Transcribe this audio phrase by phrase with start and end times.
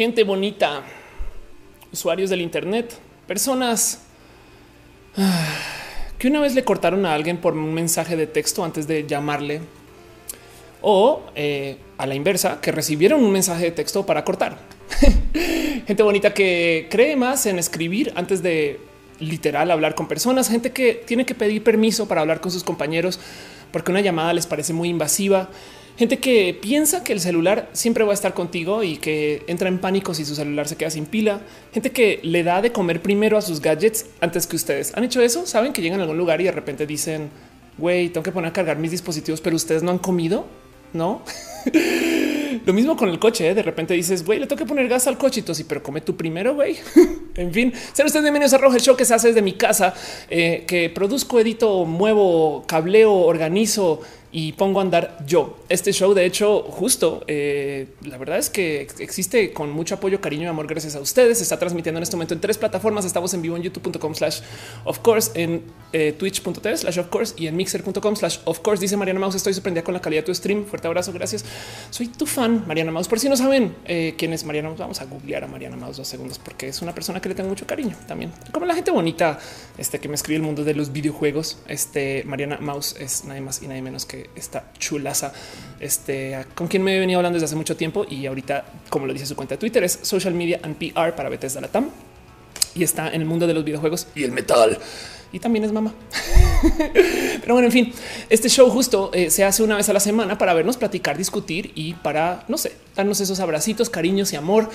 [0.00, 0.82] gente bonita,
[1.92, 2.94] usuarios del Internet,
[3.26, 4.00] personas
[6.18, 9.60] que una vez le cortaron a alguien por un mensaje de texto antes de llamarle
[10.80, 14.56] o eh, a la inversa, que recibieron un mensaje de texto para cortar.
[15.86, 18.80] gente bonita que cree más en escribir antes de
[19.18, 23.20] literal hablar con personas, gente que tiene que pedir permiso para hablar con sus compañeros
[23.70, 25.50] porque una llamada les parece muy invasiva.
[26.00, 29.78] Gente que piensa que el celular siempre va a estar contigo y que entra en
[29.78, 31.42] pánico si su celular se queda sin pila.
[31.74, 34.96] Gente que le da de comer primero a sus gadgets antes que ustedes.
[34.96, 35.44] ¿Han hecho eso?
[35.44, 37.28] ¿Saben que llegan a algún lugar y de repente dicen,
[37.76, 40.46] güey, tengo que poner a cargar mis dispositivos, pero ustedes no han comido?
[40.94, 41.20] ¿No?
[42.64, 43.50] Lo mismo con el coche.
[43.50, 43.54] ¿eh?
[43.54, 45.44] De repente dices, güey, le tengo que poner gas al coche.
[45.46, 46.78] Y pero come tú primero, güey.
[47.36, 49.92] en fin, ser ustedes bienvenidos a Roja, el show que se hace desde mi casa,
[50.30, 54.00] eh, que produzco, edito, muevo, cableo, organizo
[54.32, 55.58] y pongo a andar yo.
[55.68, 60.44] Este show, de hecho, justo eh, la verdad es que existe con mucho apoyo, cariño
[60.44, 61.38] y amor gracias a ustedes.
[61.38, 63.04] Se está transmitiendo en este momento en tres plataformas.
[63.04, 64.40] Estamos en vivo en youtube.com slash
[64.84, 68.80] of course, en eh, twitch.tv slash of course y en mixer.com slash of course.
[68.80, 70.64] Dice Mariana Maus, estoy sorprendida con la calidad de tu stream.
[70.64, 71.44] Fuerte abrazo, gracias.
[71.90, 73.08] Soy tu fan, Mariana Maus.
[73.08, 75.96] Por si no saben eh, quién es Mariana Maus, vamos a googlear a Mariana Maus
[75.96, 78.32] dos segundos porque es una persona que le tengo mucho cariño también.
[78.52, 79.38] Como la gente bonita
[79.80, 81.58] este, que me escribe el mundo de los videojuegos.
[81.66, 85.32] Este Mariana Maus es nadie más y nadie menos que esta chulaza,
[85.80, 89.14] este, con quien me he venido hablando desde hace mucho tiempo y ahorita, como lo
[89.14, 91.88] dice su cuenta de Twitter, es Social Media and PR para Bethesda Latam
[92.74, 94.78] y está en el mundo de los videojuegos y el metal.
[95.32, 95.94] Y también es mamá.
[97.40, 97.94] Pero bueno, en fin,
[98.28, 101.72] este show justo eh, se hace una vez a la semana para vernos platicar, discutir
[101.74, 104.68] y para, no sé, darnos esos abracitos, cariños y amor.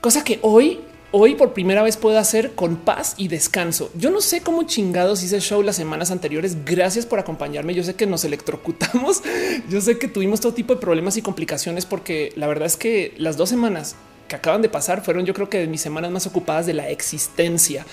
[0.00, 0.80] Cosa que hoy
[1.12, 3.90] hoy por primera vez puedo hacer con paz y descanso.
[3.96, 6.64] Yo no sé cómo chingados hice show las semanas anteriores.
[6.64, 7.74] Gracias por acompañarme.
[7.74, 9.22] Yo sé que nos electrocutamos.
[9.70, 13.14] Yo sé que tuvimos todo tipo de problemas y complicaciones porque la verdad es que
[13.18, 13.96] las dos semanas
[14.28, 16.88] que acaban de pasar fueron yo creo que de mis semanas más ocupadas de la
[16.88, 17.86] existencia,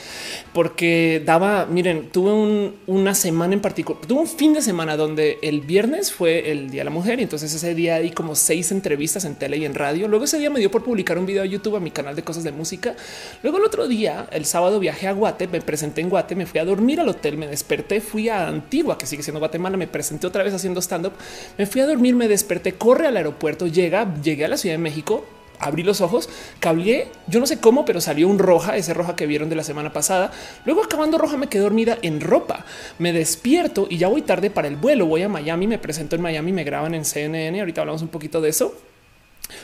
[0.54, 5.62] porque daba, miren, tuve una semana en particular, tuve un fin de semana donde el
[5.62, 9.26] viernes fue el Día de la Mujer y entonces ese día di como seis entrevistas
[9.26, 10.08] en tele y en radio.
[10.08, 12.24] Luego ese día me dio por publicar un video a YouTube a mi canal de
[12.24, 12.96] cosas de música.
[13.42, 16.60] Luego el otro día, el sábado viajé a Guate, me presenté en Guate, me fui
[16.60, 20.28] a dormir al hotel, me desperté, fui a Antigua, que sigue siendo Guatemala, me presenté
[20.28, 21.14] otra vez haciendo stand up,
[21.58, 24.80] me fui a dormir, me desperté, corre al aeropuerto, llega, llegué a la Ciudad de
[24.80, 25.26] México,
[25.60, 29.28] abrí los ojos, cableé, yo no sé cómo, pero salió un roja, ese roja que
[29.28, 30.32] vieron de la semana pasada.
[30.66, 32.66] Luego acabando roja me quedé dormida en ropa.
[33.00, 35.06] Me despierto y ya voy tarde para el vuelo.
[35.06, 37.60] Voy a Miami, me presento en Miami, me graban en CNN.
[37.60, 38.76] Ahorita hablamos un poquito de eso.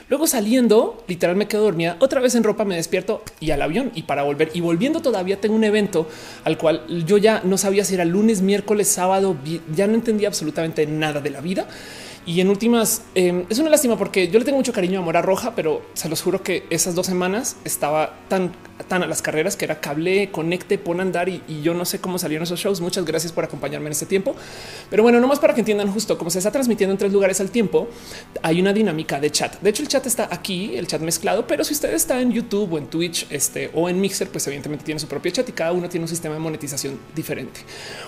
[0.09, 3.91] Luego saliendo, literal me quedo dormida, otra vez en ropa, me despierto y al avión
[3.95, 6.07] y para volver y volviendo todavía tengo un evento
[6.43, 9.37] al cual yo ya no sabía si era lunes, miércoles, sábado,
[9.73, 11.67] ya no entendía absolutamente nada de la vida
[12.29, 15.19] y en últimas, em, es una lástima porque yo le tengo mucho cariño a Mora
[15.19, 18.51] Roja, pero se los juro que esas dos semanas estaba tan,
[18.87, 21.99] tan a las carreras que era cable, conecte, pon a andar y, yo no sé
[21.99, 22.81] cómo salieron esos shows.
[22.81, 24.35] Muchas gracias por acompañarme en este tiempo.
[24.91, 27.41] Pero bueno, no más para que entiendan justo cómo se está transmitiendo en tres lugares
[27.41, 27.87] al tiempo.
[28.43, 29.59] Hay una dinámica de chat.
[29.59, 32.71] De hecho, el chat está aquí, el chat mezclado, pero si usted está en YouTube
[32.71, 35.71] o en Twitch este, o en Mixer, pues evidentemente tiene su propio chat y cada
[35.71, 37.61] uno tiene un sistema de monetización diferente.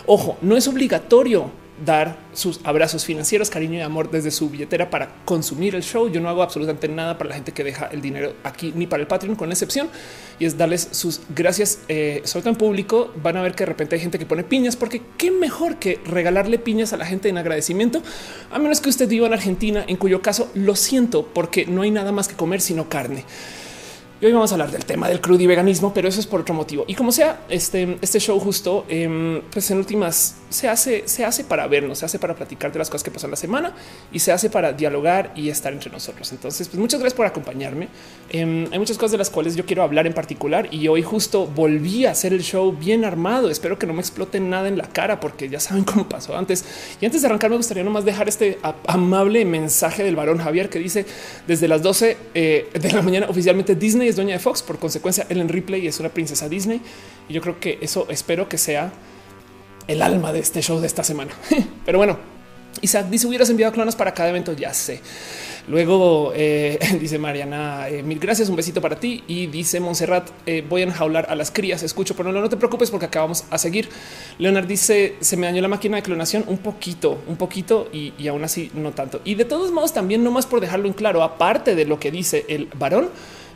[0.06, 1.50] Ojo, no es obligatorio
[1.86, 6.10] dar sus abrazos financieros, cariño y amor desde su billetera para consumir el show.
[6.10, 9.02] Yo no hago absolutamente nada para la gente que deja el dinero aquí ni para
[9.02, 9.90] el Patreon, con excepción
[10.40, 11.80] y es darles sus gracias.
[11.88, 14.44] Eh, sobre todo en público, van a ver que de repente hay gente que pone
[14.44, 18.02] piñas, porque qué mejor que regalarle piñas a la gente en agradecimiento,
[18.52, 21.92] a menos que usted viva en Argentina, en cuyo caso lo siento, porque no hay
[21.92, 23.26] nada más que comer sino carne.
[24.24, 26.54] Hoy vamos a hablar del tema del crudo y veganismo, pero eso es por otro
[26.54, 26.86] motivo.
[26.86, 31.44] Y como sea, este, este show justo, em, pues en últimas se hace, se hace
[31.44, 33.74] para vernos, se hace para platicar de las cosas que pasan la semana
[34.12, 36.32] y se hace para dialogar y estar entre nosotros.
[36.34, 37.88] Entonces, pues muchas gracias por acompañarme.
[38.30, 41.48] Em, hay muchas cosas de las cuales yo quiero hablar en particular y hoy justo
[41.48, 43.50] volví a hacer el show bien armado.
[43.50, 46.64] Espero que no me explote nada en la cara porque ya saben cómo pasó antes.
[47.02, 50.78] Y antes de arrancar, me gustaría nomás dejar este amable mensaje del varón Javier que
[50.78, 51.08] dice
[51.48, 54.62] desde las 12 eh, de la mañana oficialmente Disney es dueña de Fox.
[54.62, 56.82] Por consecuencia, Ellen Ripley es una princesa Disney
[57.28, 58.94] y yo creo que eso espero que sea
[59.88, 61.32] el alma de este show de esta semana.
[61.86, 62.18] Pero bueno,
[62.82, 64.54] Isaac dice hubieras enviado clonas para cada evento.
[64.54, 65.02] Ya sé.
[65.68, 69.24] Luego eh, dice Mariana, eh, mil gracias, un besito para ti.
[69.28, 72.58] Y dice Montserrat, eh, voy a enjaular a las crías, escucho, pero no, no te
[72.58, 73.90] preocupes porque acabamos a seguir.
[74.38, 78.28] Leonard dice, se me dañó la máquina de clonación un poquito, un poquito y, y
[78.28, 79.22] aún así no tanto.
[79.24, 82.12] Y de todos modos también, no más por dejarlo en claro, aparte de lo que
[82.12, 83.10] dice el varón,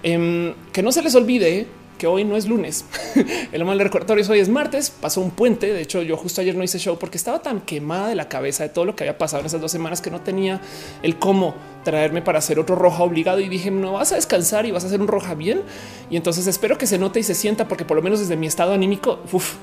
[0.06, 1.66] Em, que no se les olvide
[1.98, 2.86] que hoy no es lunes.
[3.52, 5.74] El mal recordatorio hoy es martes, pasó un puente.
[5.74, 8.62] De hecho, yo justo ayer no hice show porque estaba tan quemada de la cabeza
[8.62, 10.62] de todo lo que había pasado en esas dos semanas que no tenía
[11.02, 14.72] el cómo traerme para hacer otro roja obligado y dije no vas a descansar y
[14.72, 15.62] vas a hacer un roja bien.
[16.10, 18.48] Y entonces espero que se note y se sienta porque por lo menos desde mi
[18.48, 19.20] estado anímico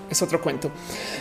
[0.08, 0.70] es otro cuento.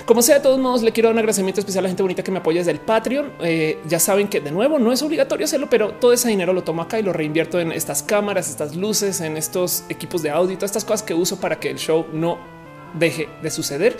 [0.06, 2.24] Como sea, de todos modos le quiero dar un agradecimiento especial a la gente bonita
[2.24, 3.34] que me apoya desde el Patreon.
[3.42, 6.64] Eh, ya saben que de nuevo no es obligatorio hacerlo, pero todo ese dinero lo
[6.64, 10.56] tomo acá y lo reinvierto en estas cámaras, estas luces, en estos equipos de audio,
[10.56, 12.61] todas estas cosas que uso para que el show no
[12.94, 13.98] deje de suceder.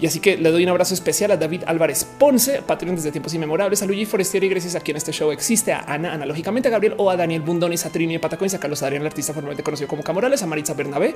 [0.00, 3.34] Y así que le doy un abrazo especial a David Álvarez Ponce, Patreon desde tiempos
[3.34, 6.94] inmemorables, a Luigi Forestieri, gracias a quien este show existe, a Ana, analógicamente a Gabriel
[6.98, 10.02] o a Daniel Bundonis, a Trini Patacoins, a Carlos Adrián, el artista formalmente conocido como
[10.02, 11.14] Camorales, a Maritza Bernabé,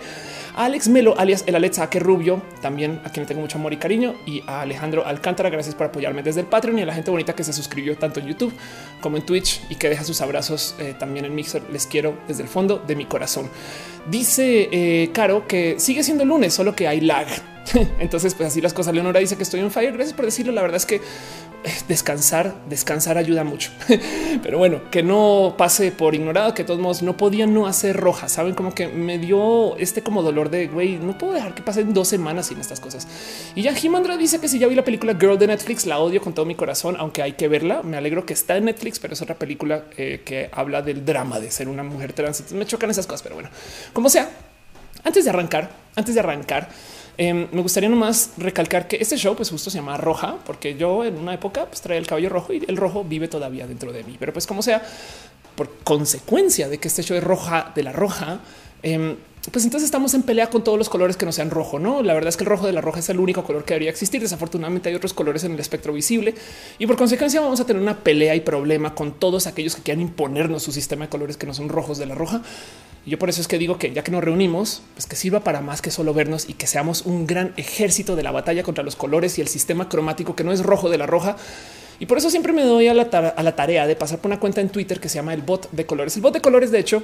[0.55, 3.73] a Alex Melo, alias el Alexa que Rubio, también a quien le tengo mucho amor
[3.73, 6.95] y cariño, y a Alejandro Alcántara, gracias por apoyarme desde el Patreon y a la
[6.95, 8.53] gente bonita que se suscribió tanto en YouTube
[9.01, 11.63] como en Twitch y que deja sus abrazos eh, también en Mixer.
[11.71, 13.49] Les quiero desde el fondo de mi corazón.
[14.11, 17.27] Dice eh, Caro que sigue siendo lunes, solo que hay lag.
[17.99, 18.95] Entonces, pues así las cosas.
[18.95, 19.93] Leonora dice que estoy en fire.
[19.93, 20.53] Gracias por decirlo.
[20.53, 21.01] La verdad es que
[21.89, 23.71] descansar, descansar ayuda mucho.
[24.43, 27.97] Pero bueno, que no pase por ignorado, que de todos modos no podía no hacer
[27.97, 28.29] roja.
[28.29, 31.93] Saben como que me dio este como dolor de güey, no puedo dejar que pasen
[31.95, 33.07] dos semanas sin estas cosas.
[33.55, 36.21] Y ya Jimandra dice que si ya vi la película Girl de Netflix, la odio
[36.21, 37.83] con todo mi corazón, aunque hay que verla.
[37.83, 41.41] Me alegro que está en Netflix, pero es otra película eh, que habla del drama
[41.41, 42.53] de ser una mujer trans.
[42.53, 43.51] Me chocan esas cosas, pero bueno,
[43.93, 44.31] como sea,
[45.05, 46.69] antes de arrancar, antes de arrancar,
[47.21, 51.05] Em, me gustaría nomás recalcar que este show pues justo se llama Roja, porque yo
[51.05, 54.05] en una época pues traía el cabello rojo y el rojo vive todavía dentro de
[54.05, 54.15] mí.
[54.21, 54.81] Pero pues como sea,
[55.57, 58.39] por consecuencia de que este show es roja de la roja,
[58.85, 59.17] em,
[59.51, 61.81] pues entonces estamos en pelea con todos los colores que no sean rojo.
[61.81, 63.75] No, la verdad es que el rojo de la roja es el único color que
[63.75, 64.21] debería existir.
[64.21, 66.37] Desafortunadamente hay otros colores en el espectro visible
[66.79, 70.03] y por consecuencia vamos a tener una pelea y problema con todos aquellos que quieran
[70.03, 72.43] imponernos su sistema de colores que no son rojos de la roja
[73.07, 75.61] yo por eso es que digo que ya que nos reunimos, pues que sirva para
[75.61, 78.97] más que solo vernos y que seamos un gran ejército de la batalla contra los
[78.97, 81.37] colores y el sistema cromático que no es rojo de la roja.
[82.01, 84.69] Y por eso siempre me doy a la, tarea de pasar por una cuenta en
[84.69, 86.15] Twitter que se llama el bot de colores.
[86.17, 87.03] El bot de colores, de hecho,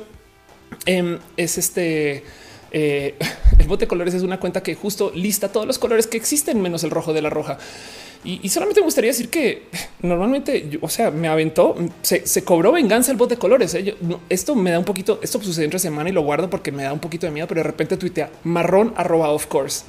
[0.86, 2.22] em, es este.
[2.70, 3.16] Eh,
[3.58, 6.60] el bot de colores es una cuenta que justo lista todos los colores que existen
[6.60, 7.58] menos el rojo de la roja.
[8.24, 9.64] Y, solamente me gustaría decir que
[10.00, 13.74] normalmente, o sea, me aventó, se, cobró venganza el bot de colores.
[13.74, 13.94] ¿eh?
[14.30, 16.92] esto me da un poquito, esto sucedió entre semana y lo guardo porque me da
[16.94, 19.84] un poquito de miedo, pero de repente tuitea marrón arroba of course.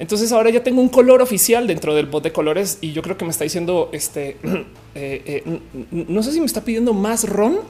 [0.00, 3.16] Entonces ahora ya tengo un color oficial dentro del bot de colores y yo creo
[3.16, 4.36] que me está diciendo este,
[4.96, 5.60] eh, eh,
[5.92, 7.60] no sé si me está pidiendo más ron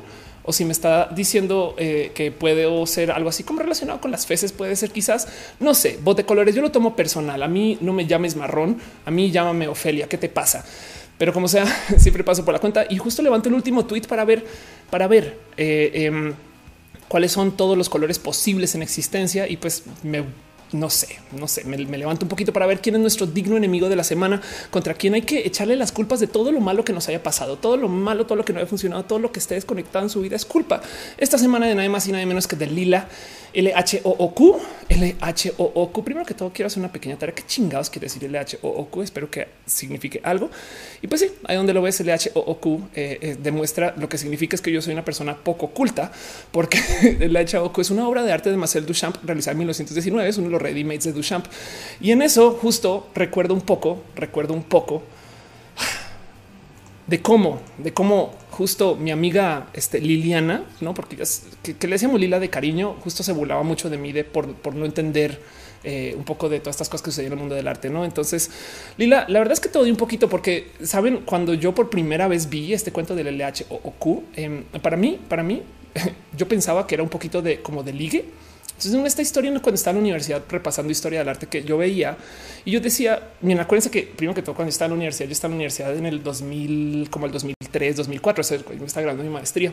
[0.44, 4.26] o si me está diciendo eh, que puede ser algo así como relacionado con las
[4.26, 5.26] feces, puede ser quizás,
[5.58, 8.78] no sé, bote de colores, yo lo tomo personal, a mí no me llames marrón,
[9.04, 10.64] a mí llámame Ofelia, ¿qué te pasa?
[11.18, 11.64] Pero como sea,
[11.98, 14.44] siempre paso por la cuenta y justo levanto el último tweet para ver,
[14.90, 16.34] para ver eh, em,
[17.08, 20.24] cuáles son todos los colores posibles en existencia y pues me
[20.72, 23.88] no sé, no sé, me, levanto un poquito para ver quién es nuestro digno enemigo
[23.88, 24.40] de la semana,
[24.70, 27.56] contra quién hay que echarle las culpas de todo lo malo que nos haya pasado,
[27.56, 30.10] todo lo malo, todo lo que no haya funcionado, todo lo que esté desconectado en
[30.10, 30.80] su vida es culpa.
[31.18, 33.08] Esta semana de nada más y nada menos que de Lila
[33.54, 36.04] L-H-O-O-Q, L-H-O-O-Q.
[36.04, 37.34] Primero que todo, quiero hacer una pequeña tarea.
[37.34, 39.02] ¿Qué chingados quiere decir L-H-O-O-Q?
[39.02, 40.50] Espero que signifique algo.
[41.00, 44.62] Y pues sí, ahí donde lo ves, L-H-O-O-Q eh, eh, demuestra lo que significa es
[44.62, 46.10] que yo soy una persona poco culta,
[46.50, 46.78] porque
[47.20, 50.28] L-H-O-Q es una obra de arte de Marcel Duchamp realizada en 1919.
[50.28, 51.46] Es uno de los ready-mates de Duchamp.
[52.00, 55.02] Y en eso justo recuerdo un poco, recuerdo un poco
[57.06, 62.40] de cómo, de cómo justo mi amiga este, Liliana, no porque que, le decíamos Lila
[62.40, 65.40] de cariño, justo se burlaba mucho de mí de por, no entender
[65.82, 67.90] eh, un poco de todas estas cosas que suceden en el mundo del arte.
[67.90, 68.50] No, entonces
[68.96, 72.26] Lila, la verdad es que te odio un poquito porque saben, cuando yo por primera
[72.26, 75.62] vez vi este cuento del LH o, Q, em, para mí, para mí,
[76.36, 78.24] yo pensaba que era un poquito de como de ligue
[78.76, 81.78] entonces, en esta historia, cuando estaba en la universidad repasando historia del arte que yo
[81.78, 82.16] veía
[82.64, 85.32] y yo decía, miren, acuérdense que primero que todo, cuando estaba en la universidad, yo
[85.32, 89.02] estaba en la universidad en el 2000, como el 2003, 2004, o sea, me estaba
[89.02, 89.72] grabando mi maestría.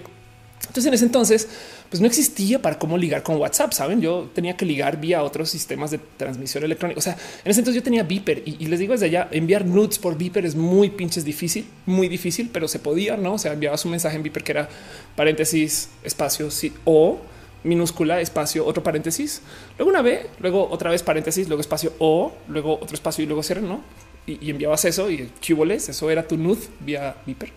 [0.61, 1.47] Entonces en ese entonces
[1.89, 3.99] pues no existía para cómo ligar con WhatsApp, saben?
[3.99, 6.99] Yo tenía que ligar vía otros sistemas de transmisión electrónica.
[6.99, 9.97] O sea, en ese entonces yo tenía Viper y, les digo desde allá enviar nudes
[9.97, 13.33] por Viper es muy pinches difícil, muy difícil, pero se podía, no?
[13.33, 14.69] O sea, enviabas un mensaje en Viper que era
[15.15, 17.19] paréntesis, espacio, sí, o
[17.63, 19.41] minúscula, espacio, otro paréntesis,
[19.77, 23.43] luego una B, luego otra vez paréntesis, luego espacio O, luego otro espacio y luego
[23.43, 23.81] cierre, ¿no?
[24.25, 27.51] Y, enviabas eso y cuboles, eso era tu nude vía Viper.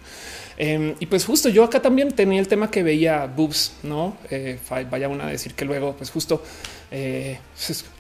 [0.57, 4.59] Em, y pues justo yo acá también tenía el tema que veía boobs, no eh,
[4.91, 6.43] vaya una a decir que luego, pues justo
[6.97, 7.39] eh,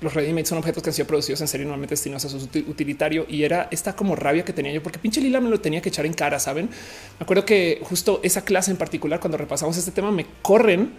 [0.00, 2.37] los ready son objetos que han sido producidos en serie, normalmente destinados a su
[2.68, 3.26] utilitario.
[3.28, 5.88] Y era esta como rabia que tenía yo, porque pinche Lila me lo tenía que
[5.88, 6.38] echar en cara.
[6.38, 10.92] Saben, me acuerdo que justo esa clase en particular, cuando repasamos este tema, me corren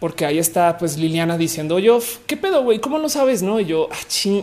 [0.00, 3.66] porque ahí está pues Liliana diciendo yo qué pedo güey cómo no sabes no y
[3.66, 3.96] yo ah,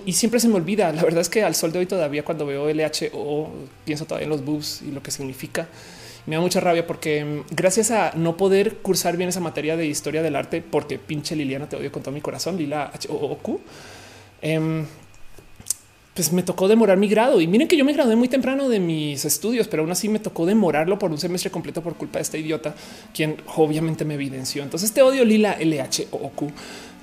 [0.06, 0.92] y siempre se me olvida.
[0.92, 3.50] La verdad es que al sol de hoy todavía cuando veo LHO
[3.86, 5.68] pienso todavía en los boobs y lo que significa.
[6.26, 9.86] Me da mucha rabia porque mm, gracias a no poder cursar bien esa materia de
[9.86, 13.38] historia del arte, porque pinche Liliana te odio con todo mi corazón, Lila H O
[13.38, 13.62] Q.
[14.42, 14.86] Em,
[16.16, 18.80] pues me tocó demorar mi grado y miren que yo me gradué muy temprano de
[18.80, 22.24] mis estudios, pero aún así me tocó demorarlo por un semestre completo por culpa de
[22.24, 22.74] este idiota,
[23.14, 24.64] quien obviamente me evidenció.
[24.64, 26.52] Entonces te odio Lila LH o Q.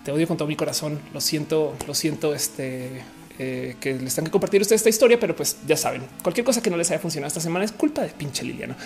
[0.02, 0.99] Te odio con todo mi corazón.
[1.12, 2.35] Lo siento, lo siento.
[2.35, 3.02] Este
[3.38, 6.62] eh, que les tengan que compartir ustedes esta historia, pero pues ya saben, cualquier cosa
[6.62, 8.76] que no les haya funcionado esta semana es culpa de pinche Liliana.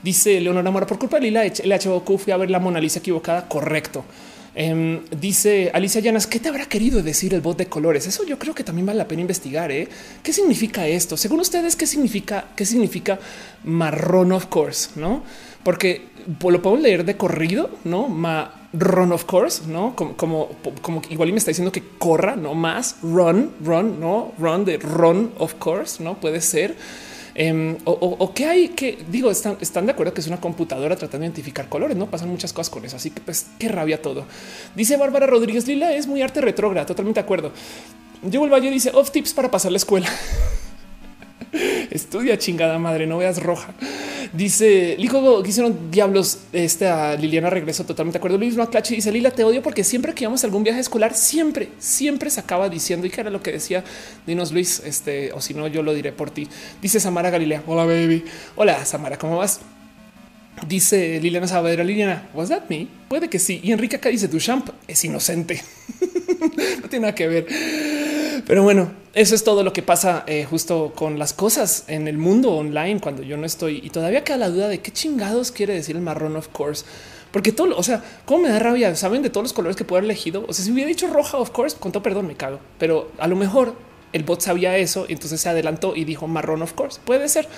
[0.00, 2.18] Dice Leonora Mora por culpa de Lila LH o Q.
[2.18, 3.48] Fui a ver la Mona Lisa equivocada.
[3.48, 4.04] Correcto.
[4.54, 8.06] Em, dice Alicia Llanas, ¿qué te habrá querido decir el bot de colores?
[8.06, 9.72] Eso yo creo que también vale la pena investigar.
[9.72, 9.88] ¿eh?
[10.22, 11.16] ¿Qué significa esto?
[11.16, 12.48] Según ustedes, ¿qué significa?
[12.54, 13.18] ¿Qué significa
[13.64, 14.90] marrón of course?
[14.96, 15.22] No,
[15.64, 20.50] porque lo podemos leer de corrido, no marrón of course, no como, como,
[20.82, 24.76] como igual y me está diciendo que corra, no más run, run, no run de
[24.76, 26.76] run of course, no puede ser.
[27.34, 31.22] Em, o, qué hay que digo, están, están de acuerdo que es una computadora tratando
[31.22, 32.96] de identificar colores, no pasan muchas cosas con eso.
[32.96, 34.26] Así que pues qué rabia todo.
[34.74, 37.52] Dice Bárbara Rodríguez Lila es muy arte retrógrada, totalmente de acuerdo.
[38.22, 40.08] Yo el Valle dice off tips para pasar la escuela.
[41.90, 43.74] Estudia chingada madre, no veas roja.
[44.32, 46.38] Dice Lico, hicieron diablos.
[46.52, 48.38] Esta Liliana regresó totalmente de acuerdo.
[48.38, 51.68] Luis Maclache dice Lila, te odio porque siempre que íbamos a algún viaje escolar, siempre,
[51.78, 53.84] siempre se acaba diciendo y que era lo que decía.
[54.26, 56.48] Dinos Luis, este, o si no, yo lo diré por ti.
[56.80, 57.62] Dice Samara Galilea.
[57.66, 58.24] Hola, baby.
[58.56, 59.60] Hola, Samara, ¿cómo vas?
[60.66, 62.86] Dice Liliana Saavedra, Liliana, ¿was that me?
[63.08, 63.60] Puede que sí.
[63.62, 65.62] Y Enrique acá dice, Duchamp es inocente.
[66.82, 67.46] no tiene nada que ver.
[68.46, 72.18] Pero bueno, eso es todo lo que pasa eh, justo con las cosas en el
[72.18, 73.80] mundo online cuando yo no estoy.
[73.82, 76.84] Y todavía queda la duda de qué chingados quiere decir el marrón, of course.
[77.30, 79.98] Porque todo, o sea, cómo me da rabia, saben de todos los colores que puedo
[79.98, 80.44] haber elegido.
[80.48, 82.58] O sea, si hubiera dicho roja, of course, con todo perdón, me cago.
[82.78, 83.74] Pero a lo mejor
[84.12, 87.00] el bot sabía eso entonces se adelantó y dijo marrón, of course.
[87.04, 87.48] Puede ser.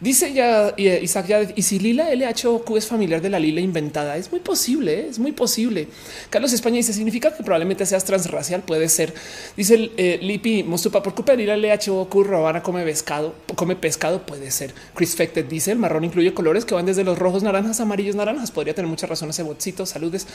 [0.00, 4.16] Dice ya eh, Isaac ya y si Lila LHOQ es familiar de la Lila inventada,
[4.16, 5.06] es muy posible, ¿eh?
[5.10, 5.88] es muy posible.
[6.30, 9.12] Carlos España dice significa que probablemente seas transracial, puede ser.
[9.58, 14.50] Dice eh, Lipi Mostupa por culpa de Lila LHOQ Robana come pescado, come pescado, puede
[14.50, 14.72] ser.
[14.94, 18.50] Chris Fected dice el marrón incluye colores que van desde los rojos, naranjas, amarillos, naranjas.
[18.50, 19.84] Podría tener mucha razón ese botcito.
[19.84, 20.26] Saludes.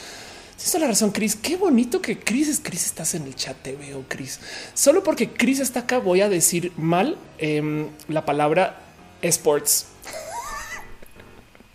[0.56, 1.36] Esa es la razón, Chris.
[1.36, 2.86] Qué bonito que Chris es Chris.
[2.86, 3.56] Estás en el chat.
[3.62, 4.40] Te veo, Chris.
[4.74, 8.85] Solo porque Chris está acá, voy a decir mal em, la palabra
[9.28, 9.86] sports.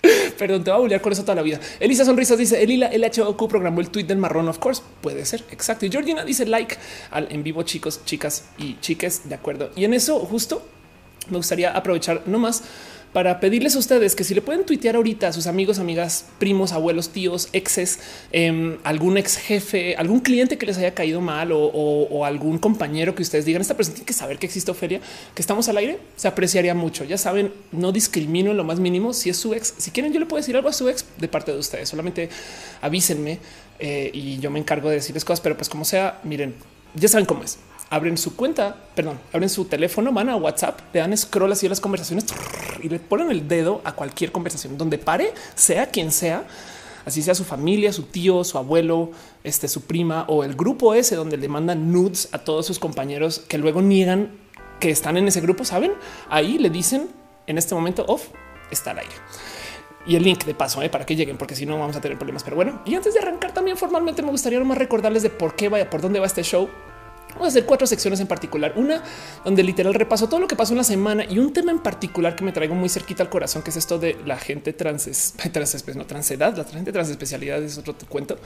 [0.38, 1.60] Perdón, te voy a bullear con eso toda la vida.
[1.80, 4.48] Elisa Sonrisas dice Elila LHOQ programó el tweet del marrón.
[4.48, 5.86] Of course, puede ser exacto.
[5.86, 6.78] Y Georgina dice like
[7.12, 9.30] al en vivo, chicos, chicas y chiques.
[9.30, 9.72] De acuerdo.
[9.76, 10.66] Y en eso, justo
[11.30, 12.64] me gustaría aprovechar nomás
[13.14, 16.72] para pedirles a ustedes que si le pueden tuitear ahorita a sus amigos, amigas, primos,
[16.72, 18.00] abuelos, tíos, exes,
[18.32, 23.24] em, algún ex jefe, algún cliente que les haya caído mal o, algún compañero que
[23.24, 25.02] ustedes digan esta persona tiene que saber que existe Ofelia,
[25.34, 27.04] que estamos al aire, se apreciaría mucho.
[27.04, 29.74] Ya saben, no discrimino en lo más mínimo si es su ex.
[29.78, 31.90] Si quieren, yo le puedo decir algo a su ex de parte de ustedes.
[31.90, 32.30] Solamente
[32.82, 33.40] avísenme
[33.80, 36.56] eh, y yo me encargo de decirles cosas, pero pues como sea, miren,
[36.96, 37.58] ya saben cómo es
[37.92, 41.70] abren su cuenta, perdón, abren su teléfono, van a WhatsApp, le dan scroll así a
[41.70, 42.26] las conversaciones
[42.82, 46.46] y le ponen el dedo a cualquier conversación donde pare, sea quien sea,
[47.06, 49.12] así sea su familia, su tío, su abuelo,
[49.44, 53.40] este, su prima o el grupo ese donde le mandan nudes a todos sus compañeros
[53.40, 54.32] que luego niegan
[54.80, 55.66] que están en ese grupo.
[55.66, 55.92] Saben,
[56.30, 57.10] ahí le dicen
[57.46, 58.30] en este momento off
[58.72, 59.14] está al aire
[60.08, 62.18] y el link de paso eh, para que lleguen, porque si no vamos a tener
[62.18, 62.44] problemas.
[62.44, 65.68] Pero bueno, y antes de arrancar también formalmente me gustaría nomás recordarles de por qué
[65.68, 66.70] vaya, por dónde va este show.
[67.34, 68.74] Vamos a hacer cuatro secciones en particular.
[68.76, 69.04] Una
[69.44, 72.36] donde literal repaso todo lo que pasó en la semana y un tema en particular
[72.36, 75.96] que me traigo muy cerquita al corazón, que es esto de la gente trans, trans
[75.96, 78.38] no transedad, la gente trans especialidad es otro cuento.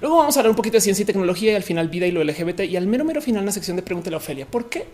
[0.00, 2.12] Luego vamos a hablar un poquito de ciencia y tecnología y al final vida y
[2.12, 4.46] lo LGBT y al mero mero final una sección de pregúntale a Ofelia.
[4.46, 4.86] ¿Por qué?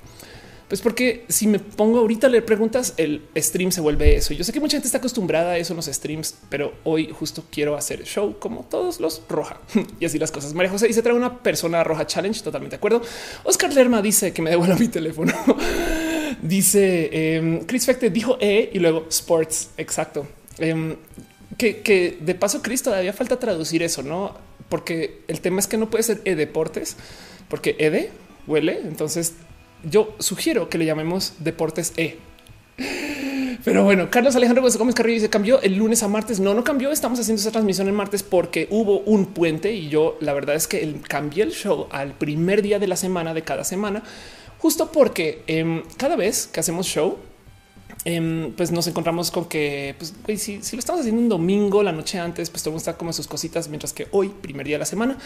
[0.73, 4.33] Pues porque si me pongo ahorita a leer preguntas, el stream se vuelve eso.
[4.33, 7.45] Yo sé que mucha gente está acostumbrada a eso en los streams, pero hoy justo
[7.51, 9.61] quiero hacer show como todos los roja
[10.01, 10.55] y así las cosas.
[10.55, 12.41] María José dice trae una persona roja challenge.
[12.41, 13.03] Totalmente de acuerdo.
[13.45, 15.35] Oscar Lerma dice que me devuelva mi teléfono.
[16.41, 19.73] dice em, Chris Fecte dijo E y luego sports.
[19.77, 20.27] Exacto.
[20.57, 20.97] Em,
[21.59, 24.35] que, de paso, Chris todavía falta traducir eso, no?
[24.71, 26.97] Porque el tema es que no puede ser e deportes,
[27.51, 28.09] porque ede
[28.47, 28.81] huele.
[28.85, 29.35] Entonces
[29.85, 32.19] yo sugiero que le llamemos Deportes E.
[33.65, 36.41] Pero bueno, Carlos Alejandro Gómez Carrillo se cambió el lunes a martes.
[36.41, 36.91] No, no cambió.
[36.91, 40.67] Estamos haciendo esa transmisión en martes porque hubo un puente y yo la verdad es
[40.67, 44.03] que cambié el show al primer día de la semana de cada semana,
[44.59, 47.19] justo porque em, cada vez que hacemos show,
[48.05, 52.19] Em, pues nos encontramos con que pues, si, lo estamos haciendo un domingo, la noche
[52.19, 55.19] antes, pues todo está como sus cositas, mientras que hoy, primer día de la semana,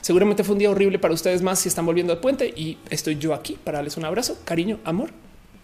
[0.00, 3.18] seguramente fue un día horrible para ustedes más si están volviendo al puente y estoy
[3.18, 5.10] yo aquí para darles un abrazo, cariño, amor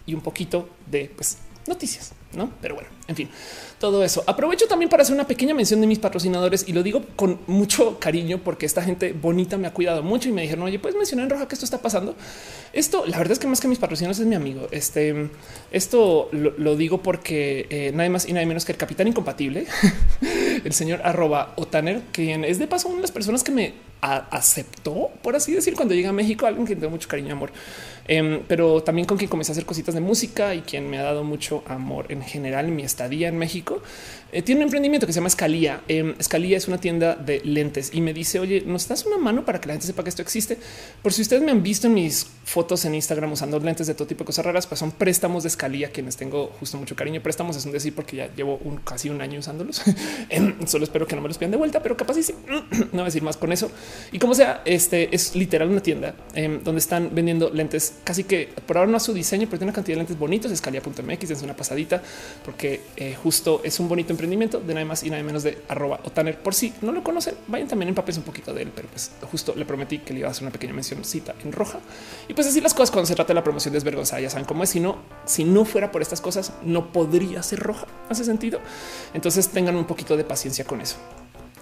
[0.05, 2.13] y un poquito de pues, noticias.
[2.33, 2.51] No?
[2.61, 3.29] Pero bueno, en fin,
[3.79, 4.23] todo eso.
[4.27, 7.99] Aprovecho también para hacer una pequeña mención de mis patrocinadores y lo digo con mucho
[7.99, 11.23] cariño porque esta gente bonita me ha cuidado mucho y me dijeron, oye, puedes mencionar
[11.23, 12.15] en roja que esto está pasando.
[12.71, 14.67] Esto, la verdad es que más que mis patrocinadores es mi amigo.
[14.71, 15.29] Este,
[15.71, 19.65] esto lo, digo porque eh, nadie más y nadie menos que el capitán incompatible,
[20.63, 21.55] el señor arroba
[22.11, 25.93] quien es de paso una de las personas que me aceptó, por así decir, cuando
[25.93, 27.51] llega a México, alguien que tengo mucho cariño amor,
[28.09, 31.03] em, pero también con quien comencé a hacer cositas de música y quien me ha
[31.03, 33.81] dado mucho amor en general en mi estadía en México.
[34.31, 35.81] Eh, tiene un emprendimiento que se llama Escalía.
[35.87, 39.59] Eh, es una tienda de lentes y me dice, oye, ¿nos das una mano para
[39.59, 40.57] que la gente sepa que esto existe?
[41.01, 44.07] Por si ustedes me han visto en mis fotos en Instagram usando lentes de todo
[44.07, 47.21] tipo de cosas raras, pues son préstamos de Escalía, quienes tengo justo mucho cariño.
[47.21, 49.81] Préstamos es un decir porque ya llevo un, casi un año usándolos.
[50.29, 52.33] Em, solo espero que no me los pidan de vuelta, pero capaz sí.
[52.47, 53.71] no voy a decir más con eso.
[54.11, 58.49] Y como sea, este es literal una tienda em, donde están vendiendo lentes casi que
[58.65, 60.51] por ahora no a su diseño, pero tiene una cantidad de lentes bonitos.
[60.51, 62.01] Escalía.mx es una pasadita
[62.45, 66.01] porque eh, justo es un bonito emprendimiento de nada más y nada menos de arroba
[66.03, 66.37] Otaner.
[66.39, 69.53] Por si no lo conocen, vayan también empapen un poquito de él, pero pues justo
[69.55, 71.79] le prometí que le iba a hacer una pequeña mención cita en roja.
[72.27, 74.63] Y pues así las cosas cuando se trata de la promoción desvergonzada, ya saben cómo
[74.63, 74.69] es.
[74.69, 77.87] Si no, si no fuera por estas cosas, no podría ser roja.
[78.09, 78.59] Hace sentido.
[79.13, 80.97] Entonces tengan un poquito de paciencia con eso.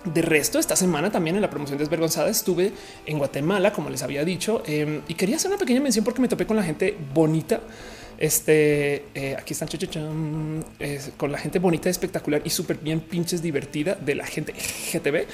[0.03, 2.71] De resto, esta semana también en la promoción desvergonzada estuve
[3.05, 6.27] en Guatemala, como les había dicho, em, y quería hacer una pequeña mención porque me
[6.27, 7.61] topé con la gente bonita
[8.17, 9.67] este eh, aquí están
[11.17, 15.15] con la gente bonita, espectacular y súper bien pinches divertida de la gente GTV.
[15.15, 15.27] Eh,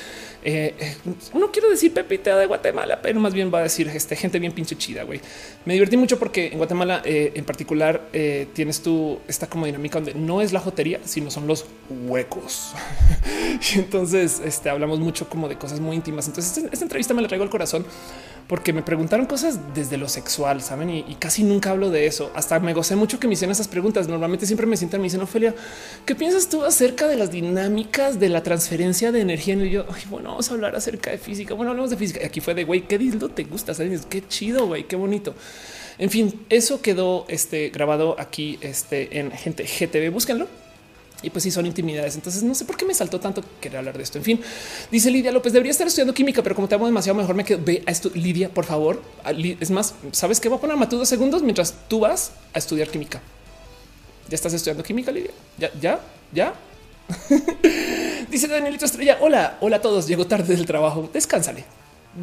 [0.43, 0.95] eh,
[1.33, 4.51] no quiero decir Pepita de Guatemala, pero más bien va a decir este gente bien
[4.51, 5.03] pinche chida.
[5.03, 5.21] Güey,
[5.65, 8.09] me divertí mucho porque en Guatemala en particular
[8.53, 12.73] tienes tú esta como dinámica donde no es la jotería, sino son los huecos.
[13.75, 16.27] y entonces este, hablamos mucho como de cosas muy íntimas.
[16.27, 17.85] Entonces esta entrevista me la traigo al corazón
[18.47, 20.89] porque me preguntaron cosas desde lo sexual, saben?
[20.89, 22.31] Y, casi nunca hablo de eso.
[22.35, 24.07] Hasta me gocé mucho que me hicieron esas preguntas.
[24.07, 25.55] Normalmente siempre me sientan y me dicen, Ofelia,
[26.05, 29.55] ¿qué piensas tú acerca de las dinámicas de la transferencia de energía?
[29.55, 31.53] Y yo, bueno, vamos a hablar acerca de física.
[31.53, 32.21] Bueno, hablamos de física.
[32.21, 33.73] Y aquí fue de güey, qué dildo te gusta?
[33.73, 34.05] ¿Sabes?
[34.05, 35.35] Qué chido, güey, qué bonito.
[35.97, 40.11] En fin, eso quedó este, grabado aquí este, en gente GTV.
[40.11, 40.62] Búsquenlo
[41.23, 42.15] y pues sí son intimidades.
[42.15, 44.17] Entonces no sé por qué me saltó tanto querer hablar de esto.
[44.17, 44.41] En fin,
[44.91, 47.59] dice Lidia López, debería estar estudiando química, pero como te amo demasiado, mejor me quedo.
[47.63, 49.01] Ve a esto, Lidia, por favor.
[49.59, 52.89] Es más, sabes que voy a poner tú dos segundos mientras tú vas a estudiar
[52.89, 53.21] química.
[54.29, 55.31] Ya estás estudiando química, Lidia.
[55.57, 55.99] Ya, ya,
[56.31, 56.53] ya.
[58.29, 59.17] dice Danielito Estrella.
[59.21, 60.07] Hola, hola a todos.
[60.07, 61.09] Llego tarde del trabajo.
[61.13, 61.63] Descánsale.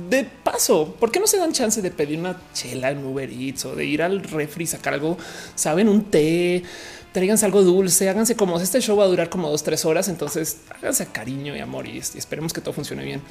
[0.09, 3.65] De paso, ¿por qué no se dan chance de pedir una chela en Uber Eats
[3.65, 5.19] o de ir al refri sacar algo?
[5.57, 6.63] Saben, un té
[7.13, 10.09] tráiganse algo dulce, háganse como este show va a durar como dos, tres horas.
[10.09, 13.23] Entonces háganse cariño y amor y, esperemos que todo funcione bien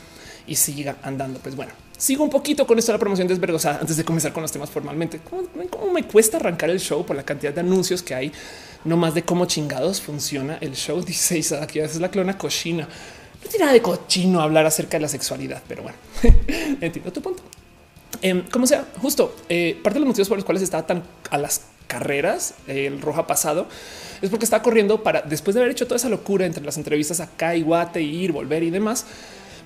[0.48, 1.40] y siga andando.
[1.40, 4.42] Pues bueno, sigo un poquito con esto de la promoción desvergonzada antes de comenzar con
[4.42, 5.20] los temas formalmente.
[5.70, 8.32] ¿Cómo, me cuesta arrancar el show por la cantidad de anuncios que hay?
[8.84, 11.02] No más de cómo chingados funciona el show.
[11.06, 12.88] Dice Isa aquí es la clona cochina.
[13.42, 15.98] No tiene nada de cochino hablar acerca de la sexualidad, pero bueno,
[16.82, 17.42] entiendo tu punto.
[18.22, 21.38] Em, como sea, justo eh, parte de los motivos por los cuales estaba tan a
[21.38, 23.68] las carreras, el roja pasado,
[24.22, 27.20] es porque estaba corriendo para después de haber hecho toda esa locura entre las entrevistas
[27.20, 29.06] acá y Guate, ir, volver y demás.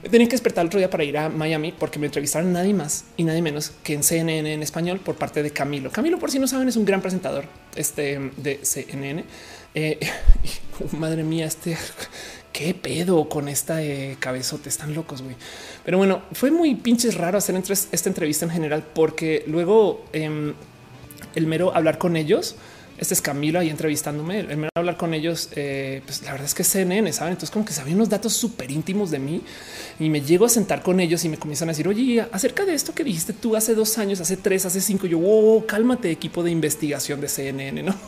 [0.01, 2.73] Me tenía que despertar el otro día para ir a Miami porque me entrevistaron nadie
[2.73, 5.91] más y nadie menos que en CNN en español por parte de Camilo.
[5.91, 9.23] Camilo, por si no saben, es un gran presentador este, de CNN.
[9.75, 9.99] Eh,
[10.91, 11.77] madre mía, este
[12.53, 15.35] qué pedo con esta eh, cabezote, están locos, güey.
[15.83, 20.53] Pero bueno, fue muy pinches raro hacer esta entrevista en general porque luego em,
[21.35, 22.55] el mero hablar con ellos.
[22.97, 24.39] Este es Camilo ahí entrevistándome.
[24.39, 27.31] El mero hablar con ellos, eh, pues la verdad es que CNN, saben?
[27.31, 29.41] Entonces, como que sabían unos datos súper íntimos de mí
[29.99, 32.75] y me llego a sentar con ellos y me comienzan a decir, oye, acerca de
[32.75, 36.43] esto que dijiste tú hace dos años, hace tres, hace cinco, yo, wow, cálmate, equipo
[36.43, 37.95] de investigación de CNN, no?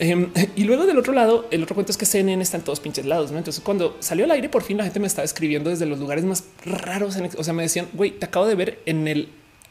[0.00, 2.80] Em, y luego del otro lado, el otro cuento es que CNN está en todos
[2.80, 3.30] pinches lados.
[3.30, 3.38] ¿no?
[3.38, 6.24] Entonces, cuando salió al aire, por fin la gente me estaba escribiendo desde los lugares
[6.24, 7.16] más raros.
[7.38, 9.28] o sea, me decían, güey, te acabo de ver en el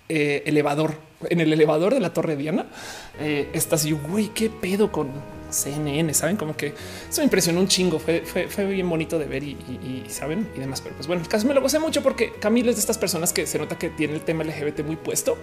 [0.10, 0.96] eh, elevador,
[1.30, 2.66] en el elevador de la Torre Diana.
[3.20, 5.10] Eh, estás y güey, qué pedo con
[5.50, 6.74] CNN, saben como que
[7.10, 8.00] eso me impresionó un chingo.
[8.00, 10.82] Fue, fue, bien bonito de ver y, saben y demás.
[10.82, 13.46] Pero pues bueno, casi me lo gocé mucho porque Camilo es de estas personas que
[13.48, 15.38] se nota que tiene el tema LGBT muy puesto.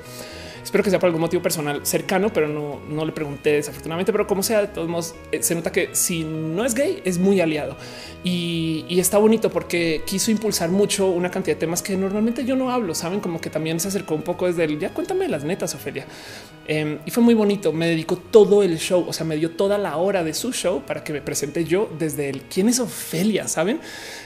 [0.62, 4.12] Espero que sea por algún motivo personal cercano, pero no, no le pregunté desafortunadamente.
[4.12, 7.18] Pero como sea, de todos modos, eh, se nota que si no es gay, es
[7.18, 7.76] muy aliado
[8.22, 12.70] y, está bonito porque quiso impulsar mucho una cantidad de temas que normalmente yo no
[12.70, 12.94] hablo.
[12.94, 16.04] Saben como que también se acercó un poco desde el ya cuéntame las netas, Ofelia.
[16.66, 17.72] Em, y fue muy bonito.
[17.72, 20.82] Me dedicó todo el show, o sea, me dio toda la hora de su show
[20.86, 23.48] para que me presente yo desde el quién es Ofelia.
[23.48, 23.80] Saben,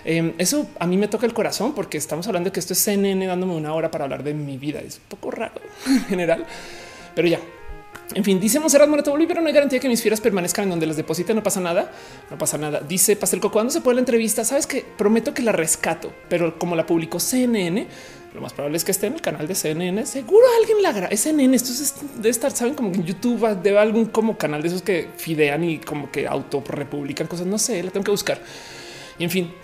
[0.05, 2.81] em, eso a mí me toca el corazón porque estamos hablando de que esto es
[2.81, 4.81] CNN dándome una hora para hablar de mi vida.
[4.81, 5.55] Es un poco raro
[7.15, 7.41] pero ya
[8.15, 10.87] En fin, dice Monserrat Morato pero no hay garantía que mis fieras permanezcan en donde
[10.87, 11.35] las deposite.
[11.35, 11.91] No pasa nada.
[12.31, 12.81] No pasa nada.
[12.81, 14.45] Dice Pastelco, ¿cuándo se puede la entrevista?
[14.45, 17.87] Sabes que prometo que la rescato, pero como la publicó CNN,
[18.35, 20.05] lo más probable es que esté en el canal de CNN.
[20.07, 21.09] Seguro alguien la graba.
[21.09, 21.55] Es CNN.
[21.55, 25.09] Esto es, debe estar, saben, como en YouTube debe algún como canal de esos que
[25.17, 27.47] fidean y como que auto republican cosas.
[27.47, 28.41] No sé, la tengo que buscar.
[29.19, 29.55] Y en fin,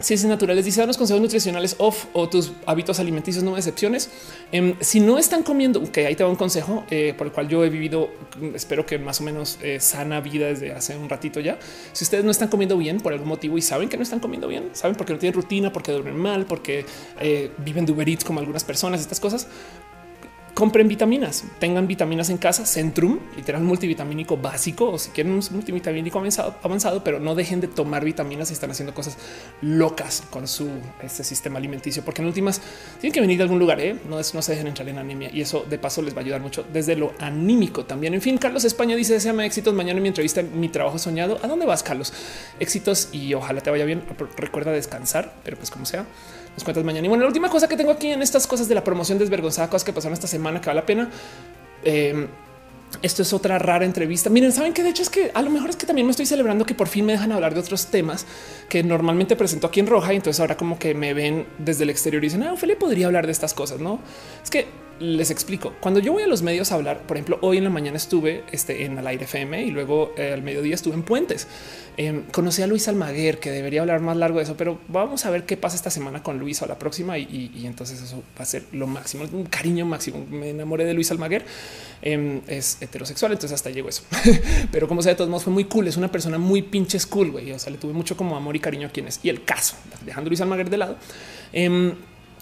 [0.00, 4.10] ciencias naturales dice los consejos nutricionales off o tus hábitos alimenticios no decepciones.
[4.52, 7.48] Em, si no están comiendo, que ahí te va un consejo eh, por el cual
[7.48, 8.10] yo he vivido,
[8.54, 11.58] espero que más o menos eh, sana vida desde hace un ratito ya.
[11.92, 14.48] Si ustedes no están comiendo bien por algún motivo y saben que no están comiendo
[14.48, 16.84] bien, saben porque no tienen rutina, porque duermen mal, porque
[17.20, 19.48] eh, viven de Uber Eats como algunas personas, estas cosas,
[20.58, 26.18] compren vitaminas, tengan vitaminas en casa, Centrum, literal multivitamínico básico, o si quieren un multivitamínico
[26.18, 29.18] avanzado, avanzado, pero no dejen de tomar vitaminas y están haciendo cosas
[29.62, 30.68] locas con su
[31.00, 32.60] este sistema alimenticio, porque en últimas
[33.00, 34.00] tienen que venir de algún lugar, ¿eh?
[34.08, 36.24] no, es, no se dejen entrar en anemia y eso de paso les va a
[36.24, 38.14] ayudar mucho desde lo anímico también.
[38.14, 41.38] En fin, Carlos España dice deseame éxitos mañana en mi entrevista, mi trabajo soñado.
[41.40, 42.12] ¿A dónde vas, Carlos?
[42.58, 44.02] Éxitos y ojalá te vaya bien.
[44.36, 46.04] Recuerda descansar, pero pues como sea
[46.58, 47.06] nos cuentas mañana.
[47.06, 49.68] Y bueno, la última cosa que tengo aquí en estas cosas de la promoción desvergonzada,
[49.68, 51.08] cosas que pasaron esta semana que vale la pena.
[51.84, 52.26] Eh,
[53.02, 54.28] esto es otra rara entrevista.
[54.28, 56.26] Miren, saben que de hecho es que a lo mejor es que también me estoy
[56.26, 58.26] celebrando que por fin me dejan hablar de otros temas
[58.68, 60.12] que normalmente presento aquí en Roja.
[60.12, 63.06] Y entonces ahora como que me ven desde el exterior y dicen, ah, Ophelia podría
[63.06, 63.78] hablar de estas cosas.
[63.78, 64.00] No
[64.42, 64.66] es que
[65.00, 65.74] les explico.
[65.80, 68.44] Cuando yo voy a los medios a hablar, por ejemplo, hoy en la mañana estuve
[68.52, 71.46] este, en el aire FM y luego eh, al mediodía estuve en Puentes.
[71.96, 75.30] Em, conocí a Luis Almaguer, que debería hablar más largo de eso, pero vamos a
[75.30, 77.18] ver qué pasa esta semana con Luis o la próxima.
[77.18, 80.24] Y, entonces eso va a ser lo máximo, un cariño máximo.
[80.30, 81.44] Me enamoré de Luis Almaguer.
[82.00, 84.02] Em, es heterosexual, entonces hasta llegó eso.
[84.72, 85.88] pero como sea, de todos modos fue muy cool.
[85.88, 87.50] Es una persona muy pinche cool, güey.
[87.52, 89.20] O sea, le tuve mucho como amor y cariño a quienes.
[89.22, 90.96] Y el caso, dejando a Luis Almaguer de lado.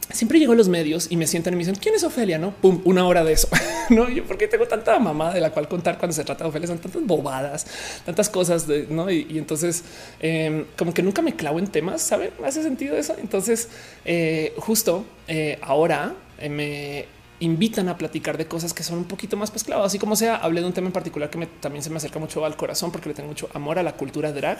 [0.09, 2.39] Em, siempre llego a los medios y me sientan y me dicen quién es Ofelia,
[2.39, 3.49] no pum, una hora de eso.
[3.91, 6.69] no, yo porque tengo tanta mamá de la cual contar cuando se trata de Ofelia,
[6.69, 7.67] son tantas bobadas,
[8.05, 9.11] tantas cosas, no?
[9.11, 9.85] Y, entonces,
[10.21, 12.31] em, como que nunca me clavo en temas, saben?
[12.45, 13.17] Hace sentido eso.
[13.19, 13.69] Entonces,
[14.05, 19.37] eh, justo eh, ahora eh, me invitan a platicar de cosas que son un poquito
[19.37, 21.97] más pues así como sea, hablé de un tema en particular que también se me
[21.97, 24.59] acerca mucho al corazón porque le tengo mucho amor a la cultura drag.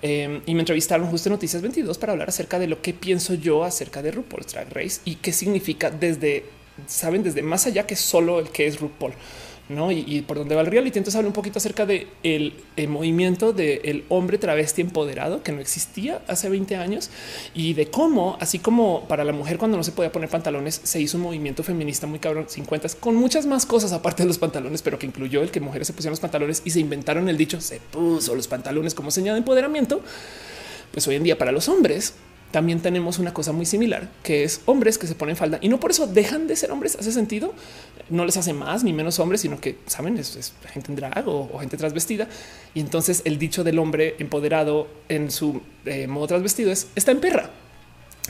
[0.00, 3.34] Em, y me entrevistaron justo en Noticias 22 para hablar acerca de lo que pienso
[3.34, 6.44] yo acerca de RuPaul's Drag Race y qué significa desde,
[6.86, 9.12] saben, desde más allá que solo el que es RuPaul
[9.68, 9.92] no?
[9.92, 10.98] Y, por dónde va el reality.
[10.98, 12.54] Entonces habla un poquito acerca de el,
[12.88, 17.10] movimiento del hombre travesti empoderado que no existía hace 20 años
[17.54, 21.00] y de cómo, así como para la mujer cuando no se podía poner pantalones, se
[21.00, 24.82] hizo un movimiento feminista muy cabrón 50 con muchas más cosas aparte de los pantalones,
[24.82, 27.60] pero que incluyó el que mujeres se pusieron los pantalones y se inventaron el dicho
[27.60, 30.00] se puso los pantalones como señal de empoderamiento.
[30.92, 32.14] Pues hoy en día para los hombres
[32.50, 35.78] también tenemos una cosa muy similar, que es hombres que se ponen falda y no
[35.78, 36.96] por eso dejan de ser hombres.
[36.96, 37.52] Hace sentido,
[38.10, 41.58] no les hace más ni menos hombres, sino que saben, es, gente en drag o,
[41.58, 42.28] gente trasvestida.
[42.74, 47.20] Y entonces el dicho del hombre empoderado en su eh, modo trasvestido es está en
[47.20, 47.50] perra.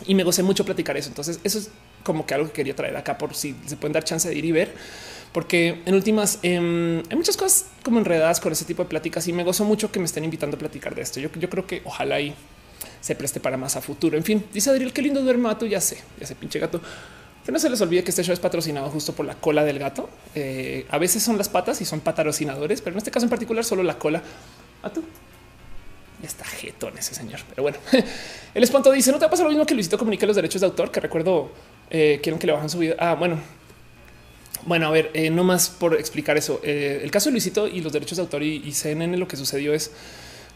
[0.07, 1.09] Y me gocé mucho platicar eso.
[1.09, 1.71] Entonces, eso es
[2.05, 4.45] como que algo que quería traer acá por si se pueden dar chance de ir
[4.45, 4.73] y ver,
[5.33, 9.33] porque en últimas em, hay muchas cosas como enredadas con ese tipo de pláticas y
[9.33, 11.21] me gozo mucho que me estén invitando a platicar de esto.
[11.21, 12.35] Yo, yo creo que ojalá y
[13.01, 14.17] se preste para más a futuro.
[14.17, 15.67] En fin, dice Adriel, qué lindo duerme gato.
[15.67, 16.81] Ya sé, ya sé, pinche gato.
[17.49, 19.79] Que no se les olvide que este show es patrocinado justo por la cola del
[19.79, 20.11] gato.
[20.35, 23.65] Eh, a veces son las patas y son patrocinadores, pero en este caso en particular
[23.65, 24.23] solo la cola.
[24.83, 25.03] A tú.
[26.21, 27.41] Ya está jetón ese señor.
[27.49, 27.79] Pero bueno,
[28.55, 30.61] el espanto dice: No te va a pasar lo mismo que Luisito comunique los derechos
[30.61, 31.51] de autor, que recuerdo
[31.89, 32.97] eh, quieren que le bajan su vida.
[32.99, 33.39] Ah, bueno,
[34.67, 36.61] bueno, a ver, eh, no más por explicar eso.
[36.63, 39.73] el caso de Luisito y los derechos de autor y, y CNN, lo que sucedió
[39.73, 39.91] es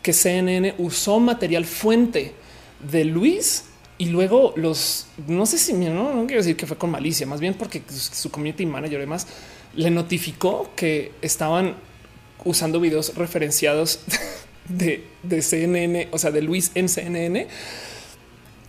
[0.02, 2.35] que CNN usó material fuente
[2.81, 3.64] de Luis
[3.98, 7.55] y luego los no sé si no, quiero decir que fue con malicia, más bien
[7.55, 9.26] porque su community manager además
[9.74, 11.74] le notificó que estaban
[12.44, 14.00] usando videos referenciados
[14.68, 17.48] de, de CNN, o sea, de Luis en CNN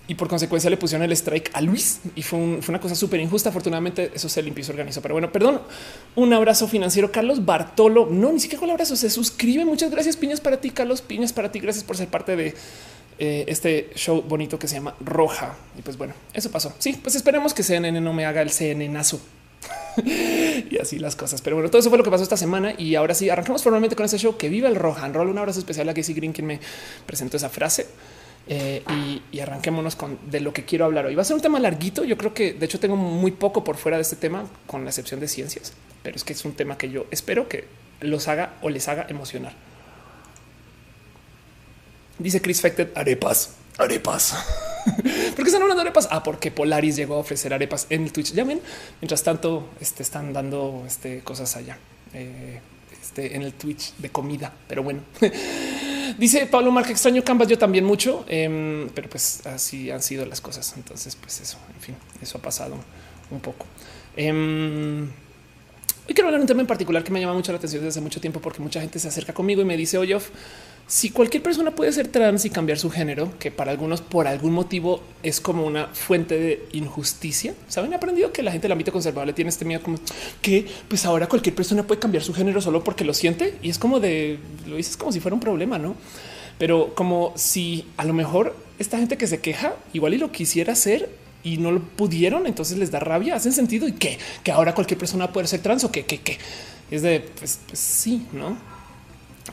[0.05, 3.49] y por consecuencia le pusieron el strike a Luis y fue, una cosa súper injusta.
[3.49, 5.01] Afortunadamente eso se limpió y se organizó.
[5.01, 5.62] Pero bueno, perdón.
[6.15, 7.09] Un abrazo financiero.
[7.09, 8.07] Carlos Bartolo.
[8.12, 8.97] No, ni siquiera con el abrazo.
[8.97, 9.63] Se suscribe.
[9.63, 10.17] Muchas gracias.
[10.17, 11.01] Piñas para ti, Carlos.
[11.01, 11.59] Piñas para ti.
[11.59, 12.53] Gracias por ser parte de
[13.19, 15.56] eh, este show bonito que se llama Roja.
[15.78, 16.73] Y pues bueno, eso pasó.
[16.80, 19.21] Sí, pues esperemos que CNN no me haga el CNNazo.
[20.06, 21.41] y así las cosas.
[21.41, 22.73] Pero bueno, todo eso fue lo que pasó esta semana.
[22.78, 24.38] Y ahora sí, arrancamos formalmente con este show.
[24.38, 25.15] Que viva el Roja and.
[25.15, 26.60] Un abrazo especial a Casey Green, quien me
[27.06, 27.88] presentó esa frase.
[28.45, 28.84] Eh,
[29.32, 31.15] y, arranquémonos con de lo que quiero hablar hoy.
[31.15, 32.04] Va a ser un tema larguito.
[32.04, 34.89] Yo creo que de hecho tengo muy poco por fuera de este tema, con la
[34.89, 37.65] excepción de ciencias, pero es que es un tema que yo espero que
[38.02, 39.54] los haga o les haga emocionar.
[42.19, 44.36] Dice Chris Fected arepas, arepas.
[44.86, 46.08] ¿Por qué están hablando arepas?
[46.12, 48.34] Ah, porque Polaris llegó a ofrecer arepas en el Twitch.
[48.34, 48.62] Ya ven,
[49.02, 51.78] mientras tanto este, están dando este, cosas allá.
[52.13, 52.60] eh,
[53.04, 54.54] este, en el Twitch de comida.
[54.67, 55.02] Pero bueno,
[56.17, 60.41] dice Pablo Marca, extraño Canvas, yo también mucho, em, pero pues así han sido las
[60.41, 60.73] cosas.
[60.78, 62.76] Entonces, pues eso, en fin, eso ha pasado
[63.30, 63.65] un poco.
[64.15, 67.82] Em, hoy quiero hablar de un tema en particular que me llama mucho la atención
[67.82, 70.17] desde hace mucho tiempo porque mucha gente se acerca conmigo y me dice, oye,
[70.86, 74.52] si cualquier persona puede ser trans y cambiar su género, que para algunos por algún
[74.52, 78.91] motivo es como una fuente de injusticia, saben, he aprendido que la gente del ámbito
[78.91, 79.98] conservador tiene este miedo como
[80.41, 83.80] que pues ahora cualquier persona puede cambiar su género solo porque lo siente y es
[83.80, 85.96] como de lo dices como si fuera un problema, no?
[86.58, 90.74] Pero como si a lo mejor esta gente que se queja igual y lo quisiera
[90.74, 91.10] hacer
[91.43, 94.98] y no lo pudieron, entonces les da rabia, hacen sentido y que que ahora cualquier
[94.98, 96.38] persona puede ser trans o que que que
[96.91, 98.72] es de pues, pues sí, no?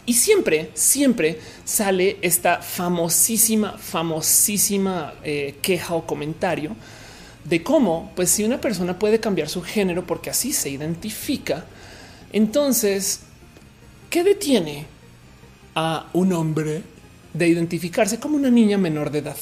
[0.06, 6.76] Y siempre, siempre sale esta famosísima, famosísima eh, queja o comentario
[7.44, 11.64] de cómo, pues si una persona puede cambiar su género porque así se identifica,
[12.32, 13.20] entonces,
[14.08, 14.86] ¿qué detiene
[15.74, 16.82] a un hombre
[17.32, 19.36] de identificarse como una niña menor de edad?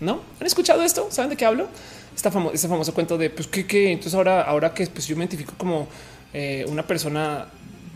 [0.00, 0.20] ¿No?
[0.40, 1.08] ¿Han escuchado esto?
[1.10, 1.68] ¿Saben de qué hablo?
[2.14, 5.54] Esta ese famoso cuento de, pues, ¿qué, Entonces ahora, ahora que pues, yo me identifico
[5.56, 5.88] como
[6.34, 7.46] eh, una persona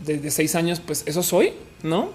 [0.05, 2.09] de, seis años, pues eso soy, ¿no?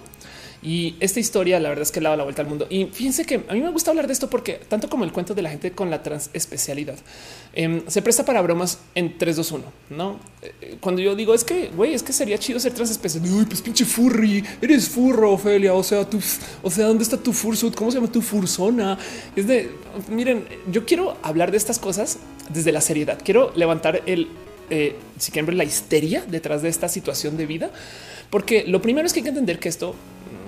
[0.63, 2.67] Y esta historia, la verdad es que le da la vuelta al mundo.
[2.69, 5.35] Y fíjense que a mí me gusta hablar de esto porque tanto como el cuento
[5.35, 6.97] de la gente con la transespecialidad
[7.55, 9.65] eh, se presta para bromas en 3, 2, 1.
[9.91, 13.23] No eh, cuando yo digo es que güey, es que sería chido ser transespecial.
[13.25, 15.75] Uy, pues pinche furry, eres furro, Ofelia.
[15.75, 16.19] O sea, tú,
[16.63, 17.75] o sea, ¿dónde está tu fursuit?
[17.75, 18.99] ¿Cómo se llama tu fursona?
[19.37, 19.71] Es de
[20.09, 23.21] miren, yo quiero hablar de estas cosas desde la seriedad.
[23.23, 24.29] Quiero levantar el
[24.69, 27.71] eh, si quieren la histeria detrás de esta situación de vida,
[28.31, 29.95] porque lo primero es que hay que entender que esto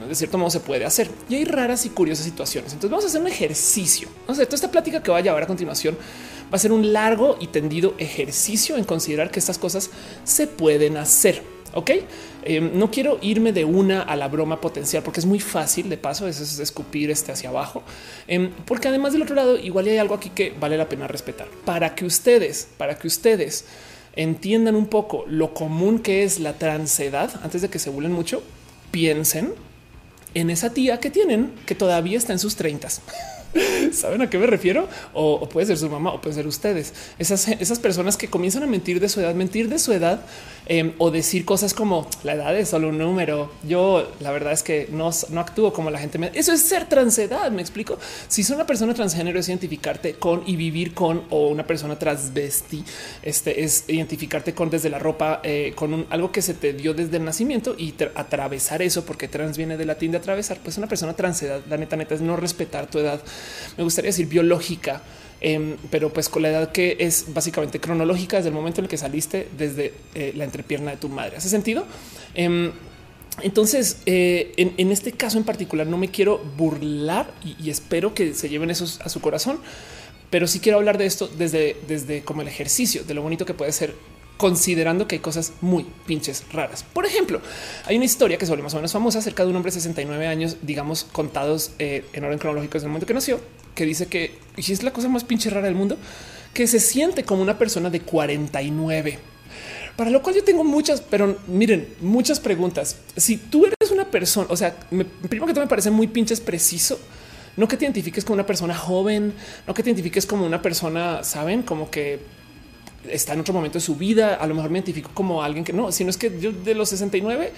[0.09, 2.73] de cierto modo se puede hacer y hay raras y curiosas situaciones.
[2.73, 4.09] Entonces vamos a hacer un ejercicio.
[4.27, 5.97] O sea, toda esta plática que va a llevar a continuación
[6.53, 9.91] va a ser un largo y tendido ejercicio en considerar que estas cosas
[10.25, 11.43] se pueden hacer.
[11.75, 11.91] Ok,
[12.45, 15.91] em, no quiero irme de una a la broma potencial porque es muy fácil.
[15.91, 17.83] De paso, eso es escupir este hacia abajo,
[18.27, 21.47] em, porque además del otro lado, igual hay algo aquí que vale la pena respetar
[21.67, 23.67] para que ustedes, para que ustedes
[24.19, 28.43] entiendan un poco lo común que es la transedad antes de que se burlen mucho,
[28.91, 29.55] piensen
[30.35, 33.01] en esa tía que tienen que todavía está en sus treintas.
[33.93, 34.89] ¿Saben a qué me refiero?
[35.15, 36.93] O, puede ser su mamá o puede ser ustedes.
[37.19, 40.21] Esas, esas personas que comienzan a mentir de su edad, mentir de su edad
[40.67, 43.51] em, o decir cosas como la edad es solo un número.
[43.67, 46.19] Yo la verdad es que no, no actúo como la gente.
[46.35, 47.99] Eso es ser transedad, me explico.
[48.29, 52.85] Si son una persona transgénero es identificarte con y vivir con o una persona transvesti,
[53.23, 57.17] este es identificarte con desde la ropa, eh, con algo que se te dio desde
[57.17, 60.59] el nacimiento y atravesar eso porque trans viene de latín de atravesar.
[60.63, 63.21] Pues una persona transedad, la neta neta es no respetar tu edad
[63.77, 65.03] me gustaría decir biológica,
[65.41, 68.91] em, pero pues con la edad que es básicamente cronológica desde el momento en el
[68.91, 71.37] que saliste desde eh, la entrepierna de tu madre.
[71.37, 71.85] ¿Hace sentido?
[72.35, 72.73] Em,
[73.43, 78.49] entonces, eh, en, este caso en particular, no me quiero burlar y, espero que se
[78.49, 79.61] lleven esos a su corazón,
[80.31, 83.55] pero sí quiero hablar de esto desde, desde como el ejercicio de lo bonito que
[83.55, 83.95] puede ser
[84.39, 86.85] considerando que hay cosas muy pinches raras.
[86.85, 87.43] Por ejemplo,
[87.85, 90.27] hay una historia que volvió más o menos famosa acerca de un hombre de 69
[90.27, 93.41] años, digamos, contados eh, en orden cronológico desde el momento que nació,
[93.75, 95.99] que dice que y es la cosa más pinche rara del mundo,
[96.55, 99.19] que se siente como una persona de 49.
[99.97, 102.97] Para lo cual yo tengo muchas, pero miren, muchas preguntas.
[103.17, 106.99] Si tú eres una persona, o sea, primero que todo me parece muy pinches preciso
[107.59, 109.35] no que te identifiques como una persona joven,
[109.67, 112.21] no que te identifiques como una persona, saben, como que
[113.11, 114.35] está en otro momento de su vida.
[114.35, 116.89] A lo mejor me identifico como alguien que no, sino es que yo de los
[116.89, 117.53] 69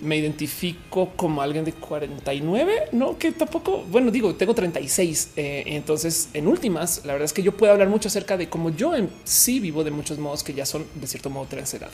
[0.00, 5.30] me identifico como alguien de 49, no que tampoco, bueno, digo, tengo 36.
[5.36, 8.70] Eh, entonces, en últimas, la verdad es que yo puedo hablar mucho acerca de cómo
[8.70, 11.90] yo en sí vivo de muchos modos que ya son de cierto modo edad.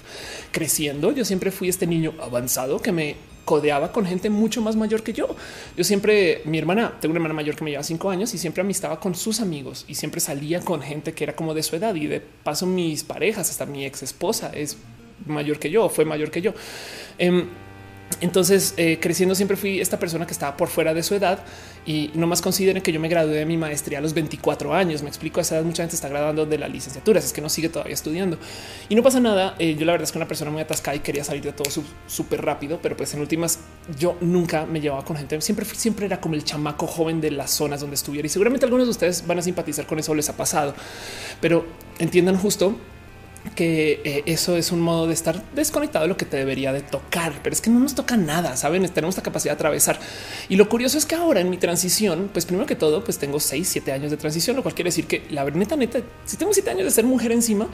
[0.50, 3.16] Creciendo, yo siempre fui este niño avanzado que me
[3.50, 5.34] codeaba con gente mucho más mayor que yo.
[5.76, 8.60] Yo siempre, mi hermana, tengo una hermana mayor que me lleva cinco años y siempre
[8.60, 11.96] amistaba con sus amigos y siempre salía con gente que era como de su edad
[11.96, 14.76] y de paso mis parejas, hasta mi ex esposa es
[15.26, 16.54] mayor que yo, fue mayor que yo.
[17.18, 17.48] Em,
[18.20, 21.44] entonces, eh, creciendo siempre fui esta persona que estaba por fuera de su edad
[21.86, 25.02] y no más consideren que yo me gradué de mi maestría a los 24 años.
[25.02, 25.64] Me explico a esa edad.
[25.64, 28.38] Mucha gente está graduando de la licenciatura, es que no sigue todavía estudiando
[28.88, 29.54] y no pasa nada.
[29.58, 31.70] Eh, yo la verdad es que una persona muy atascada y quería salir de todo
[32.06, 33.60] súper rápido, pero pues en últimas
[33.98, 35.40] yo nunca me llevaba con gente.
[35.40, 38.86] Siempre, siempre era como el chamaco joven de las zonas donde estuviera y seguramente algunos
[38.86, 40.14] de ustedes van a simpatizar con eso.
[40.14, 40.74] Les ha pasado,
[41.40, 41.64] pero
[41.98, 42.76] entiendan justo
[43.54, 46.82] que eh, eso es un modo de estar desconectado de lo que te debería de
[46.82, 49.98] tocar, pero es que no nos toca nada, saben, tenemos esta capacidad de atravesar.
[50.48, 53.40] Y lo curioso es que ahora en mi transición, pues primero que todo, pues tengo
[53.40, 56.52] 6, 7 años de transición, lo cual quiere decir que la neta, neta, si tengo
[56.52, 57.68] 7 años de ser mujer encima,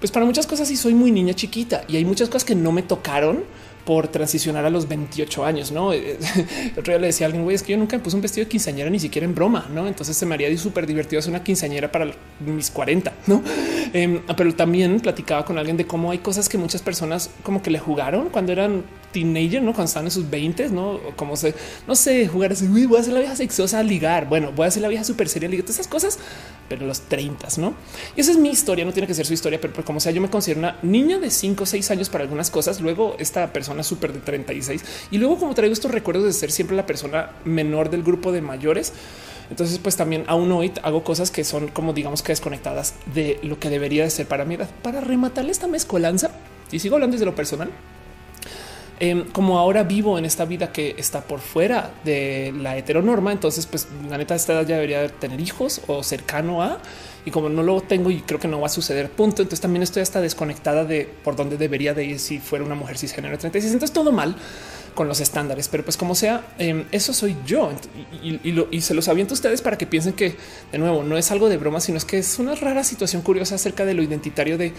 [0.00, 2.72] pues para muchas cosas sí soy muy niña chiquita y hay muchas cosas que no
[2.72, 3.44] me tocaron
[3.84, 5.92] por transicionar a los 28 años, ¿no?
[5.92, 6.16] El
[6.78, 8.44] otro día le decía a alguien, güey, es que yo nunca me puse un vestido
[8.44, 9.86] de quinceañera ni siquiera en broma, ¿no?
[9.86, 13.42] Entonces se me haría súper divertido hacer una quinceañera para mis 40, ¿no?
[13.92, 17.70] Em, pero también platicaba con alguien de cómo hay cosas que muchas personas como que
[17.70, 19.72] le jugaron cuando eran teenager, ¿no?
[19.72, 21.00] Cuando estaban en sus 20, ¿no?
[21.16, 21.54] Como se,
[21.86, 24.68] no sé, jugar así, voy a hacer la vieja sexosa a ligar, bueno, voy a
[24.68, 26.18] hacer la vieja súper seria ligar, todas esas cosas,
[26.68, 27.74] pero los 30, ¿no?
[28.16, 30.20] Y esa es mi historia, no tiene que ser su historia, pero, como sea, yo
[30.20, 33.82] me considero una niña de 5 o 6 años para algunas cosas, luego esta persona
[33.82, 37.90] súper de 36 y luego como traigo estos recuerdos de ser siempre la persona menor
[37.90, 38.92] del grupo de mayores,
[39.50, 43.58] entonces, pues también aún hoy hago cosas que son como digamos que desconectadas de lo
[43.58, 44.56] que debería de ser para mí.
[44.82, 46.30] Para rematar esta mezcolanza,
[46.70, 47.70] y sigo hablando desde lo personal,
[49.02, 53.66] em, como ahora vivo en esta vida que está por fuera de la heteronorma, entonces
[53.66, 56.78] pues la neta esta edad ya debería tener hijos o cercano a
[57.26, 59.82] y como no lo tengo y creo que no va a suceder punto, entonces también
[59.82, 63.72] estoy hasta desconectada de por dónde debería de ir si fuera una mujer cisgénero 36,
[63.72, 64.36] entonces todo mal
[64.94, 67.70] con los estándares, pero pues como sea, em, eso soy yo
[68.22, 70.36] y, se los aviento a ustedes para que piensen que
[70.70, 73.54] de nuevo no es algo de broma, sino es que es una rara situación curiosa
[73.54, 74.72] acerca de lo identitario de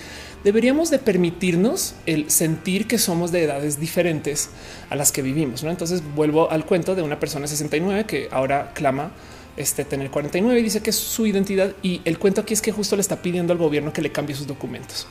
[0.44, 4.50] deberíamos de permitirnos el sentir que somos de edades diferentes
[4.90, 5.64] a las que vivimos.
[5.64, 5.72] ¿no?
[5.72, 9.12] Entonces vuelvo al cuento de una persona de 69 que ahora clama
[9.58, 12.72] este tener 49 y dice que es su identidad y el cuento aquí es que
[12.72, 15.08] justo le está pidiendo al gobierno que le cambie sus documentos.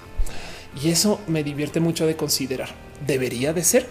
[0.82, 2.70] Y eso me divierte mucho de considerar.
[3.06, 3.86] Debería de ser.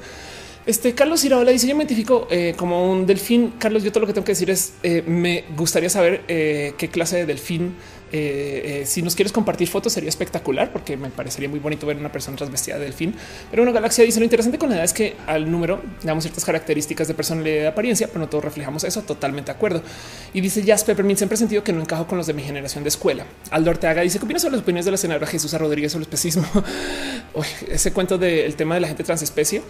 [0.65, 3.53] Este Carlos Iraola dice: Yo me identifico eh, como un delfín.
[3.57, 6.89] Carlos, yo todo lo que tengo que decir es: eh, me gustaría saber eh, qué
[6.89, 7.75] clase de delfín
[8.11, 12.35] si nos quieres compartir fotos sería espectacular porque me parecería muy bonito ver una persona
[12.35, 13.15] transvestida de delfín.
[13.49, 16.43] Pero una galaxia dice lo interesante con la edad es que al número damos ciertas
[16.43, 19.01] características de personalidad de apariencia, pero no todos reflejamos eso.
[19.03, 19.81] Totalmente de acuerdo.
[20.33, 22.83] Y dice Jazz Peppermint siempre he sentido que no encajo con los de mi generación
[22.83, 23.25] de escuela.
[23.49, 26.07] Aldo Ortega dice qué opinas sobre las opiniones de la senadora Jesús Rodríguez sobre el
[26.07, 26.45] especismo.
[27.69, 29.61] ese cuento del tema de la gente transespecie.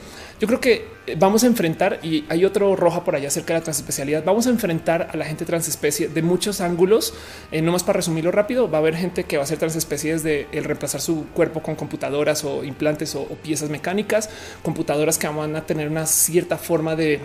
[0.41, 0.88] Yo creo que
[1.19, 4.23] vamos a enfrentar y hay otro roja por allá acerca de la transespecialidad.
[4.25, 7.13] Vamos a enfrentar a la gente transespecie de muchos ángulos,
[7.51, 10.23] eh, no más para resumirlo rápido, va a haber gente que va a hacer transespecies
[10.23, 14.32] de el reemplazar su cuerpo con computadoras o implantes o piezas mecánicas,
[14.63, 17.19] computadoras que van a tener una cierta forma de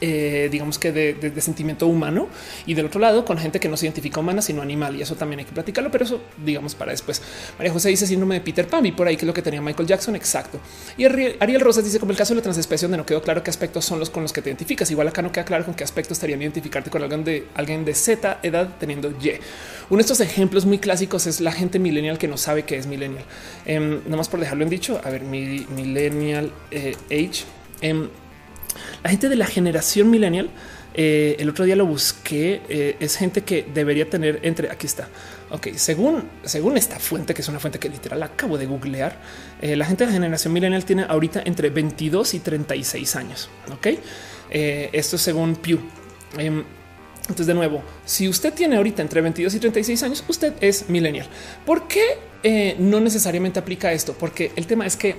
[0.00, 2.28] eh, digamos que de, sentimiento humano
[2.66, 5.14] y del otro lado con gente que no se identifica humana sino animal y eso
[5.14, 7.22] también hay que platicarlo pero eso digamos para después.
[7.58, 9.60] María José dice síndrome de Peter Pan y por ahí que es lo que tenía
[9.60, 10.58] Michael Jackson exacto.
[10.96, 13.50] Y Ariel Rosas dice como el caso de la transespecie donde no quedó claro qué
[13.50, 14.90] aspectos son los con los que te identificas.
[14.90, 17.94] Igual acá no queda claro con qué aspectos estarían identificarte con alguien de alguien de
[17.94, 19.32] Z edad teniendo Y.
[19.88, 22.86] Uno de estos ejemplos muy clásicos es la gente millennial que no sabe qué es
[22.86, 23.24] millennial.
[23.66, 27.44] Eh, más por dejarlo en dicho a ver mi millennial eh, age.
[27.80, 28.08] Em,
[29.02, 30.50] la gente de la generación millennial,
[30.98, 35.08] eh, el otro día lo busqué, eh, es gente que debería tener entre, aquí está,
[35.50, 39.20] ok, según, según esta fuente, que es una fuente que literal acabo de googlear,
[39.60, 43.88] eh, la gente de la generación millennial tiene ahorita entre 22 y 36 años, ok,
[44.48, 45.80] esto es según Pew.
[46.38, 46.64] Em,
[47.22, 51.26] entonces, de nuevo, si usted tiene ahorita entre 22 y 36 años, usted es millennial.
[51.66, 54.14] ¿Por qué no necesariamente aplica esto?
[54.16, 55.16] Porque el tema es que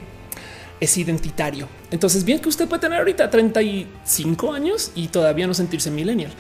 [0.79, 1.67] es identitario.
[1.91, 6.31] Entonces, bien que usted puede tener ahorita 35 años y todavía no sentirse millennial.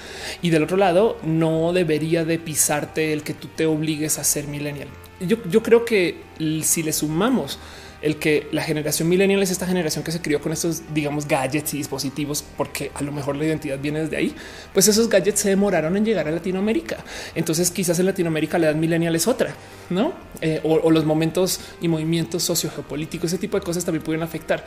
[0.41, 4.47] Y del otro lado, no debería de pisarte el que tú te obligues a ser
[4.47, 4.87] millennial.
[5.19, 6.21] Yo, yo creo que
[6.63, 7.59] si le sumamos
[8.07, 11.73] el que la generación millennial es esta generación que se crió con estos, digamos, gadgets
[11.73, 14.33] y dispositivos, porque a lo mejor la identidad viene desde ahí,
[14.73, 17.03] pues esos gadgets se demoraron en llegar a Latinoamérica.
[17.35, 19.53] Entonces quizás en Latinoamérica la edad millennial es otra,
[19.89, 20.13] ¿no?
[20.39, 24.63] Eh, o, los momentos y movimientos sociogeopolíticos, ese tipo de cosas también pueden afectar.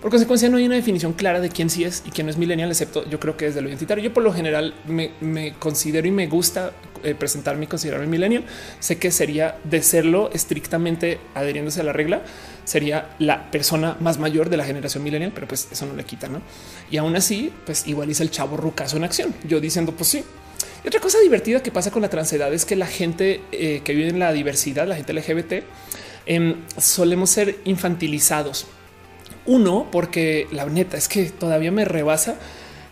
[0.00, 2.38] Por consecuencia, no hay una definición clara de quién sí es y quién no es
[2.38, 4.02] millennial, excepto yo creo que desde lo identitario.
[4.02, 6.72] Yo por lo general me, considero y me gusta
[7.04, 8.44] eh, presentarme y considerarme millennial.
[8.80, 12.22] Sé que sería de serlo estrictamente adheriéndose a la regla,
[12.64, 16.28] sería la persona más mayor de la generación millennial, pero pues eso no le quita,
[16.28, 16.40] ¿no?
[16.90, 19.34] Y aún así, pues igualiza el chavo rucaso en acción.
[19.46, 20.24] Yo diciendo, pues sí.
[20.84, 23.94] Y otra cosa divertida que pasa con la transedad es que la gente eh, que
[23.94, 25.64] vive en la diversidad, la gente LGBT,
[26.26, 28.66] em, solemos ser infantilizados
[29.46, 32.36] uno, porque la neta es que todavía me rebasa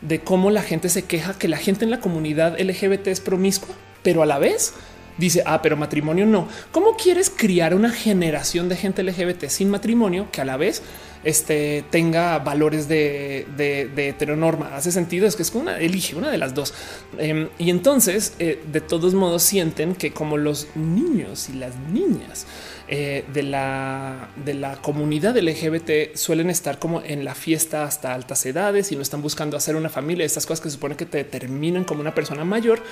[0.01, 3.75] de cómo la gente se queja que la gente en la comunidad LGBT es promiscua,
[4.03, 4.75] pero a la vez
[5.19, 6.49] dice, ah, pero matrimonio no.
[6.73, 10.83] ¿Cómo quieres criar una generación de gente LGBT sin matrimonio que a la vez
[11.25, 14.77] este, tenga valores de, de, heteronorma.
[14.77, 16.75] Hace sentido, es que es una, elige una de las dos.
[17.19, 22.47] Em, y entonces, eh, de todos modos, sienten que como los niños y las niñas
[22.91, 28.47] eh, de, la, de la comunidad LGBT suelen estar como en la fiesta hasta altas
[28.47, 31.19] edades y no están buscando hacer una familia, estas cosas que se supone que te
[31.19, 32.83] determinan como una persona mayor.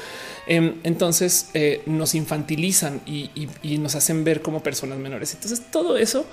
[0.47, 3.31] Em, entonces eh, nos infantilizan y,
[3.79, 5.33] nos hacen ver como personas menores.
[5.33, 6.27] Entonces todo eso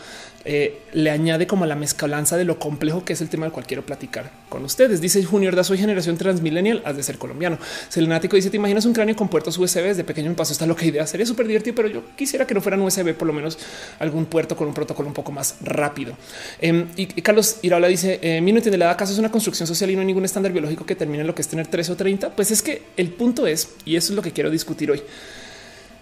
[0.44, 3.66] eh, le añade como la mezcolanza de lo complejo que es el tema del cual
[3.66, 5.00] quiero platicar con ustedes.
[5.00, 7.58] Dice Junior da soy generación transmillennial, has de ser colombiano.
[7.88, 9.96] Selenático dice: ¿Te imaginas un cráneo con puertos USB?
[9.96, 11.08] De pequeño me pasó esta loca idea.
[11.08, 13.53] Sería súper divertido, pero yo quisiera que no fueran USB, por lo menos
[14.00, 16.16] algún puerto con un protocolo un poco más rápido.
[16.60, 19.90] Em, y, Carlos Iraola dice: eh, Mi no entiende la acaso es una construcción social
[19.92, 22.36] y no hay ningún estándar biológico que termine lo que es tener 3 o 30.
[22.36, 25.02] Pues es que el punto es, y eso es lo que quiero discutir hoy.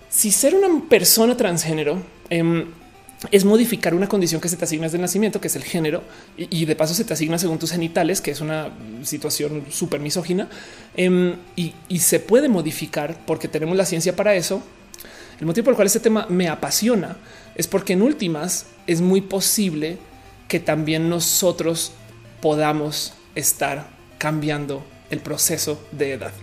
[0.10, 2.66] Si ser una persona transgénero em,
[3.30, 6.04] es modificar una condición que se te asigna desde el nacimiento, que es el género,
[6.36, 8.70] y, de paso se te asigna según tus genitales, que es una
[9.04, 10.50] situación súper misógina,
[10.96, 14.64] em, y, se puede modificar porque tenemos la ciencia para eso.
[15.40, 17.18] El motivo por el cual este tema me apasiona
[17.56, 19.98] es porque en últimas es muy posible
[20.48, 21.94] que también nosotros
[22.42, 26.34] podamos estar cambiando el proceso de edad.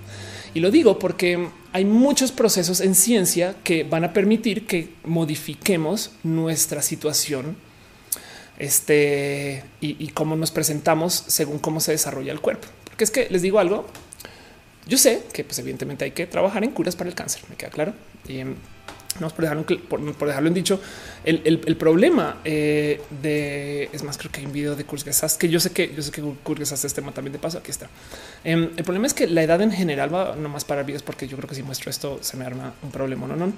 [0.54, 6.12] Y lo digo porque hay muchos procesos en ciencia que van a permitir que modifiquemos
[6.22, 7.56] nuestra situación
[8.58, 12.66] este, y, cómo nos presentamos según cómo se desarrolla el cuerpo.
[12.84, 13.86] Porque es que les digo algo,
[14.86, 17.70] yo sé que pues, evidentemente hay que trabajar en curas para el cáncer, me queda
[17.70, 17.94] claro.
[18.26, 18.56] Em,
[19.20, 20.80] no por dejarlo, por, dejarlo en dicho,
[21.24, 25.60] el, problema eh, de es más, creo que hay un video de Kurzgesagt que yo
[25.60, 27.58] sé que yo sé que Kurzgesagt es tema también de paso.
[27.58, 27.88] Aquí está.
[28.44, 31.36] Em, el problema es que la edad en general va nomás para videos, porque yo
[31.36, 33.52] creo que si muestro esto se me arma un problema, no, no.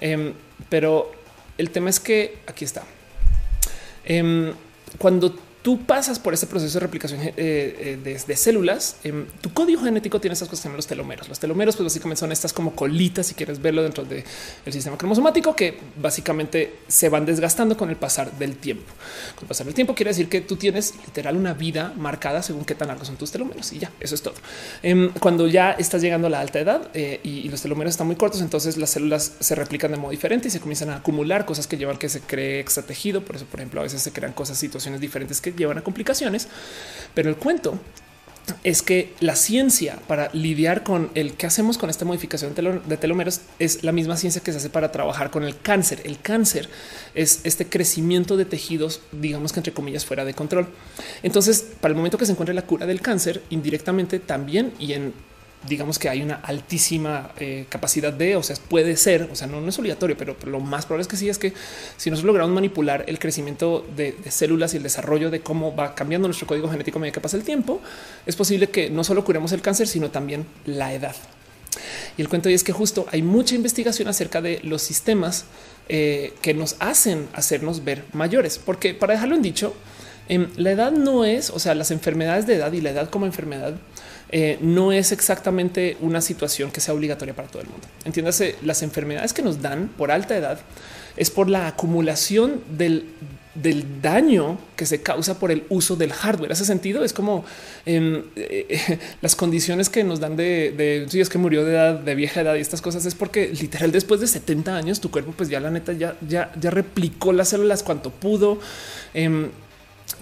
[0.00, 0.32] Em,
[0.68, 1.12] pero
[1.58, 2.84] el tema es que aquí está.
[4.04, 4.52] Em,
[4.98, 9.82] cuando tú pasas por este proceso de replicación eh, eh, de, células, em, tu código
[9.82, 11.28] genético tiene estas cosas que llaman los telomeros.
[11.28, 14.24] Los telomeros, pues básicamente son estas como colitas, si quieres verlo dentro del
[14.70, 18.92] sistema cromosomático, que básicamente se van desgastando con el pasar del tiempo.
[19.34, 22.64] Con el pasar del tiempo quiere decir que tú tienes literal una vida marcada según
[22.64, 24.34] qué tan largos son tus telomeros y ya, eso es todo.
[24.82, 28.16] Em, cuando ya estás llegando a la alta edad eh, y, los telomeros están muy
[28.16, 31.66] cortos, entonces las células se replican de modo diferente y se comienzan a acumular cosas
[31.66, 33.22] que llevan que se cree extra tejido.
[33.24, 36.48] Por eso, por ejemplo, a veces se crean cosas, situaciones diferentes que llevan a complicaciones.
[37.14, 37.78] Pero el cuento
[38.64, 43.42] es que la ciencia para lidiar con el que hacemos con esta modificación de telómeros
[43.58, 46.00] es la misma ciencia que se hace para trabajar con el cáncer.
[46.04, 46.68] El cáncer
[47.14, 50.68] es este crecimiento de tejidos, digamos que entre comillas fuera de control.
[51.22, 55.12] Entonces, para el momento que se encuentre la cura del cáncer, indirectamente también y en
[55.68, 59.66] digamos que hay una altísima eh, capacidad de, o sea, puede ser, o sea, no,
[59.66, 61.52] es obligatorio, pero, lo más probable es que sí, es que
[61.96, 66.28] si nosotros logramos manipular el crecimiento de, células y el desarrollo de cómo va cambiando
[66.28, 67.80] nuestro código genético a medida que pasa el tiempo,
[68.24, 71.14] es posible que no solo curemos el cáncer, sino también la edad.
[72.16, 75.44] Y el cuento es que justo hay mucha investigación acerca de los sistemas
[75.88, 79.74] eh, que nos hacen hacernos ver mayores, porque para dejarlo en dicho,
[80.28, 83.26] em, la edad no es, o sea, las enfermedades de edad y la edad como
[83.26, 83.74] enfermedad
[84.32, 87.86] eh, no es exactamente una situación que sea obligatoria para todo el mundo.
[88.04, 90.60] Entiéndase, las enfermedades que nos dan por alta edad
[91.16, 93.06] es por la acumulación del,
[94.00, 96.52] daño que se causa por el uso del hardware.
[96.52, 97.44] Ese sentido es como
[97.84, 102.14] em, eh, las condiciones que nos dan de, si es que murió de edad, de
[102.14, 105.48] vieja edad y estas cosas es porque literal después de 70 años tu cuerpo pues
[105.48, 108.60] ya la neta ya, ya, ya replicó las células cuanto pudo.
[109.12, 109.50] Em,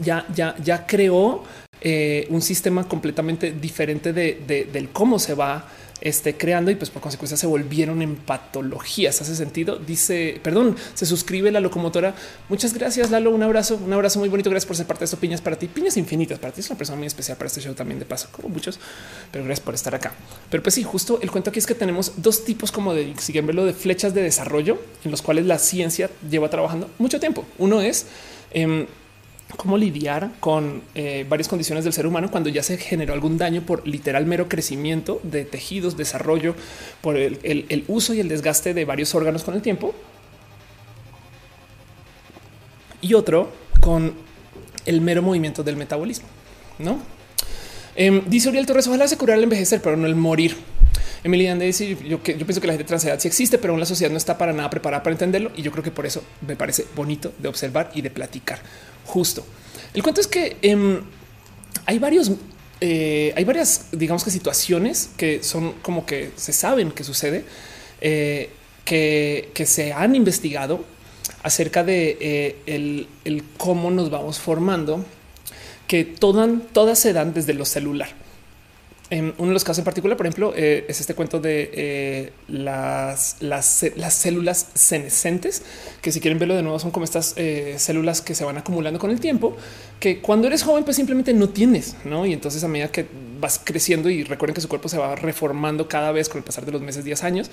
[0.01, 1.45] ya, ya, ya creó
[1.81, 5.69] eh, un sistema completamente diferente de, del cómo se va
[6.01, 9.21] este, creando y pues por consecuencia se volvieron en patologías.
[9.21, 9.77] Hace sentido.
[9.77, 12.15] Dice, perdón, se suscribe la locomotora.
[12.49, 13.31] Muchas gracias, Lalo.
[13.31, 14.51] Un abrazo, un abrazo muy bonito.
[14.51, 15.17] Gracias por ser parte de esto.
[15.19, 16.61] Piñas para ti, piñas infinitas para ti.
[16.61, 18.79] Es una persona muy especial para este show también de paso, como muchos,
[19.33, 20.13] pero gracias por estar acá.
[20.51, 23.47] Pero pues sí, justo el cuento aquí es que tenemos dos tipos como de, siguen
[23.47, 27.45] verlo, de flechas de desarrollo en los cuales la ciencia lleva trabajando mucho tiempo.
[27.59, 28.07] Uno es
[28.53, 28.87] em,
[29.57, 33.63] cómo lidiar con eh, varias condiciones del ser humano cuando ya se generó algún daño
[33.63, 36.55] por literal mero crecimiento de tejidos, desarrollo,
[37.01, 39.95] por el, uso y el desgaste de varios órganos con el tiempo.
[43.01, 44.13] Y otro con
[44.85, 46.27] el mero movimiento del metabolismo.
[46.79, 46.99] No
[47.97, 50.57] em, dice Uriel Torres, ojalá se curara el envejecer, pero no el morir.
[51.25, 53.87] Emilia dice yo, yo pienso que la gente trans edad sí existe, pero aún la
[53.87, 55.51] sociedad no está para nada preparada para entenderlo.
[55.57, 58.61] Y yo creo que por eso me parece bonito de observar y de platicar
[59.07, 59.45] justo.
[59.95, 61.01] El cuento es que em,
[61.87, 62.31] hay varios,
[62.81, 67.45] eh, hay varias, digamos que situaciones que son como que se saben que sucede,
[68.01, 68.51] eh,
[68.85, 70.85] que, se han investigado
[71.43, 75.05] acerca de eh, el, cómo nos vamos formando,
[75.87, 78.09] que todas se dan desde lo celular.
[79.11, 82.33] En uno de los casos en particular, por ejemplo, eh, es este cuento de eh,
[82.49, 85.63] las, las, las, células senescentes,
[86.03, 88.99] que si quieren verlo de nuevo son como estas eh, células que se van acumulando
[88.99, 89.57] con el tiempo,
[89.99, 92.27] que cuando eres joven pues simplemente no tienes, ¿no?
[92.27, 93.07] Y entonces a medida que
[93.41, 96.67] vas creciendo y recuerden que su cuerpo se va reformando cada vez con el pasar
[96.67, 97.51] de los meses, 10 años,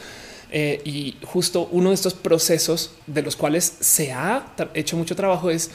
[0.52, 5.70] y justo uno de estos procesos de los cuales se ha hecho mucho trabajo es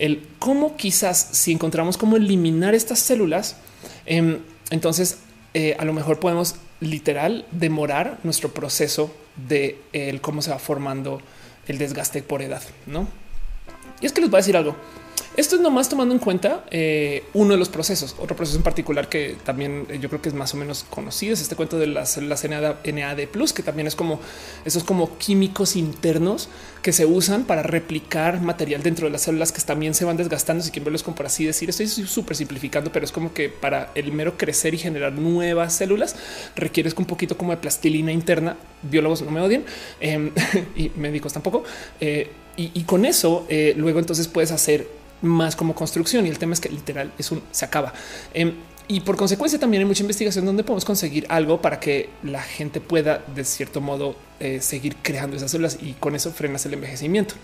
[0.00, 3.56] el cómo quizás si encontramos cómo eliminar estas células,
[4.06, 4.40] em,
[4.70, 5.18] entonces,
[5.54, 9.14] eh, a lo mejor podemos literal demorar nuestro proceso
[9.48, 9.78] de
[10.20, 11.20] cómo se va formando
[11.66, 13.08] el desgaste por edad, ¿no?
[14.00, 14.76] Y es que les voy a decir algo.
[15.36, 18.16] Esto es nomás tomando en cuenta eh, uno de los procesos.
[18.18, 21.34] Otro proceso en particular que también eh, yo creo que es más o menos conocido
[21.34, 24.18] es este cuento de las células NAD, plus, que también es como
[24.64, 26.48] esos como químicos internos
[26.82, 30.64] que se usan para replicar material dentro de las células que también se van desgastando.
[30.64, 33.92] Si quieren verlos como por así decir, estoy súper simplificando, pero es como que para
[33.94, 36.16] el mero crecer y generar nuevas células
[36.56, 38.56] requieres un poquito como de plastilina interna.
[38.82, 39.64] Biólogos no me odien
[40.00, 40.32] em,
[40.74, 41.62] y médicos tampoco.
[42.00, 46.26] Eh, y, con eso luego entonces puedes hacer más como construcción.
[46.26, 47.92] Y el tema es que literal es un se acaba.
[48.34, 48.54] Em,
[48.90, 52.80] y por consecuencia también hay mucha investigación donde podemos conseguir algo para que la gente
[52.80, 57.36] pueda de cierto modo eh, seguir creando esas células y con eso frenas el envejecimiento.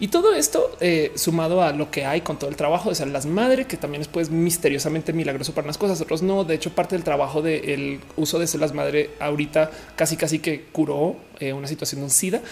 [0.00, 3.24] Y todo esto eh, sumado a lo que hay con todo el trabajo de células
[3.24, 6.44] madre, que también es pues misteriosamente milagroso para unas cosas, otros no.
[6.44, 11.16] De hecho, parte del trabajo del uso de células madre ahorita casi casi que curó
[11.40, 12.42] eh, una situación de un SIDA.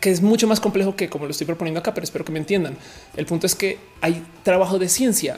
[0.00, 2.38] Que es mucho más complejo que como lo estoy proponiendo acá, pero espero que me
[2.38, 2.76] entiendan.
[3.16, 5.36] El punto es que hay trabajo de ciencia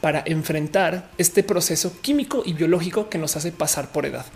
[0.00, 4.26] para enfrentar este proceso químico y biológico que nos hace pasar por edad.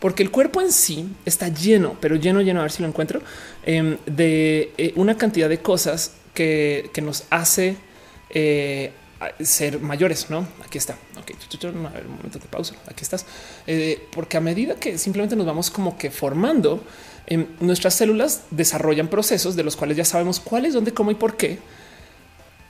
[0.00, 3.22] Porque el cuerpo en sí está lleno, pero lleno, lleno, a ver si lo encuentro,
[3.64, 7.76] em, de eh, una cantidad de cosas que, nos hace
[8.30, 8.92] eh,
[9.40, 10.46] ser mayores, ¿no?
[10.64, 10.98] Aquí está.
[11.18, 12.74] Ok, a ver, un momento de pausa.
[12.86, 13.24] Aquí estás.
[13.66, 16.84] Eh, porque a medida que simplemente nos vamos como que formando,
[17.26, 21.36] en nuestras células desarrollan procesos de los cuales ya sabemos cuáles, dónde, cómo y por
[21.36, 21.58] qué,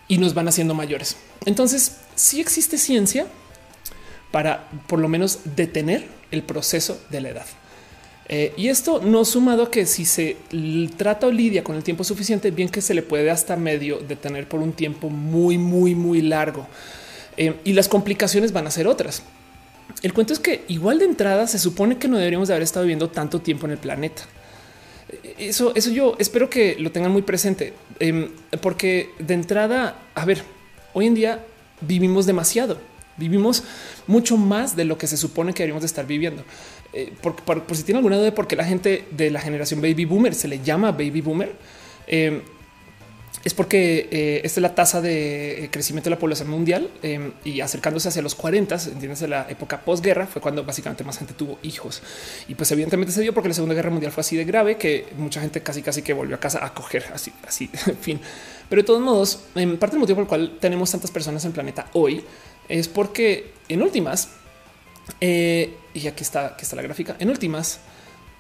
[0.07, 1.17] y nos van haciendo mayores.
[1.45, 3.27] Entonces, sí existe ciencia
[4.31, 7.47] para por lo menos detener el proceso de la edad.
[8.29, 10.37] Eh, y esto no sumado a que si se
[10.97, 14.49] trata o lidia con el tiempo suficiente, bien que se le puede hasta medio detener
[14.49, 16.67] por un tiempo muy, muy, muy largo.
[17.37, 19.23] Eh, y las complicaciones van a ser otras.
[20.03, 22.85] El cuento es que igual de entrada se supone que no deberíamos de haber estado
[22.85, 24.25] viviendo tanto tiempo en el planeta
[25.39, 28.29] eso, eso yo espero que lo tengan muy presente, em,
[28.61, 30.43] porque de entrada, a ver,
[30.93, 31.45] hoy en día
[31.81, 32.79] vivimos demasiado,
[33.17, 33.65] vivimos
[34.07, 36.45] mucho más de lo que se supone que deberíamos de estar viviendo.
[36.93, 40.05] Eh, por, si tiene alguna duda de por qué la gente de la generación baby
[40.05, 41.53] boomer se le llama baby boomer,
[42.07, 42.41] em,
[43.45, 47.33] es porque eh, esta es la tasa de eh, crecimiento de la población mundial em,
[47.45, 51.59] y acercándose hacia los 40, entiendes, la época posguerra fue cuando básicamente más gente tuvo
[51.63, 52.03] hijos.
[52.49, 55.09] Y pues evidentemente se dio porque la Segunda Guerra Mundial fue así de grave que
[55.19, 58.21] mucha gente casi casi que volvió a casa a coger así, así, en fin.
[58.71, 61.49] Pero de todos modos, en parte del motivo por el cual tenemos tantas personas en
[61.49, 62.25] el planeta hoy
[62.67, 64.31] es porque en últimas,
[65.21, 67.81] eh, y aquí está, aquí está la gráfica, en últimas,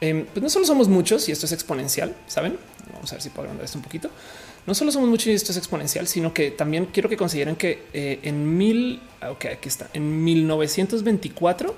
[0.00, 2.58] pues no solo somos muchos y esto es exponencial, ¿saben?
[2.92, 4.10] Vamos a ver si puedo agrandar esto un poquito
[4.66, 7.82] no solo somos muchos y esto es exponencial, sino que también quiero que consideren que
[7.92, 11.74] eh, en mil, ah, ok, aquí está, en 1924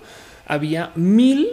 [0.46, 1.48] había mil,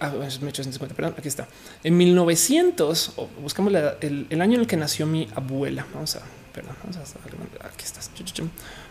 [0.00, 1.48] ah, 1850, perdón, aquí está,
[1.82, 3.12] en 1900,
[3.42, 6.22] buscamos el, año en el que nació mi abuela, vamos a,
[6.52, 8.10] perdón, vamos a, aquí estás,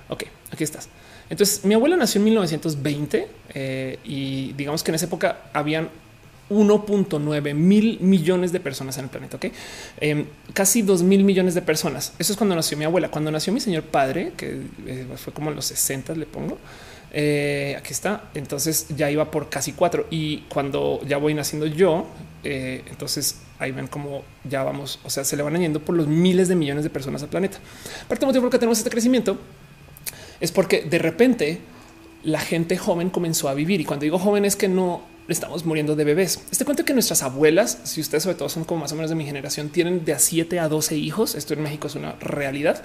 [0.09, 0.89] ok, aquí estás.
[1.29, 5.89] Entonces, mi abuela nació en 1920 eh, y digamos que en esa época habían
[6.49, 9.37] 1.9 mil millones de personas en el planeta.
[9.37, 9.45] Ok,
[9.99, 12.13] em, casi 2 mil millones de personas.
[12.19, 13.09] Eso es cuando nació mi abuela.
[13.09, 16.57] Cuando nació mi señor padre, que eh, fue como en los 60, le pongo
[17.13, 18.29] eh, aquí está.
[18.33, 20.07] Entonces ya iba por casi cuatro.
[20.09, 22.07] Y cuando ya voy naciendo yo,
[22.43, 24.99] eh, entonces ahí ven cómo ya vamos.
[25.03, 27.59] O sea, se le van añadiendo por los miles de millones de personas al planeta.
[28.07, 29.37] Parte motivo por que tenemos este crecimiento
[30.41, 31.61] es porque de repente
[32.23, 33.79] la gente joven comenzó a vivir.
[33.79, 36.41] Y cuando digo joven es que no estamos muriendo de bebés.
[36.51, 39.15] Este cuento que nuestras abuelas, si ustedes sobre todo son como más o menos de
[39.15, 41.35] mi generación, tienen de a 7 a 12 hijos.
[41.35, 42.83] Esto en México es una realidad.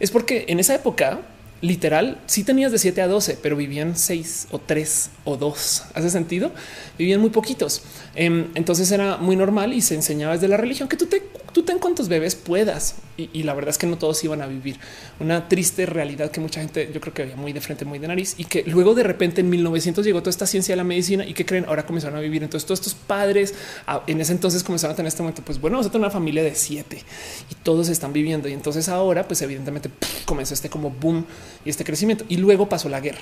[0.00, 1.20] Es porque en esa época,
[1.60, 5.84] literal, sí tenías de 7 a 12, pero vivían 6 o 3 o 2.
[5.94, 6.52] ¿Hace sentido?
[7.00, 7.80] Vivían muy poquitos.
[8.14, 11.22] Em, entonces era muy normal y se enseñaba desde la religión que tú te
[11.52, 12.96] tú ten cuantos bebés puedas.
[13.16, 14.78] Y, la verdad es que no todos iban a vivir
[15.18, 18.08] una triste realidad que mucha gente yo creo que había muy de frente, muy de
[18.08, 21.26] nariz y que luego de repente en 1900 llegó toda esta ciencia de la medicina
[21.26, 22.42] y que creen ahora comenzaron a vivir.
[22.42, 23.54] Entonces todos estos padres
[23.86, 26.10] ah, en ese entonces comenzaron a tener este momento, pues bueno, vamos a tener una
[26.10, 27.02] familia de siete
[27.50, 28.48] y todos están viviendo.
[28.48, 29.90] Y entonces ahora pues evidentemente
[30.24, 31.26] comenzó este como boom
[31.64, 33.20] y este crecimiento y luego pasó la guerra.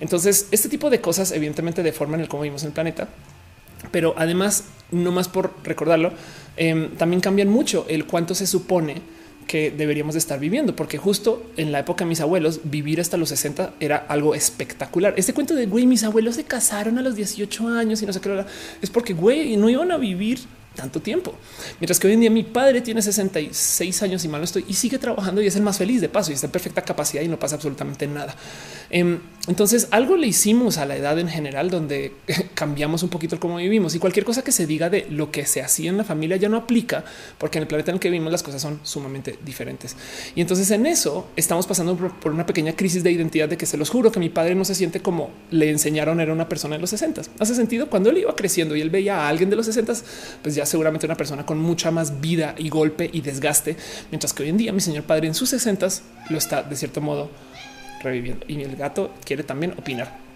[0.00, 3.08] Entonces este tipo de cosas evidentemente deforman el cómo vivimos en el planeta
[3.90, 6.12] pero además, no más por recordarlo,
[6.56, 8.96] em, también cambian mucho el cuánto se supone
[9.46, 13.16] que deberíamos de estar viviendo, porque justo en la época de mis abuelos, vivir hasta
[13.16, 15.14] los 60 era algo espectacular.
[15.16, 18.20] Este cuento de güey, mis abuelos se casaron a los 18 años y no sé
[18.20, 18.44] qué
[18.82, 20.40] es porque güey, no iban a vivir
[20.74, 21.34] tanto tiempo.
[21.80, 24.98] Mientras que hoy en día mi padre tiene 66 años y mal estoy y sigue
[24.98, 27.38] trabajando y es el más feliz de paso y está en perfecta capacidad y no
[27.38, 28.36] pasa absolutamente nada.
[28.90, 29.18] Em,
[29.48, 32.12] entonces algo le hicimos a la edad en general donde
[32.54, 35.62] cambiamos un poquito cómo vivimos y cualquier cosa que se diga de lo que se
[35.62, 37.04] hacía en la familia ya no aplica
[37.38, 39.96] porque en el planeta en el que vivimos las cosas son sumamente diferentes.
[40.34, 43.76] Y entonces en eso estamos pasando por una pequeña crisis de identidad de que se
[43.76, 46.80] los juro que mi padre no se siente como le enseñaron era una persona de
[46.80, 47.22] los 60.
[47.38, 49.94] Hace sentido cuando él iba creciendo y él veía a alguien de los 60,
[50.42, 53.76] pues ya seguramente una persona con mucha más vida y golpe y desgaste,
[54.10, 55.88] mientras que hoy en día mi señor padre en sus 60
[56.28, 57.30] lo está de cierto modo
[58.02, 60.28] reviviendo y el gato quiere también opinar.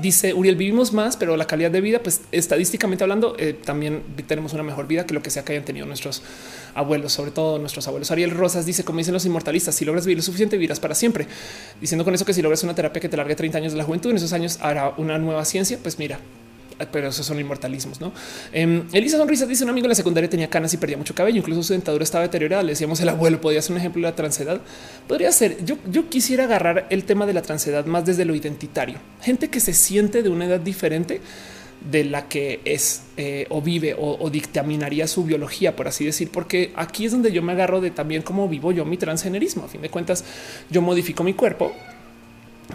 [0.00, 4.54] Dice Uriel, vivimos más, pero la calidad de vida, pues estadísticamente hablando, eh, también tenemos
[4.54, 6.22] una mejor vida que lo que sea que hayan tenido nuestros
[6.74, 8.10] abuelos, sobre todo nuestros abuelos.
[8.10, 11.26] Ariel Rosas dice, como dicen los inmortalistas, si logras vivir lo suficiente, vivirás para siempre.
[11.78, 13.84] Diciendo con eso que si logras una terapia que te largue 30 años de la
[13.84, 16.18] juventud, en esos años hará una nueva ciencia, pues mira,
[16.90, 18.00] pero esos son inmortalismos.
[18.00, 18.12] No
[18.52, 21.38] eh, Elisa Sonrisa dice un amigo en la secundaria tenía canas y perdía mucho cabello,
[21.38, 22.62] incluso su dentadura estaba deteriorada.
[22.62, 24.60] Le decíamos el abuelo podría ser un ejemplo de la transedad.
[25.06, 25.64] Podría ser.
[25.64, 28.98] Yo, yo quisiera agarrar el tema de la transedad más desde lo identitario.
[29.20, 31.20] Gente que se siente de una edad diferente
[31.90, 36.30] de la que es eh, o vive o, o, dictaminaría su biología, por así decir,
[36.30, 39.64] porque aquí es donde yo me agarro de también cómo vivo yo mi transgenerismo.
[39.64, 40.24] A fin de cuentas,
[40.70, 41.72] yo modifico mi cuerpo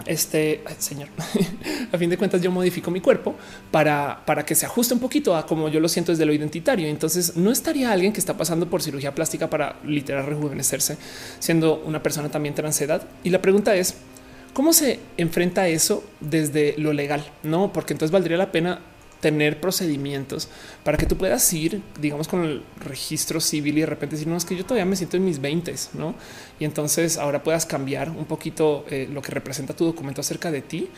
[0.06, 1.08] este señor,
[1.92, 3.34] a fin de cuentas, yo modifico mi cuerpo
[3.70, 6.86] para, para que se ajuste un poquito a como yo lo siento desde lo identitario.
[6.88, 10.98] Entonces, no estaría alguien que está pasando por cirugía plástica para literal rejuvenecerse,
[11.38, 13.02] siendo una persona también transedad.
[13.24, 13.96] Y la pregunta es,
[14.52, 17.24] ¿cómo se enfrenta eso desde lo legal?
[17.42, 18.80] No, porque entonces valdría la pena
[19.20, 20.48] tener procedimientos
[20.84, 24.36] para que tú puedas ir, digamos, con el registro civil y de repente decir, no,
[24.36, 26.14] es que yo todavía me siento en mis 20, ¿no?
[26.60, 30.62] Y entonces ahora puedas cambiar un poquito eh, lo que representa tu documento acerca de
[30.62, 30.88] ti.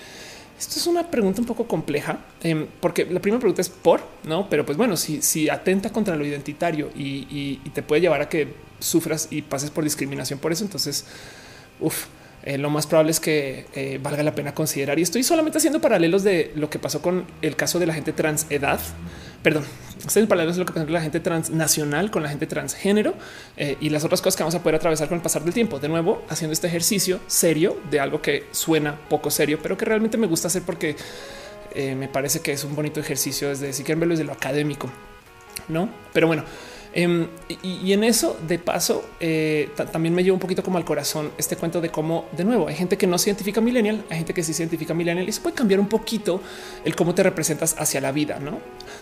[0.58, 4.50] Esto es una pregunta un poco compleja, em, porque la primera pregunta es por, ¿no?
[4.50, 8.28] Pero pues bueno, si, si atenta contra lo identitario y, y te puede llevar a
[8.28, 11.06] que sufras y pases por discriminación por eso, entonces,
[11.80, 12.06] uff,
[12.42, 14.98] eh, lo más probable es que eh, valga la pena considerar.
[14.98, 18.12] Y estoy solamente haciendo paralelos de lo que pasó con el caso de la gente
[18.12, 18.80] trans edad.
[19.42, 19.64] Perdón,
[19.98, 23.14] estoy en paralelos de lo que pasó con la gente transnacional, con la gente transgénero
[23.56, 25.78] eh, y las otras cosas que vamos a poder atravesar con el pasar del tiempo.
[25.78, 30.16] De nuevo, haciendo este ejercicio serio de algo que suena poco serio, pero que realmente
[30.16, 30.96] me gusta hacer porque
[31.72, 34.90] me parece que es un bonito ejercicio desde si quieren verlo desde lo académico,
[35.68, 35.88] no?
[36.12, 36.42] Pero bueno,
[36.92, 37.28] Em,
[37.62, 41.56] y, en eso, de paso, eh, también me lleva un poquito como al corazón este
[41.56, 44.42] cuento de cómo, de nuevo, hay gente que no se identifica millennial, hay gente que
[44.42, 46.40] sí se identifica millennial y se puede cambiar un poquito
[46.84, 48.58] el cómo te representas hacia la vida, ¿no?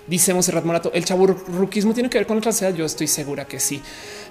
[0.06, 3.58] Dice Monserrat Morato, el chaburruquismo tiene que ver con la transidad, yo estoy segura que
[3.58, 3.80] sí.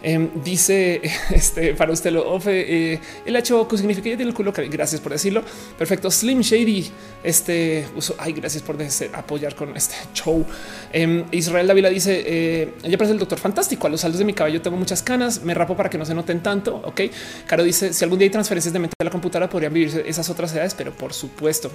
[0.03, 1.01] Em, dice
[1.32, 4.53] este para usted lo ofe, eh, el hecho significa ya tiene el culo.
[4.70, 5.43] Gracias por decirlo.
[5.78, 6.12] Perfecto.
[6.12, 6.91] Slim Shady.
[7.24, 8.16] Este uso.
[8.18, 8.78] Ay, gracias por
[9.14, 10.45] apoyar con este show.
[10.91, 13.87] Em, Israel Davila dice: eh, Ya parece el doctor fantástico.
[13.87, 15.41] A los saldos de mi cabello tengo muchas canas.
[15.41, 16.81] Me rapo para que no se noten tanto.
[16.83, 17.01] Ok.
[17.45, 20.29] Caro dice: Si algún día hay transferencias de mente a la computadora, podrían vivir esas
[20.29, 21.71] otras edades, pero por supuesto.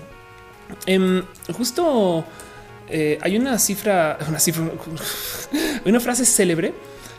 [0.86, 2.24] Em, justo
[2.88, 4.64] eh, hay una cifra, una cifra,
[5.84, 6.72] una frase célebre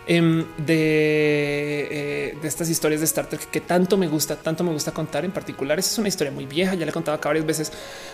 [0.06, 4.72] Em, de, eh, de, estas historias de Star Trek que tanto me gusta, tanto me
[4.72, 5.80] gusta contar en particular.
[5.80, 7.72] Esa es una historia muy vieja, ya la he contado acá varias veces,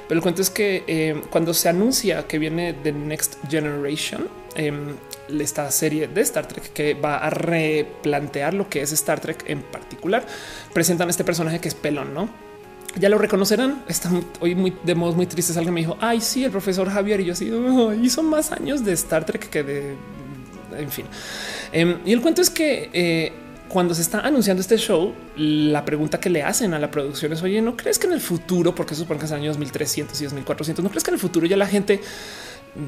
[0.07, 4.27] pero el cuento es que em, cuando se anuncia que viene The Next Generation,
[5.39, 9.61] esta serie de Star Trek que va a replantear lo que es Star Trek en
[9.61, 10.25] particular,
[10.73, 12.30] presentan este personaje que es pelón, no?
[12.97, 13.84] ya lo reconocerán.
[13.88, 15.55] Están hoy muy de modos muy tristes.
[15.57, 17.19] Alguien me dijo, ay, sí, el profesor Javier.
[17.21, 17.51] Y yo así,
[18.01, 19.95] y son más años de Star Trek que de
[20.77, 21.05] en fin.
[21.71, 23.34] Em, y el cuento es que eh,
[23.67, 27.41] cuando se está anunciando este show, la pregunta que le hacen a la producción es,
[27.43, 30.84] oye, ¿no crees que en el futuro, porque supone que es años 1300 y 2400,
[30.84, 32.01] ¿no crees que en el futuro ya la gente,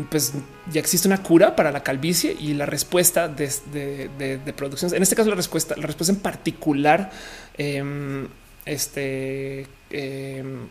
[0.09, 0.33] pues
[0.71, 2.35] ya existe una cura para la calvicie?
[2.39, 3.49] Y la respuesta de,
[4.17, 7.11] de, producciones, en este caso la respuesta, la respuesta en particular,
[7.57, 8.27] em,
[8.65, 10.67] este, em,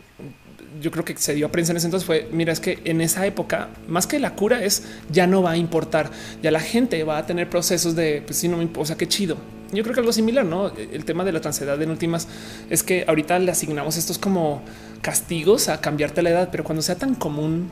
[0.81, 3.01] yo creo que se dio a prensa en ese entonces fue, mira, es que en
[3.01, 6.09] esa época, más que la cura es, ya no va a importar,
[6.41, 9.37] ya la gente va a tener procesos de, pues si no me importa, qué chido.
[9.73, 10.71] Yo creo que algo similar, ¿no?
[10.75, 12.27] El tema de la transedad en últimas
[12.69, 14.61] es que ahorita le asignamos estos como
[15.01, 17.69] castigos a cambiarte la edad, pero cuando sea tan común,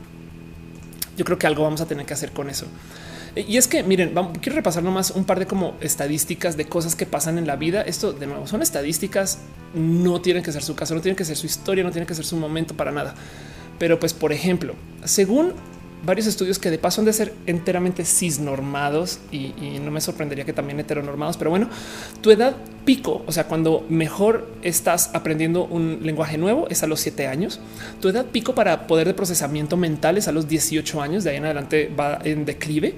[1.16, 2.66] yo creo que algo vamos a tener que hacer con eso.
[3.36, 7.06] Y es que miren, quiero repasar nomás un par de como estadísticas de cosas que
[7.06, 7.82] pasan en la vida.
[7.82, 9.38] Esto de nuevo son estadísticas,
[9.72, 12.14] no tienen que ser su caso, no tienen que ser su historia, no tiene que
[12.14, 13.14] ser su momento para nada.
[13.78, 15.52] Pero pues, por ejemplo, según
[16.04, 20.52] varios estudios que de paso han de ser enteramente cisnormados y, no me sorprendería que
[20.52, 21.68] también heteronormados, pero bueno,
[22.20, 27.00] tu edad pico, o sea, cuando mejor estás aprendiendo un lenguaje nuevo es a los
[27.00, 27.60] siete años,
[28.00, 31.36] tu edad pico para poder de procesamiento mental es a los 18 años, de ahí
[31.36, 32.94] en adelante va en declive,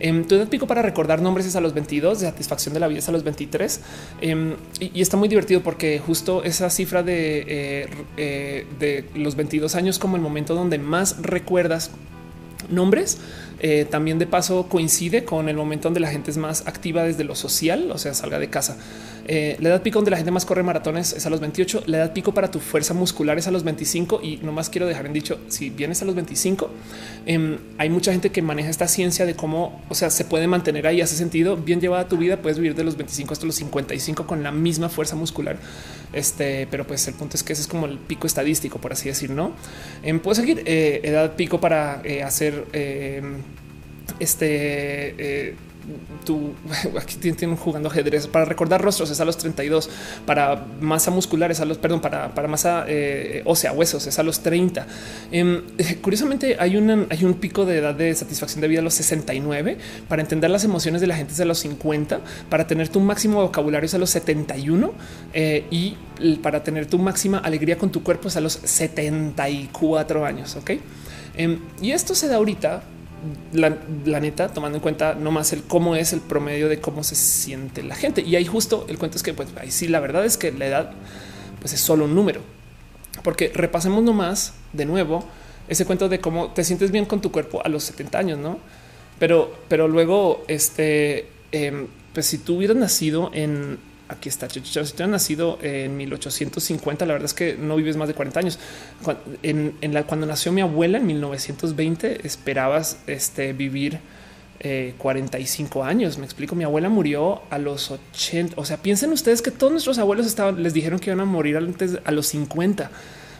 [0.00, 2.88] eh, tu edad pico para recordar nombres es a los 22, de satisfacción de la
[2.88, 3.80] vida es a los 23
[4.20, 9.36] eh, y, y, está muy divertido porque justo esa cifra de, eh, eh de los
[9.36, 11.90] 22 años como el momento donde más recuerdas
[12.70, 13.18] nombres.
[13.66, 17.24] Eh, también de paso coincide con el momento donde la gente es más activa desde
[17.24, 18.76] lo social, o sea, salga de casa.
[19.26, 21.84] Eh, la edad pico donde la gente más corre maratones es a los 28.
[21.86, 24.20] La edad pico para tu fuerza muscular es a los 25.
[24.22, 26.70] Y no más quiero dejar en dicho, si vienes a los 25,
[27.26, 30.86] eh, hay mucha gente que maneja esta ciencia de cómo, o sea, se puede mantener
[30.86, 31.00] ahí.
[31.00, 34.42] Hace sentido, bien llevada tu vida, puedes vivir de los 25 hasta los 55 con
[34.42, 35.56] la misma fuerza muscular.
[36.12, 39.08] Este, pero pues el punto es que ese es como el pico estadístico, por así
[39.08, 39.52] decir, no
[40.02, 42.66] eh, puedo seguir eh, edad pico para hacer
[44.18, 45.56] este
[46.24, 46.54] tú
[47.00, 49.90] aquí tienen jugando ajedrez para recordar rostros es a los 32
[50.26, 54.22] para masa muscular es a los perdón para, para masa eh, ósea huesos es a
[54.22, 54.86] los 30
[55.30, 55.62] eh,
[56.02, 59.78] curiosamente hay un hay un pico de edad de satisfacción de vida a los 69
[60.08, 63.42] para entender las emociones de la gente es a los 50 para tener tu máximo
[63.42, 64.92] vocabulario es a los 71
[65.32, 65.96] eh, y
[66.42, 70.70] para tener tu máxima alegría con tu cuerpo es a los 74 años ok
[71.36, 72.82] em, y esto se da ahorita
[73.52, 73.70] la,
[74.20, 77.82] neta, tomando en cuenta no más el cómo es el promedio de cómo se siente
[77.82, 78.22] la gente.
[78.22, 80.66] Y ahí justo el cuento es que, pues ahí sí, la verdad es que la
[80.66, 80.92] edad
[81.60, 82.40] pues es solo un número,
[83.22, 85.24] porque repasemos nomás de nuevo
[85.68, 88.58] ese cuento de cómo te sientes bien con tu cuerpo a los 70 años, no?
[89.18, 94.48] Pero, pero luego, este, eh, pues si tú hubieras nacido en aquí está.
[94.48, 98.40] Si te han nacido en 1850, la verdad es que no vives más de 40
[98.40, 98.58] años.
[100.06, 104.00] Cuando nació mi abuela en 1920, esperabas este, vivir
[104.98, 106.18] 45 eh, años.
[106.18, 106.54] Me explico.
[106.54, 108.54] Mi abuela murió a los 80.
[108.56, 111.56] O sea, piensen ustedes que todos nuestros abuelos estaban, les dijeron que iban a morir
[111.56, 112.90] antes a los 50.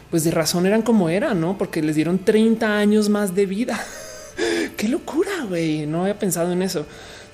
[0.09, 1.57] Pues de razón eran como eran, no?
[1.57, 3.83] Porque les dieron 30 años más de vida.
[4.77, 5.85] Qué locura, güey.
[5.87, 6.85] No había pensado en eso.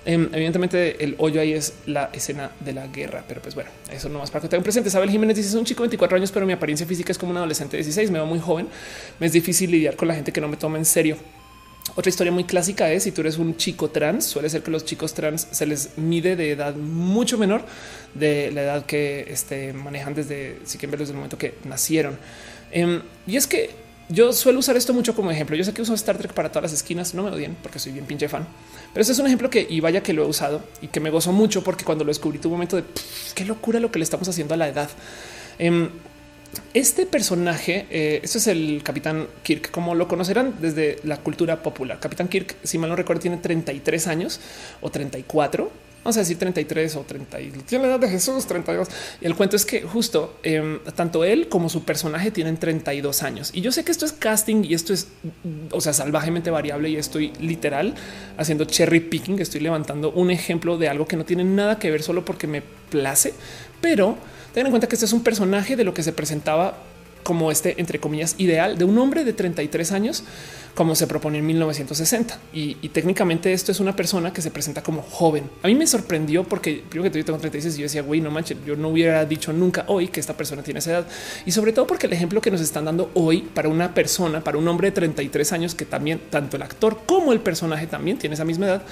[0.04, 4.10] Em, evidentemente el hoyo ahí es la escena de la guerra, pero pues bueno, eso
[4.10, 4.90] no más para que tengan presente.
[4.90, 7.32] Isabel Jiménez dice es un chico de 24 años, pero mi apariencia física es como
[7.32, 8.10] un adolescente de 16.
[8.10, 8.68] Me veo muy joven.
[9.20, 11.18] Me es difícil lidiar con la gente que no me toma en serio.
[11.96, 14.86] Otra historia muy clásica es si tú eres un chico trans, suele ser que los
[14.86, 17.66] chicos trans se les mide de edad mucho menor
[18.14, 22.18] de la edad que este, manejan desde si quieren desde el momento que nacieron.
[22.72, 23.72] Em, y es que
[24.12, 25.56] yo suelo usar esto mucho como ejemplo.
[25.56, 27.94] Yo sé que uso Star Trek para todas las esquinas, no me odien porque soy
[27.94, 28.48] bien pinche fan,
[28.94, 31.10] pero este es un ejemplo que y vaya que lo he usado y que me
[31.10, 32.84] gozo mucho porque cuando lo descubrí tuve un momento de
[33.34, 34.90] qué locura lo que le estamos haciendo a la edad.
[35.58, 35.90] Em,
[36.74, 42.00] este personaje, eh, esto es el Capitán Kirk, como lo conocerán desde la cultura popular.
[42.00, 44.42] Capitán Kirk, si mal no recuerdo, tiene 33 años
[44.82, 45.72] o 34
[46.04, 48.88] vamos a decir 33 o 30 tiene la edad de Jesús 32
[49.22, 53.52] y el cuento es que justo eh, tanto él como su personaje tienen 32 años.
[53.54, 55.08] Y yo sé que esto es casting y esto es
[55.72, 57.96] o sea salvajemente variable y estoy literal
[58.38, 62.04] haciendo cherry picking estoy levantando un ejemplo de algo que no tiene nada que ver
[62.04, 63.34] solo porque me place
[63.80, 64.18] pero
[64.54, 66.78] ten en cuenta que este es un personaje de lo que se presentaba
[67.24, 70.24] como este, entre comillas, ideal de un hombre de 33 años,
[70.76, 72.40] como se propone en 1960.
[72.54, 75.50] Y, técnicamente esto es una persona que se presenta como joven.
[75.64, 78.32] A mí me sorprendió porque primero que yo tengo 36 y yo decía, güey, no
[78.32, 81.08] manches, yo no hubiera dicho nunca hoy que esta persona tiene esa edad.
[81.46, 84.58] Y sobre todo porque el ejemplo que nos están dando hoy para una persona, para
[84.58, 88.36] un hombre de 33 años, que también tanto el actor como el personaje también tiene
[88.36, 88.84] esa misma edad,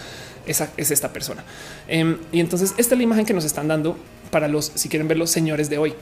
[0.45, 1.43] esa es esta persona.
[1.88, 3.97] Em, y entonces esta es la imagen que nos están dando
[4.32, 5.93] para los, si quieren ver los señores de hoy.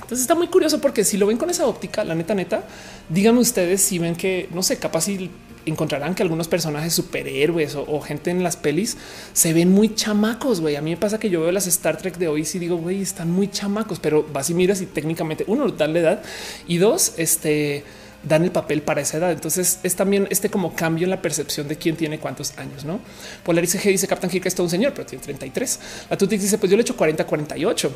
[0.00, 2.64] Entonces está muy curioso porque si lo ven con esa óptica, la neta, neta,
[3.08, 5.30] díganme ustedes si ven que no sé, capaz si
[5.68, 8.96] encontrarán que algunos personajes superhéroes o, gente en las pelis
[9.32, 10.60] se ven muy chamacos.
[10.60, 12.76] Güey, a mí me pasa que yo veo las Star Trek de hoy y digo,
[12.76, 16.22] güey, están muy chamacos, pero vas y miras y técnicamente uno dan la edad
[16.66, 17.84] y dos, este
[18.22, 19.30] dan el papel para esa edad.
[19.30, 23.00] Entonces es también este como cambio en la percepción de quién tiene cuántos años, no?
[23.44, 25.80] Polarice G dice Captain Kirk es todo un señor, pero tiene 33.
[26.10, 27.92] La Tutix dice pues yo le echo 40, 48.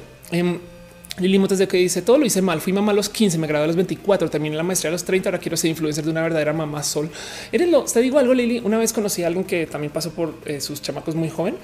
[1.18, 2.60] Lili Montes de que dice todo lo hice mal.
[2.60, 5.04] Fui mamá a los 15, me gradué a los 24, terminé la maestría a los
[5.04, 5.28] 30.
[5.28, 7.10] Ahora quiero ser influencer de una verdadera mamá sol.
[7.50, 8.60] Eres lo te digo algo, Lili.
[8.64, 11.56] Una vez conocí a alguien que también pasó por eh, sus chamacos muy joven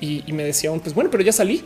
[0.00, 1.64] y, me decía, pues bueno, pero ya salí.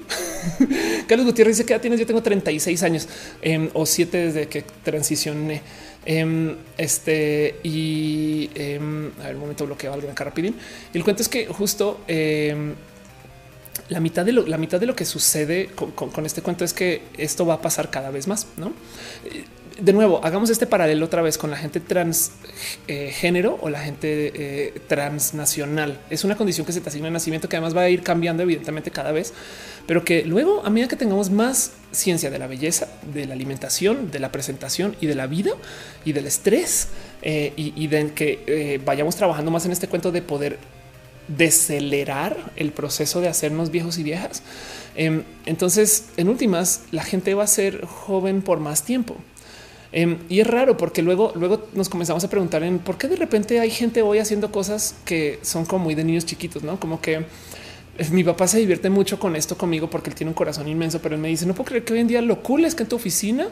[1.09, 1.99] Carlos Gutiérrez dice que ya tienes.
[1.99, 3.09] Yo tengo 36 años
[3.41, 5.63] em, o siete desde que transicioné.
[6.05, 10.55] Em, este y em, a ver, un momento bloqueo algo acá rapidín.
[10.93, 12.01] El cuento es que justo
[13.91, 17.03] la mitad de lo, la mitad de lo que sucede con, este cuento es que
[17.19, 18.47] esto va a pasar cada vez más.
[18.57, 18.73] No,
[19.25, 19.45] eh,
[19.81, 24.33] de nuevo, hagamos este paralelo otra vez con la gente transgénero eh, o la gente
[24.35, 26.01] eh, transnacional.
[26.11, 28.43] Es una condición que se te asigna en nacimiento que además va a ir cambiando
[28.43, 29.33] evidentemente cada vez,
[29.87, 34.11] pero que luego a medida que tengamos más ciencia de la belleza, de la alimentación,
[34.11, 35.53] de la presentación y de la vida
[36.05, 36.89] y del estrés
[37.23, 40.59] y, de que vayamos trabajando más en este cuento de poder
[41.37, 44.43] decelerar el proceso de hacernos viejos y viejas.
[44.97, 49.17] Em, entonces, en últimas, la gente va a ser joven por más tiempo.
[49.93, 53.17] Em, y es raro porque luego, luego nos comenzamos a preguntar en por qué de
[53.17, 57.01] repente hay gente hoy haciendo cosas que son como muy de niños chiquitos, no como
[57.01, 57.25] que
[58.11, 61.15] mi papá se divierte mucho con esto conmigo porque él tiene un corazón inmenso, pero
[61.15, 62.89] él me dice no puedo creer que hoy en día lo cool es que en
[62.89, 63.49] tu oficina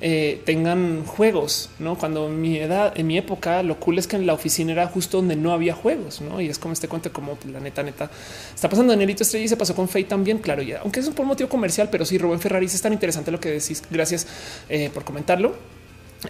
[0.00, 1.96] eh, tengan juegos, no?
[1.96, 5.18] Cuando mi edad, en mi época, lo cool es que en la oficina era justo
[5.18, 6.40] donde no había juegos, no?
[6.40, 8.10] Y es como este cuento, como la neta, neta
[8.52, 10.38] está pasando en Elito Estrella y se pasó con Faye también.
[10.38, 13.38] Claro, ya, aunque es por motivo comercial, pero sí, Rubén Ferrari es tan interesante lo
[13.38, 13.84] que decís.
[13.90, 14.26] Gracias
[14.68, 15.54] eh, por comentarlo.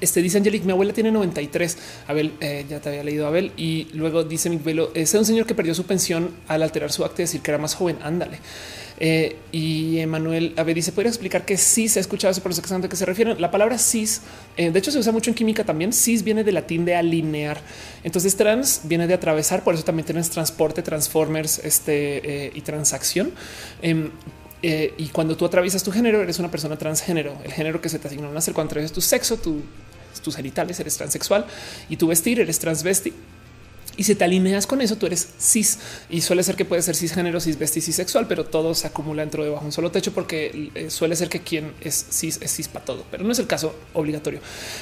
[0.01, 1.77] Este dice Angelic, mi abuela tiene 93.
[2.07, 3.53] Abel, eh, ya te había leído Abel.
[3.57, 7.05] Y luego dice mi velo, es un señor que perdió su pensión al alterar su
[7.05, 7.99] acta y decir que era más joven.
[8.03, 8.39] Ándale.
[8.99, 12.63] Eh, y Emanuel a ver, dice: ¿Podría explicar que cis ha escuchado eso por eso
[12.63, 13.41] que se refieren?
[13.41, 14.23] La palabra cis,
[14.57, 15.93] eh, de hecho, se usa mucho en química también.
[15.93, 17.61] Cis viene del latín de alinear.
[18.03, 19.63] Entonces, trans viene de atravesar.
[19.63, 23.33] Por eso también tienes transporte, transformers este, y transacción.
[24.63, 27.37] Eh, y cuando tú atraviesas tu género, eres una persona transgénero.
[27.45, 29.63] El género que se te asignó a nacer cuando atravesas tu sexo, tu,
[30.23, 31.47] tus genitales, eres transexual
[31.89, 33.13] y tu vestir, eres transvesti.
[33.97, 35.79] Y si te alineas con eso, tú eres cis
[36.09, 39.51] y suele ser que puede ser cisgénero, cisvesti, cisexual, pero todo se acumula dentro de
[39.51, 42.85] bajo un solo techo porque eh, suele ser que quien es cis es cis para
[42.85, 44.41] todo, pero no es el caso obligatorio.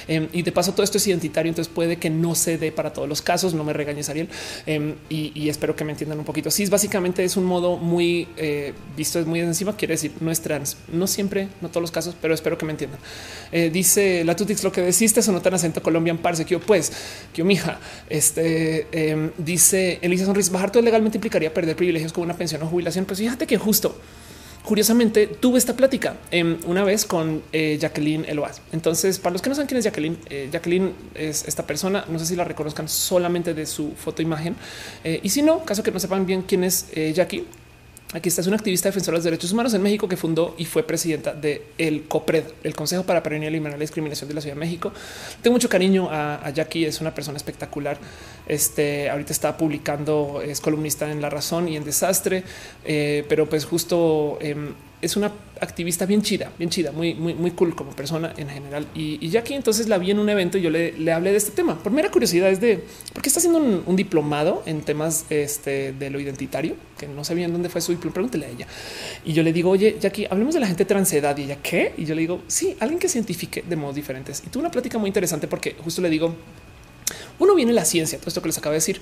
[0.08, 2.92] Em, y de paso, todo esto es identitario, entonces puede que no se dé para
[2.92, 3.54] todos los casos.
[3.54, 4.28] No me regañes, Ariel,
[4.66, 6.50] em, y, espero que me entiendan un poquito.
[6.50, 10.40] Cis básicamente es un modo muy eh, visto, es muy encima, quiere decir no es
[10.40, 13.00] trans, no siempre, no todos los casos, pero espero que me entiendan.
[13.50, 16.90] Eh, dice la Tutix, lo que deciste no tan acento colombian parse que yo, pues,
[17.32, 22.24] que yo, mija, este Em, dice Elisa Sonris, bajar todo legalmente implicaría perder privilegios como
[22.24, 23.06] una pensión o jubilación.
[23.06, 23.96] Pues fíjate que justo
[24.62, 28.60] curiosamente tuve esta plática em, una vez con eh, Jacqueline Eloaz.
[28.72, 32.04] Entonces, para los que no saben quién es Jacqueline, eh, Jacqueline es esta persona.
[32.08, 34.54] No sé si la reconozcan solamente de su foto imagen.
[35.02, 37.46] Eh, y si no, caso que no sepan bien quién es Jackie,
[38.12, 40.64] Aquí está, es una activista defensora de los derechos humanos en México que fundó y
[40.64, 41.62] fue presidenta de
[42.08, 44.92] COPRED, el Consejo para Prevenir y Eliminar la Discriminación de la Ciudad de México.
[45.42, 47.98] Tengo mucho cariño a, Jackie, es una persona espectacular.
[48.48, 52.42] Este ahorita está publicando, es columnista en La Razón y en Desastre,
[52.84, 57.52] eh, pero pues justo em, es una activista bien chida, bien chida, muy, muy, muy
[57.52, 58.86] cool como persona en general.
[58.94, 61.38] Y, ya que entonces la vi en un evento y yo le, le, hablé de
[61.38, 61.82] este tema.
[61.82, 66.10] Por mera curiosidad es de por qué está haciendo un, diplomado en temas este, de
[66.10, 68.14] lo identitario, que no sabía en dónde fue su diploma.
[68.14, 68.66] Pregúntele a ella.
[69.24, 71.94] Y yo le digo, oye, Jackie, hablemos de la gente transedad y ella qué?
[71.96, 74.42] Y yo le digo, sí, alguien que cientifique de modos diferentes.
[74.46, 76.34] Y tuve una plática muy interesante porque justo le digo,
[77.38, 79.00] uno viene la ciencia, todo esto que les acabo de decir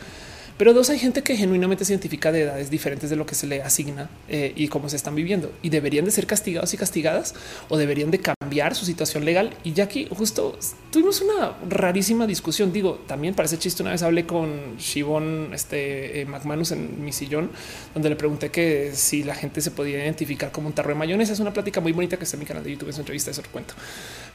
[0.59, 3.47] pero dos, hay gente que genuinamente se identifica de edades diferentes de lo que se
[3.47, 7.37] le asigna eh, y cómo se están viviendo y deberían de ser castigados y castigadas
[7.69, 9.55] o deberían de cambiar su situación legal.
[9.63, 10.59] Y ya aquí justo
[10.91, 12.73] tuvimos una rarísima discusión.
[12.73, 13.85] Digo, también parece chiste.
[13.85, 17.51] Una vez hablé con Shivon este, eh, McManus en mi sillón,
[17.95, 21.33] donde le pregunté que si la gente se podía identificar como un tarro de mayonesa.
[21.33, 23.31] Es una plática muy bonita que está en mi canal de YouTube, en su entrevista,
[23.31, 23.75] eso lo cuento.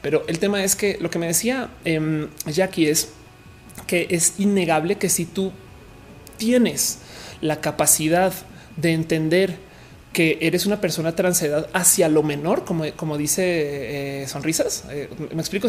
[0.00, 3.10] Pero el tema es que lo que me decía eh, Jackie es
[3.86, 5.52] que es innegable que si tú
[6.36, 6.98] tienes
[7.40, 8.32] la capacidad
[8.76, 9.56] de entender
[10.12, 14.84] que eres una persona transedad hacia lo menor, como, como dice eh, sonrisas.
[14.90, 15.66] Eh, me explico.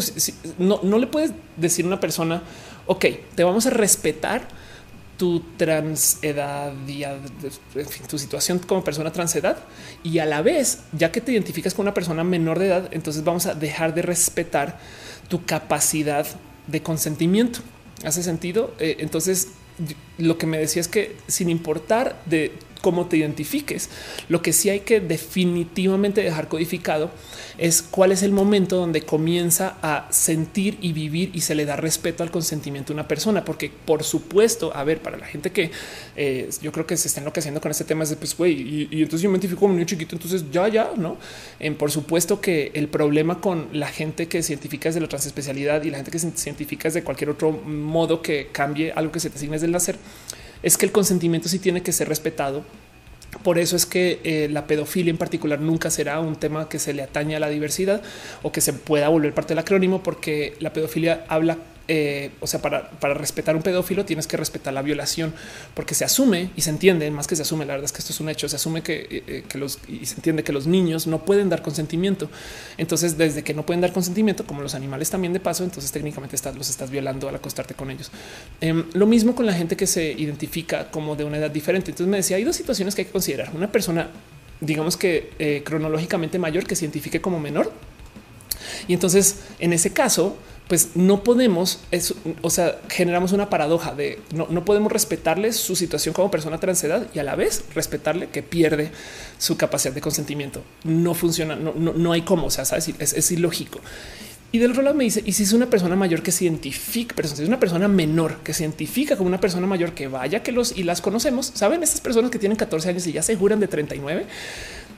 [0.58, 2.42] no, no le puedes decir a una persona,
[2.86, 3.04] ok,
[3.34, 4.46] te vamos a respetar
[5.16, 7.04] tu transedad y
[8.08, 9.56] tu situación como persona transedad
[10.02, 13.24] y a la vez, ya que te identificas con una persona menor de edad, entonces
[13.24, 14.78] vamos a dejar de respetar
[15.28, 16.26] tu capacidad
[16.66, 17.60] de consentimiento.
[18.04, 18.74] ¿Hace sentido?
[18.78, 19.48] Eh, entonces
[20.18, 22.52] lo que me decía es que sin importar de
[22.86, 23.90] cómo te identifiques.
[24.28, 27.10] Lo que sí hay que definitivamente dejar codificado
[27.58, 31.74] es cuál es el momento donde comienza a sentir y vivir y se le da
[31.74, 35.72] respeto al consentimiento de una persona, porque por supuesto, a ver, para la gente que
[36.14, 39.02] eh, yo creo que se está enloqueciendo con este tema es de pues, güey, y,
[39.02, 41.16] entonces yo me identifico como niño chiquito, entonces ya, ya, no.
[41.76, 45.90] por supuesto que el problema con la gente que se identifica desde la transespecialidad y
[45.90, 49.38] la gente que se identifica de cualquier otro modo que cambie algo que se te
[49.38, 49.96] asigne desde el nacer
[50.62, 52.64] es que el consentimiento sí tiene que ser respetado.
[53.42, 56.94] Por eso es que eh, la pedofilia en particular nunca será un tema que se
[56.94, 58.02] le atañe a la diversidad
[58.42, 62.60] o que se pueda volver parte del acrónimo, porque la pedofilia habla eh, o sea,
[62.60, 65.32] para, respetar un pedófilo tienes que respetar la violación,
[65.74, 68.12] porque se asume y se entiende, más que se asume, la verdad es que esto
[68.12, 70.66] es un hecho, se asume que, eh, eh, que los y se entiende que los
[70.66, 72.28] niños no pueden dar consentimiento.
[72.76, 76.34] Entonces, desde que no pueden dar consentimiento, como los animales también de paso, entonces técnicamente
[76.34, 78.10] estás, los estás violando al acostarte con ellos.
[78.60, 81.92] Em, lo mismo con la gente que se identifica como de una edad diferente.
[81.92, 83.50] Entonces me decía, hay dos situaciones que hay que considerar.
[83.54, 84.10] Una persona,
[84.60, 87.72] digamos que cronológicamente mayor, que se identifique como menor.
[88.88, 90.36] Y entonces, en ese caso,
[90.68, 91.80] pues no podemos,
[92.42, 97.20] o sea, generamos una paradoja de no, podemos respetarle su situación como persona transedad y
[97.20, 98.90] a la vez respetarle que pierde
[99.38, 100.62] su capacidad de consentimiento.
[100.82, 103.80] No funciona, no, no, hay cómo, o sea, es, es, ilógico.
[104.50, 107.14] Y del otro lado me dice, y si es una persona mayor que se identifica,
[107.14, 110.42] pero si es una persona menor que se identifica como una persona mayor que vaya
[110.42, 113.36] que los y las conocemos, saben, estas personas que tienen 14 años y ya se
[113.36, 114.26] juran de 39,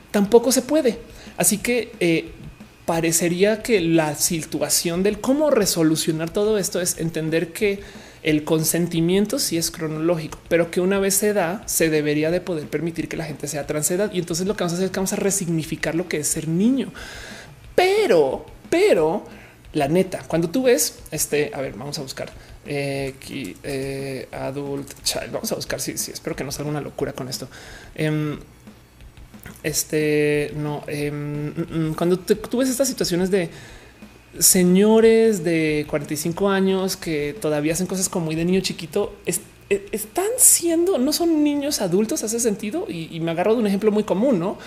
[0.09, 0.97] tampoco se puede.
[1.37, 2.31] Así que eh,
[2.89, 7.81] parecería que la situación del cómo resolucionar todo esto es entender que
[8.23, 12.65] el consentimiento sí es cronológico, pero que una vez se da, se debería de poder
[12.65, 14.11] permitir que la gente sea transedad.
[14.11, 16.29] Y entonces lo que vamos a hacer es que vamos a resignificar lo que es
[16.29, 16.91] ser niño.
[17.75, 19.23] Pero, pero
[19.73, 22.31] la neta, cuando tú ves este, a ver, vamos a buscar
[22.65, 23.13] eh,
[23.61, 27.29] eh, adult child, vamos a buscar si sí, espero que no salga una locura con
[27.29, 27.49] esto.
[27.93, 28.39] Em,
[29.63, 33.49] este no, em, mm, mm, cuando tú ves estas situaciones de
[34.37, 39.35] señores de 45 años que todavía hacen cosas como muy de niño chiquito, e,
[39.91, 42.85] están siendo, no son niños adultos, hace sentido.
[42.89, 44.57] Y me agarro de un ejemplo muy común, no?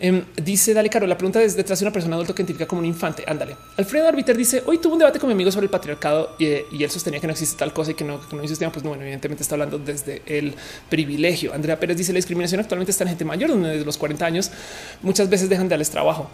[0.00, 2.80] Em, dice Dale Caro, la pregunta es detrás de una persona adulta que identifica como
[2.80, 3.24] un infante.
[3.26, 3.56] Ándale.
[3.76, 6.46] Alfredo Arbiter dice hoy tuvo un debate con mi amigo sobre el patriarcado y,
[6.82, 8.70] él sostenía que no existe tal cosa y que no, que no existía.
[8.70, 10.54] Pues no, bueno, evidentemente está hablando desde el
[10.88, 11.52] privilegio.
[11.52, 14.50] Andrea Pérez dice la discriminación actualmente está en gente mayor, donde desde los 40 años
[15.02, 16.30] muchas veces dejan de darles trabajo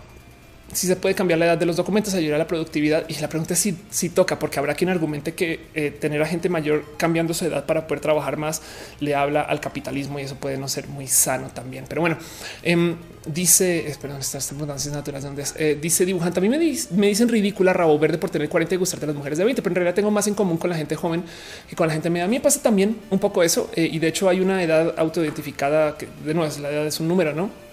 [0.74, 3.08] si se puede cambiar la edad de los documentos, ayudar a la productividad.
[3.08, 6.26] Y la pregunta es si, si toca, porque habrá quien argumente que eh, tener a
[6.26, 8.62] gente mayor cambiando su edad para poder trabajar más
[9.00, 11.84] le habla al capitalismo y eso puede no ser muy sano también.
[11.88, 12.18] Pero bueno,
[12.62, 12.96] em,
[13.26, 16.40] dice, perdón, estas circunstancias naturales donde eh, dice dibujante.
[16.40, 19.16] A mí me, me, dicen ridícula rabo verde por tener 40 y gustarte a las
[19.16, 21.22] mujeres de 20, pero en realidad tengo más en común con la gente joven
[21.68, 22.24] que con la gente media.
[22.24, 23.70] A mí me pasa también un poco eso.
[23.74, 27.00] Eh, y de hecho hay una edad autoidentificada que de nuevo es la edad es
[27.00, 27.63] un número, no?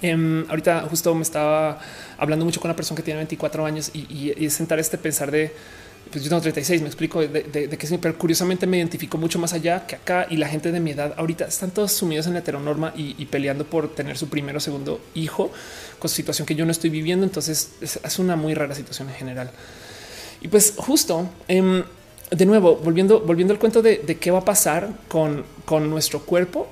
[0.00, 1.78] Em, ahorita justo me estaba
[2.18, 5.52] hablando mucho con una persona que tiene 24 años y, y, sentar este pensar de
[6.10, 9.38] pues yo tengo 36, me explico de, de, que sí, pero curiosamente me identifico mucho
[9.38, 12.34] más allá que acá y la gente de mi edad ahorita están todos sumidos en
[12.34, 15.50] la heteronorma y, peleando por tener su primero o segundo hijo
[15.98, 17.24] con situación que yo no estoy viviendo.
[17.24, 19.50] Entonces es, una muy rara situación en general.
[20.42, 21.82] Y pues justo em,
[22.30, 26.68] de nuevo, volviendo, volviendo al cuento de, qué va a pasar con, con nuestro cuerpo.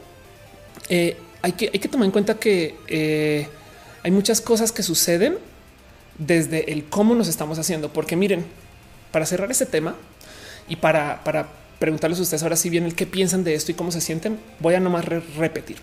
[0.88, 3.48] Eh, hay que, hay que tomar en cuenta que eh,
[4.02, 5.38] hay muchas cosas que suceden
[6.18, 8.44] desde el cómo nos estamos haciendo, porque miren,
[9.10, 9.94] para cerrar este tema
[10.68, 13.74] y para, para preguntarles a ustedes ahora si bien el qué piensan de esto y
[13.74, 15.78] cómo se sienten, voy a nomás repetir.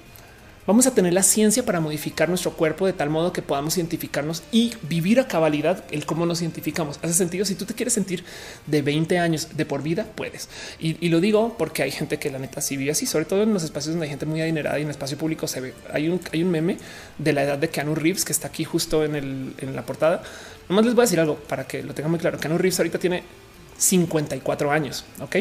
[0.67, 4.43] Vamos a tener la ciencia para modificar nuestro cuerpo de tal modo que podamos identificarnos
[4.51, 6.99] y vivir a cabalidad el cómo nos identificamos.
[7.01, 7.45] Hace sentido.
[7.45, 8.25] Si tú te quieres sentir
[8.65, 10.49] de 20 años de por vida, puedes.
[10.77, 13.53] Y, lo digo porque hay gente que la neta sí vive así, sobre todo en
[13.53, 15.73] los espacios donde hay gente muy adinerada y en el espacio público se ve.
[15.93, 16.77] Hay un, hay un meme
[17.17, 20.21] de la edad de Keanu Reeves que está aquí justo en, el, en la portada.
[20.67, 22.39] Nomás les voy a decir algo para que lo tengan muy claro.
[22.39, 23.23] Keanu Reeves ahorita tiene
[23.77, 25.05] 54 años.
[25.21, 25.37] Ok.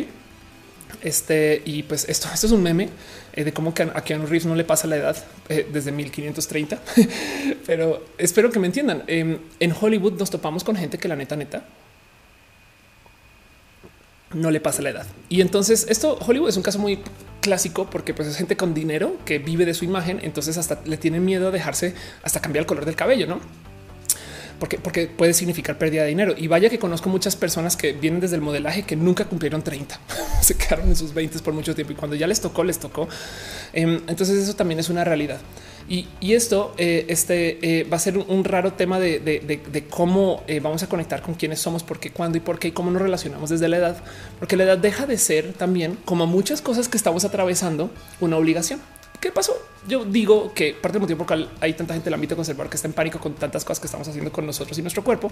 [1.03, 2.89] Este y pues esto, esto es un meme
[3.35, 5.17] eh, de cómo que a Keanu Reeves no le pasa la edad
[5.49, 6.81] eh, desde 1530,
[7.67, 9.05] pero espero que me entiendan.
[9.07, 11.65] Em, en Hollywood nos topamos con gente que la neta, neta,
[14.33, 15.07] no le pasa la edad.
[15.29, 17.01] Y entonces esto Hollywood es un caso muy
[17.41, 20.97] clásico porque pues es gente con dinero que vive de su imagen, entonces hasta le
[20.97, 23.41] tienen miedo a dejarse hasta cambiar el color del cabello, ¿no?
[24.59, 26.35] Porque, porque puede significar pérdida de dinero.
[26.37, 29.99] Y vaya que conozco muchas personas que vienen desde el modelaje que nunca cumplieron 30,
[30.43, 33.09] se quedaron en sus 20 por mucho tiempo y cuando ya les tocó, les tocó.
[33.73, 35.41] Em, entonces eso también es una realidad.
[35.89, 40.83] Y, esto eh, este, eh, va a ser un, raro tema de, cómo eh, vamos
[40.83, 43.51] a conectar con quiénes somos, por qué, cuándo y por qué y cómo nos relacionamos
[43.51, 43.97] desde la edad,
[44.41, 47.91] porque la edad deja de ser también como muchas cosas que estamos atravesando
[48.21, 48.81] una obligación
[49.21, 49.57] ¿Qué pasó?
[49.89, 52.69] Yo digo que parte del motivo por el cual hay tanta gente del ámbito conservador
[52.69, 55.31] que está en pánico con tantas cosas que estamos haciendo con nosotros y nuestro cuerpo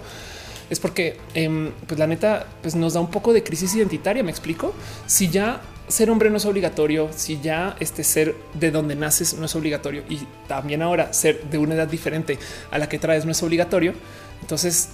[0.69, 4.23] es porque, em, pues la neta, pues nos da un poco de crisis identitaria.
[4.23, 4.73] Me explico.
[5.05, 9.45] Si ya ser hombre no es obligatorio, si ya este ser de donde naces no
[9.45, 12.39] es obligatorio y también ahora ser de una edad diferente
[12.71, 13.93] a la que traes no es obligatorio,
[14.41, 14.89] entonces,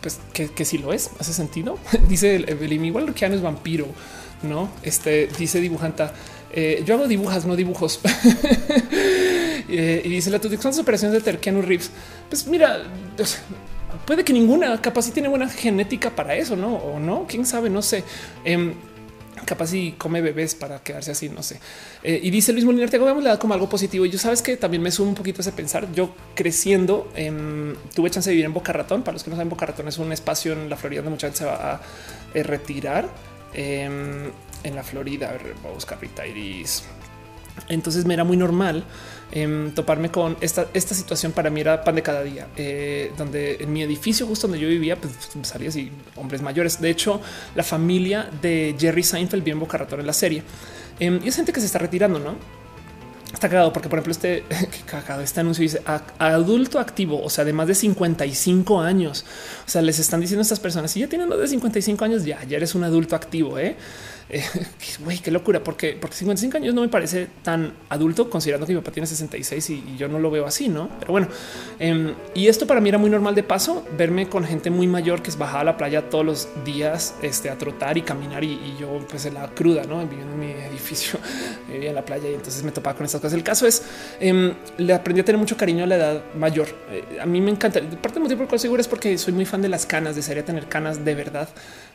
[0.00, 1.78] pues que, si lo es, hace sentido.
[2.08, 3.86] dice el, igual que es vampiro,
[4.42, 4.70] no?
[4.82, 6.12] Este dice dibujanta
[6.52, 8.00] eh, yo hago dibujas, no dibujos.
[9.74, 11.90] Eh, y dice la son operaciones de Terkeanu Reeves.
[12.28, 12.82] Pues mira,
[14.04, 16.74] puede que ninguna capaz si tiene buena genética para eso, no?
[16.74, 18.04] O no, quién sabe, no sé.
[18.44, 18.74] Em,
[19.46, 21.58] capaz si come bebés para quedarse así, no sé.
[22.02, 24.04] Eh, y dice Luis Molina, te vemos le da como algo positivo.
[24.04, 25.90] Y yo sabes que también me sumo un poquito a ese pensar.
[25.92, 29.02] Yo creciendo em, tuve chance de vivir en Boca Ratón.
[29.02, 31.28] Para los que no saben, Boca Ratón es un espacio en la Florida donde mucha
[31.28, 31.80] gente se va a
[32.34, 33.08] retirar.
[34.64, 35.28] En la Florida.
[35.28, 36.84] A ver, voy a buscar Rita Iris.
[37.68, 38.84] Entonces me era muy normal
[39.30, 41.32] em, toparme con esta, esta situación.
[41.32, 44.68] Para mí era pan de cada día, eh, donde en mi edificio, justo donde yo
[44.68, 46.80] vivía, pues salía así hombres mayores.
[46.80, 47.20] De hecho,
[47.54, 50.42] la familia de Jerry Seinfeld bien Boca Ratón en la serie.
[50.98, 52.36] Em, y es gente que se está retirando, no?
[53.32, 54.44] Está cagado porque, por ejemplo, este
[54.86, 55.82] cagado, este anuncio dice
[56.18, 59.24] adulto activo, o sea, de más de 55 años.
[59.66, 62.24] O sea, les están diciendo a estas personas si ya tienen más de 55 años,
[62.24, 63.58] ya, ya eres un adulto activo.
[63.58, 63.76] ¿eh?
[64.32, 64.42] Eh,
[65.04, 68.80] güey, qué locura, porque, porque 55 años no me parece tan adulto, considerando que mi
[68.80, 70.88] papá tiene 66 y, yo no lo veo así, no?
[70.98, 71.28] Pero bueno,
[71.78, 75.22] em, y esto para mí era muy normal de paso, verme con gente muy mayor
[75.22, 78.42] que es bajada a la playa todos los días este, a trotar y caminar.
[78.42, 81.18] Y, yo, pues en la cruda, no viviendo en mi edificio,
[81.70, 83.34] vivía en la playa y entonces me topaba con estas cosas.
[83.34, 83.82] El caso es,
[84.18, 86.68] em, le aprendí a tener mucho cariño a la edad mayor.
[86.90, 87.80] Eh, a mí me encanta.
[87.80, 90.16] Parte del motivo por el cual seguro es porque soy muy fan de las canas,
[90.16, 91.48] desearía tener canas de verdad.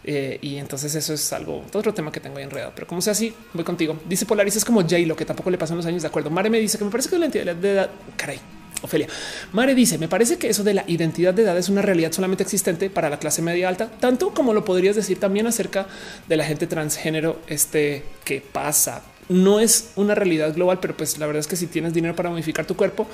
[0.04, 2.72] Eh, y entonces eso es algo, otro tema que tengo enredado.
[2.76, 3.98] Pero como sea así, voy contigo.
[4.08, 6.30] Dice Polaris es como Jay, lo que tampoco le pasó en los años de acuerdo.
[6.30, 8.40] Mare me dice que me parece que la identidad de edad, caray,
[8.82, 9.08] Ofelia.
[9.54, 12.44] Mare dice, me parece que eso de la identidad de edad es una realidad solamente
[12.44, 15.88] existente para la clase media alta, tanto como lo podrías decir también acerca
[16.28, 19.02] de la gente transgénero, este que pasa.
[19.30, 22.30] No es una realidad global, pero pues la verdad es que si tienes dinero para
[22.30, 23.08] modificar tu cuerpo,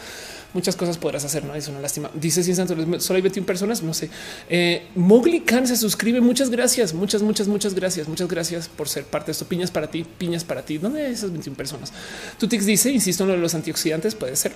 [0.54, 1.43] muchas cosas podrás hacer.
[1.45, 2.10] No es una lástima.
[2.14, 3.82] Dice sin Santos, solo hay 21 personas.
[3.84, 4.10] No sé.
[4.49, 6.22] Eh, Mowgli se suscribe.
[6.22, 8.08] Muchas gracias, muchas, muchas, muchas gracias.
[8.08, 9.45] Muchas gracias por ser parte de esto.
[9.45, 10.78] Piñas para ti, piñas para ti.
[10.78, 11.91] ¿Dónde hay esas 21 personas?
[12.39, 14.16] Tutix dice, insisto en lo de los antioxidantes.
[14.16, 14.54] Puede ser.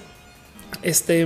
[0.84, 1.26] Este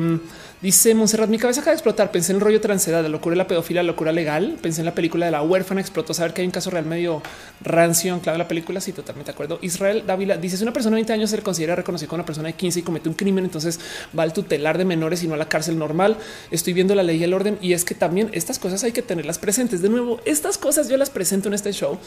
[0.62, 2.12] Dice Monserrat, mi cabeza acaba de explotar.
[2.12, 4.60] Pensé en el rollo transedad, la locura de la pedofilia, la locura legal.
[4.62, 7.24] Pensé en la película de la huérfana, explotó saber que hay un caso real medio
[7.64, 8.82] rancio, clave la película.
[8.82, 9.60] Sí, totalmente de acuerdo.
[9.62, 12.26] Israel Dávila dice: Si una persona de 20 años se le considera reconocida como una
[12.26, 13.80] persona de 15 y comete un crimen, entonces
[14.18, 16.18] va al tutelar de menores y no a la cárcel normal.
[16.52, 17.58] Estoy viendo la ley y el orden.
[17.62, 19.82] Y es que también estas cosas hay que tenerlas presentes.
[19.82, 21.98] De nuevo, estas cosas yo las presento en este show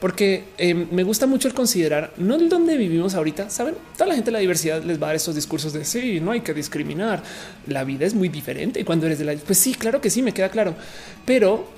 [0.00, 3.50] porque em, me gusta mucho el considerar no el donde vivimos ahorita.
[3.50, 6.20] Saben, toda la gente de la diversidad les va a dar estos discursos de sí,
[6.20, 7.22] no hay que discriminar.
[7.66, 8.80] La vida es muy diferente.
[8.80, 10.74] Y cuando eres de la, pues sí, claro que sí, me queda claro.
[11.24, 11.68] Pero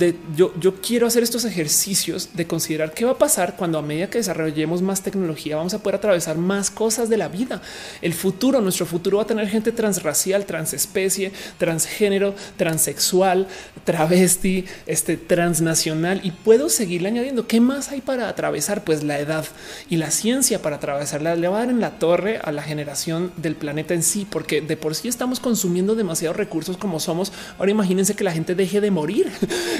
[0.00, 3.82] em, yo, yo quiero hacer estos ejercicios de considerar qué va a pasar cuando a
[3.82, 7.62] medida que desarrollemos más tecnología vamos a poder atravesar más cosas de la vida.
[8.00, 13.46] El futuro, nuestro futuro va a tener gente transracial, transespecie, transgénero, transexual,
[13.84, 19.44] travesti, este transnacional y puedo seguirle añadiendo qué más hay para atravesar, pues la edad
[19.88, 23.32] y la ciencia para atravesarla le va a dar en la torre a la generación
[23.36, 27.32] del planeta en sí, porque de por sí estamos consumiendo demasiados recursos como somos.
[27.58, 29.30] Ahora imagínense que la gente deje de morir.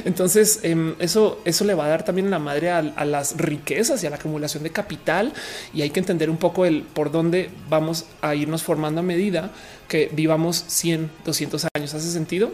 [0.05, 4.07] Entonces em, eso, eso le va a dar también la madre a, las riquezas y
[4.07, 5.33] a la acumulación de capital
[5.73, 9.51] y hay que entender un poco el por dónde vamos a irnos formando a medida
[9.89, 11.95] que vivamos 100, 200 años.
[11.95, 12.51] ¿Hace sentido?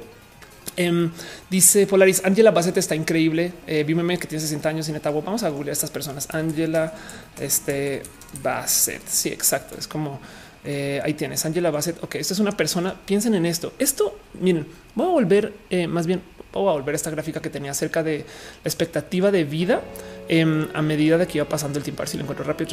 [0.76, 1.11] Em,
[1.51, 3.53] dice Polaris, Angela Bassett está increíble.
[3.66, 6.28] Eh, que tiene 60 años y neta, vamos a googlear a estas personas.
[6.32, 6.94] Angela
[7.40, 8.03] este,
[8.42, 9.03] Bassett.
[9.07, 9.76] Sí, exacto.
[9.78, 10.20] Es como
[10.64, 12.03] eh, ahí tienes Angela Bassett.
[12.03, 12.94] Ok, esta es una persona.
[13.07, 13.72] Piensen en esto.
[13.78, 16.20] Esto, miren, voy a volver eh, más bien
[16.53, 19.82] voy a volver a esta gráfica que tenía acerca de la expectativa de vida
[20.28, 22.03] em, a medida de que iba pasando el tiempo.
[22.03, 22.70] A ver si lo encuentro rápido.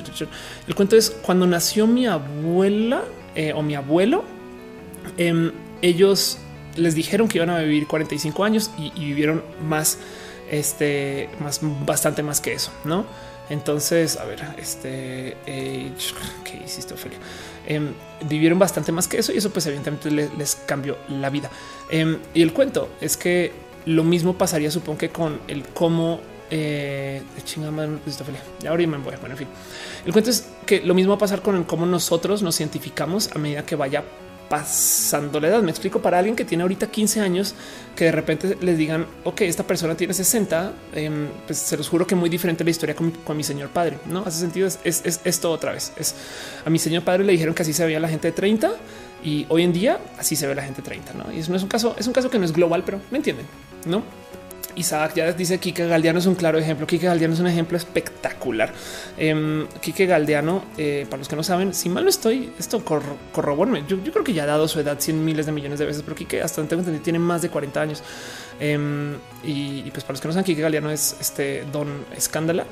[0.68, 3.04] El cuento es cuando nació mi abuela
[3.36, 4.24] eh, o mi abuelo,
[5.18, 5.52] em,
[5.82, 6.40] ellos
[6.76, 10.00] les dijeron que iban a vivir 45 años y, vivieron más,
[10.50, 13.06] este, más, bastante más que eso, no?
[13.50, 17.20] Entonces, a ver, este, ¿qué hiciste, Ophelia?
[17.68, 17.94] Em,
[18.28, 21.50] vivieron bastante más que eso y eso pues evidentemente les, cambió la vida.
[22.34, 23.52] y el cuento es que
[23.86, 26.20] lo mismo pasaría, supongo que con el cómo
[26.52, 27.22] eh,
[28.62, 29.16] ya ahora me voy.
[29.20, 29.48] Bueno, en fin,
[30.06, 33.32] el cuento es que lo mismo va a pasar con el cómo nosotros nos identificamos
[33.36, 34.04] a medida que vaya
[34.50, 35.64] pasando la edad.
[35.64, 37.56] Me explico para alguien que tiene ahorita 15 años,
[37.96, 42.06] que de repente les digan, ok, esta persona tiene 60, em, pues se los juro
[42.06, 43.98] que muy diferente la historia con, mi señor padre.
[44.06, 44.68] No hace sentido.
[44.68, 45.94] Es, es, esto otra vez.
[45.98, 46.16] Es
[46.64, 48.72] a mi señor padre le dijeron que así se veía la gente de 30
[49.26, 51.14] y hoy en día así se ve la gente de 30.
[51.14, 51.34] ¿no?
[51.34, 53.18] Y eso no es un caso, es un caso que no es global, pero me
[53.18, 53.48] entienden,
[53.86, 54.04] no?
[54.76, 56.86] Isaac ya dice Kike Galdiano es un claro ejemplo.
[56.86, 58.74] Kike Galdiano es un ejemplo espectacular.
[59.18, 60.66] Eh, Kike Galdiano,
[61.10, 63.84] para los que no saben, si mal no estoy, esto corroborme.
[63.88, 66.16] Yo, creo que ya ha dado su edad 100 miles de millones de veces, pero
[66.16, 68.04] Kike hasta tengo entendido tiene más de 40 años.
[68.60, 72.66] Em, y, y, pues para los que no saben, Kike Galdiano es este don escándala.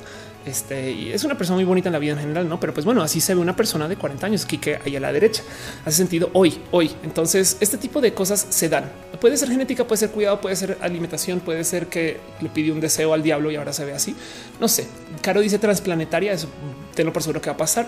[0.45, 2.59] Este y es una persona muy bonita en la vida en general, no?
[2.59, 5.11] Pero pues bueno, así se ve una persona de 40 años, que ahí a la
[5.11, 5.43] derecha.
[5.85, 6.91] Hace sentido hoy, hoy.
[7.03, 8.91] Entonces, este tipo de cosas se dan.
[9.19, 12.81] Puede ser genética, puede ser cuidado, puede ser alimentación, puede ser que le pidió un
[12.81, 14.15] deseo al diablo y ahora se ve así.
[14.59, 14.87] No sé.
[15.21, 16.33] Caro dice transplanetaria.
[16.33, 16.47] Eso
[16.93, 17.87] tengo por seguro que va a pasar.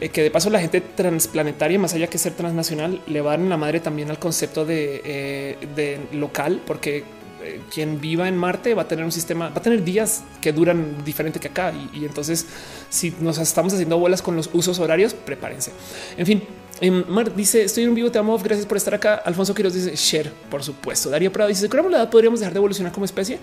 [0.00, 3.36] Eh, que de paso, la gente transplanetaria, más allá que ser transnacional, le va a
[3.36, 7.04] dar en la madre también al concepto de, eh, de local, porque
[7.44, 10.52] eh, quien viva en Marte va a tener un sistema, va a tener días que
[10.52, 11.72] duran diferente que acá.
[11.92, 12.46] Y, entonces,
[12.88, 15.72] si nos estamos haciendo bolas con los usos horarios, prepárense.
[16.16, 16.42] En fin,
[16.80, 18.38] em, Mar dice: Estoy en vivo, te amo.
[18.38, 19.14] Gracias por estar acá.
[19.14, 21.10] Alfonso Quiroz dice: Share, por supuesto.
[21.10, 23.38] Darío Prado dice: ¿Cómo la edad podríamos dejar de evolucionar como especie?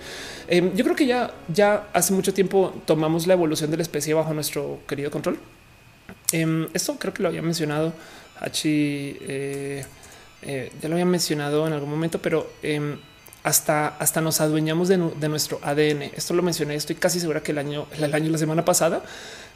[0.48, 4.14] Em, yo creo que ya, ya hace mucho tiempo tomamos la evolución de la especie
[4.14, 5.38] bajo nuestro querido control.
[6.32, 7.92] Em, esto creo que lo había mencionado
[8.42, 9.84] Hachi, eh,
[10.42, 12.50] eh, ya lo había mencionado en algún momento, pero
[13.44, 16.02] hasta, hasta nos adueñamos de, nuestro ADN.
[16.14, 19.02] Esto lo mencioné, estoy casi segura que el año, el año, la semana pasada,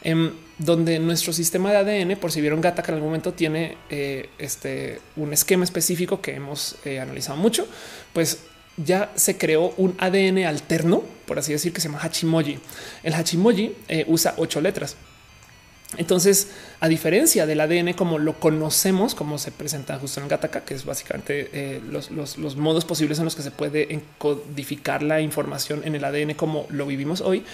[0.02, 3.32] en em, donde nuestro sistema de ADN, por si vieron Gata, que en algún momento
[3.32, 7.66] tiene eh, este, un esquema específico que hemos eh, analizado mucho,
[8.12, 8.40] pues
[8.76, 12.58] ya se creó un ADN alterno, por así decir, que se llama Hachimoji.
[13.02, 14.96] El Hachimoji eh, usa ocho letras.
[15.96, 16.48] Entonces,
[16.80, 20.84] a diferencia del ADN como lo conocemos, como se presenta justo en Gataka, que es
[20.84, 22.10] básicamente eh, los,
[22.56, 26.86] modos posibles en los que se puede encodificar la información en el ADN como lo
[26.86, 27.44] vivimos hoy.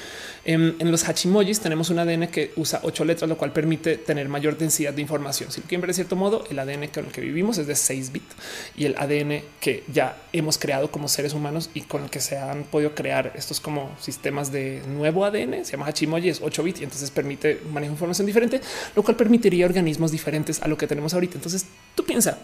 [0.44, 4.58] En, los Hachimojis tenemos un ADN que usa ocho letras, lo cual permite tener mayor
[4.58, 5.52] densidad de información.
[5.52, 7.76] Si lo quieren ver de cierto modo, el ADN con el que vivimos es de
[7.76, 8.34] 6 bits
[8.76, 12.38] y el ADN que ya hemos creado como seres humanos y con el que se
[12.38, 16.80] han podido crear estos como sistemas de nuevo ADN, se llama Hachimoji, es 8 bits
[16.80, 18.60] y entonces permite manejar información diferente,
[18.96, 21.36] lo cual permitiría organismos diferentes a lo que tenemos ahorita.
[21.36, 22.38] Entonces tú piensa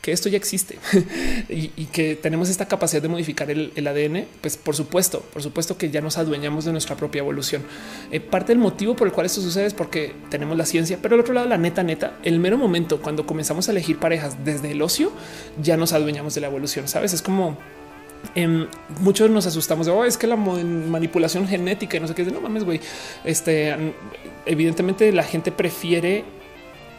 [0.00, 0.78] que esto ya existe
[1.48, 5.90] y, que tenemos esta capacidad de modificar el, ADN, pues por supuesto, por supuesto que
[5.90, 7.62] ya nos adueñamos de nuestra propia evolución.
[8.10, 11.14] Eh, parte del motivo por el cual esto sucede es porque tenemos la ciencia, pero
[11.14, 14.72] al otro lado, la neta, neta, el mero momento cuando comenzamos a elegir parejas desde
[14.72, 15.10] el ocio,
[15.62, 16.86] ya nos adueñamos de la evolución.
[16.86, 17.56] Sabes, es como
[18.34, 18.68] en
[19.00, 22.28] muchos nos asustamos de oh, es que la manipulación genética y no sé qué es
[22.28, 22.80] de no mames, güey.
[23.24, 23.74] Este,
[24.46, 26.24] evidentemente la gente prefiere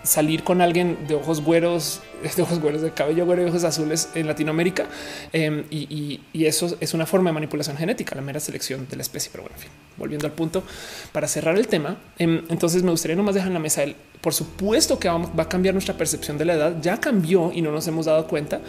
[0.04, 2.02] salir con alguien de ojos güeros,
[2.34, 4.88] de ojos güeros, de cabello güero y ojos azules en Latinoamérica.
[5.34, 9.30] Em, y, eso es una forma de manipulación genética, la mera selección de la especie.
[9.32, 9.58] Pero bueno,
[9.98, 10.64] volviendo al punto,
[11.12, 13.96] para cerrar el tema, em, entonces me gustaría nomás dejar en la mesa el
[14.26, 16.82] por supuesto que va a cambiar nuestra percepción de la edad.
[16.82, 18.60] Ya cambió y no nos hemos dado cuenta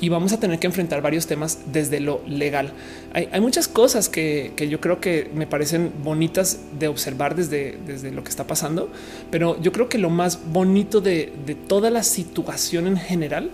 [0.00, 2.72] y vamos a tener que enfrentar varios temas desde lo legal.
[3.12, 8.24] Hay, muchas cosas que, yo creo que me parecen bonitas de observar desde, desde lo
[8.24, 8.90] que está pasando,
[9.30, 11.32] pero yo creo que lo más bonito de,
[11.68, 13.50] toda la situación en general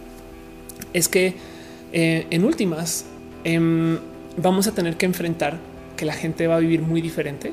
[0.93, 1.35] es que
[1.93, 3.06] eh, en últimas
[3.44, 3.98] em,
[4.36, 5.59] vamos a tener que enfrentar
[5.97, 7.52] que la gente va a vivir muy diferente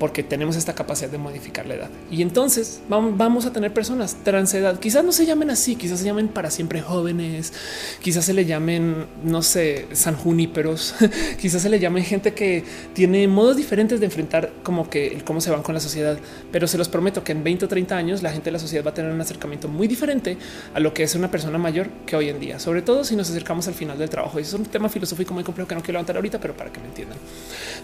[0.00, 1.90] porque tenemos esta capacidad de modificar la edad.
[2.10, 4.80] Y entonces vamos a tener personas trans edad.
[4.80, 7.52] Quizás no se llamen así, quizás se llamen para siempre jóvenes,
[8.00, 10.94] quizás se le llamen, no sé, San Juníperos,
[11.38, 12.64] quizás se le llame gente que
[12.94, 16.18] tiene modos diferentes de enfrentar como que cómo se van con la sociedad.
[16.50, 18.82] Pero se los prometo que en 20 o 30 años la gente de la sociedad
[18.82, 20.38] va a tener un acercamiento muy diferente
[20.72, 23.28] a lo que es una persona mayor que hoy en día, sobre todo si nos
[23.28, 24.38] acercamos al final del trabajo.
[24.38, 26.80] Y es un tema filosófico muy complejo que no quiero levantar ahorita, pero para que
[26.80, 27.18] me entiendan.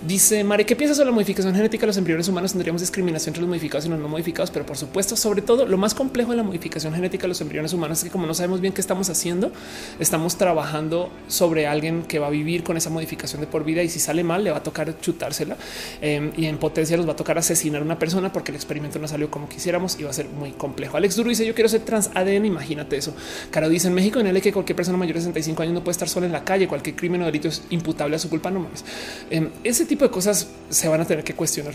[0.06, 2.52] Dice Mare, ¿qué piensas sobre la modificación genética de los embriones humanos?
[2.52, 5.76] Tendríamos discriminación entre los modificados y los no modificados, pero por supuesto, sobre todo, lo
[5.76, 8.60] más complejo de la modificación genética de los embriones humanos es que como no sabemos
[8.60, 9.50] bien qué estamos haciendo,
[9.98, 13.88] estamos trabajando sobre alguien que va a vivir con esa modificación de por vida y
[13.88, 15.56] si sale mal le va a tocar chutársela
[16.00, 19.00] em, y en potencia nos va a tocar asesinar a una persona porque el experimento
[19.00, 20.96] no salió como quisiéramos y va a ser muy complejo.
[20.96, 23.14] Alex Duro dice yo quiero ser trans ADN, imagínate eso.
[23.50, 25.92] Caro dice en México en el que cualquier persona mayor de 65 años no puede
[25.92, 28.60] estar sola en la calle, cualquier crimen o delito es imputable a su culpa, no
[28.60, 28.84] mames.
[29.28, 31.74] Em, ese tipo de cosas se van a tener que cuestionar.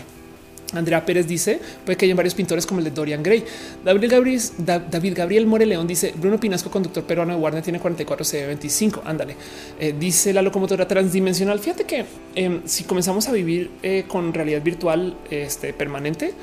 [0.74, 3.44] Andrea Pérez dice puede que haya varios pintores como el de Dorian Gray.
[3.84, 8.24] David Gabriel, David Gabriel More León dice Bruno Pinasco, conductor peruano de Warner, tiene 44
[8.24, 9.02] C25.
[9.04, 9.36] Ándale.
[9.78, 11.58] Eh, dice la locomotora transdimensional.
[11.58, 12.04] Fíjate que
[12.34, 16.34] em, si comenzamos a vivir eh, con realidad virtual este, permanente,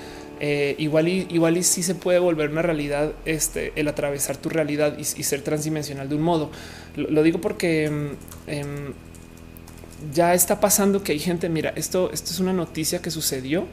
[0.41, 4.47] eh, igual y igual y sí se puede volver una realidad este el atravesar tu
[4.47, 6.49] realidad y, ser transdimensional de un modo.
[6.95, 8.15] Lo, digo porque em,
[8.47, 8.93] em,
[10.13, 11.49] ya está pasando que hay gente.
[11.49, 13.67] Mira, esto, esto es una noticia que sucedió.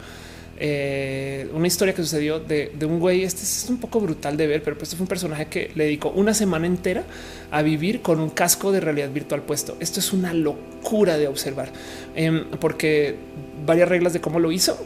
[0.58, 3.24] Eh, una historia que sucedió de, un güey.
[3.24, 5.84] Este es un poco brutal de ver, pero pues este fue un personaje que le
[5.84, 7.04] dedicó una semana entera
[7.50, 9.76] a vivir con un casco de realidad virtual puesto.
[9.80, 11.70] Esto es una locura de observar
[12.14, 13.16] em, porque
[13.64, 14.78] varias reglas de cómo lo hizo.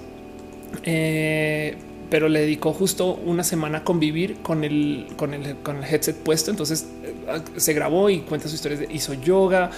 [0.84, 1.76] Eh,
[2.10, 6.16] pero le dedicó justo una semana a convivir con el, con el, con el headset
[6.16, 6.50] puesto.
[6.50, 8.78] Entonces eh, se grabó y cuenta su historia.
[8.90, 9.70] Hizo yoga,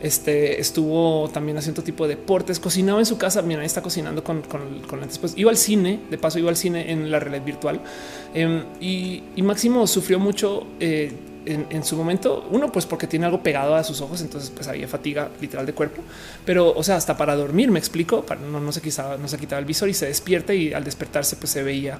[0.00, 3.42] este estuvo también haciendo tipo de deportes, cocinaba en su casa.
[3.42, 6.00] Mira, está cocinando con, con, con después iba al cine.
[6.08, 7.80] De paso, iba al cine en la realidad virtual
[8.34, 10.66] em, y, Máximo sufrió mucho.
[10.78, 11.12] Eh,
[11.46, 14.86] en, su momento, uno, pues porque tiene algo pegado a sus ojos, entonces pues había
[14.86, 16.02] fatiga literal de cuerpo,
[16.44, 19.58] pero o sea, hasta para dormir, me explico, no, no se quitaba, no se quitaba
[19.58, 21.98] el visor y se despierta y al despertarse pues se veía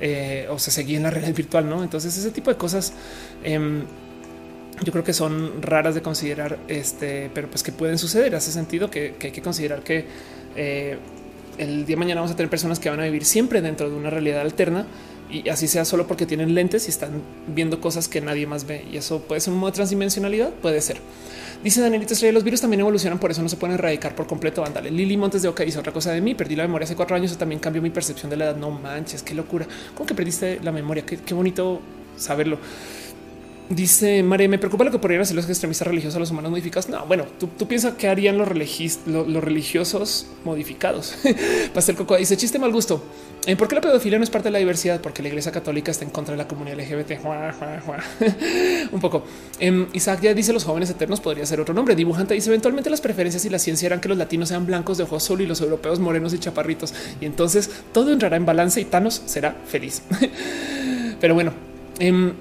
[0.00, 1.82] eh, o se seguía en la realidad virtual, ¿no?
[1.82, 2.92] Entonces ese tipo de cosas
[3.44, 3.82] em,
[4.82, 8.90] yo creo que son raras de considerar, este, pero pues que pueden suceder, hace sentido
[8.90, 10.06] que, hay que considerar que
[10.56, 10.98] eh,
[11.58, 13.96] el día de mañana vamos a tener personas que van a vivir siempre dentro de
[13.96, 14.86] una realidad alterna
[15.30, 18.84] y así sea solo porque tienen lentes y están viendo cosas que nadie más ve.
[18.90, 21.00] Y eso puede ser un modo de transdimensionalidad, puede ser.
[21.62, 24.64] Dice Danielito Estrella, los virus también evolucionan, por eso no se pueden erradicar por completo.
[24.64, 26.34] Ándale, Lili Montes de Oca dice otra cosa de mí.
[26.34, 27.30] Perdí la memoria hace cuatro años.
[27.30, 28.56] Eso también cambió mi percepción de la edad.
[28.56, 29.66] No manches, qué locura.
[29.94, 31.04] ¿Cómo que perdiste la memoria?
[31.04, 31.80] Qué, qué bonito
[32.16, 32.58] saberlo.
[33.70, 36.88] Dice María, me preocupa lo que podrían hacer los extremistas religiosos a los humanos modificados.
[36.88, 41.16] No, bueno, tú, piensas que harían los, religiosos modificados.
[41.74, 43.02] Pastel Coco dice chiste mal gusto.
[43.44, 45.02] Eh, ¿Por qué la pedofilia no es parte de la diversidad?
[45.02, 47.12] Porque la iglesia católica está en contra de la comunidad LGBT.
[48.92, 49.24] Un poco.
[49.60, 51.94] Em, Isaac ya dice los jóvenes eternos podría ser otro nombre.
[51.94, 55.04] Dibujante dice eventualmente las preferencias y la ciencia harán que los latinos sean blancos de
[55.04, 56.94] ojos azul y los europeos morenos y chaparritos.
[57.20, 60.02] Y entonces todo entrará en balance y Thanos será feliz.
[61.20, 61.52] Pero bueno,
[61.98, 62.32] em,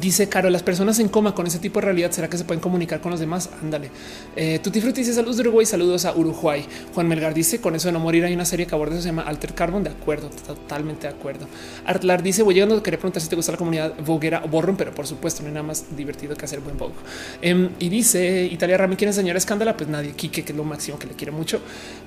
[0.00, 2.60] Dice Caro, las personas en coma con ese tipo de realidad, ¿será que se pueden
[2.60, 3.48] comunicar con los demás?
[3.62, 3.90] Ándale.
[4.36, 6.66] Eh, Tutti Frutti dice saludos de Uruguay, saludos a Uruguay.
[6.94, 9.08] Juan Melgar dice con eso de no morir hay una serie que aborda eso, se
[9.08, 9.82] llama Alter Carbon.
[9.82, 11.46] De acuerdo, totalmente de acuerdo.
[11.86, 14.94] Artlar dice voy llegando, quería preguntar si te gusta la comunidad boguera o borrón, pero
[14.94, 16.94] por supuesto no hay nada más divertido que hacer buen bogo.
[17.40, 19.76] Em, y dice Italia Rami, ¿quién enseñar escándala?
[19.76, 21.60] Pues nadie, Quique, que es lo máximo que le quiero mucho.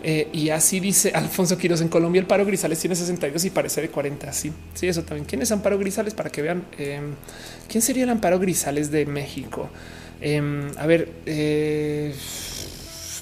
[0.03, 3.81] Eh, y así dice Alfonso Quiroz en Colombia, el paro Grisales tiene 62 y parece
[3.81, 4.31] de 40.
[4.33, 5.25] Sí, sí, eso también.
[5.25, 6.13] ¿Quién es Amparo Grisales?
[6.13, 7.15] Para que vean em,
[7.71, 9.69] quién sería el Amparo Grisales de México.
[10.19, 12.13] Em, a ver, eh,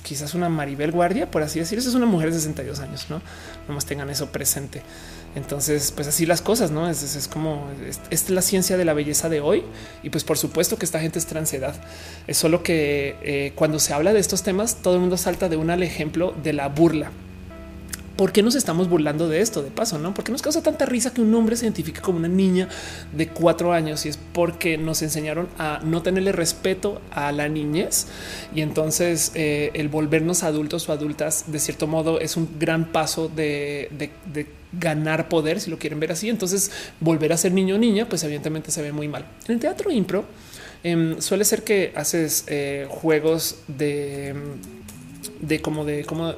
[0.02, 1.88] quizás una Maribel Guardia, por así decirlo.
[1.88, 3.22] es una mujer de 62 años, no?
[3.68, 4.82] Nomás tengan eso presente.
[5.36, 9.30] Entonces, pues así las cosas, no es, como esta es la ciencia de la belleza
[9.30, 9.64] de hoy.
[10.02, 11.76] Y pues, por supuesto que esta gente es transedad.
[12.26, 15.58] Es solo que eh, cuando se habla de estos temas, todo el mundo salta de
[15.58, 17.12] un al ejemplo de la burla.
[18.20, 19.98] ¿Por qué nos estamos burlando de esto de paso?
[19.98, 22.68] No, porque nos causa tanta risa que un hombre se identifique como una niña
[23.14, 28.08] de cuatro años y es porque nos enseñaron a no tenerle respeto a la niñez
[28.54, 33.30] y entonces eh, el volvernos adultos o adultas de cierto modo es un gran paso
[33.30, 33.90] de,
[34.78, 36.28] ganar poder, si lo quieren ver así.
[36.28, 39.28] Entonces volver a ser niño o niña, pues evidentemente se ve muy mal.
[39.48, 40.26] En el teatro impro
[40.84, 44.36] em, suele ser que haces eh, juegos de
[45.42, 46.34] de como de como,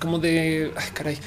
[0.00, 1.18] como de ay, caray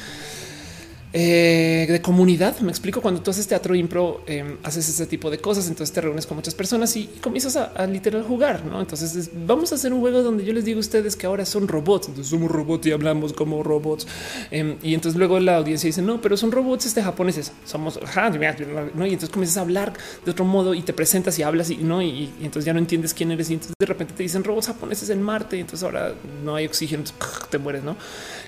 [1.14, 2.60] eh, de comunidad.
[2.60, 5.68] Me explico cuando tú haces teatro impro, em, haces ese tipo de cosas.
[5.68, 8.66] Entonces te reúnes con muchas personas y, comienzas a, literal jugar.
[8.66, 8.80] ¿no?
[8.80, 11.68] Entonces vamos a hacer un juego donde yo les digo a ustedes que ahora son
[11.68, 12.10] robots.
[12.10, 14.06] Entonces somos robots y hablamos como robots.
[14.52, 17.52] Em, y entonces luego la audiencia dice no, pero son robots este japoneses.
[17.66, 19.94] Somos y entonces comienzas a hablar
[20.26, 22.02] de otro modo y te presentas y hablas y no.
[22.02, 23.50] Y, entonces ya no entiendes quién eres.
[23.50, 25.58] Y entonces de repente te dicen robots japoneses en Marte.
[25.58, 26.14] Y entonces ahora
[26.44, 27.06] no hay oxígeno,
[27.50, 27.84] te mueres.
[27.84, 27.96] No,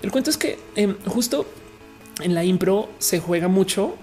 [0.02, 1.46] el cuento es que em, justo
[2.22, 3.96] en la impro se juega mucho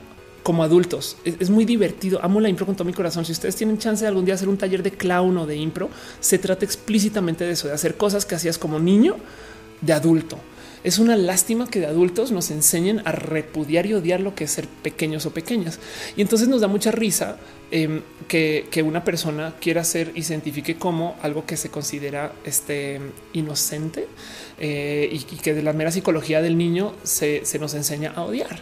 [0.43, 1.17] como adultos.
[1.25, 2.21] Es, muy divertido.
[2.23, 3.25] Amo la impro con todo mi corazón.
[3.25, 5.91] Si ustedes tienen chance de algún día hacer un taller de clown o de impro,
[6.21, 9.17] se trata explícitamente de eso, de hacer cosas que hacías como niño
[9.81, 10.39] de adulto.
[10.85, 14.53] Es una lástima que de adultos nos enseñen a repudiar y odiar lo que es
[14.53, 15.81] ser pequeños o pequeñas.
[16.17, 17.39] Y entonces nos da mucha risa
[17.73, 23.01] em, que, una persona quiera ser y se identifique como algo que se considera este,
[23.33, 24.07] inocente
[24.59, 28.59] eh, y, que de la mera psicología del niño se, nos enseña a odiar.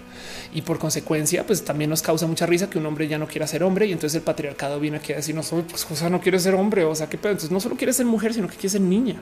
[0.52, 3.46] Y por consecuencia, pues también nos causa mucha risa que un hombre ya no quiera
[3.46, 6.54] ser hombre y entonces el patriarcado viene aquí a decirnos, pues José no quiere ser
[6.54, 9.16] hombre, o sea, que entonces no solo quiere ser mujer, sino que quiere ser niña.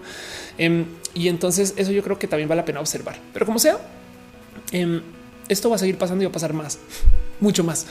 [0.58, 3.16] Em, y entonces eso yo creo que también vale la pena observar.
[3.32, 3.78] Pero como sea,
[4.72, 5.02] em,
[5.48, 6.78] esto va a seguir pasando y va a pasar más
[7.42, 7.86] mucho más.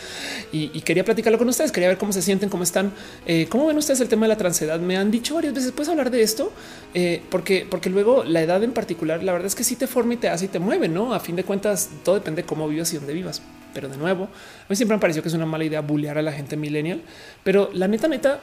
[0.52, 2.92] Y, quería platicarlo con ustedes, quería ver cómo se sienten, cómo están,
[3.26, 4.80] eh, cómo ven ustedes el tema de la transedad.
[4.80, 6.52] Me han dicho varias veces, puedes hablar de esto,
[6.94, 10.16] eh, porque, porque luego la edad en particular, la verdad es que sí te forma
[10.16, 11.14] y te hace y te mueve, ¿no?
[11.14, 13.42] A fin de cuentas, todo depende de cómo vivas y dónde vivas.
[13.74, 16.22] pero de nuevo, a mí siempre me pareció que es una mala idea bullear a
[16.22, 17.02] la gente millennial,
[17.44, 18.42] pero la neta, neta,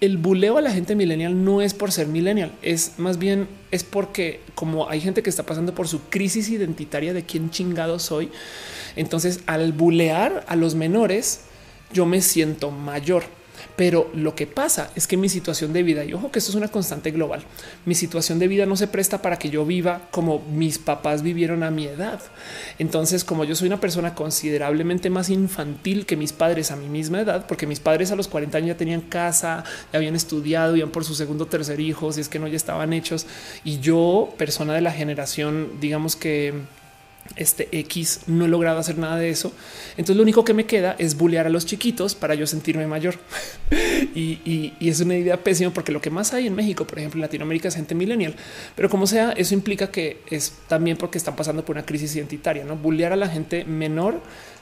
[0.00, 3.82] el buleo a la gente millennial no es por ser millennial, es más bien es
[3.82, 8.30] porque como hay gente que está pasando por su crisis identitaria de quién chingado soy,
[8.94, 11.40] entonces al bulear a los menores,
[11.92, 13.24] yo me siento mayor.
[13.78, 16.56] Pero lo que pasa es que mi situación de vida, y ojo que esto es
[16.56, 17.44] una constante global,
[17.84, 21.62] mi situación de vida no se presta para que yo viva como mis papás vivieron
[21.62, 22.20] a mi edad.
[22.80, 27.20] Entonces, como yo soy una persona considerablemente más infantil que mis padres a mi misma
[27.20, 30.90] edad, porque mis padres a los 40 años ya tenían casa, ya habían estudiado, iban
[30.90, 33.26] por su segundo o tercer hijo, si es que no ya estaban hechos.
[33.62, 36.52] Y yo, persona de la generación, digamos que
[37.36, 39.52] este X no he logrado hacer nada de eso.
[39.92, 43.16] Entonces lo único que me queda es bullear a los chiquitos para yo sentirme mayor.
[44.14, 47.22] y, es una idea pésima porque lo que más hay en México, por ejemplo, en
[47.22, 48.34] Latinoamérica es gente millennial.
[48.74, 52.64] Pero como sea, eso implica que es también porque están pasando por una crisis identitaria.
[52.64, 54.20] No bullear a la gente menor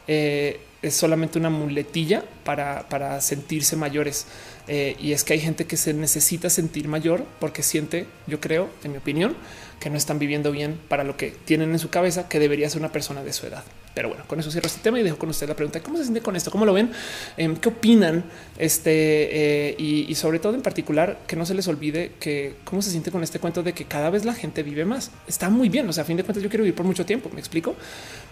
[0.09, 4.27] eh, es solamente una muletilla para, para sentirse mayores.
[4.69, 8.69] Eh, y es que hay gente que se necesita sentir mayor porque siente, yo creo,
[8.85, 9.37] en mi opinión,
[9.81, 12.81] que no están viviendo bien para lo que tienen en su cabeza, que debería ser
[12.81, 13.63] una persona de su edad.
[13.95, 16.05] Pero bueno, con eso cierro este tema y dejo con usted la pregunta: ¿Cómo se
[16.05, 16.51] siente con esto?
[16.51, 16.91] ¿Cómo lo ven?
[17.37, 18.25] Em, ¿Qué opinan?
[18.59, 22.91] Este eh, y, sobre todo en particular, que no se les olvide que cómo se
[22.91, 25.11] siente con este cuento de que cada vez la gente vive más.
[25.27, 25.89] Está muy bien.
[25.89, 27.31] O sea, a fin de cuentas, yo quiero vivir por mucho tiempo.
[27.33, 27.75] Me explico,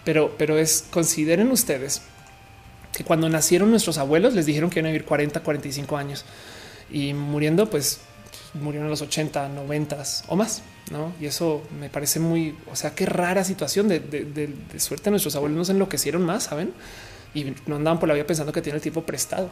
[0.03, 2.01] pero, pero es consideren ustedes
[2.95, 6.25] que cuando nacieron nuestros abuelos les dijeron que iban a vivir 40, 45 años
[6.91, 8.01] y muriendo, pues
[8.61, 10.63] murieron a los 80, 90 o más.
[10.91, 11.13] ¿no?
[11.19, 15.09] Y eso me parece muy, o sea, qué rara situación de, suerte.
[15.09, 16.73] Nuestros abuelos nos enloquecieron más, saben?
[17.33, 19.49] Y no andaban por la vida pensando que tiene el tiempo prestado.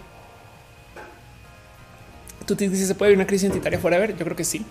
[2.45, 4.17] Tú dices, ¿se puede vivir una crisis identitaria fuera de ver?
[4.17, 4.65] Yo creo que sí.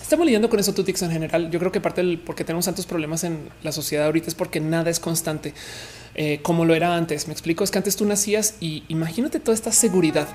[0.00, 1.50] Estamos lidiando con eso, Tutix, en general.
[1.50, 4.34] Yo creo que parte del por qué tenemos tantos problemas en la sociedad ahorita es
[4.34, 5.54] porque nada es constante
[6.14, 7.28] eh, como lo era antes.
[7.28, 10.28] Me explico, es que antes tú nacías y imagínate toda esta seguridad.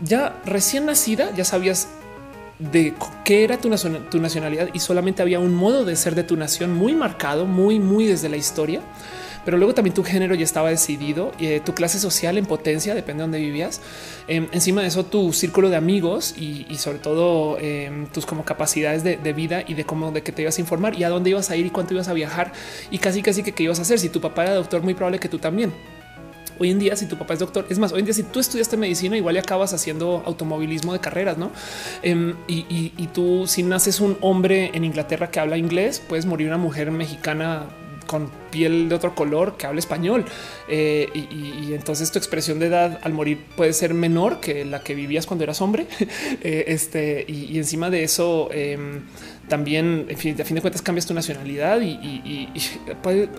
[0.00, 1.88] Ya recién nacida, ya sabías
[2.58, 2.94] de
[3.24, 6.94] qué era tu, nacionalidad y solamente había un modo de ser de tu nación muy
[6.94, 8.80] marcado, muy, muy desde la historia.
[9.44, 13.20] Pero luego también tu género ya estaba decidido, eh, tu clase social en potencia, depende
[13.20, 13.82] de dónde vivías.
[14.26, 19.04] Em, encima de eso, tu círculo de amigos y, sobre todo em, tus como capacidades
[19.04, 21.50] de, vida y de cómo de que te ibas a informar y a dónde ibas
[21.50, 22.52] a ir y cuánto ibas a viajar
[22.90, 23.98] y casi casi que qué ibas a hacer.
[23.98, 25.74] Si tu papá era doctor, muy probable que tú también.
[26.58, 28.40] Hoy en día, si tu papá es doctor, es más, hoy en día, si tú
[28.40, 31.50] estudiaste medicina, igual y acabas haciendo automovilismo de carreras, no?
[32.02, 36.58] Em, y, tú, si naces un hombre en Inglaterra que habla inglés, puedes morir una
[36.58, 37.64] mujer mexicana
[38.06, 40.24] con piel de otro color que habla español.
[40.68, 44.94] Eh, y, entonces tu expresión de edad al morir puede ser menor que la que
[44.94, 45.86] vivías cuando eras hombre.
[46.42, 49.02] Eh, este, y, encima de eso, em,
[49.48, 52.48] también, en fin, a fin de cuentas, cambias tu nacionalidad y,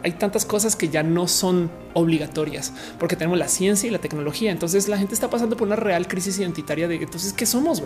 [0.03, 4.51] hay tantas cosas que ya no son obligatorias porque tenemos la ciencia y la tecnología.
[4.51, 7.81] Entonces la gente está pasando por una real crisis identitaria de entonces qué somos.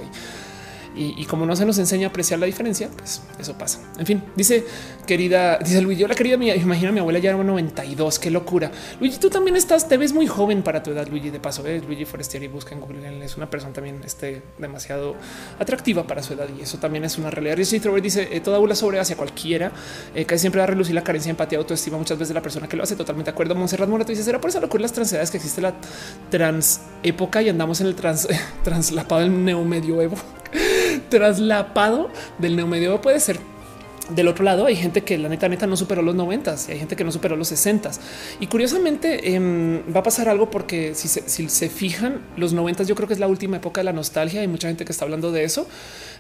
[0.96, 3.80] Y, como no se nos enseña a apreciar la diferencia, pues eso pasa.
[3.98, 4.66] En fin, dice
[5.06, 8.72] querida, dice Luigi, la querida mía, imagina mi abuela ya era 92, qué locura.
[9.00, 11.82] Luigi, tú también estás, te ves muy joven para tu edad, Luigi, de paso, ¿eh?
[11.86, 15.16] Luigi Forestieri, busca en Google, es una persona también este, demasiado
[15.60, 17.56] atractiva para su edad y eso también es una realidad.
[17.56, 19.72] Richie Robert dice, eh, toda bula sobre hacia cualquiera,
[20.14, 22.42] eh, que siempre va a relucir la carencia de empatía, autoestima muchas veces de la
[22.42, 23.56] persona que lo hace, totalmente de acuerdo.
[23.56, 25.74] Monserrat Morato dice, ¿será por esa locura las transedades que existe la
[26.30, 28.28] trans época y andamos en el trans
[28.64, 30.18] translapado del neomedioevo?
[31.10, 33.40] Traslapado del neomedioevo puede ser
[34.10, 34.66] del otro lado.
[34.66, 37.12] Hay gente que la neta neta no superó los noventas y hay gente que no
[37.12, 38.00] superó los sesentas.
[38.40, 43.08] Y curiosamente em, va a pasar algo porque si se, fijan los noventas yo creo
[43.08, 45.44] que es la última época de la nostalgia hay mucha gente que está hablando de
[45.44, 45.68] eso.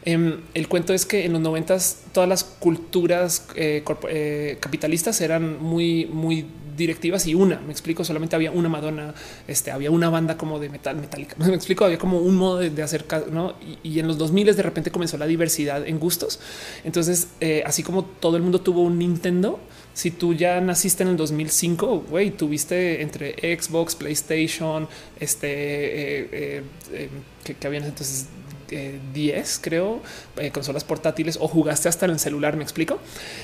[0.05, 5.61] Em, el cuento es que en los noventas todas las culturas eh, eh, capitalistas eran
[5.61, 6.45] muy muy
[6.80, 9.14] directivas y una, me explico, solamente había una Madonna,
[9.47, 12.81] este, había una banda como de metal metálica, me explico, había como un modo de,
[12.81, 13.53] hacer, ¿no?
[13.84, 16.39] Y, en los 2000 de repente comenzó la diversidad en gustos.
[16.84, 19.60] Entonces, eh, así como todo el mundo tuvo un Nintendo,
[19.93, 24.88] si tú ya naciste en el 2005, güey, tuviste entre Xbox, PlayStation,
[25.19, 27.10] este, eh, eh,
[27.43, 28.27] que, que habían entonces
[28.69, 30.01] 10, creo,
[30.37, 32.55] eh, consolas portátiles o jugaste hasta en el celular.
[32.55, 32.99] Me explico.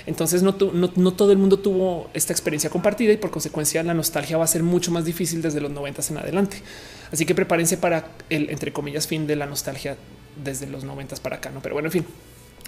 [0.05, 4.37] Entonces, no, no, todo el mundo tuvo esta experiencia compartida y por consecuencia la nostalgia
[4.37, 6.57] va a ser mucho más difícil desde los 90 en adelante.
[7.11, 9.97] Así que prepárense para el entre comillas fin de la nostalgia
[10.43, 11.51] desde los 90 para acá.
[11.51, 12.05] No, pero bueno, en fin.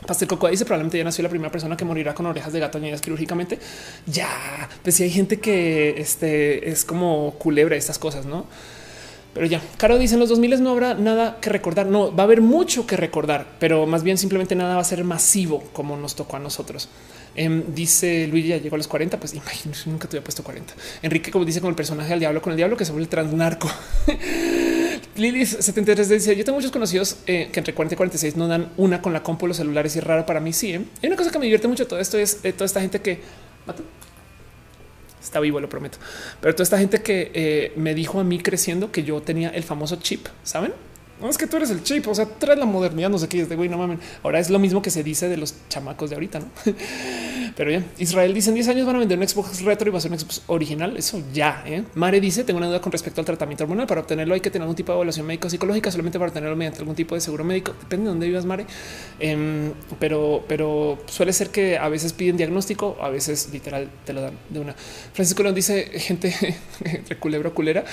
[0.05, 2.77] Pastel Cocoa dice probablemente ya nació la primera persona que morirá con orejas de gato
[2.77, 3.57] añadidas quirúrgicamente.
[4.05, 8.45] Ya, pues si hay gente que este, es como culebra estas cosas, no?
[9.37, 11.85] Pero ya, Caro dice en los 2000 no habrá nada que recordar.
[11.85, 15.03] No, va a haber mucho que recordar, pero más bien simplemente nada va a ser
[15.03, 16.89] masivo como nos tocó a nosotros.
[17.35, 20.73] Em, dice Luis, ya llegó a los 40, pues imagínate, nunca te había puesto 40.
[21.03, 23.69] Enrique, como dice con el personaje del diablo, con el diablo que se vuelve transnarco.
[25.17, 28.71] Lilis 73 dice: Yo tengo muchos conocidos eh, que entre 40 y 46 no dan
[28.75, 30.51] una con la compu, los celulares y es raro para mí.
[30.51, 30.81] Sí, ¿eh?
[31.03, 33.19] hay una cosa que me divierte mucho todo esto es eh, toda esta gente que
[35.27, 35.97] está vivo, lo prometo.
[36.41, 39.63] Pero toda esta gente que eh, me dijo a mí creciendo que yo tenía el
[39.63, 40.73] famoso chip, saben?
[41.19, 43.45] No es que tú eres el chip, o sea, traes la modernidad, no sé qué,
[43.45, 43.99] de güey, no mames.
[44.23, 46.45] Ahora es lo mismo que se dice de los chamacos de ahorita, ¿no?
[47.55, 49.97] Pero ya, Israel dice en 10 años van a vender un Xbox retro y va
[49.97, 50.95] a ser un Xbox original.
[50.95, 51.83] Eso ya, ¿eh?
[51.95, 53.87] Mare dice, tengo una duda con respecto al tratamiento hormonal.
[53.87, 56.79] Para obtenerlo hay que tener algún tipo de evaluación médico psicológica, solamente para tenerlo mediante
[56.79, 57.73] algún tipo de seguro médico.
[57.81, 58.67] Depende de dónde vivas, Mare.
[59.19, 64.21] Em, pero, pero suele ser que a veces piden diagnóstico, a veces literal te lo
[64.21, 64.75] dan de una.
[65.13, 66.35] Francisco nos dice, gente,
[66.83, 67.83] entre culebro culera,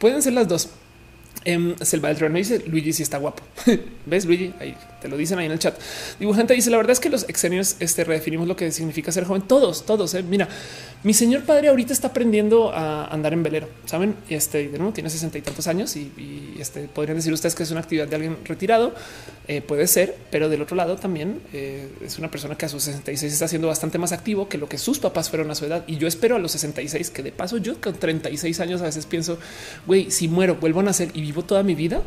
[0.00, 0.70] pueden ser las dos.
[1.44, 3.42] Eh, Selva del Trono dice Luigi si está guapo.
[4.06, 4.52] ¿Ves Luigi?
[4.58, 4.74] Ahí
[5.04, 5.78] te lo dicen ahí en el chat.
[6.18, 9.42] Dibujante dice la verdad es que los exenios este, redefinimos lo que significa ser joven.
[9.42, 10.14] Todos, todos.
[10.14, 10.22] Eh.
[10.22, 10.48] Mira,
[11.02, 14.16] mi señor padre ahorita está aprendiendo a andar en velero, saben?
[14.30, 17.70] Este de nuevo tiene sesenta y tantos años y, este podrían decir ustedes que es
[17.70, 18.94] una actividad de alguien retirado.
[19.46, 22.84] Eh, puede ser, pero del otro lado también eh, es una persona que a sus
[22.84, 25.84] 66 está siendo bastante más activo que lo que sus papás fueron a su edad.
[25.86, 29.04] Y yo espero a los 66 que de paso yo con 36 años a veces
[29.04, 29.36] pienso,
[29.86, 32.00] güey, si muero, vuelvo a nacer y vivo toda mi vida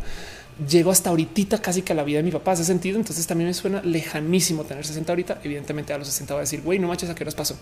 [0.67, 2.51] llego hasta ahorita casi que a la vida de mi papá.
[2.51, 2.97] Hace sentido.
[2.97, 5.39] Entonces también me suena lejanísimo tener 60 ahorita.
[5.43, 7.55] Evidentemente a los 60 va a decir, güey, no manches, a qué horas pasó.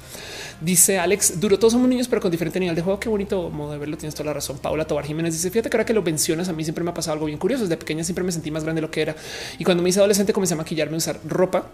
[0.61, 2.99] Dice Alex Duro, todos somos niños, pero con diferente nivel de juego.
[2.99, 3.97] Qué bonito modo de verlo.
[3.97, 4.57] Tienes toda la razón.
[4.59, 6.93] Paula Tobar Jiménez dice, fíjate que ahora que lo mencionas, a mí siempre me ha
[6.93, 7.63] pasado algo bien curioso.
[7.63, 9.15] Desde pequeña siempre me sentí más grande de lo que era.
[9.59, 11.69] Y cuando me hice adolescente comencé a maquillarme, a usar ropa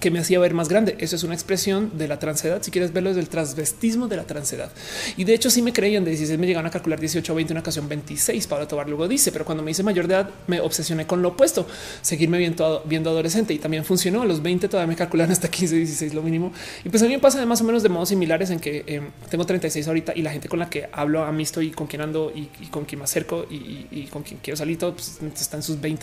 [0.00, 0.96] que me hacía ver más grande.
[0.98, 2.62] Eso es una expresión de la transedad.
[2.62, 4.70] Si quieres verlo, es del transvestismo de la transedad.
[5.16, 7.52] Y de hecho, sí me creían de 16, me llegaron a calcular 18 o 20,
[7.52, 8.46] una ocasión 26.
[8.46, 11.30] Pablo Tobar luego dice, pero cuando me hice mayor de edad, me obsesioné con lo
[11.30, 11.66] opuesto,
[12.02, 14.22] seguirme viendo, viendo adolescente y también funcionó.
[14.22, 16.52] A los 20 todavía me calculan hasta 15, 16 lo mínimo.
[16.84, 18.84] Y pues a mí me pasa de más o menos de modos similares en que
[18.86, 22.02] eh, tengo 36 ahorita y la gente con la que hablo, amisto y con quien
[22.02, 25.62] ando y, con quien me acerco y, con quien quiero salir, todo pues, está en
[25.62, 25.94] sus 20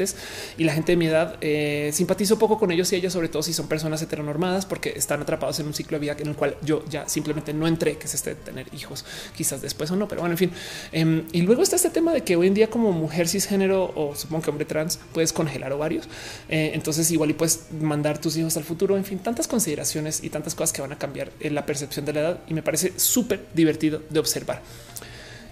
[0.58, 3.44] y la gente de mi edad eh, simpatizo poco con ellos y ellas, sobre todo
[3.44, 6.36] si son personas personas heteronormadas porque están atrapados en un ciclo de vida en el
[6.36, 9.04] cual yo ya simplemente no entré, que es este de tener hijos,
[9.36, 10.52] quizás después o no, pero bueno, en fin.
[10.92, 14.16] Em, y luego está este tema de que hoy en día como mujer cisgénero o
[14.16, 16.08] supongo que hombre trans puedes congelar ovarios.
[16.48, 18.98] Eh, entonces igual y puedes mandar tus hijos al futuro.
[18.98, 22.14] En fin, tantas consideraciones y tantas cosas que van a cambiar en la percepción de
[22.14, 24.62] la edad y me parece súper divertido de observar.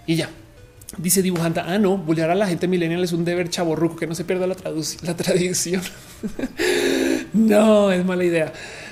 [0.06, 0.30] Y ya,
[0.98, 4.16] Dice dibujante, ah, no, bullear a la gente millennial es un deber chaborruco, que no
[4.16, 4.56] se pierda la,
[5.03, 5.84] la tradición.
[7.34, 8.52] no, es mala idea.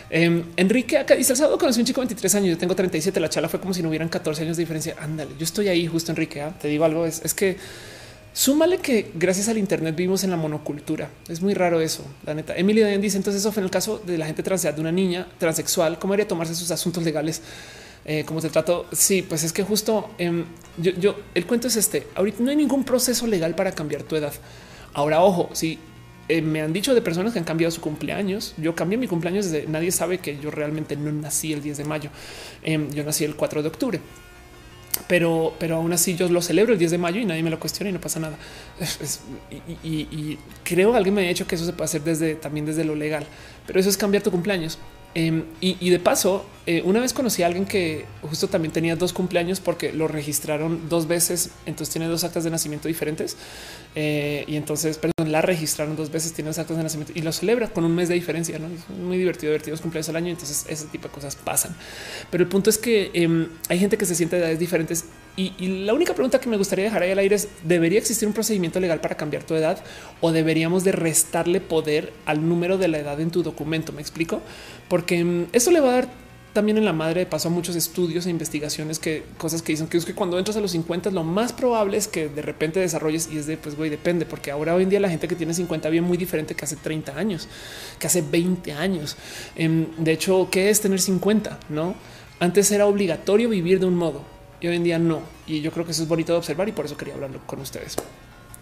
[0.10, 2.49] Em, Enrique acá dice el sábado conocí un chico de 23 años.
[2.52, 3.19] Yo tengo 37.
[3.19, 4.95] La charla fue como si no hubieran 14 años de diferencia.
[4.99, 6.11] Ándale, yo estoy ahí justo.
[6.11, 6.56] Enrique, ¿ah?
[6.60, 7.06] te digo algo.
[7.06, 7.57] Es, es, que
[8.32, 11.10] súmale que gracias al Internet vivimos en la monocultura.
[11.28, 12.06] Es muy raro eso.
[12.26, 14.80] La neta, Emily dice entonces eso fue en el caso de la gente trans de
[14.80, 15.99] una niña transexual.
[15.99, 17.41] ¿Cómo haría tomarse sus asuntos legales?
[18.09, 18.85] Eh, ¿Cómo se trató?
[18.93, 20.45] Sí, pues es que justo em,
[20.77, 22.07] yo, yo, el cuento es este.
[22.15, 24.34] Ahorita no hay ningún proceso legal para cambiar tu edad.
[24.93, 25.77] Ahora, ojo, si
[26.29, 28.53] eh, me han dicho de personas que han cambiado su cumpleaños.
[28.57, 31.84] Yo cambié mi cumpleaños desde nadie sabe que yo realmente no nací el 10 de
[31.85, 32.09] mayo.
[32.63, 33.99] Em, yo nací el 4 de octubre.
[35.07, 37.59] Pero, pero aún así yo lo celebro el 10 de mayo y nadie me lo
[37.59, 38.38] cuestiona y no pasa nada.
[39.84, 42.65] y, y, creo que alguien me ha dicho que eso se puede hacer desde también
[42.65, 43.25] desde lo legal,
[43.67, 44.79] pero eso es cambiar tu cumpleaños.
[45.19, 49.14] Em, y, de paso, eh, una vez conocí a alguien que justo también tenía dos
[49.14, 53.35] cumpleaños porque lo registraron dos veces, entonces tiene dos actas de nacimiento diferentes
[53.95, 57.31] eh, y entonces, perdón, la registraron dos veces, tiene dos actas de nacimiento y lo
[57.31, 58.60] celebra con un mes de diferencia.
[58.60, 58.68] ¿no?
[58.68, 61.76] Es muy divertido, divertidos cumpleaños al año, entonces ese tipo de cosas pasan.
[62.30, 65.06] Pero el punto es que em, hay gente que se siente de edades diferentes
[65.38, 68.34] y, la única pregunta que me gustaría dejar ahí al aire es, ¿debería existir un
[68.34, 69.77] procedimiento legal para cambiar tu edad
[70.19, 73.93] o deberíamos de restarle poder al número de la edad en tu documento?
[73.93, 74.41] ¿Me explico?
[74.89, 76.09] Porque mm, eso le va a dar
[76.53, 80.05] también en la madre pasó muchos estudios e investigaciones que cosas que dicen que es
[80.05, 83.38] que cuando entras a los 50 lo más probable es que de repente desarrolles y
[83.38, 85.88] es de pues güey depende porque ahora hoy en día la gente que tiene 50
[85.89, 87.47] vive muy diferente que hace 30 años,
[87.99, 89.18] que hace 20 años.
[89.55, 91.59] Em, de hecho, ¿qué es tener 50?
[91.69, 91.93] No,
[92.39, 95.21] antes era obligatorio vivir de un modo y hoy en día no.
[95.45, 97.59] Y yo creo que eso es bonito de observar y por eso quería hablarlo con
[97.59, 97.97] ustedes.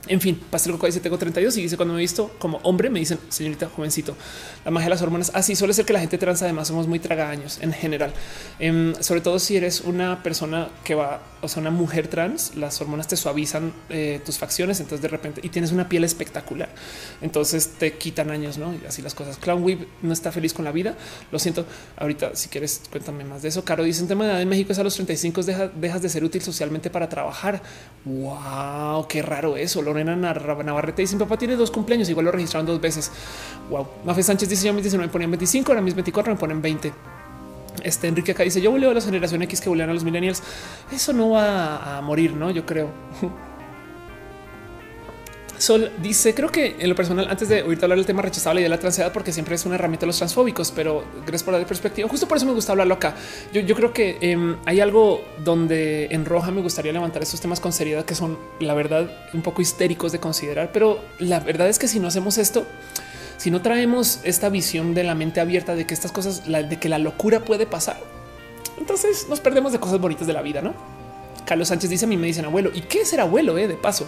[0.07, 2.89] En fin, Pastel Coco dice tengo 32 y dice cuando me he visto como hombre
[2.89, 4.15] me dicen señorita jovencito.
[4.63, 5.31] La magia de las hormonas.
[5.34, 8.13] Así ah, suele ser que la gente trans además somos muy tragaños en general.
[8.59, 12.80] Em, sobre todo si eres una persona que va, o sea, una mujer trans, las
[12.81, 14.80] hormonas te suavizan eh, tus facciones.
[14.80, 16.69] Entonces de repente y tienes una piel espectacular.
[17.22, 18.73] Entonces te quitan años, no?
[18.73, 19.38] Y así las cosas.
[19.38, 20.95] Clown Weave no está feliz con la vida.
[21.31, 21.65] Lo siento.
[21.97, 23.63] Ahorita, si quieres, cuéntame más de eso.
[23.63, 26.23] Caro dice en tema de edad en México es a los 35 dejas de ser
[26.23, 27.61] útil socialmente para trabajar.
[28.03, 29.81] Wow, qué raro eso.
[29.81, 33.11] Lorena Navarrete dice: Mi papá tiene dos cumpleaños, igual lo registraron dos veces.
[33.69, 33.88] Wow.
[34.05, 37.14] Mafe Sánchez dice: Yo mis 19 me ponían 25, ahora mis 24 me ponen 20.
[37.84, 40.41] Este Enrique acá dice: Yo voleo a la generación X que volean a los millennials.
[40.91, 42.52] Eso no va a morir, no?
[42.52, 42.89] Yo creo.
[45.57, 48.60] Sol dice, creo que en lo personal, antes de oírte hablar del tema, rechazaba la
[48.60, 51.53] idea de la transidad porque siempre es una herramienta de los transfóbicos, pero gracias por
[51.53, 52.10] la perspectiva.
[52.10, 53.15] Justo por eso me gusta hablarlo acá.
[53.53, 57.60] Yo, yo creo que em, hay algo donde en roja me gustaría levantar estos temas
[57.60, 61.80] con seriedad que son, la verdad, un poco histéricos de considerar, pero la verdad es
[61.80, 62.65] que si no hacemos esto,
[63.38, 66.90] si no traemos esta visión de la mente abierta de que estas cosas, de que
[66.90, 67.98] la locura puede pasar,
[68.78, 70.74] entonces nos perdemos de cosas bonitas de la vida, ¿no?
[71.45, 73.76] Carlos Sánchez dice a mí me dicen abuelo y qué es ser abuelo eh, de
[73.76, 74.07] paso.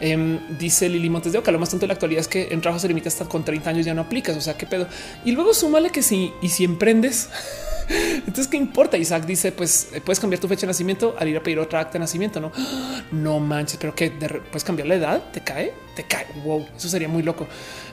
[0.00, 1.50] Em, dice Lili Montes de Oca.
[1.50, 3.70] Lo más tanto de la actualidad es que en trabajo se limita hasta con 30
[3.70, 4.36] años ya no aplicas.
[4.36, 4.86] O sea, qué pedo.
[5.24, 7.28] Y luego súmale que si y si emprendes,
[7.88, 8.96] entonces qué importa.
[8.96, 11.80] Isaac dice: Pues eh, puedes cambiar tu fecha de nacimiento al ir a pedir otra
[11.80, 12.40] acta de nacimiento.
[12.40, 12.52] No,
[13.12, 15.22] no manches, pero que puedes cambiar la edad.
[15.32, 16.26] Te cae, te cae.
[16.44, 17.46] Wow, eso sería muy loco.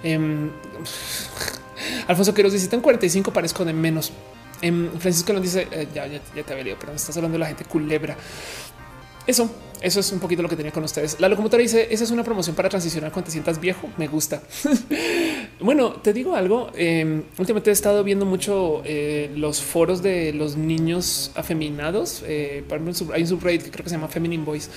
[0.03, 0.49] Em,
[2.07, 4.11] Alfonso Quiroz dice: 45, parezco de menos.
[4.61, 7.39] Em, Francisco nos dice: eh, Ya, ya, ya te había leído, pero estás hablando de
[7.39, 8.15] la gente culebra.
[9.27, 9.49] Eso,
[9.81, 11.19] eso es un poquito lo que tenía con ustedes.
[11.19, 13.89] La locomotora dice: Esa es una promoción para transicionar cuando te sientas viejo.
[13.97, 14.41] Me gusta.
[15.59, 16.71] bueno, te digo algo.
[16.75, 22.23] Em, últimamente he estado viendo mucho eh, los foros de los niños afeminados.
[22.27, 22.63] Eh,
[23.13, 24.69] hay un subreddit que creo que se llama Feminine Boys,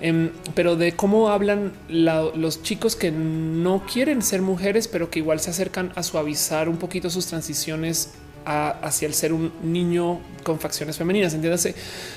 [0.00, 5.40] em, pero de cómo hablan los chicos que no quieren ser mujeres, pero que igual
[5.40, 8.10] se acercan a suavizar un poquito sus transiciones
[8.44, 11.34] hacia el ser un niño con facciones femeninas.
[11.34, 11.74] Entiéndase,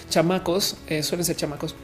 [0.09, 1.75] chamacos eh, suelen ser chamacos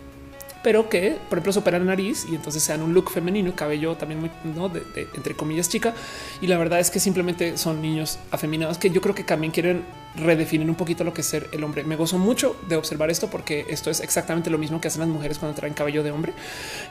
[0.64, 4.22] pero que por ejemplo se operan nariz y entonces sean un look femenino, cabello también
[4.22, 4.70] muy ¿no?
[4.70, 4.82] de,
[5.14, 5.94] entre comillas chica.
[6.42, 9.84] Y la verdad es que simplemente son niños afeminados que yo creo que también quieren
[10.16, 11.84] redefinir un poquito lo que es ser el hombre.
[11.84, 15.10] Me gozo mucho de observar esto porque esto es exactamente lo mismo que hacen las
[15.10, 16.34] mujeres cuando traen cabello de hombre,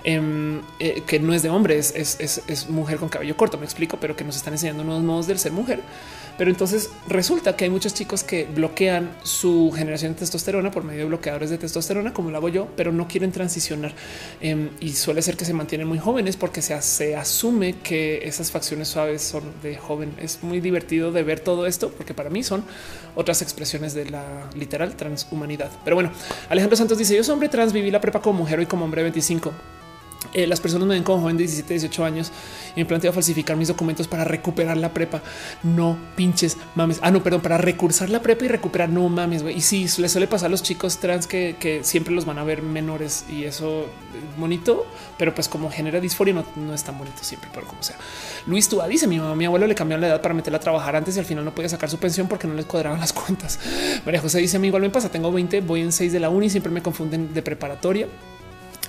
[0.05, 3.57] em, eh, que no es de hombre, es, es, mujer con cabello corto.
[3.57, 5.81] Me explico, pero que nos están enseñando nuevos modos del ser mujer.
[6.39, 11.01] Pero entonces resulta que hay muchos chicos que bloquean su generación de testosterona por medio
[11.01, 13.95] de bloqueadores de testosterona, como lo hago yo, pero no quieren transicionar.
[14.41, 18.51] Em, y suele ser que se mantienen muy jóvenes porque se, se asume que esas
[18.51, 20.15] facciones suaves son de joven.
[20.19, 22.65] Es muy divertido de ver todo esto porque para mí son
[23.15, 25.71] otras expresiones de la literal transhumanidad.
[25.85, 26.13] Pero bueno,
[26.49, 29.03] Alejandro Santos dice: Yo soy hombre trans, viví la prepa como mujer y como hombre
[29.03, 29.53] 25.
[30.35, 32.32] Eh, las personas me ven como joven de 17, 18 años
[32.74, 35.20] y me planteo falsificar mis documentos para recuperar la prepa.
[35.62, 36.99] No pinches mames.
[37.03, 38.89] Ah, no, perdón, para recursar la prepa y recuperar.
[38.89, 39.43] No mames.
[39.43, 42.62] Y sí, le suele pasar a los chicos trans que, siempre los van a ver
[42.62, 43.86] menores y eso
[44.39, 44.86] bonito,
[45.19, 47.97] pero pues como genera disforia, no, no es tan bonito siempre, pero como sea.
[48.47, 50.97] Luis Tua dice: Mi mamá, mi abuelo le cambiaron la edad para meterla a trabajar
[50.97, 53.59] antes y al final no podía sacar su pensión porque no les cuadraban las cuentas.
[54.05, 56.31] María José dice: A mí igual me pasa, tengo 20, voy en 6 de la
[56.31, 58.09] uni, siempre me confunden de preparatoria.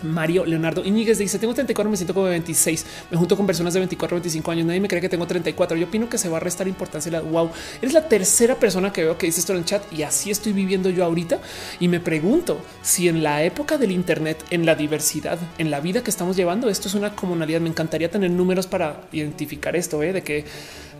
[0.04, 3.80] Mario Leonardo Iñiguez dice tengo 34, me siento como 26, me junto con personas de
[3.80, 5.78] 24, 25 años, nadie me cree que tengo 34.
[5.78, 7.12] Yo opino que se va a restar importancia.
[7.12, 7.50] La wow,
[7.82, 10.54] eres la tercera persona que veo que dice esto en el chat y así estoy
[10.54, 11.40] viviendo yo ahorita.
[11.80, 16.04] Y me pregunto si en la época del Internet, en la diversidad, en la vida
[16.04, 17.62] que estamos llevando, esto es una comunalidad.
[17.62, 20.14] Me encantaría tener números para identificar esto ¿eh?
[20.14, 20.46] de que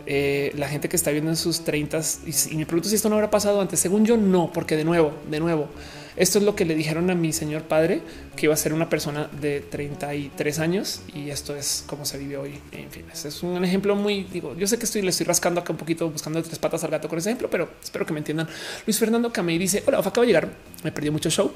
[0.06, 3.08] eh, la gente que está viendo en sus 30 y, y me pregunto si esto
[3.08, 3.80] no habrá pasado antes.
[3.80, 5.68] Según yo, no, porque de nuevo, de nuevo,
[6.16, 8.02] esto es lo que le dijeron a mi señor padre,
[8.36, 12.36] que iba a ser una persona de 33 años y esto es como se vive
[12.36, 12.60] hoy.
[12.72, 15.72] En fin, es un ejemplo muy, digo, yo sé que estoy, le estoy rascando acá
[15.72, 18.48] un poquito buscando tres patas al gato con ese ejemplo, pero espero que me entiendan.
[18.86, 20.48] Luis Fernando Camey dice, hola, acabo de llegar,
[20.82, 21.52] me perdió mucho show.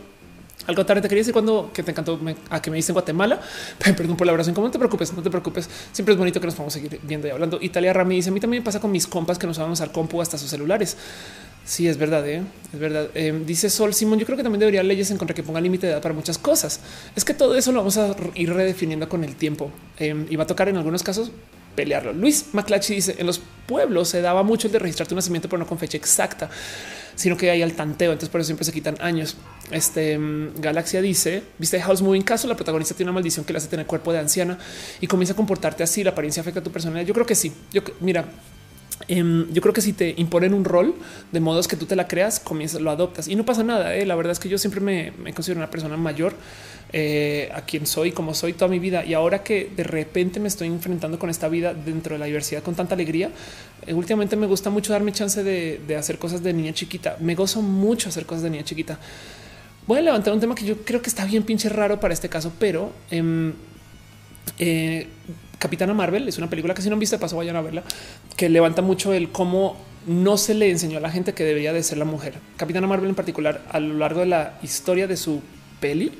[0.66, 2.20] Algo tarde te quería decir cuando que te encantó
[2.50, 3.40] a que me dice en Guatemala.
[3.78, 4.36] Perdón por la.
[4.36, 5.68] Como no te preocupes, no te preocupes.
[5.92, 7.58] Siempre es bonito que nos podamos seguir viendo y hablando.
[7.58, 10.20] Italia Rami dice: A mí también pasa con mis compas que no saben usar compu
[10.20, 10.98] hasta sus celulares.
[11.68, 12.42] Sí, es verdad, ¿eh?
[12.72, 13.10] es verdad.
[13.14, 15.86] Eh, dice Sol Simón, yo creo que también debería leyes en contra que ponga límite
[15.86, 16.80] de edad para muchas cosas.
[17.14, 20.44] Es que todo eso lo vamos a ir redefiniendo con el tiempo eh, y va
[20.44, 21.30] a tocar en algunos casos
[21.76, 22.14] pelearlo.
[22.14, 25.58] Luis McClatchy dice en los pueblos se daba mucho el de registrar tu nacimiento, pero
[25.58, 26.48] no con fecha exacta,
[27.14, 28.12] sino que hay al tanteo.
[28.12, 29.36] Entonces por eso siempre se quitan años.
[29.70, 32.48] Este mm, Galaxia dice viste House Moving caso.
[32.48, 34.58] La protagonista tiene una maldición que le hace tener cuerpo de anciana
[35.02, 36.02] y comienza a comportarte así.
[36.02, 37.06] La apariencia afecta a tu personalidad.
[37.06, 37.52] Yo creo que sí.
[37.74, 38.24] Yo mira,
[39.06, 40.94] Em, yo creo que si te imponen un rol
[41.30, 43.94] de modos que tú te la creas, comienzas, lo adoptas y no pasa nada.
[43.94, 44.04] ¿eh?
[44.04, 46.34] La verdad es que yo siempre me, considero una persona mayor
[46.92, 49.04] eh, a quien soy, como soy toda mi vida.
[49.04, 52.62] Y ahora que de repente me estoy enfrentando con esta vida dentro de la diversidad
[52.62, 53.30] con tanta alegría,
[53.86, 57.16] eh, últimamente me gusta mucho darme chance de, hacer cosas de niña chiquita.
[57.20, 58.98] Me gozo mucho hacer cosas de niña chiquita.
[59.86, 62.28] Voy a levantar un tema que yo creo que está bien pinche raro para este
[62.28, 63.54] caso, pero em,
[65.58, 67.82] Capitana Marvel es una película que si no han visto de paso vayan a verla,
[68.36, 69.76] que levanta mucho el cómo
[70.06, 72.34] no se le enseñó a la gente que debería de ser la mujer.
[72.56, 75.42] Capitana Marvel en particular a lo largo de la historia de su
[75.80, 76.12] peli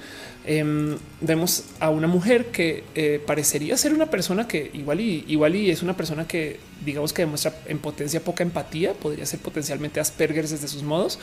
[0.50, 5.54] Em, vemos a una mujer que eh, parecería ser una persona que igual y igual
[5.54, 10.00] y es una persona que digamos que demuestra en potencia poca empatía, podría ser potencialmente
[10.00, 11.18] Asperger desde sus modos.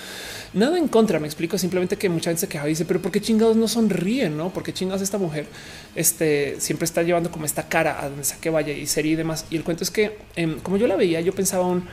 [0.53, 3.11] Nada en contra, me explico simplemente que mucha gente se queja y dice, pero ¿por
[3.11, 4.37] qué chingados no sonríen?
[4.37, 5.47] No, porque chingados esta mujer
[5.95, 9.15] este, siempre está llevando como esta cara a donde sea que vaya y serie y
[9.15, 9.45] demás.
[9.49, 11.85] Y el cuento es que em, como yo la veía, yo pensaba un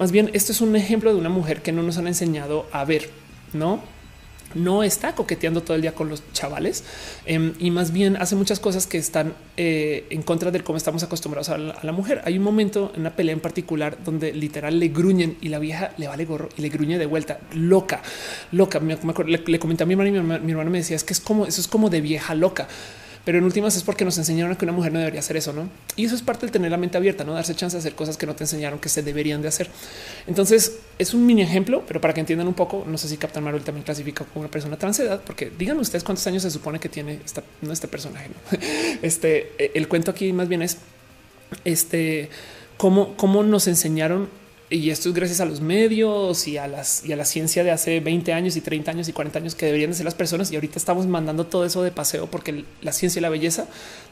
[0.00, 2.84] más bien esto es un ejemplo de una mujer que no nos han enseñado a
[2.84, 3.08] ver,
[3.52, 3.80] no?
[4.54, 6.84] No está coqueteando todo el día con los chavales
[7.26, 11.02] em, y más bien hace muchas cosas que están eh, en contra de cómo estamos
[11.02, 12.22] acostumbrados a la, mujer.
[12.24, 15.92] Hay un momento en una pelea en particular donde literal le gruñen y la vieja
[15.98, 18.02] le vale gorro y le gruñe de vuelta, loca,
[18.50, 18.80] loca.
[18.80, 18.96] Me,
[19.26, 21.46] le, comenté a mi hermano y mi, mi hermano me decía es que es como
[21.46, 22.68] eso es como de vieja loca
[23.24, 25.68] pero en últimas es porque nos enseñaron que una mujer no debería hacer eso, ¿no?
[25.96, 28.16] Y eso es parte del tener la mente abierta, no darse chance de hacer cosas
[28.16, 29.68] que no te enseñaron que se deberían de hacer.
[30.26, 33.44] Entonces es un mini ejemplo, pero para que entiendan un poco, no sé si Captain
[33.44, 36.88] Marvel también clasifica como una persona transedad, porque digan ustedes cuántos años se supone que
[36.88, 38.30] tiene esta, no este personaje.
[39.02, 40.78] Este el cuento aquí más bien es
[41.64, 42.28] este
[42.76, 44.28] cómo, cómo nos enseñaron
[44.72, 47.70] y esto es gracias a los medios y a las y a la ciencia de
[47.70, 50.50] hace 20 años y 30 años y 40 años que deberían de ser las personas.
[50.50, 53.66] Y ahorita estamos mandando todo eso de paseo porque la ciencia y la belleza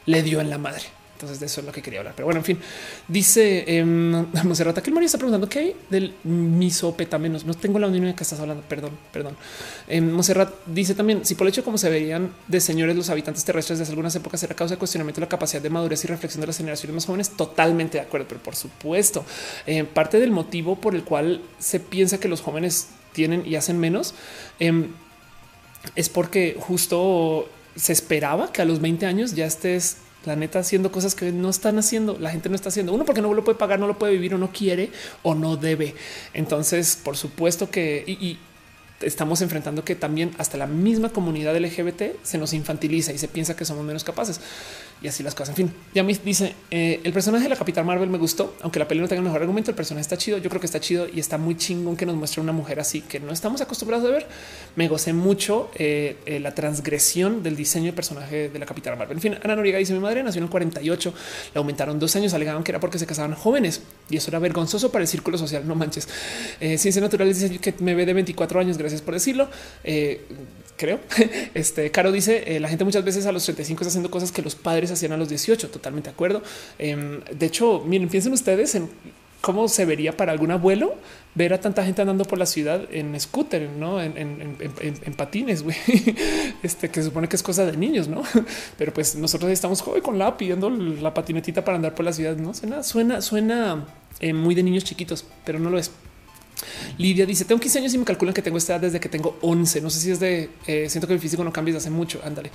[0.05, 0.83] le dio en la madre.
[1.21, 2.15] Entonces de eso es lo que quería hablar.
[2.15, 2.59] Pero bueno, en fin,
[3.07, 7.45] dice eh, Monserrat que el Mario está preguntando qué hay del misopetamenos.
[7.45, 8.63] No tengo la unión de que estás hablando.
[8.67, 9.37] Perdón, perdón.
[9.87, 13.45] Eh, Monserrat dice también si por el hecho como se veían de señores los habitantes
[13.45, 16.41] terrestres desde algunas épocas era causa de cuestionamiento de la capacidad de madurez y reflexión
[16.41, 17.29] de las generaciones más jóvenes.
[17.29, 19.23] Totalmente de acuerdo, pero por supuesto,
[19.67, 23.77] eh, parte del motivo por el cual se piensa que los jóvenes tienen y hacen
[23.77, 24.15] menos
[24.59, 24.87] em,
[25.95, 30.91] es porque justo se esperaba que a los 20 años ya estés la neta haciendo
[30.91, 32.93] cosas que no están haciendo, la gente no está haciendo.
[32.93, 34.91] Uno porque no lo puede pagar, no lo puede vivir o no quiere
[35.23, 35.95] o no debe.
[36.33, 38.37] Entonces, por supuesto que y,
[39.01, 43.55] estamos enfrentando que también hasta la misma comunidad LGBT se nos infantiliza y se piensa
[43.55, 44.39] que somos menos capaces
[45.01, 45.57] y así las cosas.
[45.57, 48.77] En fin, ya me dice eh, el personaje de la Capitán Marvel me gustó, aunque
[48.77, 49.71] la película no tenga el mejor argumento.
[49.71, 50.37] El personaje está chido.
[50.37, 53.01] Yo creo que está chido y está muy chingón que nos muestre una mujer así
[53.01, 54.27] que no estamos acostumbrados a ver.
[54.75, 59.17] Me gocé mucho eh, eh, la transgresión del diseño de personaje de la Capitana Marvel.
[59.17, 61.13] En fin, Ana Noriega dice: Mi madre nació en el 48,
[61.53, 64.91] le aumentaron dos años, alegaban que era porque se casaban jóvenes y eso era vergonzoso
[64.91, 65.67] para el círculo social.
[65.67, 66.07] No manches.
[66.59, 68.77] Ciencia Natural dice que me ve de 24 años.
[68.77, 69.49] Gracias por decirlo
[70.81, 70.99] creo.
[71.53, 74.41] Este Caro dice eh, la gente muchas veces a los 35 está haciendo cosas que
[74.41, 75.69] los padres hacían a los 18.
[75.69, 76.41] Totalmente de acuerdo.
[76.79, 78.89] Em, de hecho, miren, piensen ustedes en
[79.41, 80.95] cómo se vería para algún abuelo
[81.33, 85.75] ver a tanta gente andando por la ciudad en scooter, no en, patines, güey.
[86.63, 88.23] Este que se supone que es cosa de niños, no?
[88.77, 92.35] Pero pues nosotros estamos joven con la pidiendo la patinetita para andar por la ciudad.
[92.37, 93.85] No suena, suena, suena
[94.19, 95.91] eh, muy de niños chiquitos, pero no lo es.
[96.97, 99.37] Lidia dice: Tengo 15 años y me calculan que tengo esta edad desde que tengo
[99.41, 99.81] 11.
[99.81, 102.21] No sé si es de eh, siento que el físico no cambia desde hace mucho.
[102.23, 102.51] Ándale.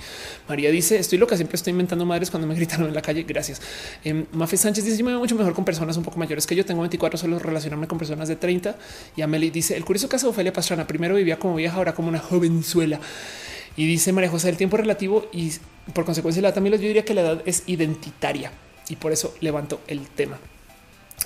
[0.47, 3.23] María dice: Estoy loca, siempre estoy inventando madres cuando me gritaron en la calle.
[3.23, 3.61] Gracias.
[4.03, 6.55] Eh, Mafe Sánchez dice: Yo me veo mucho mejor con personas un poco mayores que
[6.55, 6.65] yo.
[6.65, 8.75] Tengo 24, solo relacionarme con personas de 30.
[9.15, 12.09] Y Amelie dice: El curioso caso de Ofelia Pastrana primero vivía como vieja, ahora como
[12.09, 12.99] una jovenzuela.
[13.75, 15.51] Y dice María José: El tiempo relativo y
[15.93, 18.51] por consecuencia la también yo diría que la edad es identitaria
[18.89, 20.37] y por eso levanto el tema.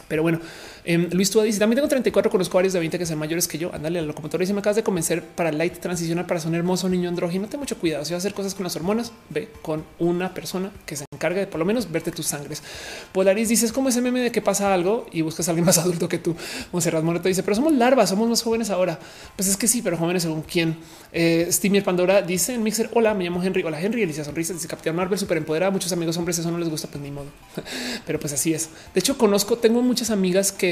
[0.08, 0.40] Pero bueno,
[0.84, 3.58] Em, Luis tú dice también tengo 34, conozco varios de 20 que son mayores que
[3.58, 3.74] yo.
[3.74, 6.90] Ándale, la locomotora dice me acabas de convencer para light transicional para ser un hermoso
[6.90, 7.48] niño andrógino.
[7.48, 8.04] Ten mucho cuidado.
[8.06, 11.42] Si vas a hacer cosas con las hormonas, ve con una persona que se encargue
[11.42, 12.64] de por lo menos verte tus sangres.
[13.12, 15.78] Polaris dice es como ese meme de que pasa algo y buscas a alguien más
[15.80, 16.36] adulto que tú.
[16.72, 19.00] Monserrat Moreto dice, pero somos larvas, somos más jóvenes ahora.
[19.36, 20.78] Pues es que sí, pero jóvenes según quién.
[21.14, 23.64] Eh, Stimier Pandora dice en Mixer: Hola, me llamo Henry.
[23.64, 24.04] Hola, Henry.
[24.04, 25.72] Alicia Sonrisa dice Capitán Marvel, súper empoderada.
[25.72, 27.28] Muchos amigos hombres, eso no les gusta, pues ni modo.
[28.06, 28.70] pero pues así es.
[28.94, 30.71] De hecho, conozco, tengo muchas amigas que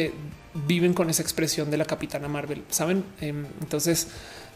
[0.67, 2.63] viven con esa expresión de la capitana Marvel.
[2.69, 3.03] Saben?
[3.21, 4.07] Em, entonces,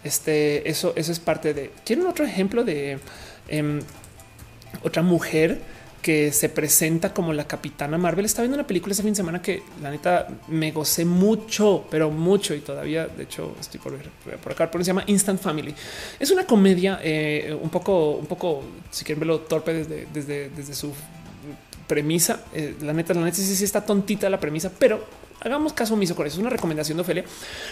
[0.04, 1.72] este, eso, eso es parte de.
[1.86, 3.00] ¿Quieren otro ejemplo de
[3.48, 3.82] em,
[4.84, 5.62] otra mujer
[6.02, 8.26] que se presenta como la capitana Marvel?
[8.26, 12.10] Está viendo una película ese fin de semana que la neta me gocé mucho, pero
[12.10, 14.10] mucho y todavía, de hecho, estoy por ver
[14.40, 15.74] por acá, pero se llama Instant Family.
[16.20, 20.74] Es una comedia eh, un poco, un poco, si quieren verlo torpe desde, desde, desde
[20.74, 20.92] su
[21.88, 22.42] premisa.
[22.54, 25.06] Eh, la neta, la neta sí, sí está tontita la premisa, pero
[25.44, 26.36] hagamos caso omiso con eso.
[26.36, 27.26] Es una recomendación de Ofelia,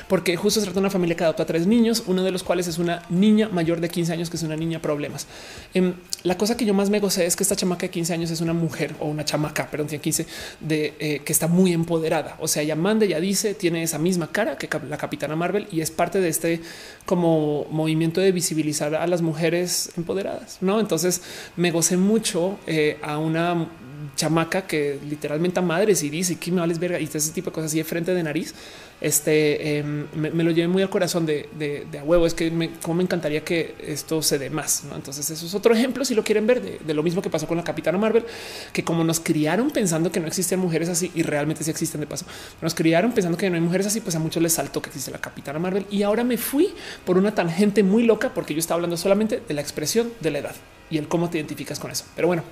[0.07, 2.43] porque justo se trata de una familia que adopta a tres niños, uno de los
[2.43, 5.27] cuales es una niña mayor de 15 años, que es una niña problemas.
[5.73, 5.93] Em,
[6.23, 8.41] la cosa que yo más me gocé es que esta chamaca de 15 años es
[8.41, 10.25] una mujer o una chamaca, perdón, tiene 15,
[10.59, 12.37] de eh, que está muy empoderada.
[12.39, 15.81] O sea, ella manda, ella dice, tiene esa misma cara que la capitana Marvel y
[15.81, 16.61] es parte de este
[17.05, 20.57] como movimiento de visibilizar a las mujeres empoderadas.
[20.61, 21.21] No, entonces
[21.55, 23.67] me gocé mucho eh, a una
[24.15, 27.53] chamaca que literalmente a madres y dice que me vales verga y ese tipo de
[27.53, 28.53] cosas así de frente de nariz.
[29.01, 32.27] Este em, me, lo llevé muy al corazón de, a huevo.
[32.27, 34.83] Es que me, me encantaría que esto se dé más.
[34.95, 36.05] Entonces, eso es otro ejemplo.
[36.05, 38.23] Si lo quieren ver de, lo mismo que pasó con la capitana Marvel,
[38.71, 42.07] que como nos criaron pensando que no existían mujeres así y realmente sí existen de
[42.07, 42.25] paso,
[42.61, 45.09] nos criaron pensando que no hay mujeres así, pues a muchos les saltó que existe
[45.09, 45.87] la capitana Marvel.
[45.89, 46.69] Y ahora me fui
[47.03, 50.39] por una tangente muy loca porque yo estaba hablando solamente de la expresión de la
[50.39, 50.55] edad
[50.91, 52.05] y el cómo te identificas con eso.
[52.15, 52.43] Pero bueno,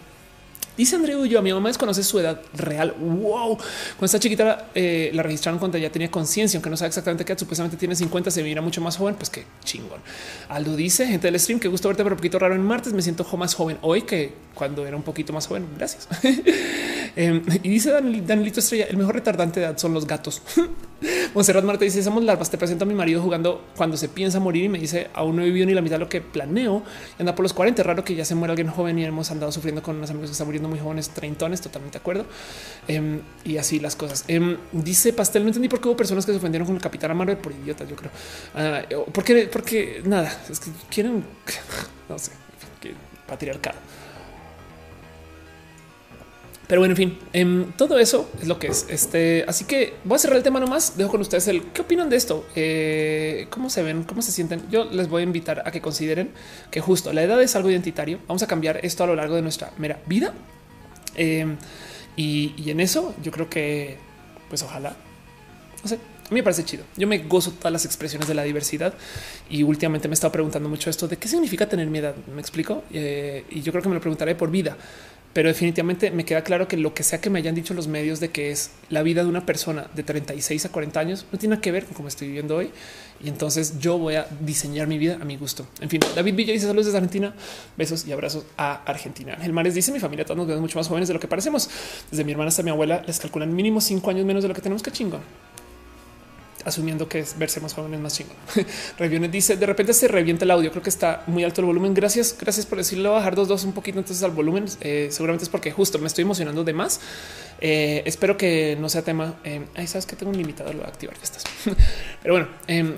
[0.79, 2.95] Dice André yo, mi mamá desconoce su edad real.
[2.97, 3.57] Wow.
[3.57, 7.37] Cuando esta chiquita eh, la registraron cuando ya tenía conciencia, aunque no sabe exactamente qué
[7.37, 9.15] supuestamente tiene 50, se mira mucho más joven.
[9.15, 9.99] Pues qué chingón.
[10.47, 12.93] Aldo dice gente del stream que gusto verte, pero un poquito raro en martes.
[12.93, 15.67] Me siento más joven hoy que cuando era un poquito más joven.
[15.77, 16.07] Gracias.
[17.19, 20.41] Em, y dice Danilito Estrella, el mejor retardante de edad son los gatos.
[21.35, 22.49] Monserrat Marta dice: Somos larvas.
[22.49, 25.41] Te presento a mi marido jugando cuando se piensa morir y me dice: Aún no
[25.41, 26.81] he vivido ni la mitad de lo que planeo.
[27.19, 27.83] anda por los 40.
[27.83, 30.31] Raro que ya se muera alguien joven y hemos andado sufriendo con unos amigos que
[30.31, 31.59] están muriendo muy jóvenes, treintones.
[31.59, 32.25] Totalmente de acuerdo.
[32.87, 34.23] Em, y así las cosas.
[34.29, 37.17] Em, dice Pastel: No entendí por qué hubo personas que se ofendieron con el capitán
[37.17, 37.89] Marvel por idiotas.
[37.89, 38.11] Yo creo
[38.55, 41.25] ah, porque, porque nada, es que quieren,
[42.07, 42.31] no sé,
[43.27, 43.77] patriarcado.
[46.69, 48.85] Pero bueno, en fin, em, todo eso es lo que es.
[48.89, 50.95] Este, así que voy a cerrar el tema nomás.
[50.97, 54.61] Dejo con ustedes el qué opinan de esto, eh, cómo se ven, cómo se sienten.
[54.69, 56.29] Yo les voy a invitar a que consideren
[56.69, 58.19] que justo la edad es algo identitario.
[58.27, 60.31] Vamos a cambiar esto a lo largo de nuestra mera vida.
[61.15, 61.57] Em,
[62.15, 63.97] y, en eso yo creo que,
[64.47, 64.95] pues ojalá,
[65.81, 66.83] no sé, a mí me parece chido.
[66.97, 68.93] Yo me gozo todas las expresiones de la diversidad
[69.49, 72.13] y últimamente me he estado preguntando mucho esto de qué significa tener mi edad.
[72.31, 74.77] Me explico eh, y yo creo que me lo preguntaré por vida
[75.33, 78.19] pero definitivamente me queda claro que lo que sea que me hayan dicho los medios
[78.19, 81.59] de que es la vida de una persona de 36 a 40 años no tiene
[81.59, 82.71] que ver con cómo estoy viviendo hoy.
[83.21, 85.67] Y entonces yo voy a diseñar mi vida a mi gusto.
[85.81, 87.35] En fin, David Villa dice saludos desde Argentina,
[87.77, 89.33] besos y abrazos a Argentina.
[89.33, 91.69] Ángel Mares dice mi familia todos nos vemos mucho más jóvenes de lo que parecemos.
[92.09, 94.61] Desde mi hermana hasta mi abuela les calculan mínimo cinco años menos de lo que
[94.61, 95.21] tenemos que chingón
[96.65, 98.35] asumiendo que es verse más jóvenes más chingón.
[98.97, 100.71] Reviones dice de repente se revienta el audio.
[100.71, 101.93] Creo que está muy alto el volumen.
[101.93, 103.13] Gracias, gracias por decirlo.
[103.13, 104.65] Bajar dos, dos un poquito entonces al volumen.
[104.81, 106.99] Eh, seguramente es porque justo me estoy emocionando de más.
[107.61, 109.39] Eh, espero que no sea tema.
[109.43, 111.15] Eh, ahí sabes que tengo un limitador, lo voy a activar.
[111.17, 111.43] Ya estás,
[112.21, 112.95] pero bueno, em,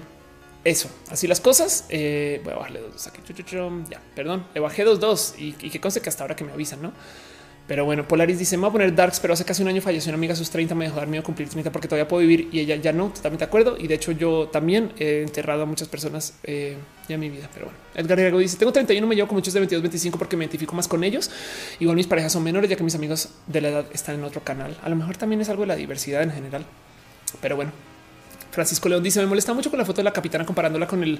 [0.64, 1.86] eso así las cosas.
[1.90, 3.22] voy a bajarle dos, aquí.
[3.90, 6.52] Ya, perdón, le bajé dos, dos y, y que conste que hasta ahora que me
[6.52, 6.94] avisan, no?
[7.72, 10.10] Pero bueno, Polaris dice: Me voy a poner Darks, pero hace casi un año falleció
[10.10, 10.76] una amiga a sus 30.
[10.76, 13.14] Me dejó dar miedo cumplir 30 porque todavía puedo vivir y ella ya no.
[13.14, 13.78] Totalmente de acuerdo.
[13.80, 16.76] Y de hecho, yo también he enterrado a muchas personas eh,
[17.08, 17.50] ya en mi vida.
[17.54, 20.36] Pero bueno, Edgar Hidalgo dice: Tengo 31, me llevo con muchos de 22, 25 porque
[20.36, 21.32] me identifico más con ellos.
[21.80, 24.44] Igual mis parejas son menores, ya que mis amigos de la edad están en otro
[24.44, 24.78] canal.
[24.84, 26.66] A lo mejor también es algo de la diversidad en general.
[27.40, 27.72] Pero bueno,
[28.52, 31.20] Francisco León dice: Me molesta mucho con la foto de la capitana comparándola con el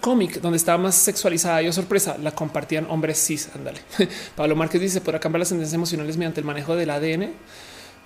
[0.00, 1.62] cómic donde estaba más sexualizada.
[1.62, 3.48] Yo sorpresa la compartían hombres cis.
[3.54, 3.80] Ándale.
[4.36, 7.30] Pablo Márquez dice: ¿Podrá cambiar las tendencias emocionales mediante el manejo del ADN?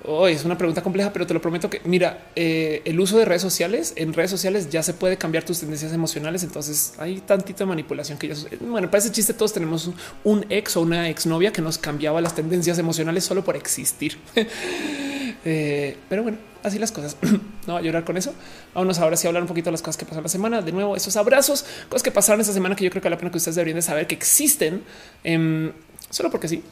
[0.05, 3.25] Hoy es una pregunta compleja, pero te lo prometo que mira, eh, el uso de
[3.25, 6.45] redes sociales en redes sociales ya se puede cambiar tus tendencias emocionales.
[6.45, 9.91] Entonces hay tantito de manipulación que ya bueno, para ese chiste todos tenemos
[10.23, 14.19] un ex o una exnovia que nos cambiaba las tendencias emocionales solo por existir.
[15.51, 17.17] Eh, pero bueno, así las cosas.
[17.67, 18.35] no va a llorar con eso.
[18.75, 20.61] Vámonos ahora sí a hablar un poquito de las cosas que pasaron la semana.
[20.61, 23.31] De nuevo, esos abrazos, cosas que pasaron esta semana que yo creo que la pena
[23.31, 24.83] que ustedes deberían de saber que existen
[25.25, 25.73] em,
[26.11, 26.63] solo porque sí.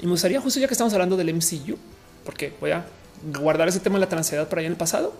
[0.00, 1.78] Y me gustaría justo ya que estamos hablando del MCU,
[2.24, 2.84] porque voy a
[3.32, 5.12] guardar ese tema de la transidad por ahí en el pasado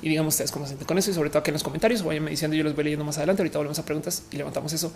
[0.00, 2.02] y digamos ustedes cómo se sienten con eso y sobre todo aquí en los comentarios
[2.02, 3.42] vayan diciendo yo los voy leyendo más adelante.
[3.42, 4.92] Ahorita volvemos a preguntas y levantamos eso.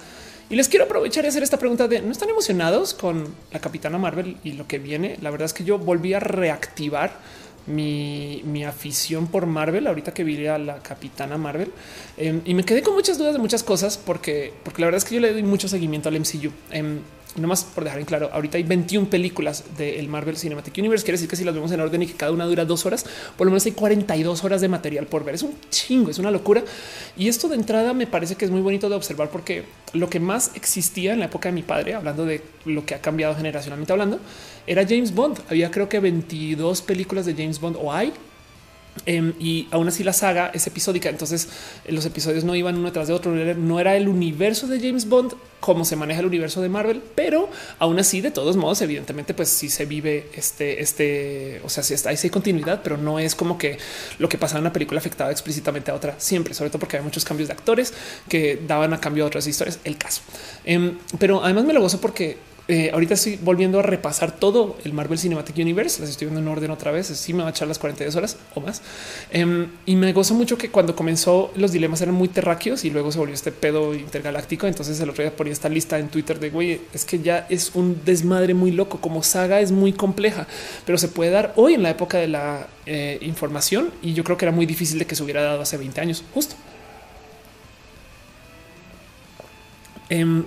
[0.49, 3.99] Y les quiero aprovechar y hacer esta pregunta de no están emocionados con la Capitana
[3.99, 5.19] Marvel y lo que viene.
[5.21, 7.19] La verdad es que yo volví a reactivar
[7.67, 11.71] mi, afición por Marvel ahorita que vi a la Capitana Marvel
[12.17, 15.05] em, y me quedé con muchas dudas de muchas cosas porque, porque la verdad es
[15.05, 16.51] que yo le doy mucho seguimiento al MCU.
[16.71, 17.01] Em,
[17.37, 21.05] no más por dejar en claro, ahorita hay 21 películas del Marvel Cinematic Universe.
[21.05, 23.05] Quiere decir que si las vemos en orden y que cada una dura dos horas,
[23.37, 25.35] por lo menos hay 42 horas de material por ver.
[25.35, 26.63] Es un chingo, es una locura.
[27.17, 30.21] Y esto de entrada me parece que es muy bonito de observar porque lo que
[30.21, 33.93] más existía en la época de mi padre, hablando de lo que ha cambiado generacionalmente
[33.93, 34.19] hablando,
[34.67, 35.41] era James Bond.
[35.49, 38.13] Había creo que 22 películas de James Bond o hay
[39.07, 41.09] Em, y aún así la saga es episódica.
[41.09, 41.49] Entonces
[41.89, 43.33] los episodios no iban uno tras de otro.
[43.33, 47.49] No era el universo de James Bond como se maneja el universo de Marvel, pero
[47.79, 51.95] aún así, de todos modos, evidentemente, pues sí se vive este, este, o sea, si
[51.95, 53.79] está ahí, sí hay continuidad, pero no es como que
[54.19, 57.05] lo que pasaba en una película afectaba explícitamente a otra siempre, sobre todo porque hay
[57.05, 57.95] muchos cambios de actores
[58.29, 59.79] que daban a cambio a otras historias.
[59.85, 60.23] El caso,
[60.65, 64.93] em, pero además me lo gozo porque eh, ahorita estoy volviendo a repasar todo el
[64.93, 66.01] Marvel Cinematic Universe.
[66.01, 67.09] Las estoy viendo en orden otra vez.
[67.09, 68.83] Sí, me va a echar las 42 horas o más.
[69.31, 73.11] Em, y me gozo mucho que cuando comenzó los dilemas eran muy terráqueos y luego
[73.11, 74.67] se volvió este pedo intergaláctico.
[74.67, 77.73] Entonces el otro día ponía esta lista en Twitter de güey, es que ya es
[77.75, 79.01] un desmadre muy loco.
[79.01, 80.47] Como saga es muy compleja,
[80.87, 83.91] pero se puede dar hoy en la época de la eh, información.
[84.03, 86.23] Y yo creo que era muy difícil de que se hubiera dado hace 20 años,
[86.33, 86.55] justo.
[90.09, 90.45] Em,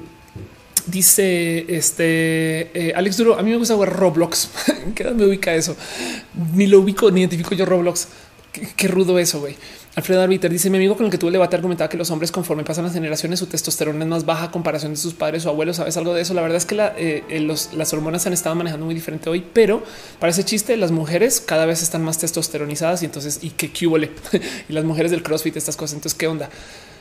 [0.87, 3.39] Dice este eh, Alex Duro.
[3.39, 4.49] A mí me gusta jugar Roblox.
[4.95, 5.75] ¿Qué me ubica eso?
[6.53, 8.07] Ni lo ubico ni identifico yo Roblox.
[8.77, 9.57] Qué, rudo eso, güey.
[9.95, 12.31] Alfredo Arbiter dice: Mi amigo con el que tuve el debate argumentaba que los hombres,
[12.31, 15.49] conforme pasan las generaciones, su testosterona es más baja a comparación de sus padres o
[15.49, 15.75] abuelos.
[15.75, 16.33] ¿Sabes algo de eso?
[16.33, 19.43] La verdad es que eh, eh, las hormonas se han estado manejando muy diferente hoy,
[19.53, 19.83] pero
[20.19, 24.11] para ese chiste, las mujeres cada vez están más testosteronizadas y entonces, y qué cubole.
[24.69, 25.95] y las mujeres del CrossFit, estas cosas.
[25.95, 26.49] Entonces, ¿qué onda?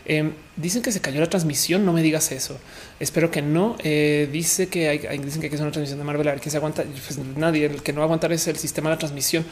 [0.07, 1.85] Em, dicen que se cayó la transmisión.
[1.85, 2.59] No me digas eso.
[3.01, 3.77] Espero que no.
[3.83, 6.29] Eh, dice que hay, dicen que hacer una transmisión de Marvel.
[6.29, 6.83] A ver qué se aguanta.
[6.85, 7.67] Pues nadie.
[7.67, 9.45] El que no va a aguantar es el sistema de la transmisión.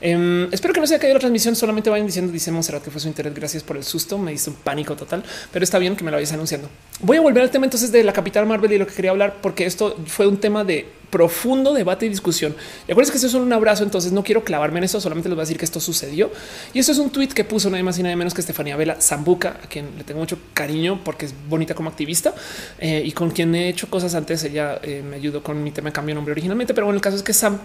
[0.00, 1.56] Em, espero que no se haya caído la transmisión.
[1.56, 3.34] Solamente vayan diciendo, dice Monserrat que fue su interés.
[3.34, 4.18] Gracias por el susto.
[4.18, 6.68] Me hizo un pánico total, pero está bien que me lo vayas anunciando.
[7.00, 9.36] Voy a volver al tema entonces de la Capitana Marvel y lo que quería hablar,
[9.40, 12.54] porque esto fue un tema de profundo debate y discusión.
[12.86, 15.36] Y acuérdense que esto es un abrazo, entonces no quiero clavarme en eso, solamente les
[15.36, 16.30] voy a decir que esto sucedió.
[16.74, 19.00] Y esto es un tweet que puso nada más y nada menos que Estefanía Vela
[19.00, 22.34] Zambuca, a quien le tengo mucho cariño porque es bonita como activista
[22.78, 24.44] eh, y con quien he hecho cosas antes.
[24.44, 27.02] Ella eh, me ayudó con mi tema de cambio de nombre originalmente, pero bueno, el
[27.02, 27.58] caso es que Sam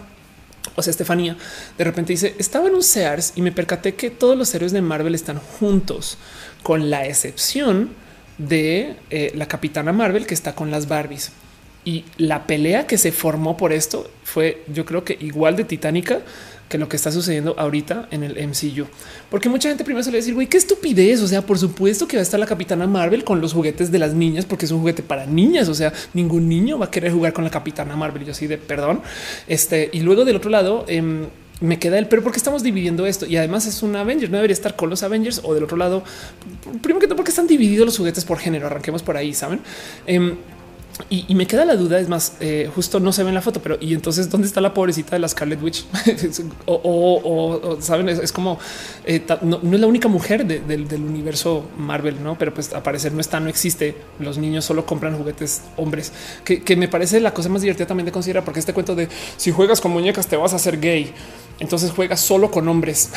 [0.76, 1.38] o sea, Estefanía
[1.78, 4.82] de repente dice estaba en un Sears y me percaté que todos los héroes de
[4.82, 6.18] Marvel están juntos,
[6.64, 7.92] con la excepción
[8.38, 11.32] de eh, la capitana Marvel que está con las Barbies.
[11.86, 16.22] Y la pelea que se formó por esto fue, yo creo que igual de titánica
[16.70, 18.88] que lo que está sucediendo ahorita en el MCU.
[19.30, 21.22] Porque mucha gente primero se le decir, güey, qué estupidez.
[21.22, 24.00] O sea, por supuesto que va a estar la capitana Marvel con los juguetes de
[24.00, 25.70] las niñas, porque es un juguete para niñas.
[25.70, 28.26] O sea, ningún niño va a querer jugar con la capitana Marvel.
[28.26, 29.02] Yo así de perdón.
[29.48, 31.28] Este, y luego del otro lado, em,
[31.62, 34.54] me queda el pero porque estamos dividiendo esto y además es un Avengers, no debería
[34.54, 36.04] estar con los Avengers o del otro lado.
[36.82, 38.68] Primero que todo, porque están divididos los juguetes por género.
[38.68, 39.62] Arranquemos por ahí, saben?
[40.06, 40.36] Em,
[41.10, 43.62] y, me queda la duda, es más, eh, justo no se ve en la foto,
[43.62, 45.86] pero y entonces dónde está la pobrecita de la Scarlet Witch?
[46.68, 48.60] o, saben, es, como
[49.06, 52.38] eh, no, es la única mujer del, universo Marvel, no?
[52.38, 53.96] Pero pues aparecer no está, no existe.
[54.20, 56.12] Los niños solo compran juguetes hombres,
[56.44, 59.52] que, me parece la cosa más divertida también de considerar, porque este cuento de si
[59.52, 61.12] juegas con muñecas te vas a hacer gay
[61.60, 63.10] entonces juega solo con hombres.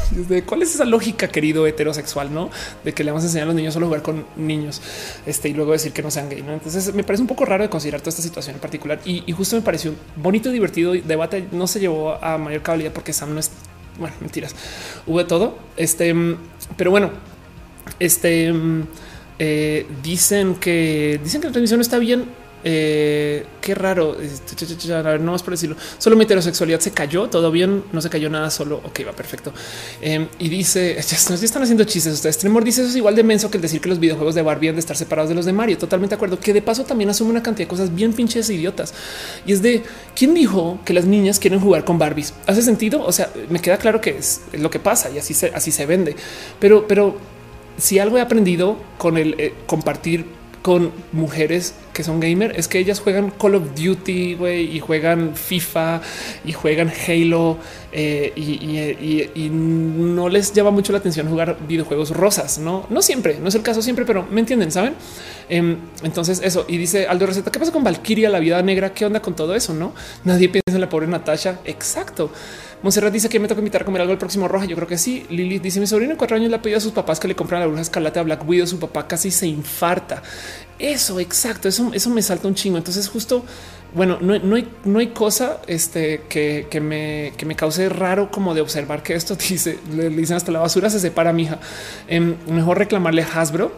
[0.46, 2.50] ¿Cuál es esa lógica, querido heterosexual, no?
[2.84, 4.82] De que le vamos a enseñar a los niños solo jugar con niños
[5.26, 6.42] este, y luego decir que no sean gay.
[6.42, 6.52] ¿no?
[6.52, 9.56] Entonces me parece un poco raro de considerar toda esta situación en particular y, justo
[9.56, 10.92] me pareció bonito y divertido.
[10.92, 13.50] Debate no se llevó a mayor cabalidad porque Sam no es
[13.98, 14.54] bueno, mentiras.
[15.06, 15.56] Hubo todo.
[15.76, 16.14] Este,
[16.76, 17.10] pero bueno,
[17.98, 18.52] este
[19.38, 22.26] eh, dicen que dicen que la transmisión está bien
[22.66, 24.16] eh, qué raro.
[24.16, 25.76] A ver, no más por decirlo.
[25.98, 27.28] Solo mi heterosexualidad se cayó.
[27.28, 27.84] Todo bien.
[27.92, 28.50] No se cayó nada.
[28.50, 29.52] Solo ok, va perfecto.
[30.00, 32.14] Em, y dice ya, están haciendo chistes.
[32.14, 34.42] Ustedes Tremor dice eso es igual de menso que el decir que los videojuegos de
[34.42, 35.76] Barbie han de estar separados de los de Mario.
[35.76, 36.40] Totalmente de acuerdo.
[36.40, 38.94] Que de paso también asume una cantidad de cosas bien pinches idiotas.
[39.46, 39.82] Y es de
[40.16, 42.32] quién dijo que las niñas quieren jugar con Barbies.
[42.46, 43.04] Hace sentido.
[43.04, 45.84] O sea, me queda claro que es, lo que pasa y así se, así se
[45.84, 46.16] vende.
[46.58, 47.16] Pero, pero
[47.76, 50.24] si algo he aprendido con el eh, compartir
[50.64, 54.38] con mujeres que son gamer es que ellas juegan Call of Duty
[54.72, 56.00] y juegan FIFA
[56.42, 57.58] y juegan Halo
[57.92, 62.56] eh, y, no les llama mucho la atención jugar videojuegos rosas.
[62.56, 64.94] No, no siempre, no es el caso siempre, pero me entienden, saben?
[65.50, 68.94] Em, entonces, eso y dice Aldo Receta: ¿Qué pasa con Valkyria, la vida negra?
[68.94, 69.74] ¿Qué onda con todo eso?
[69.74, 69.92] No,
[70.24, 71.60] nadie piensa en la pobre Natasha.
[71.66, 72.30] Exacto.
[72.84, 74.66] Monserrat dice que me toca invitar a comer algo el próximo roja.
[74.66, 75.24] Yo creo que sí.
[75.30, 77.34] Lili dice mi sobrino de cuatro años le ha pedido a sus papás que le
[77.34, 78.66] compran la bruja escarlata a Black Widow.
[78.66, 80.22] Su papá casi se infarta.
[80.78, 81.66] Eso, exacto.
[81.66, 82.76] Eso, eso me salta un chingo.
[82.76, 83.42] Entonces, justo,
[83.94, 88.30] bueno, no, no, hay, no hay cosa este, que, que, me, que me cause raro
[88.30, 91.60] como de observar que esto dice, le dicen hasta la basura se separa, mija.
[92.06, 93.72] Eh, mejor reclamarle Hasbro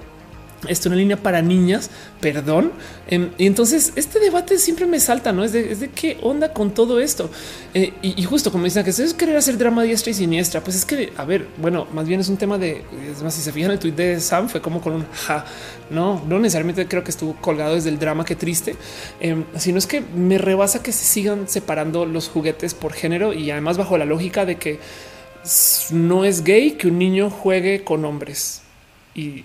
[0.69, 1.91] esto una línea para niñas,
[2.21, 2.73] perdón.
[3.09, 7.01] Em, y entonces este debate siempre me salta, no es de, qué onda con todo
[7.01, 7.31] esto.
[7.75, 10.77] Eh, y, justo como dicen que eso es querer hacer drama diestra y siniestra, pues
[10.77, 12.83] es que, a ver, bueno, más bien es un tema de,
[13.23, 15.45] más, si se fijan el tweet de Sam fue como con un ja,
[15.91, 18.77] no, no necesariamente creo que estuvo colgado desde el drama, que triste,
[19.21, 23.51] em, sino es que me rebasa que se sigan separando los juguetes por género y
[23.51, 24.79] además bajo la lógica de que
[25.91, 28.63] no es gay que un niño juegue con hombres
[29.15, 29.45] y,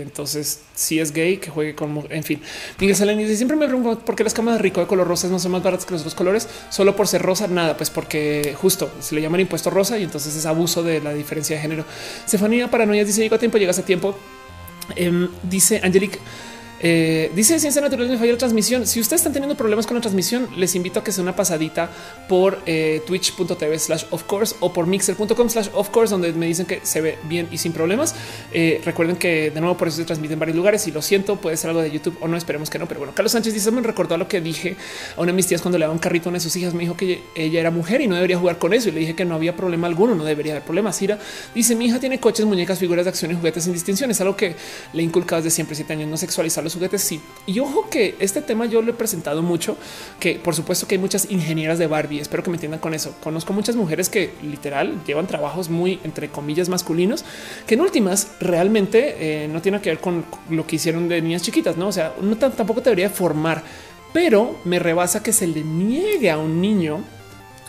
[0.00, 2.40] entonces si es gay que juegue con, en fin.
[2.78, 5.38] Miguel dice siempre me pregunto por qué las camas de rico de color rosa no
[5.38, 7.46] son más baratas que los otros colores solo por ser rosa.
[7.46, 11.00] Nada, pues porque justo se le llama el impuesto rosa y entonces es abuso de
[11.00, 11.84] la diferencia de género.
[12.26, 14.16] Stefanía Paranoia dice llegó a tiempo, llegas a tiempo.
[14.96, 16.18] Em, dice Angelique
[16.84, 18.86] eh, dice Ciencia Natural me falla la transmisión.
[18.88, 21.88] Si ustedes están teniendo problemas con la transmisión, les invito a que sea una pasadita
[22.28, 26.66] por eh, twitch.tv slash of course o por mixer.com slash of course, donde me dicen
[26.66, 28.16] que se ve bien y sin problemas.
[28.52, 31.36] Eh, recuerden que de nuevo por eso se transmite en varios lugares y lo siento,
[31.36, 32.88] puede ser algo de YouTube o no, esperemos que no.
[32.88, 34.76] Pero bueno, Carlos Sánchez dice: Me recordó lo que dije
[35.16, 36.74] a una de mis tías cuando le daba un carrito a una de sus hijas.
[36.74, 38.88] Me dijo que ella era mujer y no debería jugar con eso.
[38.88, 41.00] Y le dije que no había problema alguno, no debería haber problemas.
[41.00, 41.20] Ira
[41.54, 44.56] dice: Mi hija tiene coches, muñecas, figuras de acción y juguetes sin distinciones, algo que
[44.92, 47.02] le inculcado desde siempre siete años, no sexualizar los.
[47.02, 49.76] Sí, y ojo que este tema yo lo he presentado mucho,
[50.20, 53.14] que por supuesto que hay muchas ingenieras de Barbie, espero que me entiendan con eso.
[53.22, 57.24] Conozco muchas mujeres que literal llevan trabajos muy, entre comillas, masculinos,
[57.66, 61.42] que en últimas realmente eh, no tiene que ver con lo que hicieron de niñas
[61.42, 61.88] chiquitas, ¿no?
[61.88, 63.62] O sea, no tampoco debería formar,
[64.12, 67.02] pero me rebasa que se le niegue a un niño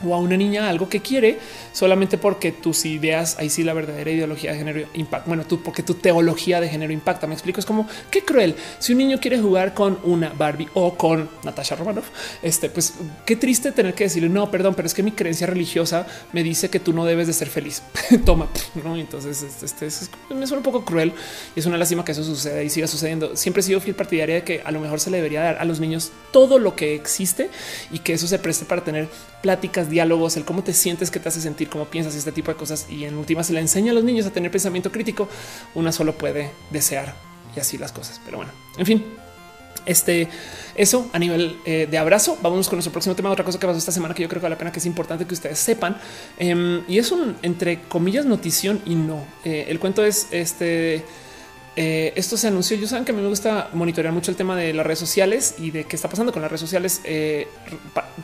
[0.05, 1.39] o a una niña algo que quiere
[1.71, 5.27] solamente porque tus ideas, ahí sí la verdadera ideología de género impacta.
[5.27, 7.27] Bueno, tú porque tu teología de género impacta.
[7.27, 7.59] Me explico.
[7.59, 8.55] Es como qué cruel.
[8.79, 12.09] Si un niño quiere jugar con una Barbie o con Natasha Romanoff,
[12.41, 12.93] este, pues
[13.25, 16.69] qué triste tener que decirle no, perdón, pero es que mi creencia religiosa me dice
[16.69, 17.83] que tú no debes de ser feliz.
[18.25, 18.47] Toma,
[18.83, 18.97] no?
[18.97, 21.13] Entonces, este, es, me suena un poco cruel
[21.55, 23.35] y es una lástima que eso suceda y siga sucediendo.
[23.35, 25.65] Siempre he sido fiel partidaria de que a lo mejor se le debería dar a
[25.65, 27.49] los niños todo lo que existe
[27.91, 29.07] y que eso se preste para tener
[29.43, 32.57] pláticas, diálogos, el cómo te sientes, qué te hace sentir, cómo piensas este tipo de
[32.57, 32.87] cosas.
[32.89, 35.27] Y en última se le enseña a los niños a tener pensamiento crítico.
[35.75, 37.13] Una solo puede desear
[37.55, 38.21] y así las cosas.
[38.23, 39.05] Pero bueno, en fin,
[39.85, 40.29] este,
[40.75, 42.37] eso a nivel eh, de abrazo.
[42.41, 43.29] Vámonos con nuestro próximo tema.
[43.29, 44.85] Otra cosa que pasó esta semana que yo creo que vale la pena que es
[44.85, 45.97] importante que ustedes sepan.
[46.37, 49.25] Em, y es un entre comillas notición y no.
[49.43, 51.03] Eh, el cuento es este
[51.75, 52.77] eh, esto se anunció.
[52.77, 55.55] Yo saben que a mí me gusta monitorear mucho el tema de las redes sociales
[55.57, 57.01] y de qué está pasando con las redes sociales.
[57.03, 57.47] Eh,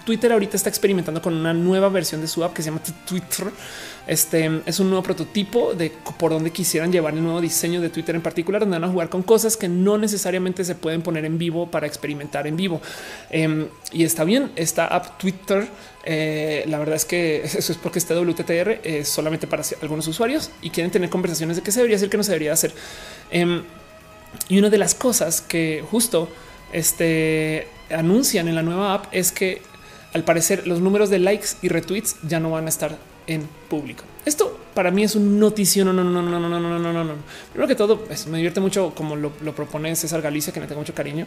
[0.06, 3.48] Twitter ahorita está experimentando con una nueva versión de su app que se llama Twitter.
[4.06, 8.16] Este es un nuevo prototipo de por donde quisieran llevar el nuevo diseño de Twitter
[8.16, 11.38] en particular, donde van a jugar con cosas que no necesariamente se pueden poner en
[11.38, 12.82] vivo para experimentar en vivo.
[13.30, 15.68] Em, y está bien, esta app Twitter
[16.04, 20.52] eh, la verdad es que eso es porque este WTTR es solamente para algunos usuarios
[20.62, 22.74] y quieren tener conversaciones de qué se debería hacer, qué no se debería hacer.
[23.32, 23.64] Em,
[24.48, 26.30] y una de las cosas que justo
[26.72, 29.62] este, anuncian en la nueva app es que
[30.14, 32.98] al parecer los números de likes y retweets ya no van a estar
[33.28, 34.04] en público.
[34.26, 35.86] Esto para mí es un noticio.
[35.86, 37.14] No, no, no, no, no, no, no, no, no, no.
[37.52, 40.82] Primero que todo, pues, me divierte mucho como lo, propone César Galicia, que me tengo
[40.82, 41.26] mucho cariño.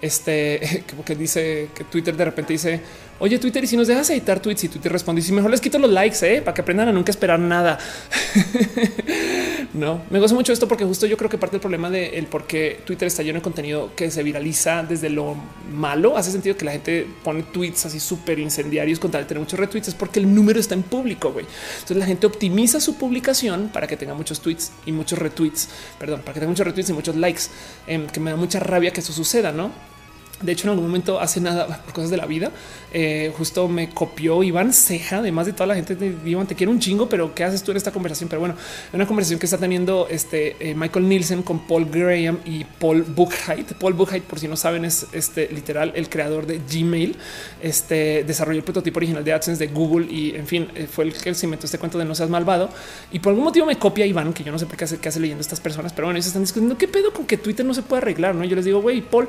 [0.00, 2.80] Este que dice que Twitter de repente dice,
[3.18, 5.60] oye, Twitter, y si nos dejas editar tweets y Twitter responde, y si mejor les
[5.60, 7.78] quito los likes, eh, para que aprendan a nunca esperar nada.
[9.74, 12.26] no me gozo mucho esto porque justo yo creo que parte del problema de el
[12.26, 15.36] por qué Twitter está lleno de contenido que se viraliza desde lo
[15.72, 19.40] malo hace sentido que la gente pone tweets así súper incendiarios con tal de tener
[19.40, 21.32] muchos retweets es porque el número está en público.
[21.32, 21.46] güey.
[21.74, 25.68] Entonces la gente optimiza su publicación para que tenga muchos tweets y muchos retweets,
[25.98, 27.42] perdón, para que tenga muchos retweets y muchos likes,
[27.86, 29.93] em, que me da mucha rabia que eso suceda, no?
[30.42, 32.50] De hecho, en algún momento hace nada por cosas de la vida,
[32.92, 36.72] eh, justo me copió Iván Ceja, además de toda la gente de Iván, te quiero
[36.72, 38.28] un chingo, pero ¿qué haces tú en esta conversación?
[38.28, 38.56] Pero bueno,
[38.92, 43.74] una conversación que está teniendo este eh, Michael Nielsen con Paul Graham y Paul Buchheit.
[43.74, 47.16] Paul Buchheit, por si no saben, es este literal el creador de Gmail,
[47.62, 51.12] este desarrolló el prototipo original de AdSense de Google y en fin, eh, fue el
[51.12, 52.70] que se este cuento de no seas malvado.
[53.12, 55.08] Y por algún motivo me copia Iván, que yo no sé por qué hace, qué
[55.08, 57.74] hace leyendo estas personas, pero bueno, ellos están discutiendo qué pedo con que Twitter no
[57.74, 58.34] se puede arreglar.
[58.34, 59.28] No, yo les digo, güey, Paul,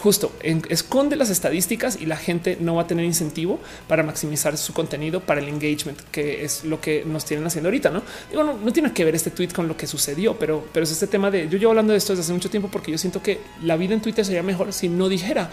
[0.00, 4.72] justo esconde las estadísticas y la gente no va a tener incentivo para maximizar su
[4.72, 7.90] contenido para el engagement, que es lo que nos tienen haciendo ahorita.
[7.90, 10.90] No digo, no, tiene que ver este tweet con lo que sucedió, pero, pero es
[10.90, 13.22] este tema de yo llevo hablando de esto desde hace mucho tiempo porque yo siento
[13.22, 15.50] que la vida en Twitter sería mejor si no dijera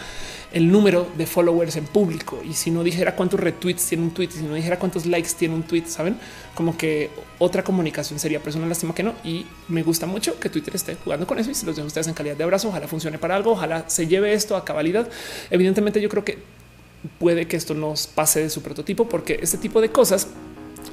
[0.53, 4.29] el número de followers en público y si no dijera cuántos retweets tiene un tweet,
[4.31, 6.17] si no dijera cuántos likes tiene un tweet, saben
[6.55, 7.09] como que
[7.39, 9.13] otra comunicación sería, pero es una lástima que no.
[9.23, 12.07] Y me gusta mucho que Twitter esté jugando con eso y se los dejo ustedes
[12.07, 12.69] en calidad de abrazo.
[12.69, 15.07] Ojalá funcione para algo, ojalá se lleve esto a cabalidad.
[15.51, 16.39] Evidentemente, yo creo que
[17.19, 20.27] puede que esto nos pase de su prototipo, porque este tipo de cosas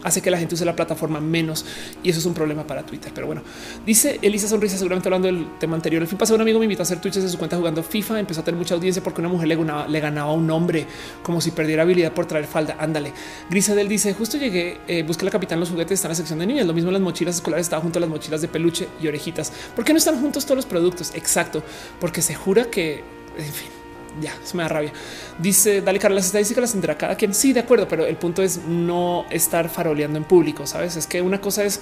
[0.02, 1.64] hace que la gente use la plataforma menos
[2.02, 3.12] y eso es un problema para Twitter.
[3.14, 3.42] Pero bueno,
[3.86, 6.02] dice Elisa Sonrisa, seguramente hablando del tema anterior.
[6.02, 8.20] El fin pasado, un amigo me invitó a hacer Twitch de su cuenta jugando FIFA.
[8.20, 10.86] Empezó a tener mucha audiencia porque una mujer le ganaba, le ganaba a un hombre
[11.22, 12.76] como si perdiera habilidad por traer falda.
[12.78, 13.12] Ándale.
[13.50, 15.60] Grisadel dice: Justo llegué, eh, busqué la capitán.
[15.60, 16.66] Los juguetes están en la sección de niñas.
[16.66, 19.52] Lo mismo las mochilas escolares estaba junto a las mochilas de peluche y orejitas.
[19.74, 21.12] ¿Por qué no están juntos todos los productos?
[21.14, 21.62] Exacto,
[22.00, 23.02] porque se jura que,
[23.36, 23.83] en fin
[24.20, 24.92] ya se me da rabia.
[25.38, 27.34] Dice Dale Carlos, las estadísticas las tendrá cada quien.
[27.34, 30.66] Sí, de acuerdo, pero el punto es no estar faroleando en público.
[30.66, 31.80] Sabes, es que una cosa es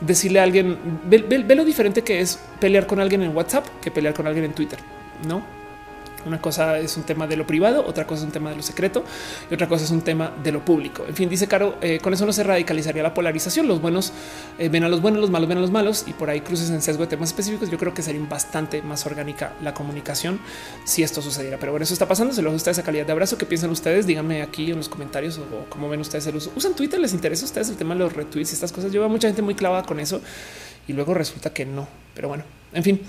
[0.00, 3.90] decirle a alguien, ve, ve lo diferente que es pelear con alguien en WhatsApp que
[3.90, 4.78] pelear con alguien en Twitter,
[5.26, 5.57] no?
[6.28, 8.62] Una cosa es un tema de lo privado, otra cosa es un tema de lo
[8.62, 9.02] secreto
[9.50, 11.04] y otra cosa es un tema de lo público.
[11.08, 13.66] En fin, dice Caro, eh, con eso no se radicalizaría la polarización.
[13.66, 14.12] Los buenos
[14.58, 16.68] eh, ven a los buenos, los malos ven a los malos y por ahí cruces
[16.70, 17.70] en sesgo de temas específicos.
[17.70, 20.38] Yo creo que sería bastante más orgánica la comunicación
[20.84, 21.56] si esto sucediera.
[21.58, 22.34] Pero bueno, eso está pasando.
[22.34, 23.38] Se lo gusta esa calidad de abrazo.
[23.38, 24.06] ¿Qué piensan ustedes?
[24.06, 26.52] Díganme aquí en los comentarios o, cómo ven ustedes el uso.
[26.54, 27.00] ¿Usan Twitter?
[27.00, 28.92] ¿Les interesa a ustedes el tema de los retweets y estas cosas?
[28.92, 30.20] Yo veo mucha gente muy clavada con eso
[30.86, 31.88] y luego resulta que no.
[32.14, 33.00] Pero bueno, en fin.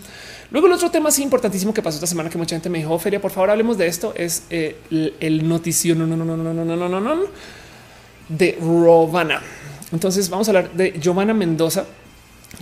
[0.52, 2.98] Luego el otro tema así importantísimo que pasó esta semana que mucha gente me dijo,
[2.98, 4.78] Feria, por favor hablemos de esto, es eh,
[5.20, 7.24] el noticio no, no, no, no, no, no, no, no, no,
[8.30, 9.42] de Rovana.
[9.92, 11.86] Entonces vamos a hablar de Giovanna Mendoza,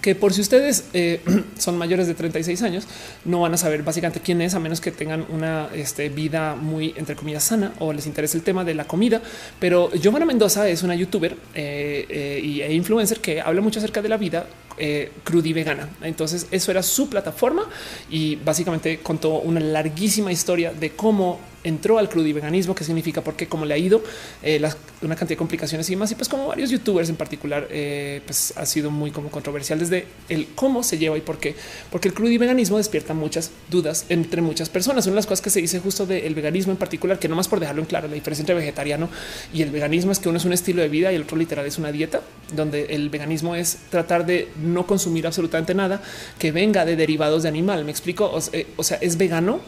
[0.01, 1.21] que por si ustedes eh,
[1.57, 2.87] son mayores de 36 años,
[3.23, 6.93] no van a saber básicamente quién es, a menos que tengan una este, vida muy,
[6.97, 9.21] entre comillas, sana o les interese el tema de la comida.
[9.61, 14.17] Pero Giovanna Mendoza es una youtuber eh, e influencer que habla mucho acerca de la
[14.17, 14.45] vida
[14.77, 15.89] eh, crudi vegana.
[16.01, 17.63] Entonces eso era su plataforma
[18.09, 23.65] y básicamente contó una larguísima historia de cómo entró al crudiveganismo, qué significa, porque cómo
[23.65, 24.01] le ha ido,
[24.41, 24.61] eh,
[25.01, 26.11] una cantidad de complicaciones y más.
[26.11, 30.07] Y pues como varios youtubers en particular, eh, pues ha sido muy como controversial desde
[30.29, 31.55] el cómo se lleva y por qué,
[31.91, 35.05] porque el crudiveganismo despierta muchas dudas entre muchas personas.
[35.05, 37.47] Una de las cosas que se dice justo del veganismo en particular, que no más
[37.47, 39.09] por dejarlo en claro, la diferencia entre vegetariano
[39.53, 41.65] y el veganismo es que uno es un estilo de vida y el otro literal
[41.65, 42.21] es una dieta,
[42.55, 46.01] donde el veganismo es tratar de no consumir absolutamente nada
[46.37, 47.85] que venga de derivados de animal.
[47.85, 48.25] Me explico.
[48.25, 49.59] O, eh, sea, es vegano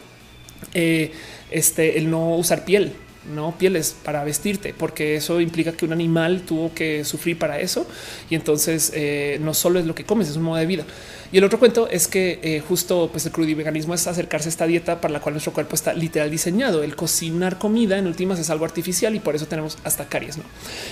[0.73, 1.11] eh,
[1.51, 2.93] este, el no usar piel,
[3.29, 7.85] no pieles para vestirte, porque eso implica que un animal tuvo que sufrir para eso.
[8.29, 10.85] Y entonces eh, no solo es lo que comes, es un modo de vida.
[11.31, 14.65] Y el otro cuento es que eh, justo pues el crudiveganismo es acercarse a esta
[14.65, 16.81] dieta para la cual nuestro cuerpo está literal diseñado.
[16.81, 20.37] El cocinar comida en últimas es algo artificial y por eso tenemos hasta caries.
[20.37, 20.43] ¿no?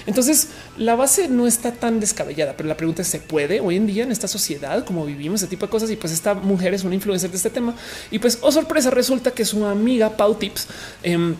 [0.05, 3.87] Entonces la base no está tan descabellada, pero la pregunta es ¿se puede hoy en
[3.87, 5.89] día en esta sociedad como vivimos ese tipo de cosas?
[5.89, 7.73] Y pues esta mujer es una influencer de este tema
[8.11, 10.67] y pues oh sorpresa resulta que su amiga Pau Tips
[11.01, 11.35] em,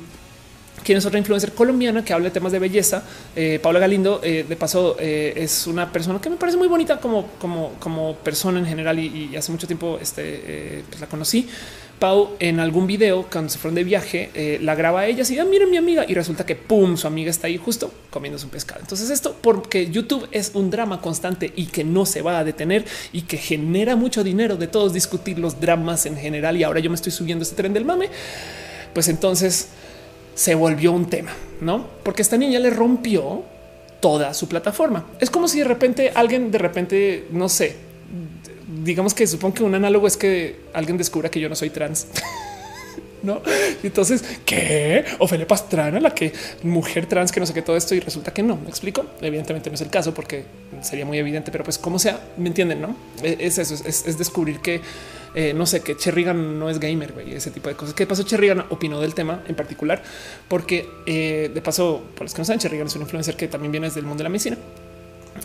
[0.88, 3.04] quien es otra influencer colombiana que habla de temas de belleza.
[3.36, 7.02] Eh, Paula Galindo, eh, de paso, eh, es una persona que me parece muy bonita
[7.02, 11.46] como, como, como persona en general y, hace mucho tiempo este, pues la conocí.
[12.00, 15.46] Pau en algún video cuando se fueron de viaje la graba a ella y ah,
[15.46, 18.80] miren mi amiga y resulta que pum su amiga está ahí justo comiendo su pescado.
[18.80, 22.86] Entonces esto porque YouTube es un drama constante y que no se va a detener
[23.12, 26.90] y que genera mucho dinero de todos discutir los dramas en general y ahora yo
[26.90, 28.10] me estoy subiendo este tren del mame.
[28.94, 29.68] Pues entonces
[30.38, 31.32] se volvió un tema,
[31.62, 31.88] no?
[32.04, 33.42] Porque esta niña le rompió
[34.00, 35.04] toda su plataforma.
[35.20, 37.76] Es como si de repente alguien, de repente, no sé,
[38.84, 42.06] digamos que supongo que un análogo es que alguien descubra que yo no soy trans.
[43.24, 43.42] no?
[43.82, 45.06] Y entonces, ¿qué?
[45.18, 46.32] Ofelia Pastrana, la que
[46.62, 48.58] mujer trans, que no sé qué todo esto, y resulta que no.
[48.58, 49.08] Me explico.
[49.20, 50.46] Evidentemente no es el caso porque
[50.84, 52.96] sería muy evidente, pero pues como sea, me entienden, no?
[53.24, 54.82] Es eso, es descubrir que
[55.40, 57.94] eh, no sé, que Cherrigan no es gamer, y ese tipo de cosas.
[57.94, 58.24] ¿Qué pasó?
[58.24, 60.02] Cherrigan opinó del tema en particular,
[60.48, 63.72] porque eh, de paso, por los que no saben, Cherrigan es un influencer que también
[63.72, 64.58] viene desde el mundo de la medicina.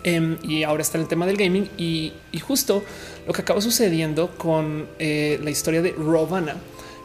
[0.03, 2.83] Em, y ahora está en el tema del gaming y, justo
[3.27, 6.57] lo que acaba sucediendo con eh, la historia de Rovana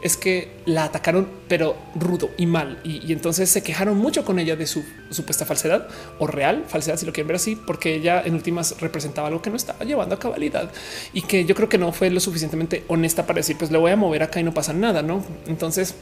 [0.02, 2.80] es que la atacaron, pero rudo y mal.
[2.84, 5.88] Y, entonces se quejaron mucho con ella de su supuesta falsedad
[6.20, 9.50] o real falsedad, si lo quieren ver así, porque ella en últimas representaba algo que
[9.50, 10.72] no estaba llevando a cabalidad
[11.14, 13.92] y que yo creo que no fue lo suficientemente honesta para decir, pues le voy
[13.92, 15.02] a mover acá y no pasa nada.
[15.02, 15.96] No, entonces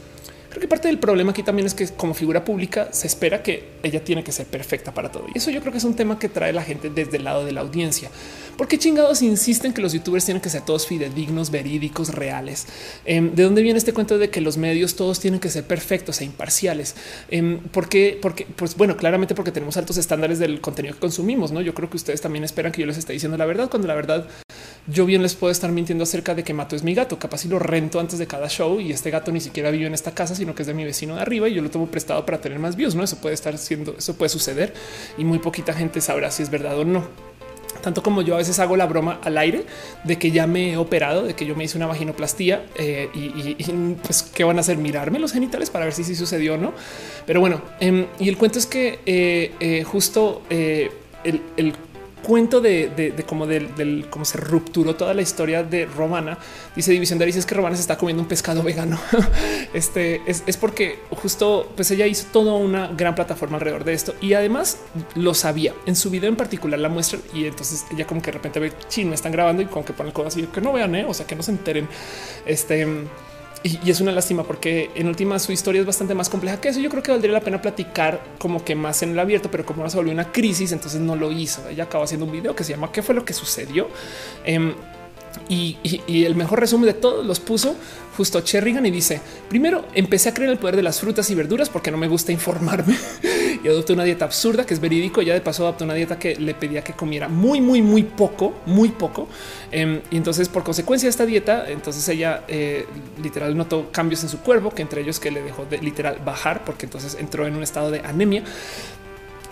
[0.56, 3.72] Creo que parte del problema aquí también es que como figura pública se espera que
[3.82, 5.26] ella tiene que ser perfecta para todo.
[5.34, 7.44] Y eso yo creo que es un tema que trae la gente desde el lado
[7.44, 8.10] de la audiencia.
[8.56, 12.68] Porque chingados insisten que los youtubers tienen que ser todos fidedignos, verídicos, reales.
[13.04, 16.22] Em, ¿De dónde viene este cuento de que los medios todos tienen que ser perfectos
[16.22, 16.94] e imparciales?
[17.30, 21.52] Em, porque, porque, pues bueno, claramente porque tenemos altos estándares del contenido que consumimos.
[21.52, 23.88] No, yo creo que ustedes también esperan que yo les esté diciendo la verdad cuando
[23.88, 24.26] la verdad
[24.88, 27.18] yo bien les puedo estar mintiendo acerca de que Mato es mi gato.
[27.18, 29.94] Capaz si lo rento antes de cada show y este gato ni siquiera vive en
[29.94, 32.40] esta casa, que es de mi vecino de arriba y yo lo tomo prestado para
[32.40, 32.94] tener más views.
[32.94, 34.74] No, eso puede estar siendo, eso puede suceder
[35.18, 37.04] y muy poquita gente sabrá si es verdad o no.
[37.82, 39.64] Tanto como yo a veces hago la broma al aire
[40.04, 43.54] de que ya me he operado, de que yo me hice una vaginoplastía eh, y,
[44.02, 46.72] pues qué van a hacer mirarme los genitales para ver si sí sucedió o no.
[47.26, 50.90] Pero bueno, em, y el cuento es que eh, eh, justo el,
[51.56, 51.74] el
[52.26, 56.36] cuento de, cómo del, cómo se rupturó toda la historia de Romana.
[56.74, 58.98] Dice División de dice que Romana se está comiendo un pescado vegano.
[59.72, 64.32] este es, porque justo pues ella hizo toda una gran plataforma alrededor de esto y
[64.32, 64.78] además
[65.14, 68.38] lo sabía en su video en particular la muestra y entonces ella como que de
[68.38, 70.96] repente ve chino están grabando y como que pone el codo así que no vean,
[70.96, 71.06] ¿eh?
[71.08, 71.88] o sea que no se enteren.
[72.44, 73.06] Este
[73.62, 76.80] y, es una lástima porque en última su historia es bastante más compleja que eso.
[76.80, 79.82] Yo creo que valdría la pena platicar como que más en el abierto, pero como
[79.82, 81.68] no se volvió una crisis, entonces no lo hizo.
[81.68, 83.88] Ella acabó haciendo un video que se llama ¿Qué fue lo que sucedió?
[84.44, 84.74] Em,
[85.48, 85.76] y,
[86.24, 87.76] el mejor resumen de todos los puso
[88.16, 91.34] justo Cherrigan y dice primero empecé a creer en el poder de las frutas y
[91.34, 92.96] verduras porque no me gusta informarme
[93.62, 95.22] y adopté una dieta absurda que es verídico.
[95.22, 98.54] Ya de paso adopté una dieta que le pedía que comiera muy, muy, muy poco,
[98.66, 99.28] muy poco.
[99.70, 102.86] Em, y entonces por consecuencia de esta dieta, entonces ella eh,
[103.22, 106.64] literal notó cambios en su cuerpo, que entre ellos que le dejó de literal bajar
[106.64, 108.42] porque entonces entró en un estado de anemia.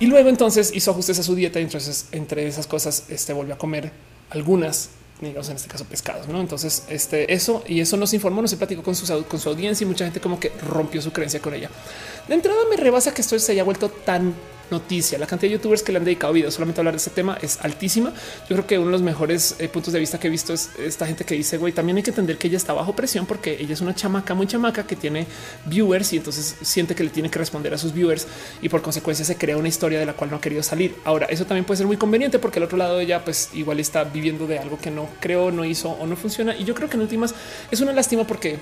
[0.01, 3.55] Y luego entonces hizo ajustes a su dieta y entonces entre esas cosas este volvió
[3.55, 3.93] a comer
[4.31, 4.91] algunas
[5.29, 6.41] digamos en este caso pescados, ¿no?
[6.41, 9.89] Entonces, este, eso y eso nos informó, nos platicó con su, con su audiencia y
[9.89, 11.71] mucha gente como que rompió su creencia con ella.
[12.29, 14.35] De entrada me rebasa que esto se haya vuelto tan
[14.71, 15.19] noticia.
[15.19, 17.39] La cantidad de youtubers que le han dedicado videos solamente a hablar de este tema
[17.41, 18.13] es altísima.
[18.49, 20.71] Yo creo que uno de los mejores eh, puntos de vista que he visto es
[20.79, 23.57] esta gente que dice, güey, también hay que entender que ella está bajo presión porque
[23.61, 25.27] ella es una chamaca muy chamaca que tiene
[25.67, 28.27] viewers y entonces siente que le tiene que responder a sus viewers
[28.63, 30.97] y por consecuencia se crea una historia de la cual no ha querido salir.
[31.05, 34.05] Ahora, eso también puede ser muy conveniente porque al otro lado ella, pues igual está
[34.05, 36.57] viviendo de algo que no creo, no hizo o no funciona.
[36.57, 37.35] Y yo creo que en últimas
[37.71, 38.59] es una lástima porque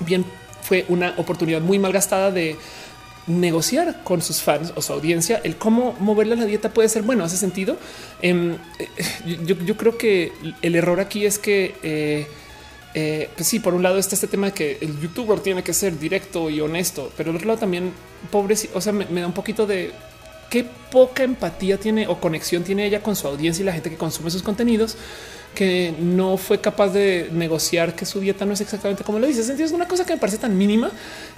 [0.00, 0.24] bien
[0.62, 2.56] fue una oportunidad muy mal gastada de
[3.28, 7.24] negociar con sus fans o su audiencia el cómo moverle la dieta puede ser bueno.
[7.24, 7.76] Hace sentido.
[8.22, 10.32] Em, eh, yo, creo que
[10.62, 12.26] el error aquí es que, eh,
[12.94, 15.74] eh, pues sí, por un lado está este tema de que el youtuber tiene que
[15.74, 17.92] ser directo y honesto, pero el otro lado también
[18.30, 18.56] pobre.
[18.74, 19.92] O sea, me, me da un poquito de
[20.50, 23.96] qué poca empatía tiene o conexión tiene ella con su audiencia y la gente que
[23.96, 24.96] consume sus contenidos
[25.58, 29.40] que no fue capaz de negociar que su dieta no es exactamente como lo dice.
[29.40, 30.88] Es una cosa que me parece tan mínima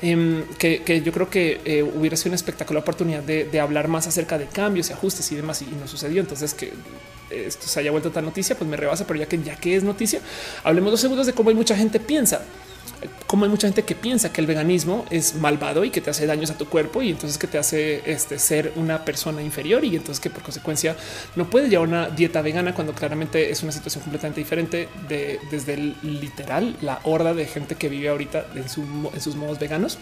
[0.03, 4.37] em, que, yo creo que eh, hubiera sido una espectacular oportunidad de, hablar más acerca
[4.37, 5.63] de cambios y ajustes y demás.
[5.63, 6.21] Y, no sucedió.
[6.21, 6.71] Entonces que
[7.31, 9.07] esto se haya vuelto tan noticia, pues me rebasa.
[9.07, 10.21] Pero ya que ya que es noticia,
[10.65, 12.43] hablemos dos segundos de cómo hay mucha gente piensa
[13.27, 16.27] como hay mucha gente que piensa que el veganismo es malvado y que te hace
[16.27, 19.97] daños a tu cuerpo y entonces que te hace este, ser una persona inferior y
[19.97, 20.97] entonces que por consecuencia
[21.36, 25.74] no puedes llevar una dieta vegana cuando claramente es una situación completamente diferente de desde
[25.74, 29.98] el literal la horda de gente que vive ahorita en, en sus modos veganos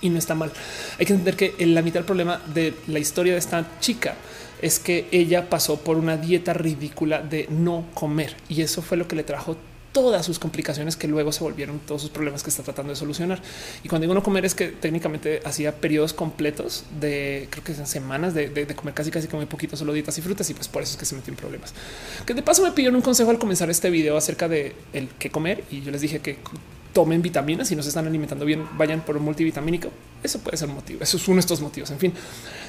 [0.00, 0.52] y no está mal.
[0.98, 4.14] Hay que entender que la mitad del problema de la historia de esta chica
[4.62, 9.06] es que ella pasó por una dieta ridícula de no comer y eso fue lo
[9.06, 9.56] que le trajo
[10.00, 13.42] todas sus complicaciones que luego se volvieron todos sus problemas que está tratando de solucionar.
[13.82, 17.86] Y cuando digo no comer es que técnicamente hacía periodos completos de creo que son
[17.86, 20.82] semanas de, comer casi casi como muy poquito solo dietas y frutas y pues por
[20.82, 21.74] eso es que se metió en problemas.
[22.24, 25.30] Que de paso me pidieron un consejo al comenzar este video acerca de el qué
[25.30, 26.38] comer y yo les dije que
[26.98, 29.88] tomen vitaminas y no se están alimentando bien, vayan por un multivitamínico.
[30.20, 31.00] Eso puede ser un motivo.
[31.00, 31.92] Eso es uno de estos motivos.
[31.92, 32.12] En fin,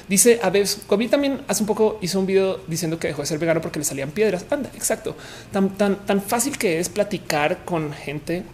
[0.08, 3.26] dice a veces Kobe también hace un poco hizo un video diciendo que dejó de
[3.26, 4.46] ser vegano porque le salían piedras.
[4.48, 5.16] Anda, exacto.
[5.50, 8.44] Tan, tan, tan fácil que es platicar con gente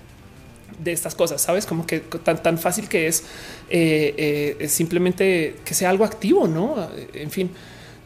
[0.83, 3.25] de estas cosas, sabes como que tan, tan fácil que es
[3.69, 6.89] eh, eh, simplemente que sea algo activo, no?
[7.13, 7.51] En fin,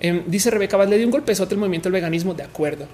[0.01, 2.35] em, dice Rebeca, le dio un golpezote el movimiento del veganismo.
[2.35, 2.89] De acuerdo.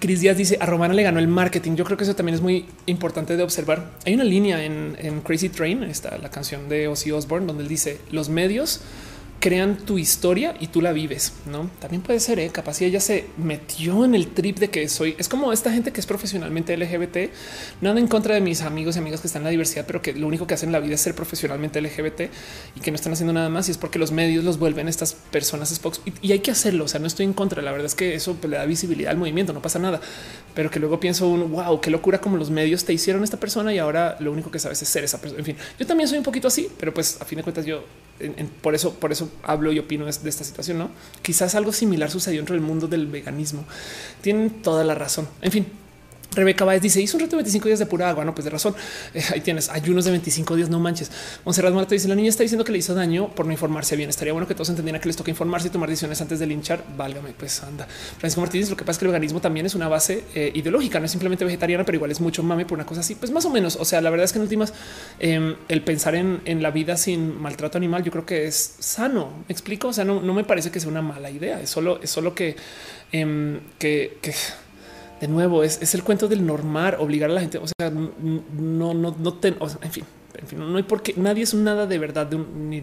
[0.00, 1.74] Cris Díaz dice a Romana le ganó el marketing.
[1.74, 3.90] Yo creo que eso también es muy importante de observar.
[4.04, 7.98] Hay una línea en, Crazy Train, está la canción de Ozzy Osbourne, donde él dice
[8.10, 8.80] los medios
[9.40, 11.70] crean tu historia y tú la vives, ¿no?
[11.80, 12.50] También puede ser, ¿eh?
[12.50, 15.92] capaz si ella se metió en el trip de que soy, es como esta gente
[15.92, 17.30] que es profesionalmente LGBT,
[17.80, 20.12] nada en contra de mis amigos y amigas que están en la diversidad, pero que
[20.12, 22.22] lo único que hacen en la vida es ser profesionalmente LGBT
[22.74, 25.14] y que no están haciendo nada más y es porque los medios los vuelven estas
[25.14, 27.94] personas Spox y, hay que hacerlo, o sea, no estoy en contra, la verdad es
[27.94, 30.00] que eso pues, le da visibilidad al movimiento, no pasa nada,
[30.54, 33.72] pero que luego pienso un wow, qué locura como los medios te hicieron esta persona
[33.72, 36.18] y ahora lo único que sabes es ser esa persona, en fin, yo también soy
[36.18, 37.84] un poquito así, pero pues a fin de cuentas yo
[38.62, 40.78] por eso, por eso hablo y opino de, esta situación.
[40.78, 40.90] No,
[41.22, 43.64] quizás algo similar sucedió dentro del mundo del veganismo.
[44.20, 45.28] Tienen toda la razón.
[45.42, 45.66] En fin,
[46.32, 48.24] Rebeca Baez dice hizo un reto de 25 días de pura agua.
[48.24, 48.74] No, pues de razón.
[49.14, 50.68] Eh, ahí tienes ayunos de 25 días.
[50.68, 51.10] No manches.
[51.44, 54.10] Monserrat Marta dice la niña está diciendo que le hizo daño por no informarse bien.
[54.10, 56.84] Estaría bueno que todos entendieran que les toca informarse y tomar decisiones antes de linchar.
[56.96, 57.86] Válgame, pues anda.
[57.86, 58.70] Francisco Martínez.
[58.70, 61.10] Lo que pasa es que el organismo también es una base eh, ideológica, no es
[61.10, 63.14] simplemente vegetariana, pero igual es mucho mame por una cosa así.
[63.14, 63.76] Pues más o menos.
[63.76, 64.74] O sea, la verdad es que en últimas
[65.18, 69.44] em, el pensar en, la vida sin maltrato animal, yo creo que es sano.
[69.48, 69.88] ¿Me explico?
[69.88, 71.60] O sea, no, me parece que sea una mala idea.
[71.60, 72.56] Es solo, es solo que,
[73.12, 74.34] em, que, que
[75.20, 77.58] de nuevo, es, el cuento del normar, obligar a la gente.
[77.58, 80.04] O sea, no, no, no ten, en fin,
[80.40, 82.82] en fin, no hay por qué nadie es nada de verdad de un ni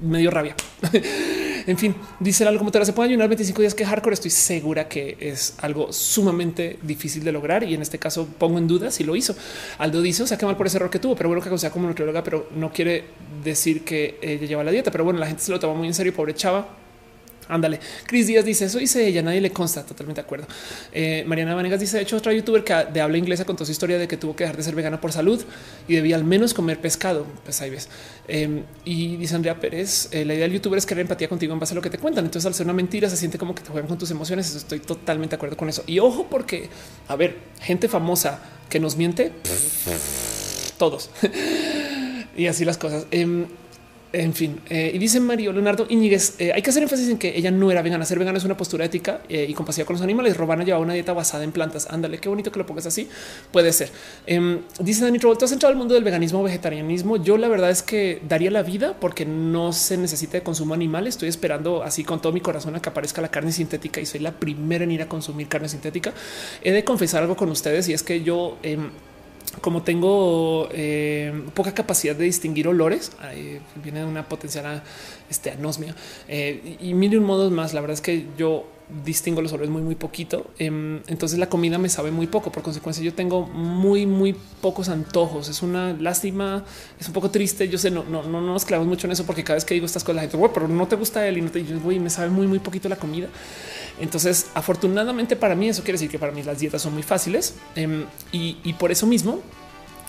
[0.00, 0.54] medio rabia.
[1.66, 4.14] en fin, dice algo como te se puede ayunar 25 días que hardcore.
[4.14, 8.68] Estoy segura que es algo sumamente difícil de lograr y en este caso pongo en
[8.68, 9.34] duda si lo hizo.
[9.78, 11.70] Aldo dice, o sea, qué mal por ese error que tuvo, pero bueno, que sea
[11.70, 13.04] como nutrióloga, pero no quiere
[13.42, 14.92] decir que ella lleva la dieta.
[14.92, 16.14] Pero bueno, la gente se lo toma muy en serio.
[16.14, 16.68] Pobre chava,
[17.48, 17.78] Ándale.
[18.06, 19.84] Cris Díaz dice eso dice ella, nadie le consta.
[19.84, 20.46] Totalmente de acuerdo.
[20.92, 23.98] Eh, Mariana Vanegas dice: De hecho, otra youtuber que de habla inglesa contó su historia
[23.98, 25.42] de que tuvo que dejar de ser vegana por salud
[25.86, 27.26] y debía al menos comer pescado.
[27.44, 27.88] Pues ahí ves.
[28.28, 31.60] Em, y dice Andrea Pérez: eh, La idea del youtuber es crear empatía contigo en
[31.60, 32.24] base a lo que te cuentan.
[32.24, 34.54] Entonces, al ser una mentira, se siente como que te juegan con tus emociones.
[34.54, 35.84] estoy totalmente de acuerdo con eso.
[35.86, 36.68] Y ojo, porque
[37.08, 39.32] a ver, gente famosa que nos miente,
[40.78, 41.10] todos
[42.36, 43.06] y así las cosas.
[44.14, 47.18] Em, en fin, eh, y dice Mario Leonardo Iñiguez, eh, hay que hacer énfasis en
[47.18, 48.04] que ella no era vegana.
[48.04, 50.36] Ser vegana es una postura ética eh, y compasiva con los animales.
[50.36, 51.88] Robana llevaba una dieta basada en plantas.
[51.90, 53.08] Ándale, qué bonito que lo pongas así.
[53.52, 53.90] Puede ser.
[54.26, 57.16] Em, dice Dani Trobol, tú has entrado al mundo del veganismo o vegetarianismo.
[57.16, 61.06] Yo la verdad es que daría la vida porque no se necesita de consumo animal.
[61.06, 64.20] Estoy esperando así con todo mi corazón a que aparezca la carne sintética y soy
[64.20, 66.12] la primera en ir a consumir carne sintética.
[66.62, 68.58] He de confesar algo con ustedes y es que yo...
[69.60, 73.12] Como tengo eh, poca capacidad de distinguir olores,
[73.82, 74.82] viene una potencial
[75.30, 75.94] este, anosmia
[76.28, 77.74] eh, y mil un modos más.
[77.74, 78.66] La verdad es que yo
[79.04, 80.50] distingo los olores muy, muy poquito.
[80.58, 82.52] Em, entonces la comida me sabe muy poco.
[82.52, 85.48] Por consecuencia, yo tengo muy, muy pocos antojos.
[85.48, 86.64] Es una lástima,
[87.00, 87.68] es un poco triste.
[87.68, 89.86] Yo sé, no, no, no nos clavamos mucho en eso porque cada vez que digo
[89.86, 92.30] estas cosas, la gente, pero no te gusta él y no te digo, me sabe
[92.30, 93.28] muy, muy poquito la comida.
[94.00, 97.54] Entonces, afortunadamente para mí, eso quiere decir que para mí las dietas son muy fáciles
[97.76, 99.40] em, y, por eso mismo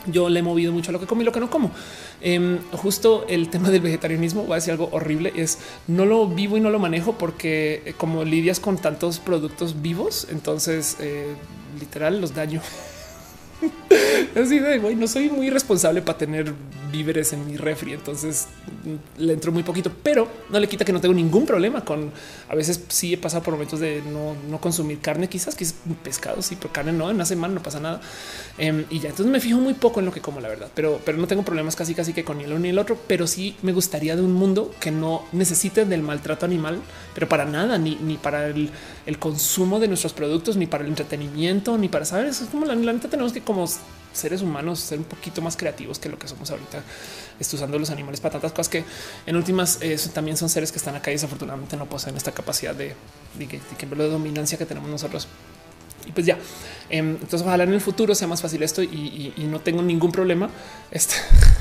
[0.07, 1.71] yo le he movido mucho a lo que como y lo que no como.
[2.21, 5.33] Em, justo el tema del vegetarianismo va a decir algo horrible.
[5.35, 9.81] Es no lo vivo y no lo manejo porque eh, como lidias con tantos productos
[9.81, 11.35] vivos, entonces eh,
[11.79, 12.61] literal los daño.
[14.35, 16.53] Así de güey, no soy muy responsable para tener
[16.91, 18.47] víveres en mi refri, entonces
[18.83, 22.11] mm, le entro muy poquito, pero no le quita que no tengo ningún problema con.
[22.49, 26.41] A veces sí he pasado por momentos de no, consumir carne, quizás que es pescado,
[26.41, 28.01] sí, pero carne no en una semana no pasa nada
[28.57, 29.09] em, y ya.
[29.09, 31.43] Entonces me fijo muy poco en lo que como, la verdad, pero, pero no tengo
[31.43, 32.97] problemas casi, casi que con el uno ni el otro.
[33.07, 36.79] Pero sí me gustaría de un mundo que no necesite del maltrato animal,
[37.13, 38.69] pero para nada, ni, ni para el,
[39.19, 42.27] consumo de nuestros productos, ni para el entretenimiento, ni para saber.
[42.27, 43.65] Eso es como la, neta tenemos que como
[44.13, 46.81] seres humanos ser un poquito más creativos que lo que somos ahorita,
[47.39, 48.83] usando los animales para tantas cosas que
[49.25, 52.73] en últimas eso también son seres que están acá y desafortunadamente no poseen esta capacidad
[52.73, 52.95] de,
[53.37, 55.27] de, de, de dominancia que tenemos nosotros.
[56.05, 56.37] Y pues ya,
[56.89, 60.49] em, entonces ojalá en el futuro sea más fácil esto y, no tengo ningún problema.
[60.91, 61.15] Este,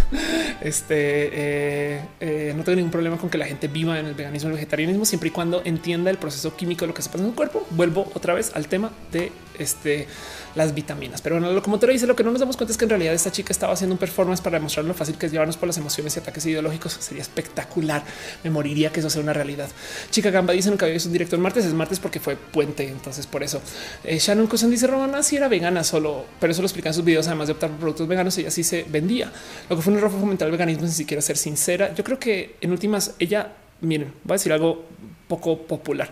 [0.60, 0.94] este
[1.32, 4.52] eh, eh, no tengo ningún problema con que la gente viva en el veganismo y
[4.52, 7.30] el vegetarianismo siempre y cuando entienda el proceso químico de lo que se pasa en
[7.30, 7.66] su cuerpo.
[7.70, 10.06] Vuelvo otra vez al tema de este
[10.54, 11.20] las vitaminas.
[11.20, 12.90] Pero bueno, como te lo dice, lo que no nos damos cuenta es que en
[12.90, 15.66] realidad esta chica estaba haciendo un performance para demostrar lo fácil que es llevarnos por
[15.66, 16.96] las emociones y ataques ideológicos.
[17.00, 18.04] Sería espectacular.
[18.42, 19.68] Me moriría que eso sea una realidad.
[20.10, 21.64] Chica Gamba dice que había un directo el martes.
[21.64, 22.88] Es martes porque fue puente.
[22.88, 23.60] Entonces, por eso
[24.04, 27.04] eh, Shannon Cousin dice Romana si era vegana solo, pero eso lo explica en sus
[27.04, 27.26] videos.
[27.26, 29.32] Además de optar por productos veganos, ella sí se vendía.
[29.68, 31.94] Lo que fue un error fomentar el veganismo sin siquiera ser sincera.
[31.94, 34.84] Yo creo que en últimas ella, miren, voy a decir algo
[35.28, 36.10] poco popular.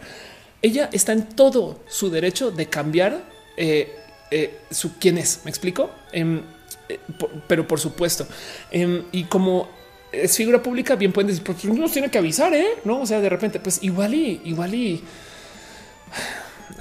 [0.61, 3.25] Ella está en todo su derecho de cambiar
[3.57, 3.97] eh,
[4.33, 5.41] eh, su quién es.
[5.45, 6.41] Me explico, em,
[6.89, 6.99] eh,
[7.47, 8.27] pero por supuesto,
[8.71, 9.69] em, y como
[10.11, 12.67] es figura pública, bien pueden decir, porque nos tiene que avisar, ¿eh?
[12.85, 13.03] no?
[13.03, 15.05] O sea, de repente, pues igual y igual y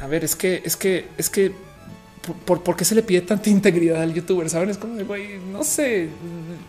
[0.02, 1.52] a ver, es que es que es que
[2.46, 4.50] por, por qué se le pide tanta integridad al youtuber.
[4.50, 6.10] Saben, es como güey, no sé,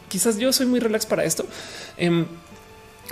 [0.08, 1.46] quizás yo soy muy relax para esto.
[1.96, 2.26] Em,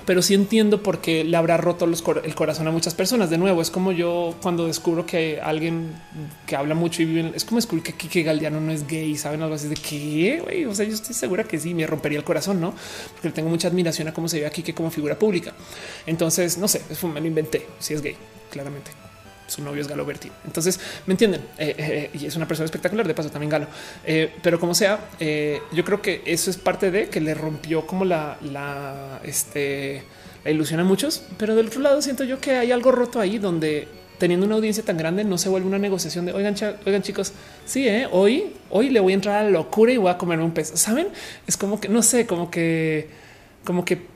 [0.06, 3.31] pero sí entiendo por qué le habrá roto el corazón a muchas personas.
[3.31, 5.93] De nuevo, es como yo cuando descubro que alguien
[6.47, 9.43] que habla mucho y vive, es como descubrir que Kike Galdiano no es gay, saben
[9.43, 12.60] algo así de qué, o sea, yo estoy segura que sí me rompería el corazón,
[12.60, 12.74] no?
[13.12, 15.55] Porque tengo mucha admiración a cómo se ve a Kike como figura pública.
[16.06, 16.82] Entonces, no sé,
[17.12, 18.16] me lo inventé, si es gay,
[18.51, 18.90] claramente
[19.51, 20.31] su novio es Galo Berti.
[20.47, 23.06] Entonces me entienden eh, eh, y es una persona espectacular.
[23.06, 23.66] De paso, también Galo,
[24.05, 25.01] eh, pero como sea,
[25.72, 30.02] yo creo que eso es parte de que le rompió como la, la, este,
[30.44, 31.24] la ilusión a muchos.
[31.36, 34.85] Pero del otro lado, siento yo que hay algo roto ahí donde teniendo una audiencia
[34.85, 36.55] tan grande no se vuelve una negociación de oigan,
[36.85, 37.32] oigan chicos,
[37.64, 40.52] sí, hoy, hoy le voy a entrar a la locura y voy a comer un
[40.52, 40.72] pez.
[40.74, 41.09] Saben,
[41.47, 43.09] es como que no sé, como que,
[43.64, 44.10] como que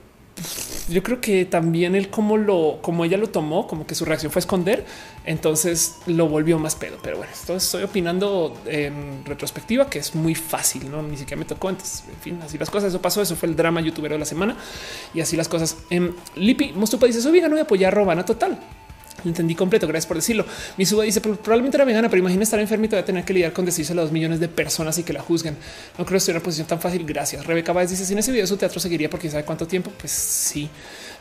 [0.88, 4.30] yo creo que también él como lo, como ella lo tomó, como que su reacción
[4.30, 4.84] fue esconder,
[5.24, 6.98] entonces lo volvió más pedo.
[7.02, 11.46] Pero bueno, esto estoy opinando en retrospectiva, que es muy fácil, no ni siquiera me
[11.46, 12.04] tocó antes.
[12.08, 12.90] En fin, así las cosas.
[12.90, 13.22] Eso pasó.
[13.22, 14.56] Eso fue el drama youtuber de la semana
[15.14, 15.76] y así las cosas.
[15.90, 18.58] En em, Lipi Mostupa dice: Soy vegano y apoyar a Robana total.
[19.24, 19.86] Entendí completo.
[19.86, 20.44] Gracias por decirlo.
[20.76, 23.64] Mi suba dice probablemente era vegana, pero imagina estar enfermito de tener que lidiar con
[23.64, 25.56] decirse a dos millones de personas y que la juzguen.
[25.98, 27.04] No creo que esté en una posición tan fácil.
[27.04, 27.46] Gracias.
[27.46, 29.90] Rebeca Baez dice: Si en ese video su teatro seguiría porque sabe cuánto tiempo.
[29.98, 30.68] Pues sí,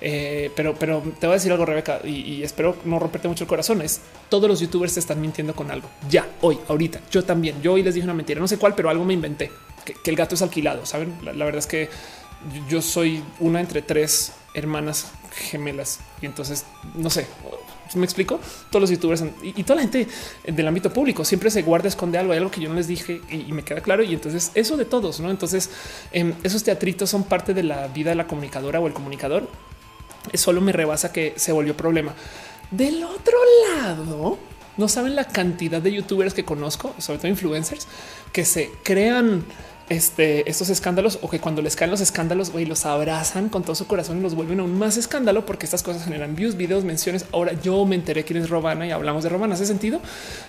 [0.02, 3.48] eh, pero, pero te voy a decir algo, Rebeca, y, espero no romperte mucho el
[3.48, 3.82] corazón.
[3.82, 7.02] Es todos los youtubers te están mintiendo con algo ya hoy, ahorita.
[7.12, 7.62] Yo también.
[7.62, 9.52] Yo hoy les dije una mentira, no sé cuál, pero algo me inventé
[9.84, 10.86] que, el gato es alquilado.
[10.86, 11.90] Saben, la, verdad es que
[12.70, 16.00] yo soy una entre tres hermanas gemelas.
[16.22, 16.66] Y entonces,
[16.96, 17.28] no sé,
[17.96, 18.40] me explico.
[18.70, 20.08] Todos los youtubers y, toda la gente
[20.46, 22.34] del ámbito público siempre se guarda, esconde algo.
[22.34, 24.04] Hay algo que yo no les dije y, me queda claro.
[24.04, 25.30] Y entonces eso de todos, no?
[25.30, 25.70] Entonces
[26.12, 29.48] em, esos teatritos son parte de la vida de la comunicadora o el comunicador.
[30.34, 32.14] Solo me rebasa que se volvió problema.
[32.72, 33.38] Del otro
[33.76, 34.38] lado,
[34.78, 37.88] no saben la cantidad de youtubers que conozco, sobre todo influencers,
[38.32, 39.44] que se crean
[39.90, 43.76] este, estos escándalos o que cuando les caen los escándalos, güey, los abrazan con todo
[43.76, 47.26] su corazón y los vuelven aún más escándalo porque estas cosas generan views, videos, menciones.
[47.32, 49.56] Ahora yo me enteré quién es Robana y hablamos de Robana.
[49.56, 50.00] Hace sentido.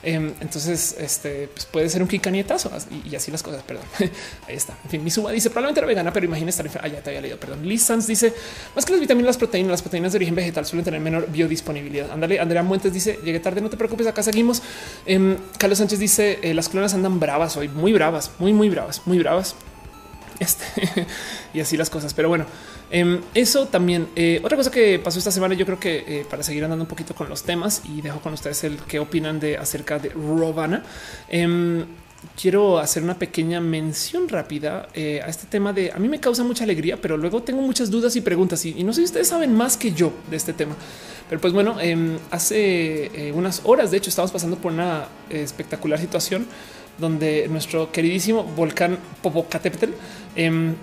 [0.03, 2.71] Em, entonces, este pues puede ser un kikanietazo
[3.05, 3.63] y, así las cosas.
[3.65, 3.85] Perdón.
[4.49, 4.75] Ahí está.
[4.85, 6.69] En fin, mi suba dice probablemente era vegana, pero imagina estar.
[6.81, 7.39] Ah, ya te había leído.
[7.39, 7.67] Perdón.
[7.67, 8.33] Liz Sanz dice
[8.75, 12.11] más que las vitaminas, las proteínas, las proteínas de origen vegetal suelen tener menor biodisponibilidad.
[12.11, 12.41] Ándale.
[12.41, 14.07] Andrea Muentes dice llegué tarde, no te preocupes.
[14.07, 14.63] Acá seguimos.
[15.07, 19.03] Em, Carlos Sánchez dice eh, las clonas andan bravas hoy, muy bravas, muy, muy bravas,
[19.07, 19.34] muy bravas.
[20.39, 21.07] Este,
[21.55, 22.15] y así las cosas.
[22.15, 22.47] Pero bueno,
[22.91, 24.09] em, eso también.
[24.17, 26.89] Eh, otra cosa que pasó esta semana, yo creo que eh, para seguir andando un
[26.89, 30.83] poquito con los temas y dejo con ustedes el que opinan de acerca de Robana.
[31.29, 31.85] Em,
[32.41, 36.43] quiero hacer una pequeña mención rápida eh, a este tema de a mí me causa
[36.43, 39.55] mucha alegría, pero luego tengo muchas dudas y preguntas y, no sé si ustedes saben
[39.55, 40.75] más que yo de este tema.
[41.29, 46.47] Pero pues bueno, em, hace unas horas, de hecho, estamos pasando por una espectacular situación
[46.99, 49.91] donde nuestro queridísimo volcán Popocatépetl
[50.37, 50.75] em,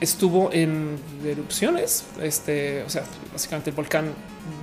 [0.00, 2.04] estuvo en erupciones.
[2.20, 4.12] Este, o sea, básicamente el volcán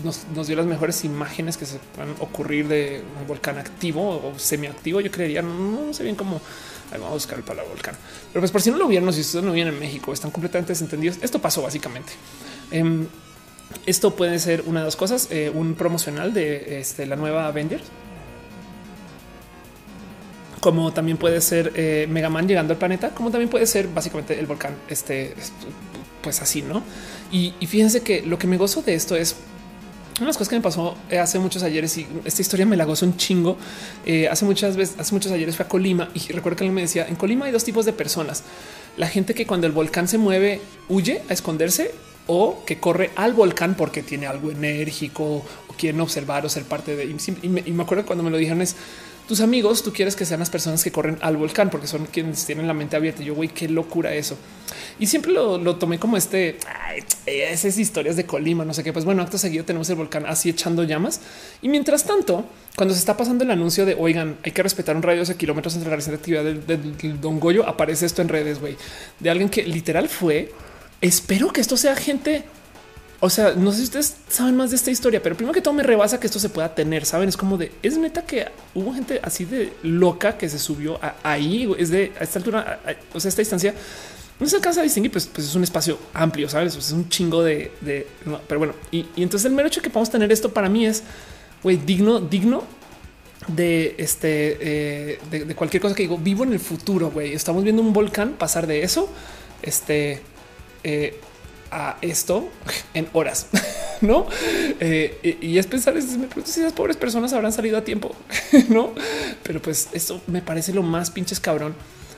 [0.04, 5.02] nos, dio las mejores imágenes que se pueden ocurrir de un volcán activo o semiactivo.
[5.02, 6.40] Yo creería, no, sé bien cómo.
[6.92, 7.96] vamos a buscar el palabra volcán.
[8.32, 10.74] Pero pues por si no lo vieron, si ustedes no vienen en México, están completamente
[10.74, 11.18] desentendidos.
[11.22, 12.14] Esto pasó básicamente.
[12.72, 13.08] Em,
[13.88, 17.84] esto puede ser una de las cosas, eh, un promocional de este, la nueva Avengers
[20.64, 24.40] como también puede ser eh, Mega Man llegando al planeta, como también puede ser básicamente
[24.40, 25.34] el volcán, este,
[26.22, 26.82] pues así, ¿no?
[27.34, 29.36] Y, fíjense que lo que me gozo de esto es
[30.12, 32.78] una de las cosas que me pasó eh, hace muchos ayeres y esta historia me
[32.78, 33.58] la gozo un chingo.
[34.06, 36.80] Eh, hace muchas veces, hace muchos ayeres fue a Colima y recuerdo que él me
[36.80, 38.44] decía en Colima hay dos tipos de personas.
[38.96, 41.92] La gente que cuando el volcán se mueve huye a esconderse
[42.26, 45.26] o que corre al volcán porque tiene algo enérgico
[45.68, 47.04] o quieren observar o ser parte de.
[47.42, 48.78] Y me acuerdo cuando me lo dijeron es
[49.28, 52.46] tus amigos, tú quieres que sean las personas que corren al volcán porque son quienes
[52.46, 53.24] tienen la mente abierta.
[53.24, 54.38] Yo, güey, qué locura eso.
[55.00, 56.58] Y siempre lo, tomé como este,
[57.26, 58.92] esas historias de Colima, no sé qué.
[58.92, 61.22] Pues bueno, acto seguido tenemos el volcán así echando llamas.
[61.62, 62.46] Y mientras tanto,
[62.76, 65.76] cuando se está pasando el anuncio de oigan, hay que respetar un radio de kilómetros
[65.76, 68.76] entre la reciente actividad del, Don Goyo, aparece esto en redes, güey,
[69.20, 70.52] de alguien que literal fue.
[71.02, 72.44] Espero que esto sea gente
[73.26, 75.74] o sea, no sé si ustedes saben más de esta historia, pero primero que todo
[75.74, 77.06] me rebasa que esto se pueda tener.
[77.06, 81.00] Saben, es como de es neta que hubo gente así de loca que se subió
[81.24, 81.74] ahí.
[81.78, 82.82] Es de a esta altura,
[83.14, 83.74] o sea, esta distancia
[84.42, 86.76] no se alcanza a distinguir, pues, pues es un espacio amplio, sabes?
[86.76, 87.72] es un chingo de,
[88.46, 91.04] pero bueno, y, entonces el mero hecho que podamos tener esto para mí es
[91.64, 92.66] güey, digno, digno
[93.48, 96.18] de este, eh, de, cualquier cosa que digo.
[96.18, 97.10] Vivo en el futuro.
[97.10, 99.08] Güey, estamos viendo un volcán pasar de eso.
[99.62, 100.20] Este,
[100.84, 101.22] eh,
[101.74, 102.50] a esto
[102.94, 103.48] en horas,
[104.02, 104.28] no?
[104.80, 108.16] Eh, y es pensar, pregunto si esas pobres personas habrán salido a tiempo,
[108.70, 108.94] no?
[109.42, 111.74] Pero pues esto me parece lo más pinches cabrón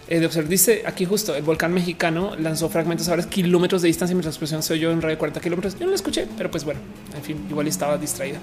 [0.09, 0.49] eh, de observar.
[0.49, 4.61] Dice aquí justo el volcán mexicano lanzó fragmentos a kilómetros de distancia mientras la explosión
[4.61, 5.79] se oyó en radio de 40 kilómetros.
[5.79, 6.81] Yo no lo escuché, pero pues bueno,
[7.15, 8.39] en fin, igual estaba distraída.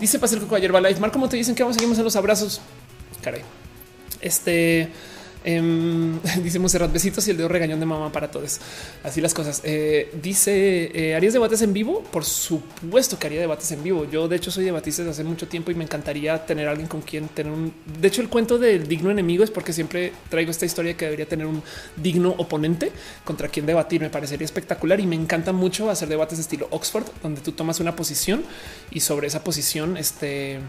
[0.00, 0.80] Dice Pasel Coco ayer va.
[0.80, 2.60] Marco, ¿cómo te dicen que vamos a seguir en los abrazos?
[3.22, 3.42] Caray.
[4.20, 4.88] Este
[5.44, 5.60] Eh,
[6.42, 8.60] dice Monserrat, besitos y el dedo regañón de mamá para todos.
[9.02, 9.60] Así las cosas.
[9.64, 12.02] Eh, dice, eh, ¿harías debates en vivo?
[12.10, 14.06] Por supuesto que haría debates en vivo.
[14.10, 17.02] Yo, de hecho, soy debatista desde hace mucho tiempo y me encantaría tener alguien con
[17.02, 17.74] quien tener un...
[18.00, 21.26] De hecho, el cuento del digno enemigo es porque siempre traigo esta historia que debería
[21.26, 21.62] tener un
[21.96, 22.90] digno oponente
[23.24, 24.00] contra quien debatir.
[24.00, 27.80] Me parecería espectacular y me encanta mucho hacer debates de estilo Oxford, donde tú tomas
[27.80, 28.44] una posición
[28.90, 30.60] y sobre esa posición, este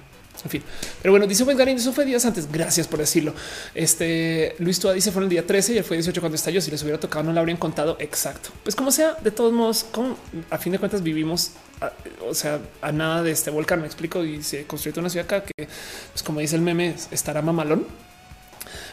[0.43, 0.63] en fin,
[1.01, 2.51] pero bueno, dice Garín, eso fue días antes.
[2.51, 3.33] Gracias por decirlo.
[3.73, 6.61] Este Luis Tua dice fue el día 13 y él fue 18 cuando estalló.
[6.61, 8.49] Si les hubiera tocado, no lo habrían contado exacto.
[8.63, 10.17] Pues como sea, de todos modos, como
[10.49, 11.51] a fin de cuentas vivimos,
[12.27, 13.81] o sea, a nada de este volcán.
[13.81, 15.67] Me explico y se construyó una ciudad acá que,
[16.11, 17.85] pues como dice el meme, estará mamalón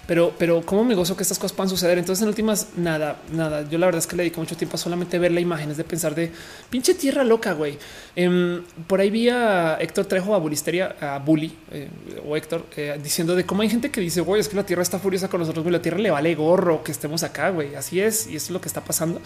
[0.07, 1.99] pero, pero cómo me gozo que estas cosas puedan suceder.
[1.99, 3.69] Entonces, en últimas, nada, nada.
[3.69, 5.77] Yo la verdad es que le dedico mucho tiempo a solamente ver la imagen, es
[5.77, 6.31] de pensar de
[6.71, 7.79] pinche tierra loca, güey.
[8.17, 11.89] Em, por ahí vi a Héctor Trejo, a Bulisteria, a Bully eh,
[12.27, 14.83] o Héctor, eh, diciendo de cómo hay gente que dice, güey, es que la tierra
[14.83, 17.75] está furiosa con nosotros, güey, la tierra le vale gorro que estemos acá, güey.
[17.75, 18.27] Así es.
[18.27, 19.21] Y es lo que está pasando.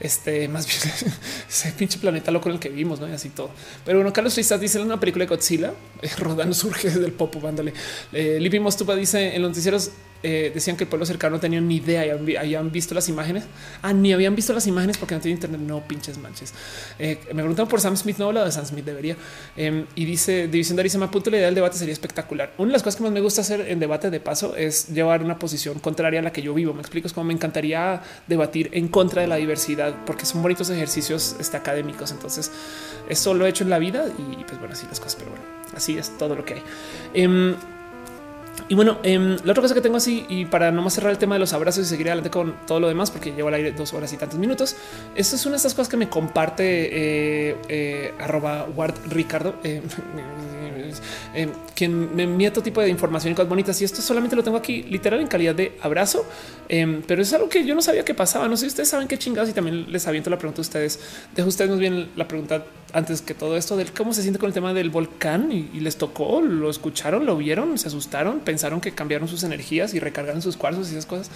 [0.00, 1.12] Este, más bien,
[1.48, 3.08] ese pinche planeta loco en el que vivimos, ¿no?
[3.08, 3.50] Y así todo.
[3.84, 5.72] Pero bueno, Carlos Tristas dice en una película de Godzilla,
[6.18, 7.72] rodando surge desde el popo, vándale.
[8.12, 9.90] Eh, Lipi Mostupa dice en los noticieros
[10.22, 13.44] eh, decían que el pueblo cercano no tenía ni idea y habían visto las imágenes.
[13.82, 15.60] Ah, ni habían visto las imágenes porque no tiene internet.
[15.60, 16.52] No pinches manches.
[16.98, 18.18] Eh, me preguntan por Sam Smith.
[18.18, 19.16] No habla de Sam Smith, debería.
[19.56, 22.52] Em, y dice División de me apunto la idea del debate sería espectacular.
[22.58, 25.22] Una de las cosas que más me gusta hacer en debate de paso es llevar
[25.22, 26.72] una posición contraria a la que yo vivo.
[26.72, 30.70] Me explico, es como me encantaría debatir en contra de la diversidad porque son bonitos
[30.70, 32.12] ejercicios este, académicos.
[32.12, 32.50] Entonces,
[33.08, 35.44] eso lo he hecho en la vida y pues bueno, así las cosas, pero bueno,
[35.74, 36.62] así es todo lo que hay.
[38.68, 41.18] Y bueno, em, la otra cosa que tengo así, y para no más cerrar el
[41.18, 43.72] tema de los abrazos y seguir adelante con todo lo demás, porque llevo al aire
[43.72, 44.76] dos horas y tantos minutos,
[45.14, 49.54] esto es una de estas cosas que me comparte eh, eh, arroba Ward Ricardo.
[51.38, 53.78] Eh, quien me envía todo tipo de información y cosas bonitas.
[53.82, 56.24] Y esto solamente lo tengo aquí literal en calidad de abrazo,
[56.66, 58.48] em, pero es algo que yo no sabía que pasaba.
[58.48, 60.98] No sé si ustedes saben qué chingados y también les aviento la pregunta a ustedes.
[61.34, 62.64] Dejo ustedes más bien la pregunta
[62.94, 65.96] antes que todo esto del cómo se siente con el tema del volcán y, les
[65.98, 70.56] tocó, lo escucharon, lo vieron, se asustaron, pensaron que cambiaron sus energías y recargaron sus
[70.56, 71.30] cuarzos y esas cosas.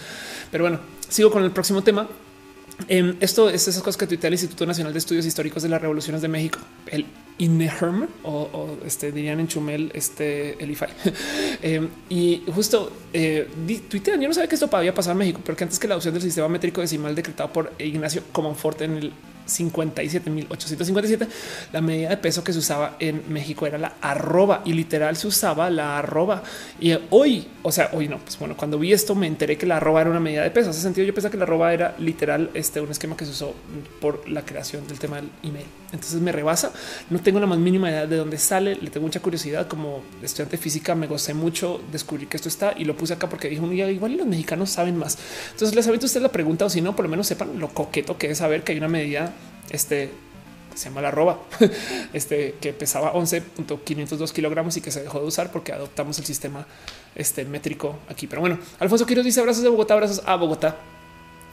[0.51, 2.09] Pero bueno, sigo con el próximo tema
[2.89, 5.81] Em, esto es esas cosas que tuitea el Instituto Nacional de Estudios Históricos de las
[5.81, 7.07] Revoluciones de México, el
[7.39, 10.91] INEHRM o, este dirían en Chumel, este el IFAI.
[11.63, 13.49] Em, y justo eh,
[13.89, 15.95] tuitean, yo no sabía que esto había pasado en México, pero que antes que la
[15.95, 19.13] adopción del sistema métrico decimal decretado por Ignacio Comonfort en el
[19.59, 21.29] 57.857.
[21.73, 25.27] La medida de peso que se usaba en México era la arroba y literal se
[25.27, 26.43] usaba la arroba.
[26.79, 29.77] Y hoy, o sea, hoy no, pues bueno, cuando vi esto me enteré que la
[29.77, 30.71] arroba era una medida de peso.
[30.71, 33.55] Hace sentido, yo pensaba que la arroba era literal este, un esquema que se usó
[34.01, 35.67] por la creación del tema del email.
[35.93, 36.73] Entonces me rebasa.
[37.11, 38.77] No tengo la más mínima idea de dónde sale.
[38.77, 39.67] Le tengo mucha curiosidad.
[39.67, 43.29] Como estudiante de física, me gocé mucho descubrir que esto está y lo puse acá
[43.29, 45.19] porque dijo igual los mexicanos saben más.
[45.53, 48.19] Entonces les aviento usted la pregunta o si no, por lo menos sepan lo coqueto
[48.19, 49.33] que es saber que hay una medida
[49.71, 50.11] este
[50.75, 51.41] se llama la arroba,
[52.13, 56.67] este que pesaba 11.502 kilogramos y que se dejó de usar porque adoptamos el sistema
[57.15, 58.27] este métrico aquí.
[58.27, 60.77] Pero bueno, Alfonso Quiroz dice abrazos de Bogotá, abrazos a Bogotá.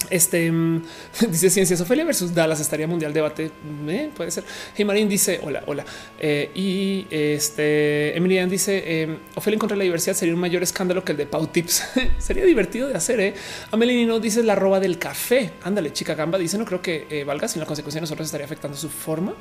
[0.09, 0.83] Este mm,
[1.29, 3.51] dice Ciencias Ofelia versus Dallas estaría mundial debate.
[3.87, 4.43] Eh, puede ser.
[4.85, 5.85] Marín dice hola, hola.
[6.19, 11.11] Eh, y este Emilian dice eh, Ofelia contra la diversidad sería un mayor escándalo que
[11.13, 11.83] el de Pau Tips.
[12.19, 13.19] sería divertido de hacer.
[13.19, 13.33] Eh.
[13.71, 15.51] no dice la roba del café.
[15.63, 18.45] Ándale, chica gamba dice no creo que eh, valga sin la consecuencia de nosotros estaría
[18.45, 19.33] afectando su forma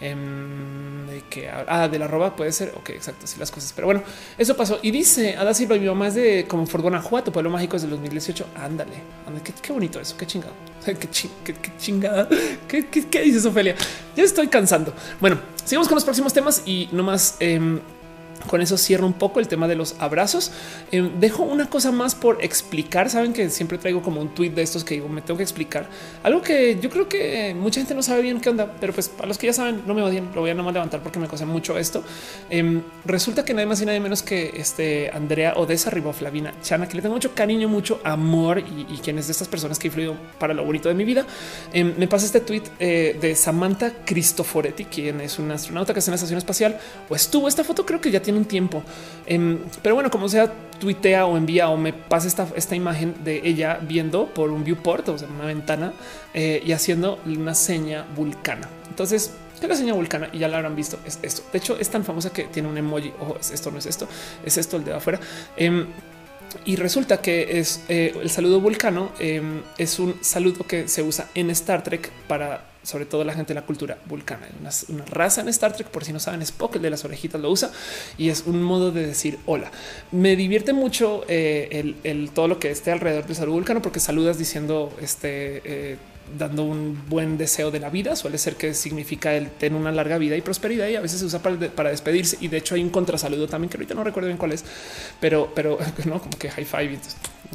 [0.00, 2.72] em, de que ah, de la roba puede ser.
[2.76, 3.24] Ok, exacto.
[3.24, 4.02] Así las cosas, pero bueno,
[4.36, 7.76] eso pasó y dice Ada Silva, mi mamá es de como Fort Guanajuato, pueblo mágico
[7.76, 8.46] es de 2018.
[8.56, 8.96] Ándale,
[9.26, 10.16] ándale, qué bonito eso.
[10.16, 10.54] Qué chingado.
[10.84, 12.28] Qué, chingada.
[12.68, 13.76] ¿Qué, qué, dices, Ofelia?
[14.16, 14.92] Ya estoy cansando.
[15.20, 17.80] Bueno, sigamos con los próximos temas y nomás eh,
[18.46, 20.52] con eso cierro un poco el tema de los abrazos.
[20.90, 23.10] Eh, dejo una cosa más por explicar.
[23.10, 25.88] Saben que siempre traigo como un tweet de estos que digo, me tengo que explicar
[26.22, 29.28] algo que yo creo que mucha gente no sabe bien qué onda, pero pues para
[29.28, 31.46] los que ya saben, no me odien, lo voy a nomás levantar porque me cosa
[31.46, 32.02] mucho esto.
[32.50, 36.88] Em, resulta que nada más y nada menos que este Andrea Odessa Ribo Flavina Chana,
[36.88, 40.16] que le tengo mucho cariño, mucho amor y, quien es de estas personas que influido
[40.38, 41.26] para lo bonito de mi vida.
[41.72, 46.10] Em, me pasa este tweet eh, de Samantha Cristoforetti, quien es una astronauta que está
[46.10, 46.78] en la estación espacial
[47.08, 48.82] o estuvo esta foto, creo que ya tiene un tiempo.
[49.26, 53.40] Em, pero bueno, como sea, tuitea o envía o me pasa esta, esta imagen de
[53.44, 55.92] ella viendo por un viewport, o sea, una ventana
[56.34, 58.68] eh, y haciendo una seña vulcana.
[58.88, 60.28] Entonces, ¿qué la seña vulcana?
[60.32, 60.98] Y ya la habrán visto.
[61.06, 61.42] Es esto.
[61.52, 63.12] De hecho, es tan famosa que tiene un emoji.
[63.20, 64.08] Ojo, es esto, no es esto,
[64.44, 65.20] es esto el de afuera.
[65.56, 65.86] Em,
[66.64, 69.12] y resulta que es eh, el saludo vulcano.
[69.18, 73.54] Em, es un saludo que se usa en Star Trek para sobre todo la gente
[73.54, 74.48] de la cultura vulcana.
[74.60, 77.50] Una, raza en Star Trek, por si no saben, Spock, el de las orejitas, lo
[77.50, 77.70] usa
[78.18, 79.70] y es un modo de decir hola.
[80.10, 84.38] Me divierte mucho eh, el, todo lo que esté alrededor del saludo vulcano porque saludas
[84.38, 85.62] diciendo este.
[85.64, 85.96] Eh,
[86.38, 88.16] dando un buen deseo de la vida.
[88.16, 91.26] Suele ser que significa el tener una larga vida y prosperidad y a veces se
[91.26, 92.38] usa para, despedirse.
[92.40, 94.64] Y de hecho hay un contrasaludo también que ahorita no recuerdo bien cuál es,
[95.20, 96.98] pero, pero no como que high five.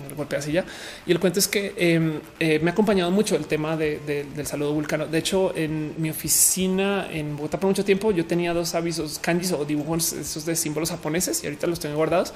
[0.07, 0.63] El golpe así ya.
[1.07, 4.73] Y el cuento es que em, eh, me ha acompañado mucho el tema del saludo
[4.73, 5.07] vulcano.
[5.07, 9.53] De hecho, en mi oficina en Bogotá por mucho tiempo yo tenía dos avisos kanjis
[9.53, 12.33] o dibujos esos de símbolos japoneses y ahorita los tengo guardados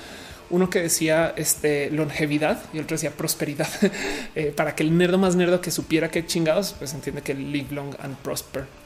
[0.52, 3.70] uno que decía este longevidad y otro decía prosperidad
[4.36, 7.68] eh, para que el nerdo más nerdo que supiera que chingados, pues entiende que live
[7.72, 8.81] long and prosper.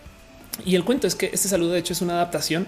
[0.64, 2.68] Y el cuento es que este saludo, de hecho, es una adaptación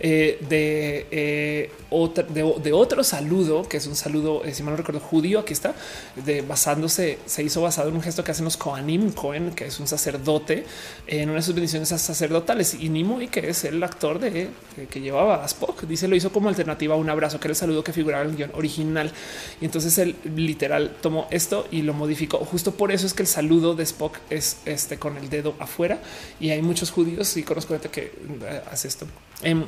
[0.00, 4.78] eh, de, eh, otra, de, otro saludo, que es un saludo, eh, si mal no
[4.78, 5.38] recuerdo, judío.
[5.38, 5.74] Aquí está,
[6.16, 9.78] de basándose, se hizo basado en un gesto que hacen los Kohanim, Cohen, que es
[9.78, 10.64] un sacerdote,
[11.06, 12.74] en una de sus bendiciones sacerdotales.
[12.74, 14.48] Y Nimoy, que es el actor de
[14.90, 17.56] que llevaba a Spock, dice lo hizo como alternativa a un abrazo, que era el
[17.56, 19.12] saludo que figuraba en el guion original.
[19.60, 22.38] Y entonces él literal tomó esto y lo modificó.
[22.38, 26.00] Justo por eso es que el saludo de Spock es este con el dedo afuera.
[26.40, 29.06] Y hay muchos judíos y conozco gente que eh, hace esto.
[29.42, 29.64] Em,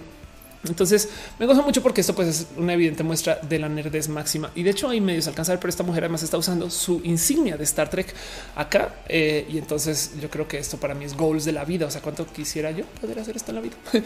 [0.65, 1.09] Entonces
[1.39, 4.63] me gozo mucho porque esto pues es una evidente muestra de la nerdez máxima y
[4.63, 7.89] de hecho hay medios alcanzar, pero esta mujer además está usando su insignia de Star
[7.89, 8.15] Trek
[8.55, 11.87] acá eh, y entonces yo creo que esto para mí es goals de la vida.
[11.87, 13.77] O sea, cuánto quisiera yo poder hacer esto en la vida.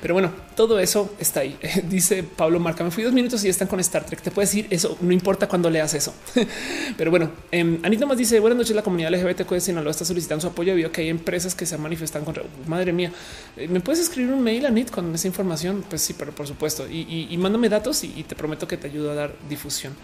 [0.00, 1.58] Pero bueno, todo eso está ahí.
[1.88, 4.20] Dice Pablo Marca, me fui dos minutos y están con Star Trek.
[4.20, 6.14] Te puedes decir eso, no importa cuando leas eso.
[6.96, 8.74] Pero bueno, eh, Anita dice buenas noches.
[8.74, 10.74] La comunidad LGBTQ de Sinaloa está solicitando su apoyo.
[10.74, 13.12] Vio que hay empresas que se manifestan contra madre mía.
[13.56, 15.84] Eh, Me puedes escribir un mail a Nit con esa información.
[15.88, 16.86] Pues sí, pero por supuesto.
[16.88, 19.94] Y, mándame datos y, te prometo que te ayudo a dar difusión.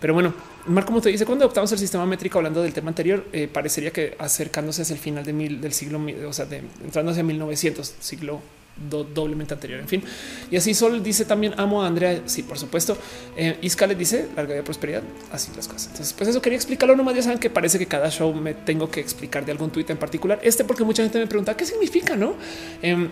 [0.00, 0.34] Pero bueno,
[0.66, 3.90] Marco como te dice, cuando adoptamos el sistema métrico hablando del tema anterior, eh, parecería
[3.90, 5.98] que acercándose hacia el final de mil, del siglo,
[6.28, 8.42] o sea, de, entrando hacia 1900, siglo
[8.78, 9.80] doblemente anterior.
[9.80, 10.02] En fin,
[10.50, 12.22] y así Sol dice también amo a Andrea.
[12.26, 12.96] Sí, por supuesto.
[13.36, 15.02] Eh, Isca dice larga vida prosperidad.
[15.32, 15.88] Así las cosas.
[15.88, 17.14] Entonces, pues eso quería explicarlo nomás.
[17.14, 19.96] Ya saben que parece que cada show me tengo que explicar de algún tuit en
[19.96, 20.38] particular.
[20.42, 22.34] Este, porque mucha gente me pregunta qué significa, no?
[22.82, 23.08] Eh,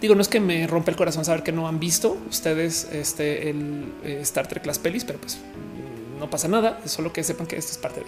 [0.00, 3.50] Digo, no es que me rompe el corazón saber que no han visto ustedes este
[3.50, 5.38] el eh, Star Trek las pelis, pero pues
[6.20, 8.06] no pasa nada, solo que sepan que esto es parte de.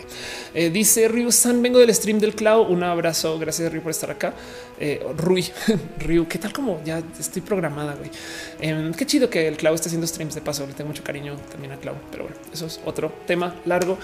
[0.55, 2.71] Eh, dice Ryu San, vengo del stream del Cloud.
[2.71, 4.35] Un abrazo, gracias Ryu por estar acá.
[4.79, 5.49] Eh, Rui,
[5.99, 7.95] Ryu, ¿qué tal como ya estoy programada?
[7.95, 8.11] Güey?
[8.61, 10.67] Eh, qué chido que el Cloud esté haciendo streams de paso.
[10.67, 13.99] Le tengo mucho cariño también a Cloud, pero bueno, eso es otro tema largo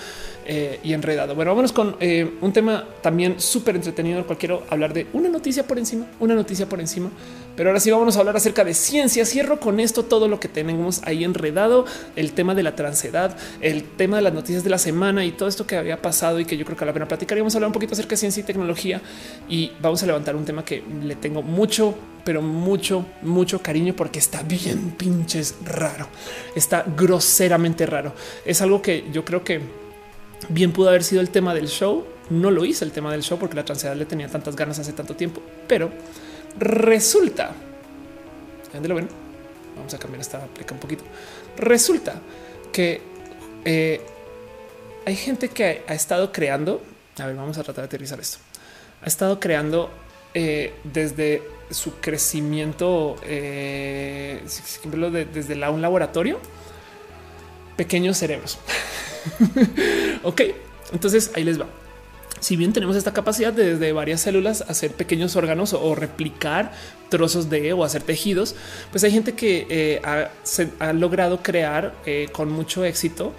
[0.50, 1.34] eh, y enredado.
[1.34, 5.66] Bueno, vámonos con eh, un tema también súper entretenido, cual quiero hablar de una noticia
[5.66, 7.10] por encima, una noticia por encima.
[7.54, 9.26] Pero ahora sí vamos a hablar acerca de ciencia.
[9.26, 11.84] Cierro con esto todo lo que tenemos ahí enredado,
[12.16, 15.50] el tema de la transedad, el tema de las noticias de la semana y todo
[15.50, 17.36] esto que había pasado y que yo creo que a la pena platicar.
[17.36, 19.02] Vamos a hablar un poquito acerca de ciencia y tecnología
[19.50, 21.94] y vamos a levantar un tema que le tengo mucho,
[22.24, 26.06] pero mucho, mucho cariño porque está bien pinches raro.
[26.54, 28.14] Está groseramente raro.
[28.46, 29.87] Es algo que yo creo que
[30.48, 32.06] bien pudo haber sido el tema del show.
[32.30, 34.92] No lo hice el tema del show porque la transedad le tenía tantas ganas hace
[34.92, 35.90] tanto tiempo, pero
[36.58, 37.52] resulta.
[39.76, 41.04] Vamos a cambiar esta aplica un poquito.
[41.56, 42.20] Resulta
[42.72, 43.00] que
[43.64, 44.00] eh,
[45.06, 46.82] hay gente que ha estado creando.
[47.18, 48.38] A ver, vamos a tratar de aterrizar esto.
[49.02, 49.90] Ha estado creando
[50.34, 54.42] eh, desde su crecimiento, eh,
[54.84, 56.40] de, desde un laboratorio,
[57.76, 58.58] pequeños cerebros.
[60.22, 60.42] ok,
[60.92, 61.66] entonces ahí les va
[62.40, 66.72] si bien tenemos esta capacidad de desde varias células hacer pequeños órganos o, replicar
[67.08, 68.54] trozos de o hacer tejidos,
[68.90, 73.32] pues hay gente que eh, ha, se, ha, logrado crear eh, con mucho éxito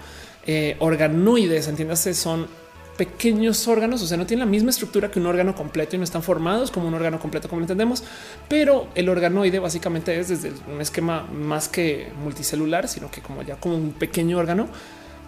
[0.46, 1.68] eh, organoides.
[1.68, 2.48] Entiéndase, son
[2.96, 6.04] pequeños órganos, o sea, no tienen la misma estructura que un órgano completo y no
[6.04, 8.04] están formados como un órgano completo, como entendemos,
[8.46, 13.56] pero el organoide básicamente es desde un esquema más que multicelular, sino que como ya
[13.56, 14.68] como un pequeño órgano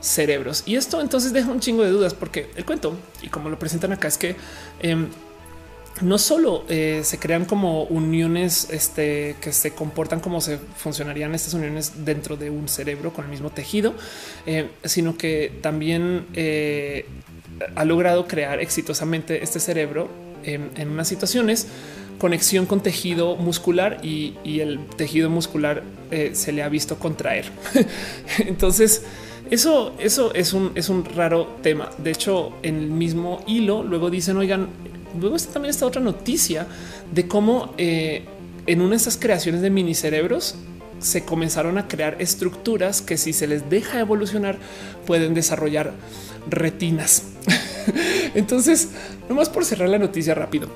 [0.03, 0.65] cerebros.
[0.67, 3.93] Y esto entonces deja un chingo de dudas porque el cuento y como lo presentan
[3.93, 4.37] acá es que
[4.81, 5.07] eh,
[6.01, 11.55] no solo eh, se crean como uniones este, que se comportan como se funcionarían estas
[11.55, 13.95] uniones dentro de un cerebro con el mismo tejido,
[14.47, 17.07] eh, sino que también eh,
[17.75, 20.09] ha logrado crear exitosamente este cerebro
[20.45, 21.69] en, en unas situaciones
[22.19, 25.83] conexión con tejido muscular y, el tejido muscular
[26.33, 27.47] se le ha visto contraer.
[28.39, 29.03] Entonces,
[29.51, 31.91] eso, eso es un, es un raro tema.
[31.99, 34.69] De hecho, en el mismo hilo, luego dicen, oigan,
[35.21, 36.67] luego está también esta otra noticia
[37.13, 38.25] de cómo eh,
[38.67, 40.57] en una de estas creaciones de mini cerebros
[41.01, 44.59] se comenzaron a crear estructuras que si se les deja evolucionar
[45.07, 45.93] pueden desarrollar
[46.49, 47.25] retinas.
[48.35, 48.91] Entonces,
[49.29, 50.69] nomás por cerrar la noticia rápido.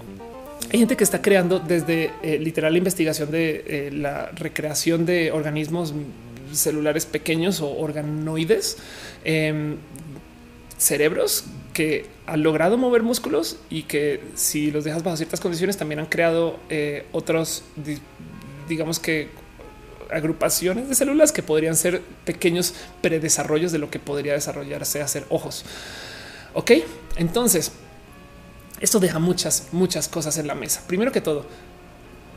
[0.73, 5.31] Hay gente que está creando desde eh, literal la investigación de eh, la recreación de
[5.31, 5.95] organismos
[6.57, 8.78] celulares pequeños o organoides,
[9.25, 9.76] eh,
[10.78, 16.01] cerebros que han logrado mover músculos y que si los dejas bajo ciertas condiciones también
[16.01, 17.65] han creado eh, otros,
[18.68, 19.28] digamos que
[20.10, 25.25] agrupaciones de células que podrían ser pequeños predesarrollos de lo que podría desarrollarse a ser
[25.28, 25.65] ojos.
[26.55, 26.73] Ok,
[27.17, 27.73] entonces
[28.81, 30.83] esto deja muchas, muchas cosas en la mesa.
[30.86, 31.47] Primero que todo,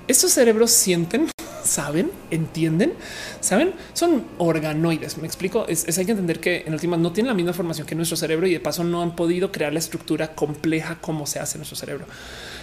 [0.08, 1.30] estos cerebros sienten
[1.64, 2.94] saben, entienden,
[3.40, 5.18] saben, son organoides.
[5.18, 5.66] Me explico.
[5.68, 8.48] Es, hay que entender que en últimas no tienen la misma formación que nuestro cerebro
[8.48, 11.78] y de paso no han podido crear la estructura compleja como se hace en nuestro
[11.78, 12.06] cerebro.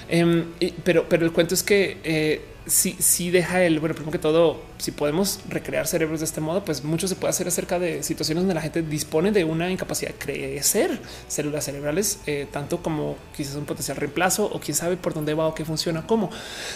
[0.09, 4.19] Eh, pero, pero el cuento es que eh, si, si deja el bueno, primero que
[4.19, 8.03] todo, si podemos recrear cerebros de este modo, pues mucho se puede hacer acerca de
[8.03, 13.17] situaciones donde la gente dispone de una incapacidad de crecer células cerebrales, eh, tanto como
[13.37, 16.31] quizás un potencial reemplazo o quién sabe por dónde va o qué funciona, cómo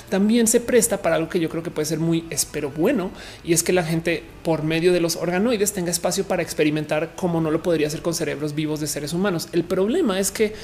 [0.08, 3.10] también se presta para algo que yo creo que puede ser muy espero bueno
[3.42, 7.40] y es que la gente por medio de los organoides tenga espacio para experimentar como
[7.40, 9.48] no lo podría hacer con cerebros vivos de seres humanos.
[9.52, 10.54] El problema es que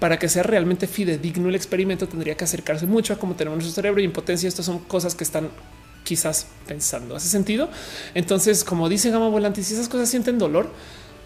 [0.00, 3.74] para que sea realmente fidedigno el experimento tendría que acercarse mucho a cómo tenemos nuestro
[3.74, 5.48] cerebro y en potencia estos son cosas que están
[6.04, 7.16] quizás pensando.
[7.16, 7.70] ¿Hace sentido?
[8.14, 10.70] Entonces, como dice Gama Volante, si esas cosas sienten dolor,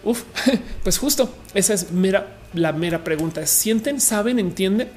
[0.03, 0.23] uf,
[0.83, 3.45] pues justo esa es mera, la mera pregunta.
[3.45, 4.89] ¿Sienten, saben, entienden?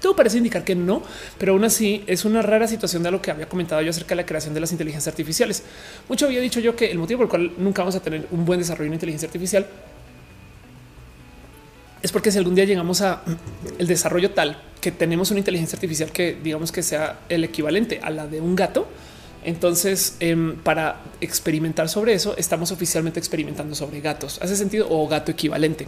[0.00, 1.02] Todo parece indicar que no,
[1.38, 4.16] pero aún así es una rara situación de lo que había comentado yo acerca de
[4.16, 5.62] la creación de las inteligencias artificiales.
[6.10, 8.44] Mucho había dicho yo que el motivo por el cual nunca vamos a tener un
[8.44, 9.66] buen desarrollo de inteligencia artificial
[12.04, 13.22] es porque si algún día llegamos a
[13.78, 18.10] el desarrollo tal que tenemos una inteligencia artificial que digamos que sea el equivalente a
[18.10, 18.86] la de un gato,
[19.42, 24.38] entonces, em, para experimentar sobre eso, estamos oficialmente experimentando sobre gatos.
[24.42, 25.86] Hace sentido o gato equivalente.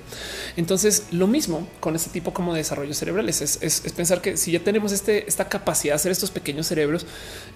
[0.57, 4.61] Entonces, lo mismo con este tipo como de desarrollos cerebrales es, pensar que si ya
[4.61, 7.07] tenemos este, esta capacidad de hacer estos pequeños cerebros,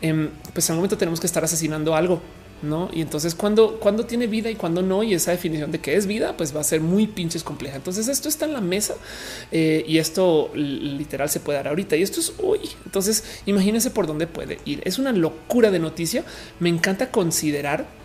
[0.01, 2.21] em, pues en momento tenemos que estar asesinando algo
[2.63, 2.91] no?
[2.93, 6.07] Y entonces cuando, cuando tiene vida y cuando no, y esa definición de qué es
[6.07, 7.77] vida, pues va a ser muy pinches compleja.
[7.77, 8.95] Entonces esto está en la mesa
[9.51, 12.61] eh, y esto literal se puede dar ahorita y esto es hoy.
[12.85, 14.81] Entonces imagínense por dónde puede ir.
[14.85, 16.25] Es una locura de noticia.
[16.59, 18.00] Me encanta considerar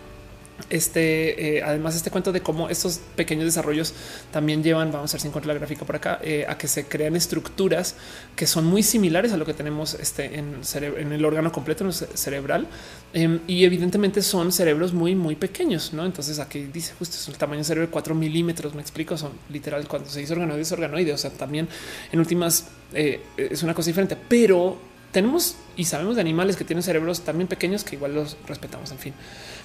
[0.70, 3.94] este, eh, además, este cuento de cómo estos pequeños desarrollos
[4.32, 6.86] también llevan, vamos a ver si encuentro la gráfica por acá, eh, a que se
[6.86, 7.94] crean estructuras
[8.34, 12.66] que son muy similares a lo que tenemos este, en, el órgano completo en cerebral.
[13.12, 15.92] Em, y evidentemente son cerebros muy, muy pequeños.
[15.92, 18.74] No, entonces aquí dice justo es el tamaño del cerebro de 4 milímetros.
[18.74, 21.12] Me explico, son literal cuando se dice organoide, es organoide.
[21.12, 21.68] O sea, también
[22.10, 24.78] en últimas eh, es una cosa diferente, pero
[25.12, 28.90] tenemos y sabemos de animales que tienen cerebros también pequeños que igual los respetamos.
[28.90, 29.14] En fin,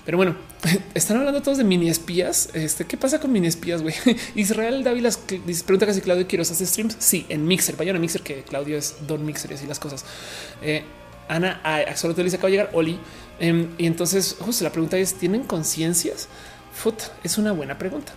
[0.05, 0.35] pero bueno,
[0.93, 2.49] están hablando todos de mini espías.
[2.53, 3.81] Este, ¿qué pasa con mini espías?
[3.81, 3.93] Güey?
[4.35, 5.09] Israel Dávila
[5.65, 6.95] pregunta casi Claudio quiero hacer streams.
[6.99, 7.75] Sí, en Mixer.
[7.75, 10.05] Vayan a Mixer, que Claudio es Don Mixer y así las cosas.
[10.61, 10.83] Eh,
[11.27, 11.61] Ana,
[12.15, 12.99] te dice que va a llegar Oli.
[13.39, 16.27] Em, y entonces, justo la pregunta es: ¿tienen conciencias?
[17.23, 18.13] Es una buena pregunta.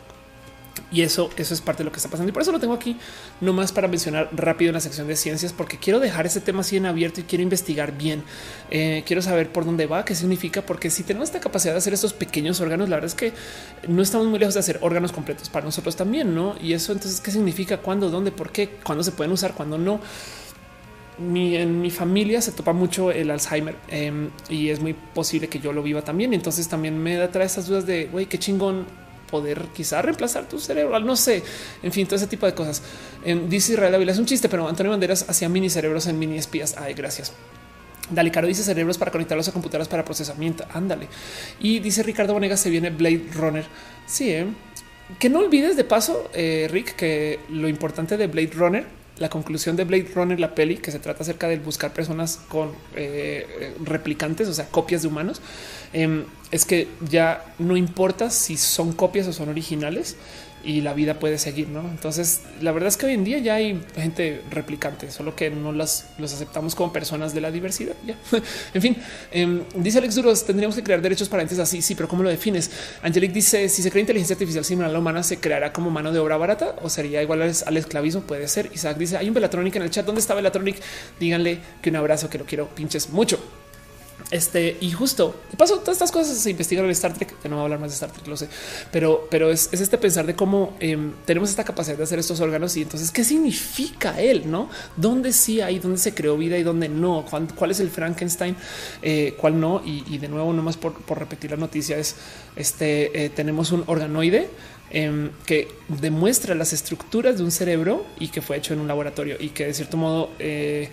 [0.91, 2.29] Y eso, eso es parte de lo que está pasando.
[2.29, 2.97] Y por eso lo tengo aquí
[3.41, 6.77] nomás para mencionar rápido en la sección de ciencias, porque quiero dejar este tema así
[6.77, 8.23] en abierto y quiero investigar bien.
[8.71, 11.95] Eh, quiero saber por dónde va, qué significa, porque si tenemos esta capacidad de hacer
[11.95, 13.33] estos pequeños órganos, la verdad es que
[13.89, 16.55] no estamos muy lejos de hacer órganos completos para nosotros también, ¿no?
[16.61, 17.79] Y eso entonces, ¿qué significa?
[17.79, 18.11] ¿Cuándo?
[18.11, 18.31] ¿Dónde?
[18.31, 18.69] ¿Por qué?
[18.85, 19.55] ¿Cuándo se pueden usar?
[19.55, 20.01] ¿Cuándo no?
[21.19, 25.61] Mi, en mi familia se topa mucho el Alzheimer em, y es muy posible que
[25.61, 26.35] yo lo viva también.
[26.35, 29.04] Entonces también me trae esas dudas de güey, qué chingón
[29.35, 31.01] poder quizá reemplazar tu cerebro.
[31.01, 31.43] No sé,
[31.83, 32.83] en fin, todo ese tipo de cosas.
[33.49, 36.77] dice Israel Avila es un chiste, pero Antonio Banderas hacía mini cerebros en mini espías.
[36.79, 37.33] Ay, gracias.
[38.11, 40.65] Dale, Caro dice cerebros para conectarlos a computadoras para procesamiento.
[40.73, 41.09] Ándale.
[41.59, 43.65] Y dice Ricardo Bonegas se viene Blade Runner.
[44.07, 44.47] Sí, ¿eh?
[45.19, 49.77] que no olvides de paso, eh, Rick, que lo importante de Blade Runner la conclusión
[49.77, 54.49] de Blade Runner, la peli, que se trata acerca de buscar personas con eh, replicantes,
[54.49, 55.41] o sea, copias de humanos,
[55.93, 60.17] em, es que ya no importa si son copias o son originales,
[60.65, 61.81] y la vida puede seguir, ¿no?
[61.81, 65.73] Entonces, la verdad es que hoy en día ya hay gente replicante, solo que no
[65.73, 67.95] las los aceptamos como personas de la diversidad.
[68.07, 68.17] Ya,
[68.75, 68.97] en fin,
[69.31, 71.83] em, dice Alex Duros, tendríamos que crear derechos para entes así.
[71.83, 72.71] Sí, pero ¿cómo lo defines?
[73.03, 76.13] Angelic dice: si se crea inteligencia artificial similar a la humana, se creará como mano
[76.13, 78.23] de obra barata o sería igual al, esclavismo.
[78.23, 78.71] Puede ser.
[78.75, 80.07] Isaac dice: hay un Velatronic en el chat.
[80.07, 80.77] ¿Dónde está Velatronic?
[81.21, 83.64] Díganle que un abrazo, que lo quiero pinches mucho.
[84.31, 87.61] Este y justo paso todas estas cosas se investigan en Star Trek, que no voy
[87.61, 88.49] a hablar más de Star Trek, lo sé,
[88.91, 92.77] pero, pero es, este pensar de cómo em, tenemos esta capacidad de hacer estos órganos
[92.77, 94.71] y entonces qué significa él, no?
[94.97, 98.57] Dónde sí hay, dónde se creó vida y dónde no, cuál, es el Frankenstein,
[99.03, 99.83] eh, cuál no.
[99.85, 102.17] Y, de nuevo, nomás por, por repetir la noticia, es
[102.57, 104.49] este: eh, tenemos un organoide
[104.91, 109.37] em, que demuestra las estructuras de un cerebro y que fue hecho en un laboratorio
[109.39, 110.89] y que de cierto modo, eh,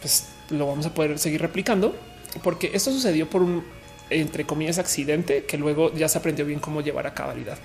[0.00, 1.94] pues lo vamos a poder seguir replicando
[2.42, 3.62] porque esto sucedió por un
[4.10, 7.58] entre comillas accidente que luego ya se aprendió bien cómo llevar a cabalidad.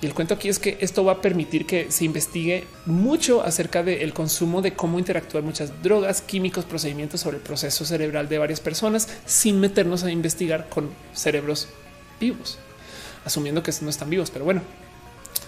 [0.00, 3.82] Y el cuento aquí es que esto va a permitir que se investigue mucho acerca
[3.82, 8.60] del consumo de cómo interactúan muchas drogas, químicos, procedimientos sobre el proceso cerebral de varias
[8.60, 11.68] personas sin meternos a investigar con cerebros
[12.18, 12.58] vivos,
[13.24, 14.30] asumiendo que no están vivos.
[14.30, 14.62] Pero bueno,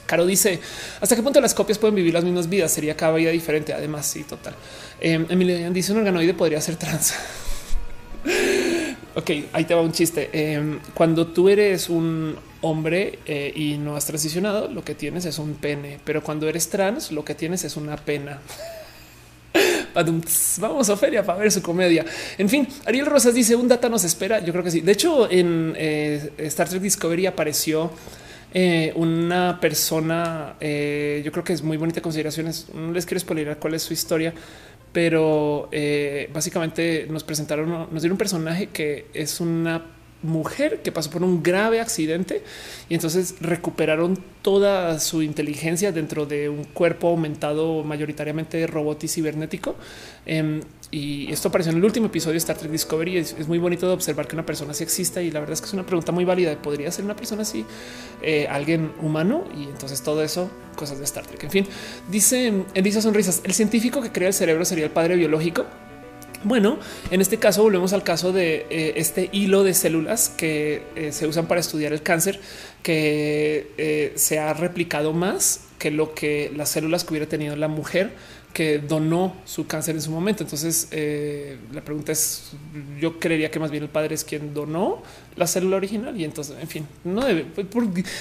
[0.07, 0.60] Caro dice
[1.01, 2.70] hasta qué punto las copias pueden vivir las mismas vidas.
[2.73, 3.73] Sería cada vida diferente.
[3.73, 4.55] Además, sí, total.
[5.01, 7.15] Eh, dice un organoide podría ser trans.
[9.15, 10.31] Ok, ahí te va un chiste.
[10.32, 15.39] Em, cuando tú eres un hombre eh, y no has transicionado, lo que tienes es
[15.39, 18.41] un pene, pero cuando eres trans, lo que tienes es una pena.
[20.60, 22.07] Vamos a feria para ver su comedia.
[22.39, 24.42] En fin, Ariel Rosas dice un data nos espera.
[24.42, 24.81] Yo creo que sí.
[24.81, 27.91] De hecho, en eh, Star Trek Discovery apareció
[28.55, 30.55] eh, una persona.
[30.58, 32.68] yo creo que es muy bonita consideraciones.
[32.73, 34.32] No les quiero spoiler cuál es su historia,
[34.92, 39.82] pero eh, básicamente nos presentaron, nos dieron un personaje que es una
[40.23, 42.42] mujer que pasó por un grave accidente
[42.89, 49.76] y entonces recuperaron toda su inteligencia dentro de un cuerpo aumentado mayoritariamente robot y cibernético.
[50.26, 50.60] Em,
[50.91, 53.17] y esto apareció en el último episodio de Star Trek Discovery.
[53.17, 55.67] Es, muy bonito de observar que una persona así exista y la verdad es que
[55.67, 56.55] es una pregunta muy válida.
[56.60, 57.65] ¿Podría ser una persona así,
[58.20, 59.44] eh, alguien humano?
[59.57, 61.42] Y entonces todo eso, cosas de Star Trek.
[61.44, 61.67] En fin,
[62.10, 65.65] dice Elisa Sonrisas, el científico que crea el cerebro sería el padre biológico.
[66.44, 66.78] Bueno,
[67.10, 71.26] en este caso volvemos al caso de eh, este hilo de células que eh, se
[71.26, 72.40] usan para estudiar el cáncer,
[72.82, 77.68] que eh, se ha replicado más que lo que las células que hubiera tenido la
[77.68, 78.10] mujer
[78.52, 80.42] que donó su cáncer en su momento.
[80.42, 80.88] Entonces,
[81.72, 82.52] la pregunta es,
[83.00, 85.02] yo creería que más bien el padre es quien donó
[85.36, 87.46] la célula original y entonces, en fin, no debe,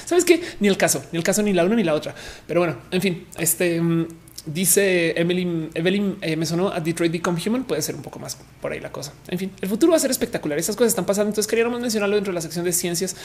[0.05, 2.15] sabes que ni el caso, ni el caso, ni la una ni la otra.
[2.47, 4.07] Pero bueno, en fin, este mm,
[4.45, 7.63] Dice Emily, Evelyn, eh, me sonó a Detroit Become Human.
[7.63, 9.13] Puede ser un poco más por ahí la cosa.
[9.27, 10.57] En fin, el futuro va a ser espectacular.
[10.57, 11.29] Esas cosas están pasando.
[11.29, 13.15] Entonces queríamos mencionarlo dentro de la sección de ciencias.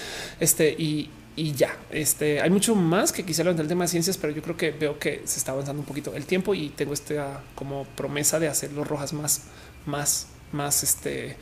[0.41, 4.19] Este y, y ya este hay mucho más que quisiera hablar del tema de ciencias,
[4.19, 6.93] pero yo creo que veo que se está avanzando un poquito el tiempo y tengo
[6.93, 9.43] esta como promesa de hacer los rojas más,
[9.86, 11.36] más, más este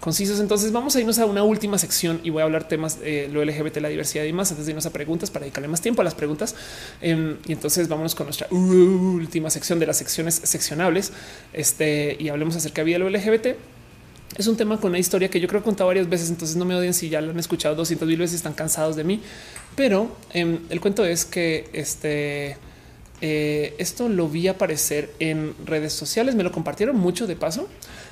[0.00, 0.40] concisos.
[0.40, 3.44] Entonces vamos a irnos a una última sección y voy a hablar temas de lo
[3.44, 6.04] LGBT, la diversidad y más antes de irnos a preguntas para dedicarle más tiempo a
[6.04, 6.54] las preguntas.
[7.00, 11.12] Em, y entonces vámonos con nuestra última sección de las secciones seccionables
[11.52, 13.56] este, y hablemos acerca de lo LGBT.
[14.36, 16.56] Es un tema con una historia que yo creo que he contado varias veces, entonces
[16.56, 19.20] no me odien si ya lo han escuchado 200 mil veces, están cansados de mí,
[19.74, 22.56] pero em, el cuento es que este
[23.20, 27.68] eh, esto lo vi aparecer en redes sociales, me lo compartieron mucho de paso.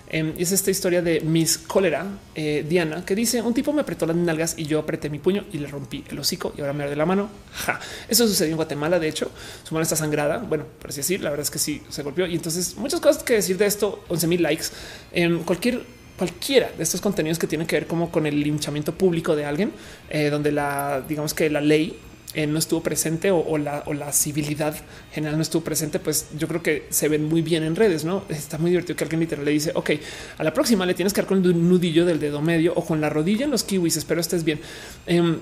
[0.08, 4.06] Em, es esta historia de Miss Cólera, eh, Diana, que dice un tipo me apretó
[4.06, 6.84] las nalgas y yo apreté mi puño y le rompí el hocico y ahora me
[6.84, 7.28] arde la mano.
[7.52, 7.80] Ja.
[8.08, 8.98] Eso sucedió en Guatemala.
[8.98, 9.30] De hecho,
[9.64, 10.38] su mano está sangrada.
[10.38, 12.26] Bueno, por así decir, la verdad es que sí se golpeó.
[12.26, 14.04] Y entonces muchas cosas que decir de esto.
[14.08, 14.66] 11 mil likes
[15.12, 15.82] en cualquier
[16.16, 19.72] cualquiera de estos contenidos que tienen que ver como con el linchamiento público de alguien,
[20.08, 21.98] eh, donde la digamos que la ley
[22.36, 24.76] eh, no estuvo presente o, la, civilidad
[25.10, 28.24] general no estuvo presente, pues yo creo que se ven muy bien en redes, ¿no?
[28.28, 29.92] Está muy divertido que alguien literal le dice, ok,
[30.36, 33.00] a la próxima le tienes que dar con el nudillo del dedo medio o con
[33.00, 34.60] la rodilla en los kiwis, espero estés bien.
[35.06, 35.38] Em,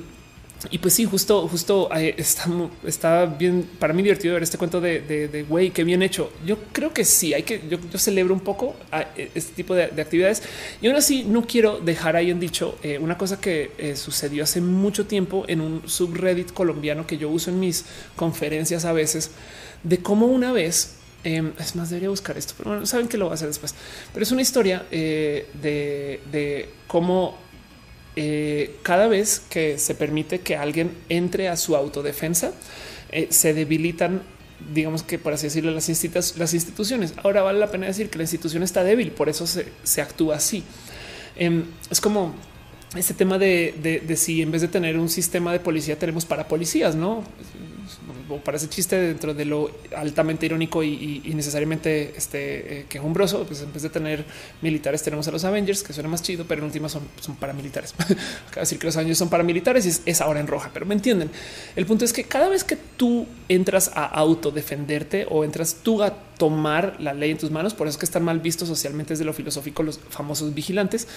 [0.71, 2.49] y pues sí, justo, justo eh, está,
[2.85, 6.31] está bien para mí divertido ver este cuento de güey, qué bien hecho.
[6.47, 9.85] Yo creo que sí, hay que yo, celebro un poco a e, este tipo de,
[9.85, 10.43] actividades
[10.81, 14.45] y aún así no quiero dejar ahí en dicho eh, una cosa que eh, sucedió
[14.45, 17.85] hace mucho tiempo en un subreddit colombiano que yo uso en mis
[18.17, 19.31] conferencias a veces
[19.83, 23.27] de cómo una vez em, es más, debería buscar esto, pero bueno, saben que lo
[23.27, 23.75] voy a hacer después.
[24.13, 27.44] Pero es una historia de cómo
[28.17, 32.53] eh, cada vez que se permite que alguien entre a su autodefensa,
[33.11, 34.23] eh, se debilitan,
[34.73, 37.15] digamos que por así decirlo, las, instituciones.
[37.23, 40.63] Ahora vale la pena decir que la institución está débil, por eso se, actúa así.
[41.37, 42.35] Em, es como
[42.97, 46.47] este tema de, de, si en vez de tener un sistema de policía tenemos para
[46.47, 47.25] policías, no?
[48.29, 53.73] o parece chiste dentro de lo altamente irónico y, necesariamente este eh, quejumbroso, pues en
[53.73, 54.25] vez de tener
[54.63, 57.93] militares tenemos a los Avengers, que suena más chido, pero en última son, son paramilitares.
[57.99, 58.17] Acaba
[58.55, 60.95] de decir que los Avengers son paramilitares y es, es, ahora en roja, pero me
[60.95, 61.31] entienden.
[61.77, 66.15] El punto es que cada vez que tú entras a autodefenderte o entras tú a
[66.45, 69.25] tomar la ley en tus manos, por eso es que están mal vistos socialmente desde
[69.25, 71.09] lo filosófico los famosos vigilantes,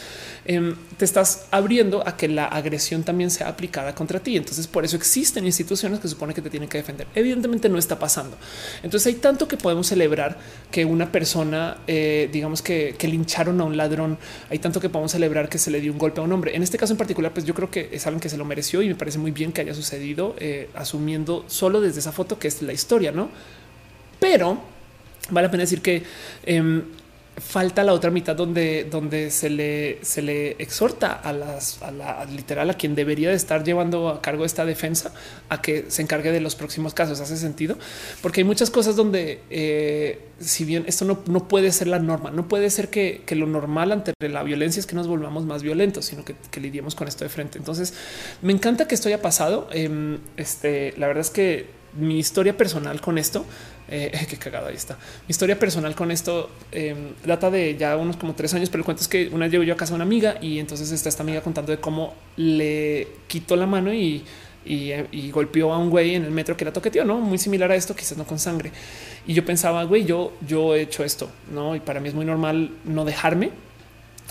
[0.46, 4.38] em, te estás abriendo a que la agresión también sea aplicada contra ti.
[4.38, 8.00] Entonces por eso existen instituciones que supone que te tienen que defender Evidentemente no está
[8.00, 8.38] pasando.
[8.84, 10.38] Entonces hay tanto que podemos celebrar
[10.72, 14.18] que una persona, eh, digamos que, lincharon a un ladrón.
[14.50, 16.56] Hay tanto que podemos celebrar que se le dio un golpe a un hombre.
[16.56, 18.82] En este caso en particular, pues yo creo que es alguien que se lo mereció
[18.82, 22.48] y me parece muy bien que haya sucedido eh, asumiendo solo desde esa foto que
[22.48, 23.30] es la historia, no?
[24.20, 24.77] Pero
[25.30, 26.04] vale la pena decir que
[26.46, 26.84] em,
[27.38, 32.26] falta la otra mitad donde, donde se le, se le exhorta a las a la
[32.26, 35.14] literal a quien debería de estar llevando a cargo esta defensa
[35.50, 37.20] a que se encargue de los próximos casos.
[37.20, 37.78] Hace sentido
[38.22, 42.32] porque hay muchas cosas donde, eh, si bien esto no, no, puede ser la norma,
[42.32, 45.62] no puede ser que, que, lo normal ante la violencia es que nos volvamos más
[45.62, 47.60] violentos, sino que, que lidiemos con esto de frente.
[47.60, 47.94] Entonces
[48.42, 49.70] me encanta que esto haya pasado.
[49.72, 53.46] Em, este, la verdad es que mi historia personal con esto
[53.90, 54.96] eh, qué cagado ahí está.
[54.96, 58.86] Mi historia personal con esto em, data de ya unos como tres años, pero el
[58.86, 61.10] cuento es que una vez llego yo a casa de una amiga y entonces está
[61.10, 64.24] esta amiga contando de cómo le quitó la mano y,
[64.66, 67.76] y, golpeó a un güey en el metro que la toqueteó, no muy similar a
[67.76, 68.72] esto, quizás no con sangre.
[69.26, 71.76] Y yo pensaba, güey, yo, yo he hecho esto, no?
[71.76, 73.52] Y para mí es muy normal no dejarme.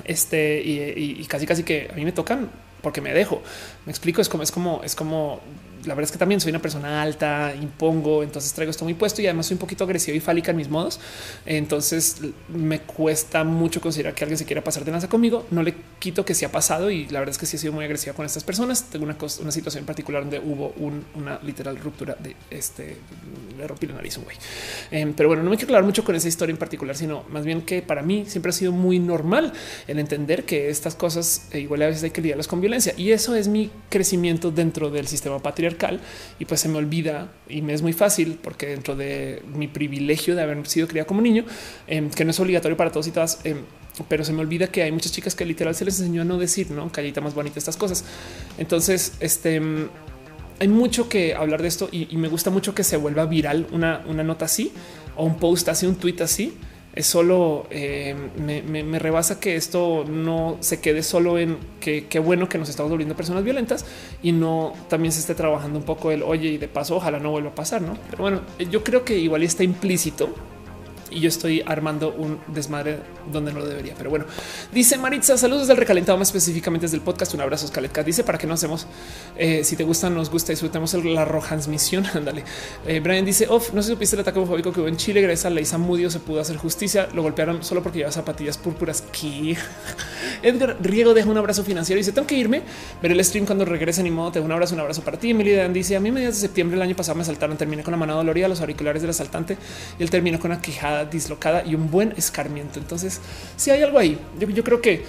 [0.05, 2.51] Este y, y casi, casi que a mí me tocan
[2.83, 3.43] porque me dejo.
[3.85, 4.21] Me explico.
[4.21, 5.41] Es como, es como, es como
[5.87, 9.23] la verdad es que también soy una persona alta, impongo, entonces traigo esto muy puesto
[9.23, 11.01] y además soy un poquito agresivo y fálica en mis modos.
[11.45, 15.47] Entonces me cuesta mucho considerar que alguien se quiera pasar de lanza conmigo.
[15.51, 17.73] No le quito que se ha pasado y la verdad es que sí he sido
[17.73, 18.85] muy agresiva con estas personas.
[18.91, 20.75] Tengo una, una situación en particular donde hubo
[21.15, 22.97] una literal ruptura de este,
[23.57, 24.37] le rompí la nariz un güey.
[24.91, 27.45] Em, pero bueno, no me quiero hablar mucho con esa historia en particular, sino más
[27.45, 29.53] bien que para mí siempre ha sido muy normal
[29.87, 33.13] el entender que estas cosas eh, igual a veces hay que lidiarlas con violencia y
[33.13, 35.76] eso es mi crecimiento dentro del sistema patriarcal
[36.39, 40.35] y pues se me olvida y me es muy fácil porque dentro de mi privilegio
[40.35, 41.45] de haber sido criada como niño,
[41.87, 43.59] em, que no es obligatorio para todos y todas, em,
[44.09, 46.39] pero se me olvida que hay muchas chicas que literal se les enseñó a no
[46.39, 48.05] decir, no callita más bonita estas cosas.
[48.59, 49.61] Entonces, este
[50.59, 54.03] hay mucho que hablar de esto y, me gusta mucho que se vuelva viral una,
[54.07, 54.73] una, nota así
[55.15, 56.57] o un post así, un tweet así.
[56.97, 62.49] Es solo eh, me, rebasa que esto no se quede solo en que qué bueno
[62.49, 63.85] que nos estamos volviendo personas violentas
[64.23, 67.31] y no también se esté trabajando un poco el oye y de paso ojalá no
[67.31, 67.99] vuelva a pasar, no?
[68.11, 70.35] Pero bueno, yo creo que igual está implícito
[71.11, 72.99] y yo estoy armando un desmadre
[73.33, 73.95] donde no lo debería.
[73.97, 74.27] Pero bueno,
[74.73, 77.35] dice Maritza, saludos del recalentado, más específicamente desde el podcast.
[77.35, 78.03] Un abrazo, Scaletka.
[78.03, 78.87] Dice para que no hacemos.
[79.37, 82.07] Eh, si te gusta, nos gusta, disfrutemos la Rojansmisión.
[82.15, 82.45] Ándale.
[82.87, 85.21] Eh, Brian dice: Off, no si supiste el ataque homofóbico que hubo en Chile.
[85.21, 87.09] Gracias a Leisa Mudio se pudo hacer justicia.
[87.15, 89.03] Lo golpearon solo porque lleva zapatillas púrpuras.
[89.13, 89.57] ¿Qué?
[90.43, 92.63] Edgar Riego deja un abrazo financiero y dice: Tengo que irme,
[93.03, 94.03] ver el stream cuando regrese.
[94.03, 95.31] Ni modo, te un abrazo, un abrazo para ti.
[95.31, 97.57] Emily Dan dice: A mí, mediados de septiembre del año pasado me asaltaron.
[97.57, 99.57] Terminé con la mano dolorida, los auriculares del asaltante
[99.99, 102.79] y él terminó con una quijada dislocada y un buen escarmiento.
[102.79, 103.21] Entonces,
[103.57, 105.05] si hay algo ahí, yo, creo que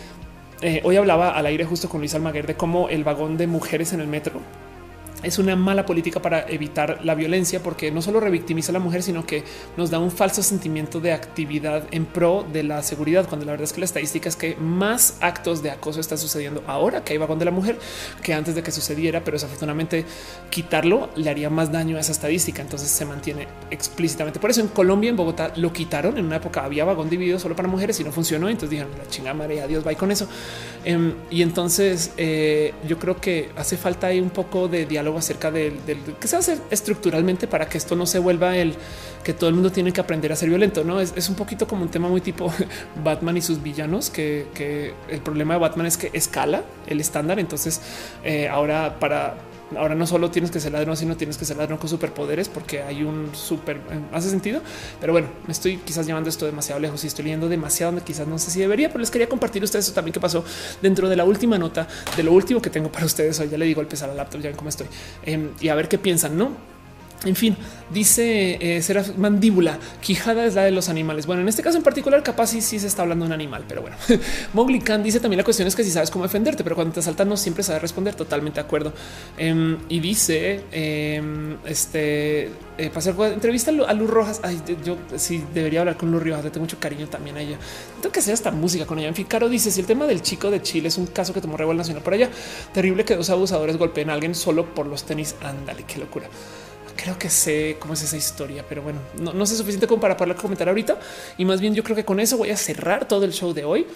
[0.62, 3.94] eh, hoy hablaba al aire justo con Luis Almaguer de cómo el vagón de mujeres
[3.94, 4.42] en el metro
[5.24, 9.02] es una mala política para evitar la violencia porque no solo revictimiza a la mujer,
[9.02, 9.44] sino que
[9.76, 13.66] nos da un falso sentimiento de actividad en pro de la seguridad, cuando la verdad
[13.66, 17.18] es que la estadística es que más actos de acoso están sucediendo ahora que hay
[17.18, 17.80] vagón de la mujer
[18.22, 20.06] que antes de que sucediera, pero desafortunadamente
[20.50, 24.40] quitarlo le haría más daño a esa estadística, entonces se mantiene explícitamente.
[24.40, 27.56] Por eso en Colombia, en Bogotá, lo quitaron, en una época había vagón dividido solo
[27.56, 30.28] para mujeres y no funcionó, entonces dijeron la chingada marea, adiós, va con eso.
[30.86, 35.52] Em, y entonces eh, yo creo que hace falta ahí un poco de diálogo acerca
[35.52, 35.78] del,
[36.20, 38.76] que se hace estructuralmente para que esto no se vuelva el
[39.24, 40.84] que todo el mundo tiene que aprender a ser violento.
[40.84, 42.52] No es, un poquito como un tema muy tipo
[43.04, 47.40] Batman y sus villanos, que, el problema de Batman es que escala el estándar.
[47.40, 47.82] Entonces,
[48.24, 49.36] eh, ahora para
[49.76, 52.82] Ahora no solo tienes que ser ladrón, sino tienes que ser ladrón con superpoderes porque
[52.82, 53.80] hay un super
[54.14, 54.62] hace sentido.
[55.00, 58.38] Pero bueno, me estoy quizás llevando esto demasiado lejos y estoy leyendo demasiado quizás no
[58.40, 60.44] sé si debería, pero les quería compartir ustedes eso también que pasó
[60.82, 63.40] dentro de la última nota de lo último que tengo para ustedes.
[63.40, 64.88] Hoy ya le digo el a la laptop, ya ven cómo estoy
[65.24, 66.77] em, y a ver qué piensan, no?
[67.26, 67.58] En fin,
[67.90, 71.26] dice eh, será mandíbula, quijada es la de los animales.
[71.26, 73.66] Bueno, en este caso en particular, capaz sí, sí se está hablando de un animal,
[73.68, 73.98] pero bueno.
[74.54, 77.00] Mowgli Khan dice también la cuestión es que si sabes cómo defenderte, pero cuando te
[77.00, 78.14] asaltan no siempre sabes responder.
[78.14, 78.94] Totalmente de acuerdo.
[79.38, 84.40] Em, y dice em, este eh, pasar entrevista a Luz Rojas.
[84.44, 86.44] Ay, yo sí debería hablar con Luz Rojas.
[86.44, 87.58] Le tengo mucho cariño también a ella.
[88.00, 89.08] Tengo que hacer esta música con ella.
[89.08, 91.42] En fin, Caro dice si el tema del chico de Chile es un caso que
[91.42, 92.30] tomó revuelo nacional por allá.
[92.74, 95.36] Terrible que dos abusadores golpeen a alguien solo por los tenis.
[95.42, 96.30] Ándale, qué locura
[96.98, 100.36] creo que sé cómo es esa historia, pero bueno, no, sé suficiente como para poder
[100.36, 101.00] comentar ahorita.
[101.38, 103.64] Y más bien yo creo que con eso voy a cerrar todo el show de
[103.64, 103.88] hoy.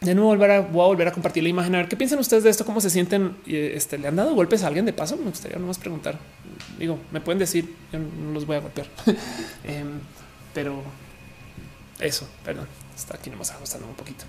[0.00, 1.74] De nuevo volver a, voy a volver a compartir la imagen.
[1.74, 3.36] A ver qué piensan ustedes de esto, cómo se sienten.
[3.46, 5.16] Este, ¿Le han dado golpes a alguien de paso?
[5.16, 6.18] Me gustaría nomás preguntar.
[6.78, 8.86] Digo, me pueden decir, yo no los voy a golpear.
[9.64, 9.98] Em,
[10.52, 10.82] pero
[11.98, 14.24] eso, perdón, está aquí nomás ajustando un poquito.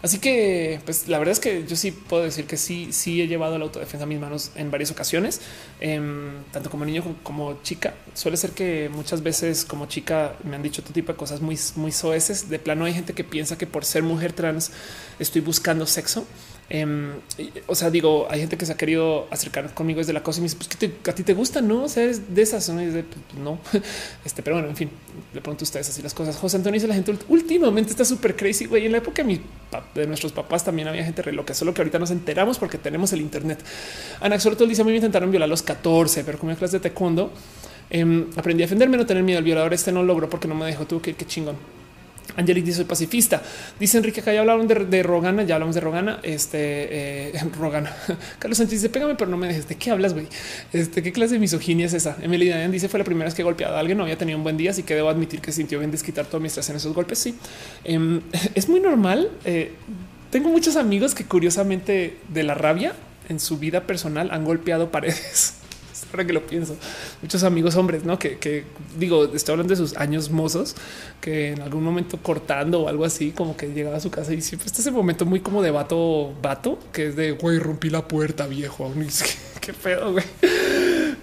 [0.00, 3.26] Así que, pues la verdad es que yo sí puedo decir que sí, sí he
[3.26, 5.40] llevado la autodefensa a mis manos en varias ocasiones,
[5.80, 7.94] em, tanto como niño como, chica.
[8.14, 11.58] Suele ser que muchas veces como chica me han dicho todo tipo de cosas muy,
[11.74, 12.48] muy soeces.
[12.48, 14.70] De plano hay gente que piensa que por ser mujer trans
[15.18, 16.26] estoy buscando sexo.
[16.70, 17.12] Em,
[17.66, 20.42] o sea, digo, hay gente que se ha querido acercar conmigo desde la cosa y
[20.42, 21.84] me dice, pues que a ti te gusta, no?
[21.84, 22.80] O sea, es de esas, ¿no?
[22.80, 23.58] de, pues, no.
[24.24, 24.90] Este, pero bueno, en fin,
[25.32, 26.36] le pregunto a ustedes así las cosas.
[26.36, 28.84] José Antonio dice la gente últimamente está súper crazy, güey.
[28.84, 32.10] En la época de, nuestros papás también había gente re loca, solo que ahorita nos
[32.10, 33.60] enteramos porque tenemos el internet.
[34.20, 36.80] Ana todo dice, a mí me intentaron violar a los 14, pero como clase de
[36.80, 37.32] taekwondo,
[37.88, 39.72] em, aprendí a defenderme, no tener miedo al violador.
[39.72, 41.56] Este no logró porque no me dejó, tuvo que qué chingón.
[42.36, 43.42] Angelic dice soy pacifista.
[43.78, 46.20] Dice Enrique que ya hablaron de, Rogana, ya hablamos de Rogana.
[46.22, 47.94] Este eh, Rogana.
[48.38, 49.68] Carlos Sánchez dice pégame, pero no me dejes.
[49.68, 50.26] ¿De qué hablas, güey?
[50.72, 52.16] Este qué clase de misoginia es esa?
[52.22, 53.98] Emily Dayan dice fue la primera vez que he golpeado a alguien.
[53.98, 56.40] No había tenido un buen día, así que debo admitir que sintió bien desquitar toda
[56.40, 57.18] mi estrés en esos golpes.
[57.18, 57.34] Sí,
[57.84, 58.20] em,
[58.54, 59.30] es muy normal.
[59.44, 59.72] Eh,
[60.30, 62.92] tengo muchos amigos que curiosamente de la rabia
[63.28, 65.54] en su vida personal han golpeado paredes
[66.10, 66.76] para que lo pienso.
[67.22, 68.64] Muchos amigos hombres, no que,
[68.98, 70.74] digo, estoy hablando de sus años mozos
[71.20, 74.40] que en algún momento cortando o algo así, como que llegaba a su casa y
[74.40, 78.06] siempre está ese momento muy como de vato, vato, que es de güey, rompí la
[78.06, 78.92] puerta, viejo.
[79.60, 80.24] Qué pedo, güey.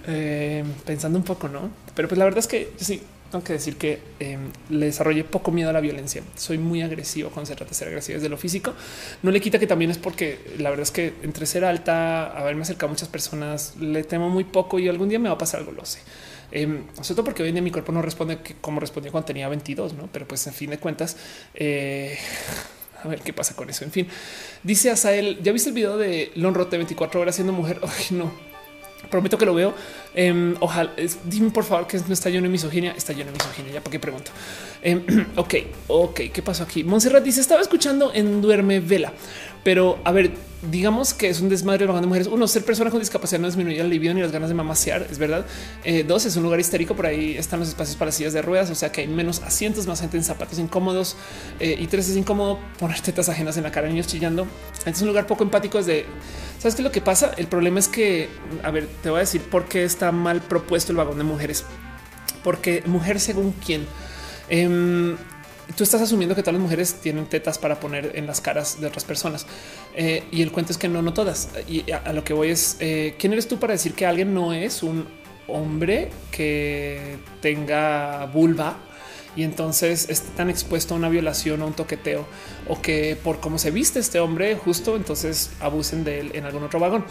[0.06, 1.70] eh, pensando un poco, no?
[1.94, 5.50] Pero pues la verdad es que sí tengo que decir que em, le desarrollé poco
[5.50, 6.22] miedo a la violencia.
[6.36, 8.74] Soy muy agresivo con ser, ser agresivo desde lo físico.
[9.22, 12.62] No le quita que también es porque la verdad es que entre ser alta, haberme
[12.62, 15.60] acercado a muchas personas, le temo muy poco y algún día me va a pasar
[15.60, 16.00] algo, lo sé.
[16.52, 19.48] Eh, sobre todo porque hoy en día mi cuerpo no responde como respondió cuando tenía
[19.48, 20.08] 22, no?
[20.12, 21.16] Pero pues en fin de cuentas,
[21.54, 22.16] eh,
[23.02, 23.84] a ver qué pasa con eso.
[23.84, 24.08] En fin,
[24.62, 27.80] dice Asael, ¿ya viste el video de Lonrote 24 horas siendo mujer?
[27.82, 28.32] Ay, no,
[29.10, 29.74] prometo que lo veo.
[30.14, 30.92] Em, ojalá
[31.24, 32.94] dime por favor que no está lleno de misoginia.
[32.96, 33.72] Está lleno de misoginia.
[33.72, 34.30] Ya para qué pregunto.
[34.82, 35.04] Em,
[35.36, 35.54] ok,
[35.88, 36.20] ok.
[36.32, 36.84] ¿Qué pasó aquí?
[36.84, 39.12] Montserrat dice: Estaba escuchando en Duerme Vela,
[39.66, 40.30] pero a ver,
[40.70, 42.28] digamos que es un desmadre de mujeres.
[42.28, 45.18] Uno, ser persona con discapacidad no disminuye el libido ni las ganas de mamasear, es
[45.18, 45.44] verdad.
[45.82, 46.94] Eh, dos, es un lugar histérico.
[46.94, 49.88] Por ahí están los espacios para sillas de ruedas, o sea que hay menos asientos,
[49.88, 51.16] más gente en zapatos incómodos.
[51.58, 54.46] Eh, y tres, es incómodo poner tetas ajenas en la cara niños chillando.
[54.84, 55.80] es un lugar poco empático.
[55.80, 56.06] Es de
[56.60, 57.32] sabes qué lo que pasa.
[57.36, 58.28] El problema es que,
[58.62, 61.64] a ver, te voy a decir por qué está mal propuesto el vagón de mujeres,
[62.44, 63.84] porque mujer según quién.
[64.48, 65.16] Em,
[65.74, 68.86] tú estás asumiendo que todas las mujeres tienen tetas para poner en las caras de
[68.86, 69.46] otras personas.
[69.94, 71.50] Eh, y el cuento es que no, no todas.
[71.68, 74.52] Y a, lo que voy es, eh, ¿quién eres tú para decir que alguien no
[74.52, 75.06] es un
[75.48, 78.78] hombre que tenga vulva?
[79.36, 82.26] Y entonces está tan expuesto a una violación o un toqueteo
[82.68, 86.64] o que por cómo se viste este hombre justo entonces abusen de él en algún
[86.64, 87.04] otro vagón.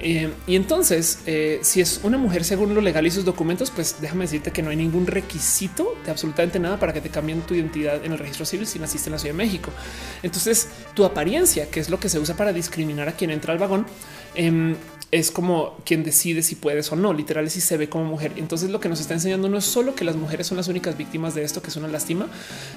[0.00, 3.96] Eh, y entonces eh, si es una mujer según lo legal y sus documentos, pues
[4.00, 7.54] déjame decirte que no hay ningún requisito de absolutamente nada para que te cambien tu
[7.54, 9.70] identidad en el registro civil si naciste en la Ciudad de México.
[10.22, 13.58] Entonces tu apariencia, que es lo que se usa para discriminar a quien entra al
[13.58, 13.86] vagón,
[14.34, 14.76] em,
[15.14, 18.32] es como quien decide si puedes o no, literal, si se ve como mujer.
[18.34, 20.96] Entonces lo que nos está enseñando no es solo que las mujeres son las únicas
[20.96, 22.26] víctimas de esto, que es una lástima,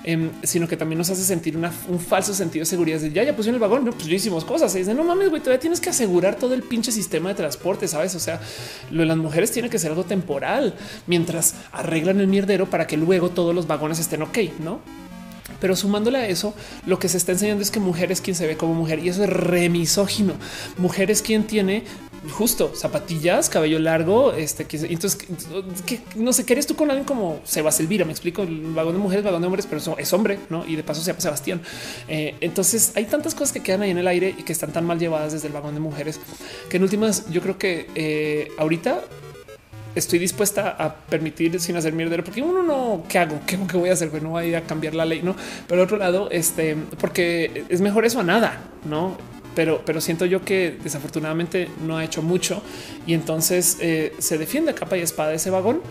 [0.03, 3.35] em, sino que también nos hace sentir un falso sentido de seguridad de ya, ya
[3.35, 4.75] pusieron el vagón, no, pues hicimos cosas.
[4.75, 7.87] Y dice, no mames, güey, todavía tienes que asegurar todo el pinche sistema de transporte,
[7.87, 8.13] sabes?
[8.13, 8.39] O sea,
[8.91, 10.75] lo de las mujeres tiene que ser algo temporal
[11.07, 14.79] mientras arreglan el mierdero para que luego todos los vagones estén ok, no?
[15.59, 16.53] Pero sumándole a eso,
[16.85, 19.09] lo que se está enseñando es que mujer es quien se ve como mujer y
[19.09, 20.33] eso es remisógino.
[20.77, 21.83] Mujer es quien tiene
[22.31, 24.33] justo zapatillas, cabello largo.
[24.33, 25.15] Este que entonces
[25.85, 28.05] que, no sé, qué eres tú con alguien como Sebas Elvira?
[28.05, 30.65] Me explico el vagón de mujeres, vagón de hombres, pero es hombre, no?
[30.65, 31.61] Y de paso se llama Sebastián.
[32.07, 34.85] Eh, entonces hay tantas cosas que quedan ahí en el aire y que están tan
[34.85, 36.19] mal llevadas desde el vagón de mujeres
[36.69, 39.01] que en últimas yo creo que eh, ahorita
[39.95, 43.39] estoy dispuesta a permitir sin hacer mierda, porque uno no, ¿qué hago?
[43.47, 44.09] ¿Qué, voy a hacer?
[44.09, 45.35] Pues no voy a ir a cambiar la ley, no?
[45.67, 49.17] Pero otro lado, este, porque es mejor eso a nada, no?
[49.57, 52.61] Pero, pero siento yo que desafortunadamente no ha hecho mucho.
[53.07, 55.81] Y entonces eh, se defiende a capa y espada ese vagón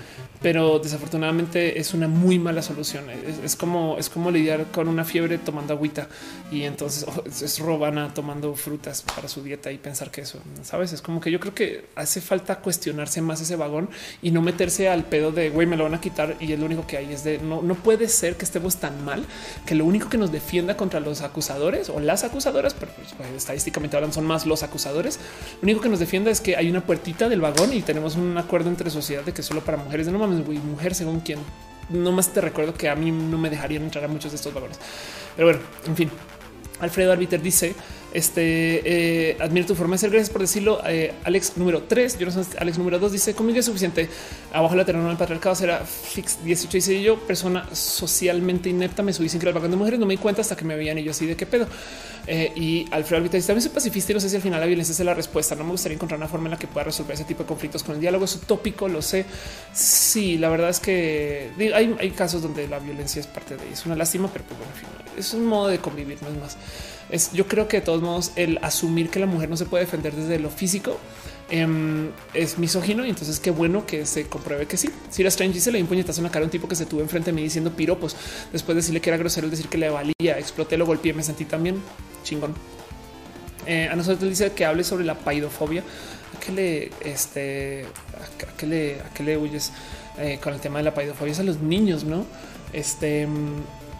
[0.46, 3.06] pero desafortunadamente es una muy mala solución.
[3.42, 6.06] Es, como es como lidiar con una fiebre tomando agüita
[6.52, 10.92] y entonces oh, es robana tomando frutas para su dieta y pensar que eso sabes.
[10.92, 13.88] Es como que yo creo que hace falta cuestionarse más ese vagón
[14.22, 16.66] y no meterse al pedo de güey, me lo van a quitar y es lo
[16.66, 17.12] único que hay.
[17.12, 19.24] Es de no, no puede ser que estemos tan mal
[19.66, 23.30] que lo único que nos defienda contra los acusadores o las acusadoras, pero pues, pues,
[23.30, 25.18] estadísticamente hablan son más los acusadores.
[25.60, 28.38] Lo único que nos defienda es que hay una puertita del vagón y tenemos un
[28.38, 31.38] acuerdo entre sociedad de que solo para mujeres de no mujer según quien.
[31.88, 34.52] No más te recuerdo que a mí no me dejarían entrar a muchos de estos
[34.52, 34.78] vagones.
[35.36, 36.10] Pero bueno, en fin.
[36.80, 37.74] Alfredo Arbiter dice:
[38.16, 38.80] Este
[39.30, 40.08] eh, admiro tu forma de ser.
[40.08, 40.80] Gracias por decirlo.
[40.86, 44.08] Eh, Alex número 3, yo no sé, Alex número 2 dice: Conmigo es suficiente.
[44.54, 46.72] Abajo la terreno del patriarcado será fix 18.
[46.78, 50.00] Dice yo, persona socialmente inepta, me subí sin creer de mujeres.
[50.00, 51.66] No me di cuenta hasta que me veían y yo así de qué pedo.
[52.26, 54.66] Eh, y Alfredo Arbiter dice: También soy pacifista y no sé si al final la
[54.66, 55.54] violencia es la respuesta.
[55.54, 57.82] No me gustaría encontrar una forma en la que pueda resolver ese tipo de conflictos
[57.82, 58.24] con el diálogo.
[58.24, 59.26] Es utópico, lo sé.
[59.74, 63.74] Sí, la verdad es que hay, hay casos donde la violencia es parte de eso.
[63.74, 66.36] Es una lástima, pero pues, bueno, en fin, es un modo de convivir, no es
[66.38, 66.56] más
[67.10, 69.84] es yo creo que de todos modos el asumir que la mujer no se puede
[69.84, 70.98] defender desde lo físico
[71.50, 74.90] em, es misógino y entonces qué bueno que se compruebe que sí.
[75.10, 76.74] Si la Strange se le dio un puñetazo en la cara a un tipo que
[76.74, 78.16] se tuvo enfrente de mí diciendo piropos
[78.52, 81.44] después de decirle que era grosero, decir que le valía, exploté, lo golpeé, me sentí
[81.44, 81.80] también
[82.24, 82.54] chingón.
[83.66, 85.82] Eh, a nosotros dice que hable sobre la paidofobia.
[86.36, 87.84] ¿A qué le, este,
[88.56, 89.72] qué le, qué le huyes
[90.18, 91.32] eh, con el tema de la paidofobia?
[91.32, 92.24] Es a los niños, no?
[92.72, 93.26] Este,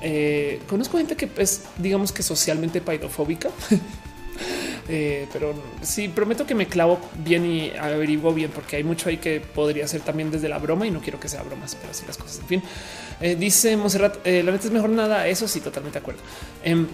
[0.02, 3.50] eh, conozco gente que es, digamos que socialmente paidofóbica.
[4.88, 5.52] Eh, pero
[5.82, 9.88] sí prometo que me clavo bien y averiguo bien, porque hay mucho ahí que podría
[9.88, 12.38] ser también desde la broma y no quiero que sea bromas, pero así las cosas.
[12.38, 12.62] En fin,
[13.20, 15.26] eh, dice Monserrat, la neta es mejor nada.
[15.26, 16.20] Eso sí, totalmente de acuerdo.
[16.62, 16.86] Em,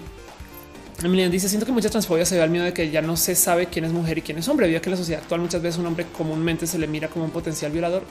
[1.05, 3.35] Emilian dice: Siento que mucha transfobia se ve al miedo de que ya no se
[3.35, 5.43] sabe quién es mujer y quién es hombre, debido a que en la sociedad actual
[5.43, 8.05] muchas veces un hombre comúnmente se le mira como un potencial violador.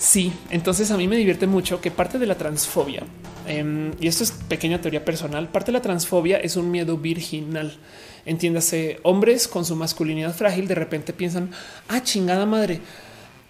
[0.00, 3.02] Sí, entonces a mí me divierte mucho que parte de la transfobia,
[3.46, 7.76] em, y esto es pequeña teoría personal, parte de la transfobia es un miedo virginal.
[8.24, 11.50] Entiéndase, hombres con su masculinidad frágil de repente piensan,
[11.88, 12.80] ah, chingada madre,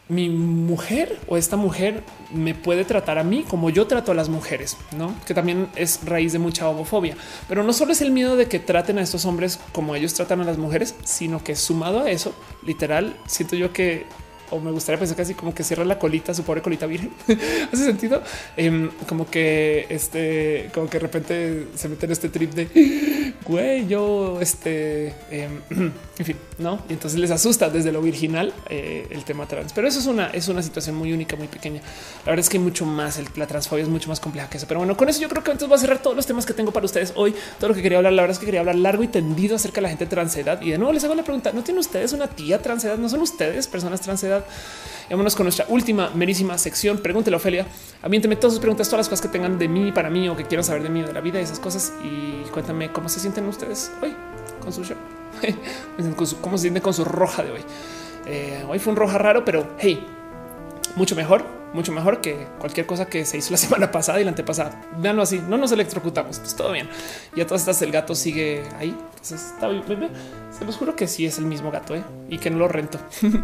[0.09, 2.03] mi mujer o esta mujer
[2.35, 5.15] me puede tratar a mí como yo trato a las mujeres, no?
[5.29, 7.17] Que también es raíz de mucha homofobia,
[7.49, 10.41] pero no solo es el miedo de que traten a estos hombres como ellos tratan
[10.41, 12.35] a las mujeres, sino que sumado a eso,
[12.67, 14.05] literal, siento yo que
[14.51, 17.12] o me gustaría pensar casi como que cierra la colita, su pobre colita virgen.
[17.73, 18.23] Hace sentido
[18.57, 23.87] em, como que este, como que de repente se mete en este trip de güey,
[23.87, 25.61] yo este, em,
[26.19, 26.81] en fin, no?
[26.89, 30.29] Y entonces les asusta desde lo virginal eh, el tema trans, pero eso es una,
[30.29, 31.81] es una situación muy única, muy pequeña.
[32.25, 33.20] La verdad es que hay mucho más.
[33.37, 34.67] la transfobia es mucho más compleja que eso.
[34.67, 36.53] Pero bueno, con eso yo creo que entonces voy a cerrar todos los temas que
[36.53, 37.35] tengo para ustedes hoy.
[37.59, 39.77] Todo lo que quería hablar, la verdad es que quería hablar largo y tendido acerca
[39.77, 40.61] de la gente transedad.
[40.62, 42.99] Y de nuevo les hago la pregunta: ¿No tienen ustedes una tía transedad?
[42.99, 44.40] ¿No son ustedes personas transedad?
[45.10, 46.99] Vámonos con nuestra última merísima sección.
[46.99, 47.67] Pregúntele, Ofelia.
[48.01, 50.44] Aviénteme todas sus preguntas, todas las cosas que tengan de mí, para mí o que
[50.44, 51.93] quieran saber de mí, de la vida y esas cosas.
[52.05, 54.15] Y cuéntame cómo se sienten ustedes hoy
[54.60, 54.97] con su show.
[56.41, 57.60] cómo se sienten con su roja de hoy.
[58.27, 60.07] Eh, hoy fue un roja raro, pero hey,
[60.94, 64.31] mucho mejor, mucho mejor que cualquier cosa que se hizo la semana pasada y la
[64.31, 64.83] antepasada.
[64.99, 66.89] Veanlo así, no nos electrocutamos, pues todo bien.
[67.35, 68.97] Y a todas estas el gato sigue ahí.
[69.21, 70.11] Entonces está bien.
[70.57, 72.03] Se los juro que sí es el mismo gato ¿eh?
[72.29, 72.99] y que no lo rento.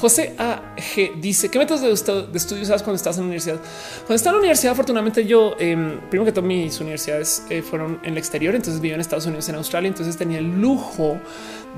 [0.00, 1.20] José A.G.
[1.20, 3.56] dice: ¿Qué métodos de, de estudio usas cuando estás en la universidad?
[3.98, 8.00] Cuando estaba en la universidad, afortunadamente, yo, eh, primero que todo, mis universidades eh, fueron
[8.04, 8.54] en el exterior.
[8.54, 9.88] Entonces vivía en Estados Unidos, en Australia.
[9.88, 11.18] Entonces tenía el lujo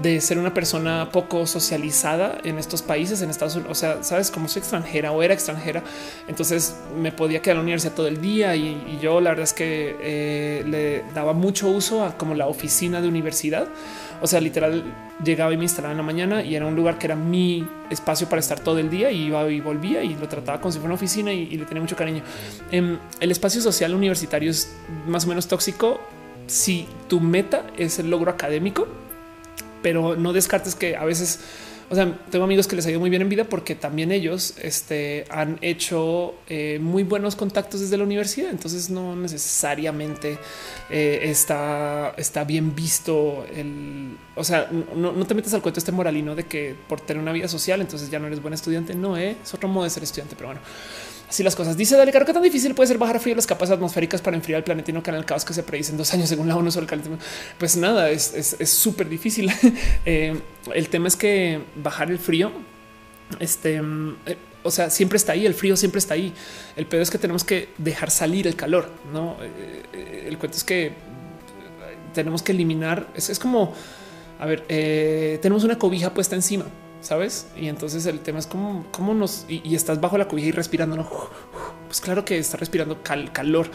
[0.03, 3.73] de ser una persona poco socializada en estos países, en Estados Unidos.
[3.73, 5.83] O sea, sabes, como soy extranjera o era extranjera,
[6.27, 9.53] entonces me podía quedar en la universidad todo el día y, yo la verdad es
[9.53, 13.69] que eh, le daba mucho uso a como la oficina de universidad.
[14.21, 14.83] O sea, literal
[15.23, 18.29] llegaba y me instalaba en la mañana y era un lugar que era mi espacio
[18.29, 20.89] para estar todo el día y iba y volvía y lo trataba como si fuera
[20.89, 22.23] una oficina y, le tenía mucho cariño.
[22.73, 24.75] Em, el espacio social universitario es
[25.07, 26.01] más o menos tóxico
[26.49, 28.89] si tu meta es el logro académico
[29.83, 31.41] pero no descartes que a veces,
[31.91, 34.55] o sea, tengo amigos que les ha ido muy bien en vida porque también ellos
[34.61, 38.51] este, han hecho eh, muy buenos contactos desde la universidad.
[38.51, 40.39] Entonces no necesariamente
[40.91, 46.35] eh, está, está bien visto el, o sea, no, te metes al cuento este moralino
[46.35, 48.95] de que por tener una vida social, entonces ya no eres buen estudiante.
[48.95, 50.61] No eh, es otro modo de ser estudiante, pero bueno.
[51.29, 51.77] Así las cosas.
[51.77, 54.59] Dice Dale, claro que tan difícil puede ser bajar frío las capas atmosféricas para enfriar
[54.59, 56.71] el planeta y no el caos que se predice en dos años según la ONU
[56.71, 57.25] sobre el calentamiento.
[57.59, 59.51] Pues nada, es súper difícil.
[60.05, 60.41] Eh,
[60.75, 62.51] el tema es que bajar el frío,
[63.41, 66.33] este, eh, o sea, siempre está ahí, el frío siempre está ahí.
[66.77, 69.37] El pedo es que tenemos que dejar salir el calor, ¿no?
[69.43, 70.93] Eh, el cuento es que
[72.15, 73.75] tenemos que eliminar, es, es como,
[74.41, 74.63] a ver,
[75.43, 76.65] tenemos una cobija puesta encima
[77.01, 77.47] sabes?
[77.57, 80.97] Y entonces el tema es cómo, cómo nos y, estás bajo la cubija y respirando.
[80.97, 81.09] ¿no?
[81.87, 83.71] Pues claro que está respirando calor,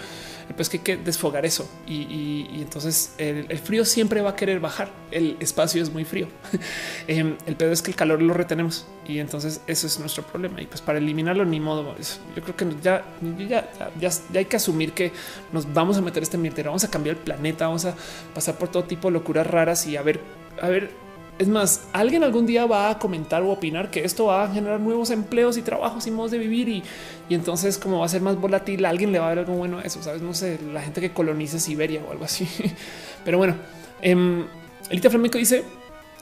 [0.56, 1.68] pues que hay que desfogar eso.
[1.88, 4.92] Y, entonces el, frío siempre va a querer bajar.
[5.12, 6.28] El espacio es muy frío.
[7.08, 10.62] Em, el pedo es que el calor lo retenemos y entonces eso es nuestro problema.
[10.62, 11.96] Y pues para eliminarlo, ni modo.
[12.36, 13.04] Yo creo que ya,
[13.50, 13.70] ya,
[14.00, 15.12] ya, ya hay que asumir que
[15.52, 17.96] nos vamos a meter este mierdero, vamos a cambiar el planeta, vamos a
[18.34, 20.20] pasar por todo tipo de locuras raras y a ver,
[20.62, 21.03] a ver
[21.44, 24.80] es más, alguien algún día va a comentar o opinar que esto va a generar
[24.80, 26.84] nuevos empleos y trabajos y modos de vivir y,
[27.30, 29.82] entonces como va a ser más volátil, alguien le va a ver algo bueno a
[29.82, 30.22] eso, sabes?
[30.22, 32.48] No sé, la gente que colonice Siberia o algo así.
[33.26, 33.56] Pero bueno,
[34.02, 34.46] eh,
[34.90, 35.64] Elita Flamenco dice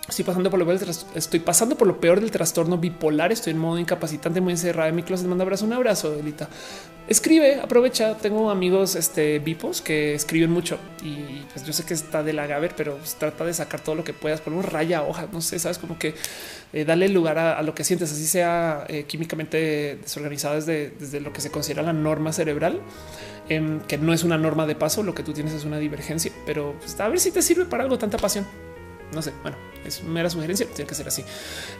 [0.10, 0.80] Estoy pasando por lo peor,
[1.16, 3.32] estoy pasando por lo peor del trastorno bipolar.
[3.32, 5.28] Estoy en modo incapacitante, muy encerrada en mi closet.
[5.28, 6.50] Manda abrazo, un abrazo, Elita.
[7.08, 8.18] Escribe, aprovecha.
[8.18, 12.48] Tengo amigos este, bipos que escriben mucho y pues yo sé que está de la
[12.48, 15.40] Gaber, pero pues, trata de sacar todo lo que puedas, por un raya, hoja, no
[15.42, 16.14] sé, sabes como que
[16.74, 21.32] eh, darle lugar a, lo que sientes, así sea eh, químicamente desorganizado desde, desde lo
[21.32, 22.82] que se considera la norma cerebral.
[23.50, 26.32] Em, que no es una norma de paso, lo que tú tienes es una divergencia,
[26.46, 28.46] pero pues, a ver si te sirve para algo tanta pasión.
[29.14, 31.24] No sé, bueno, es mera sugerencia, tiene que ser así.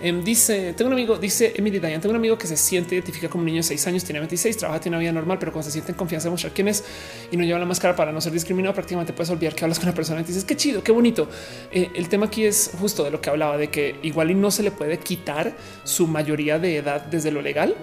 [0.02, 3.30] Em, dice, tengo un amigo, dice Emily Dayan, tengo un amigo que se siente, identifica
[3.30, 5.66] como un niño de 6 años, tiene 26, trabaja, tiene una vida normal, pero cuando
[5.66, 6.84] se siente en confianza de mostrar quién es
[7.32, 9.88] y no lleva la máscara para no ser discriminado, prácticamente puedes olvidar que hablas con
[9.88, 11.30] una persona y dices, qué chido, qué bonito.
[11.72, 14.52] Eh, el tema aquí es justo de lo que hablaba, de que igual y no
[14.52, 17.76] se le puede quitar su mayoría de edad desde lo legal,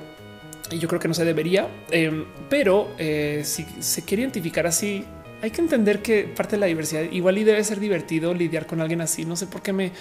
[0.70, 5.04] y yo creo que no se debería, em, pero eh, si se quiere identificar así,
[5.40, 8.80] hay que entender que parte de la diversidad igual y debe ser divertido lidiar con
[8.80, 9.24] alguien así.
[9.24, 9.92] No sé por qué me,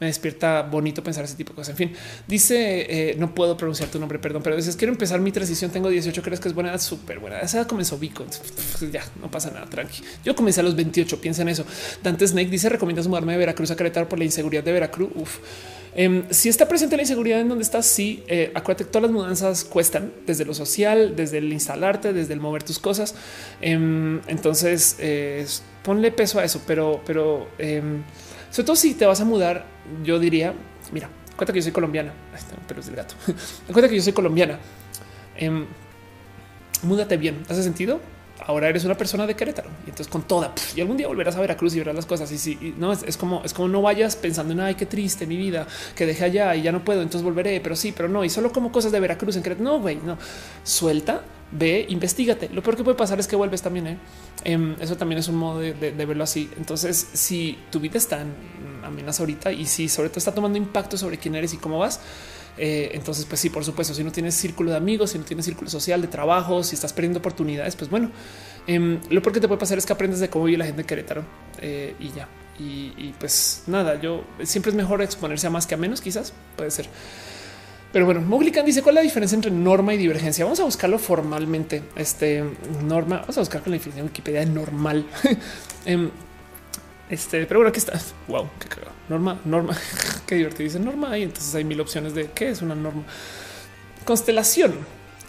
[0.00, 1.70] me despierta bonito pensar ese tipo de cosas.
[1.70, 1.92] En fin,
[2.26, 5.70] dice eh, no puedo pronunciar tu nombre, perdón, pero dices quiero empezar mi transición.
[5.70, 7.40] Tengo 18, crees que es buena edad, súper buena.
[7.40, 8.24] Esa edad comenzó Vico.
[8.92, 9.66] Ya no pasa nada.
[9.66, 10.02] Tranqui.
[10.24, 11.20] Yo comencé a los 28.
[11.20, 11.64] Piensa en eso.
[12.02, 15.10] Dante Snake dice recomiendas mudarme de Veracruz a Querétaro por la inseguridad de Veracruz.
[15.14, 15.38] Uf.
[15.94, 19.10] Em, si está presente la inseguridad en donde estás, sí, eh, acuérdate que todas las
[19.10, 23.14] mudanzas cuestan desde lo social, desde el instalarte, desde el mover tus cosas.
[23.60, 25.44] Em, entonces, eh,
[25.82, 28.04] ponle peso a eso, pero, pero em,
[28.50, 29.66] sobre todo si te vas a mudar,
[30.04, 30.54] yo diría,
[30.92, 32.12] mira, cuenta que yo soy colombiana,
[32.66, 33.14] pero es del gato.
[33.66, 34.58] cuenta que yo soy colombiana.
[35.36, 35.66] Em,
[36.82, 37.42] múdate bien.
[37.48, 38.00] ¿Hace sentido?
[38.46, 41.40] ahora eres una persona de Querétaro y entonces con toda y algún día volverás a
[41.40, 42.30] Veracruz y verás las cosas.
[42.32, 45.36] Y si no es, como es como no vayas pensando en ay, qué triste mi
[45.36, 48.24] vida que dejé allá y ya no puedo, entonces volveré, pero sí, pero no.
[48.24, 49.64] Y solo como cosas de Veracruz en Querétaro.
[49.64, 50.18] No, güey, no
[50.64, 52.48] suelta, ve, investigate.
[52.52, 53.86] Lo peor que puede pasar es que vuelves también.
[53.86, 53.98] ¿eh?
[54.48, 56.48] Em, eso también es un modo de, verlo así.
[56.56, 58.32] Entonces, si tu vida está en
[58.82, 62.00] amenaza ahorita y si sobre todo está tomando impacto sobre quién eres y cómo vas,
[62.56, 65.44] eh, entonces, pues sí, por supuesto, si no tienes círculo de amigos, si no tienes
[65.44, 68.10] círculo social de trabajo, si estás perdiendo oportunidades, pues bueno,
[68.66, 70.86] em, lo que te puede pasar es que aprendes de cómo vive la gente de
[70.86, 71.24] Querétaro
[71.60, 72.26] eh, y ya.
[72.58, 76.70] Y, pues nada, yo siempre es mejor exponerse a más que a menos, quizás puede
[76.70, 76.88] ser.
[77.92, 80.44] Pero bueno, Moglican dice cuál es la diferencia entre norma y divergencia.
[80.44, 81.82] Vamos a buscarlo formalmente.
[81.96, 82.44] Este
[82.84, 85.06] norma, vamos a buscar con la definición de Wikipedia normal.
[85.86, 86.10] Em,
[87.08, 87.98] este, pero bueno, aquí está.
[88.26, 88.92] Wow, qué cagado.
[89.08, 89.74] Norma, norma,
[90.26, 90.64] qué divertido.
[90.64, 93.04] Dice norma y entonces hay mil opciones de qué es una norma.
[94.04, 94.74] Constelación.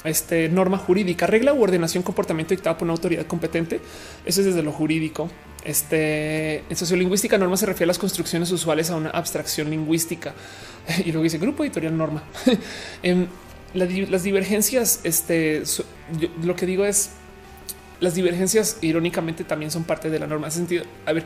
[0.03, 3.81] Este norma jurídica, regla u ordenación, comportamiento dictado por una autoridad competente.
[4.25, 5.29] Eso es desde lo jurídico.
[5.65, 10.33] Este en sociolingüística, norma se refiere a las construcciones usuales a una abstracción lingüística.
[11.05, 12.23] Y luego dice grupo editorial norma.
[13.03, 13.27] en em,
[13.73, 15.63] las divergencias, este
[16.43, 17.11] lo que digo es
[17.99, 20.47] las divergencias irónicamente también son parte de la norma.
[20.47, 21.25] En sentido, a ver,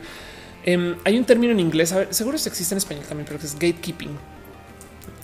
[0.64, 3.54] Em, hay un término en inglés, seguro se existe en español también, pero que es
[3.54, 4.16] gatekeeping.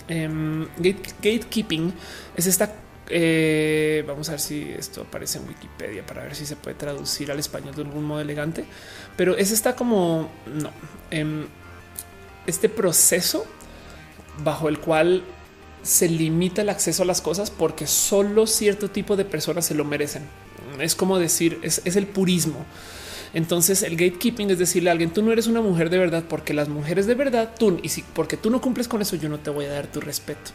[0.08, 1.92] Em, gatekeeping
[2.36, 2.72] es esta.
[3.10, 7.30] Eh, vamos a ver si esto aparece en Wikipedia para ver si se puede traducir
[7.32, 8.64] al español de algún modo elegante,
[9.16, 10.70] pero es esta como no
[11.10, 11.46] em,
[12.46, 13.44] este proceso
[14.44, 15.24] bajo el cual
[15.82, 19.84] se limita el acceso a las cosas porque solo cierto tipo de personas se lo
[19.84, 20.22] merecen.
[20.78, 22.64] Es como decir, es el purismo.
[23.32, 26.52] Entonces el gatekeeping es decirle a alguien tú no eres una mujer de verdad porque
[26.52, 29.38] las mujeres de verdad tú y si porque tú no cumples con eso yo no
[29.38, 30.50] te voy a dar tu respeto.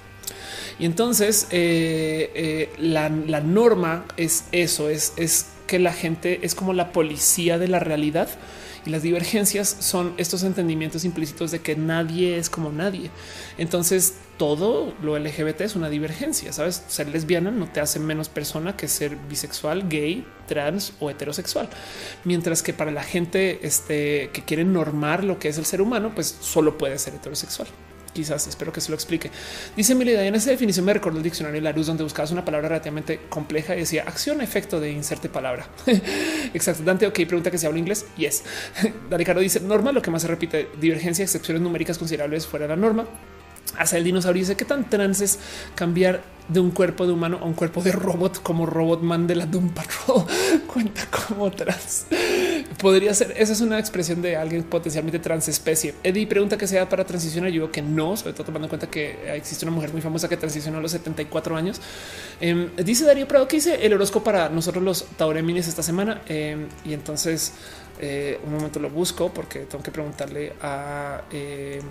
[0.80, 6.92] Y entonces eh, eh, la, norma es eso, es, que la gente es como la
[6.92, 8.30] policía de la realidad
[8.86, 13.10] y las divergencias son estos entendimientos implícitos de que nadie es como nadie.
[13.58, 16.54] Entonces todo lo LGBT es una divergencia.
[16.54, 21.68] Sabes, ser lesbiana no te hace menos persona que ser bisexual, gay, trans o heterosexual.
[22.26, 26.12] Mientras que para la gente este, que quiere normar lo que es el ser humano,
[26.14, 27.68] pues solo puede ser heterosexual
[28.16, 29.30] quizás espero que se lo explique.
[29.76, 32.46] Dice Milida, en esa definición me recordó el diccionario de la luz donde buscabas una
[32.46, 35.68] palabra relativamente compleja y decía acción, efecto de inserte palabra.
[36.54, 36.84] Exacto.
[36.84, 38.06] Dante, ok, pregunta que si habla inglés.
[38.18, 38.44] Yes.
[39.12, 42.78] Ricardo dice norma, lo que más se repite, divergencia, excepciones numéricas considerables fuera de la
[42.78, 43.06] norma.
[43.78, 45.40] Hacia el dinosaurio dice qué tan trans es
[45.76, 49.46] cambiar de un cuerpo de humano a un cuerpo de robot como Robotman de la
[49.46, 50.26] Doom Patrol
[50.68, 52.06] cuenta como trans.
[52.80, 53.34] Podría ser.
[53.38, 55.96] Esa es una expresión de alguien potencialmente transespecie.
[56.04, 57.50] Eddie pregunta que sea para transicionar.
[57.50, 60.28] Yo digo que no, sobre todo tomando en cuenta que existe una mujer muy famosa
[60.28, 61.80] que transicionó a los 74 años.
[62.42, 66.22] Em, dice Darío Prado que hice el horóscopo para nosotros los Taureminis esta semana.
[66.28, 67.54] Em, y entonces
[68.00, 71.82] eh, un momento lo busco porque tengo que preguntarle a eh,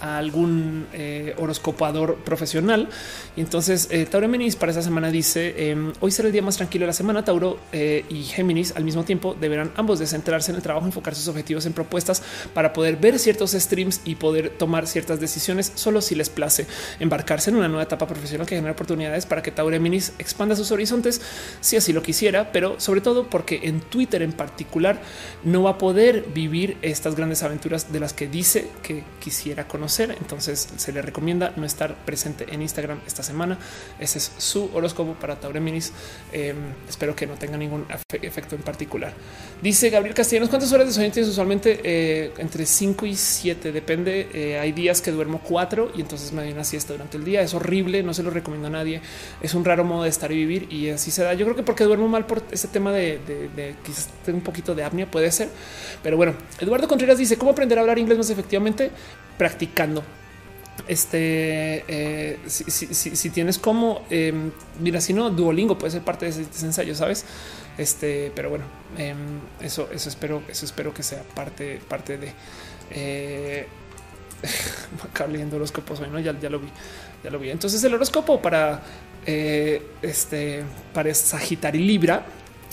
[0.00, 2.88] a algún eh, horoscopador profesional.
[3.36, 6.56] Y entonces eh, Tauro Géminis para esa semana dice em, hoy será el día más
[6.56, 7.24] tranquilo de la semana.
[7.24, 11.28] Tauro eh, y Géminis al mismo tiempo deberán ambos descentrarse en el trabajo, enfocar sus
[11.28, 12.22] objetivos en propuestas
[12.54, 16.66] para poder ver ciertos streams y poder tomar ciertas decisiones solo si les place
[16.98, 20.72] embarcarse en una nueva etapa profesional que genera oportunidades para que Tauro Géminis expanda sus
[20.72, 21.20] horizontes
[21.60, 25.00] si así lo quisiera, pero sobre todo porque en Twitter en particular
[25.44, 30.16] no va a poder vivir estas grandes aventuras de las que dice que quisiera conocer
[30.20, 33.58] entonces se le recomienda no estar presente en Instagram esta semana.
[33.98, 35.92] Ese es su horóscopo para Taureminis.
[36.32, 36.54] Eh,
[36.88, 39.12] espero que no tenga ningún efecto en particular.
[39.62, 41.80] Dice Gabriel Castellanos, ¿cuántas horas de sueño tienes usualmente?
[41.84, 44.28] Eh, entre 5 y 7, depende.
[44.34, 47.42] Eh, hay días que duermo 4 y entonces me doy una siesta durante el día.
[47.42, 49.00] Es horrible, no se lo recomiendo a nadie.
[49.40, 51.34] Es un raro modo de estar y vivir y así se da.
[51.34, 54.74] Yo creo que porque duermo mal por ese tema de, de quizás tengo un poquito
[54.74, 55.48] de apnea, puede ser.
[56.02, 58.90] Pero bueno, Eduardo Contreras dice, ¿cómo aprender a hablar inglés más efectivamente?
[59.40, 60.04] Practicando.
[60.86, 66.66] Este, eh, si, tienes como, em, mira, si no, Duolingo puede ser parte de ese,
[66.66, 67.24] ensayo, sabes?
[67.78, 68.66] Este, pero bueno,
[68.98, 69.16] em,
[69.62, 72.34] eso, eso espero, eso espero que sea parte, parte de.
[72.90, 73.66] Eh,
[75.10, 76.68] acá leyendo horóscopos, bueno, ya, ya lo vi,
[77.24, 77.48] ya lo vi.
[77.48, 78.82] Entonces, el horóscopo para
[79.24, 82.26] eh, este, para Sagitario y Libra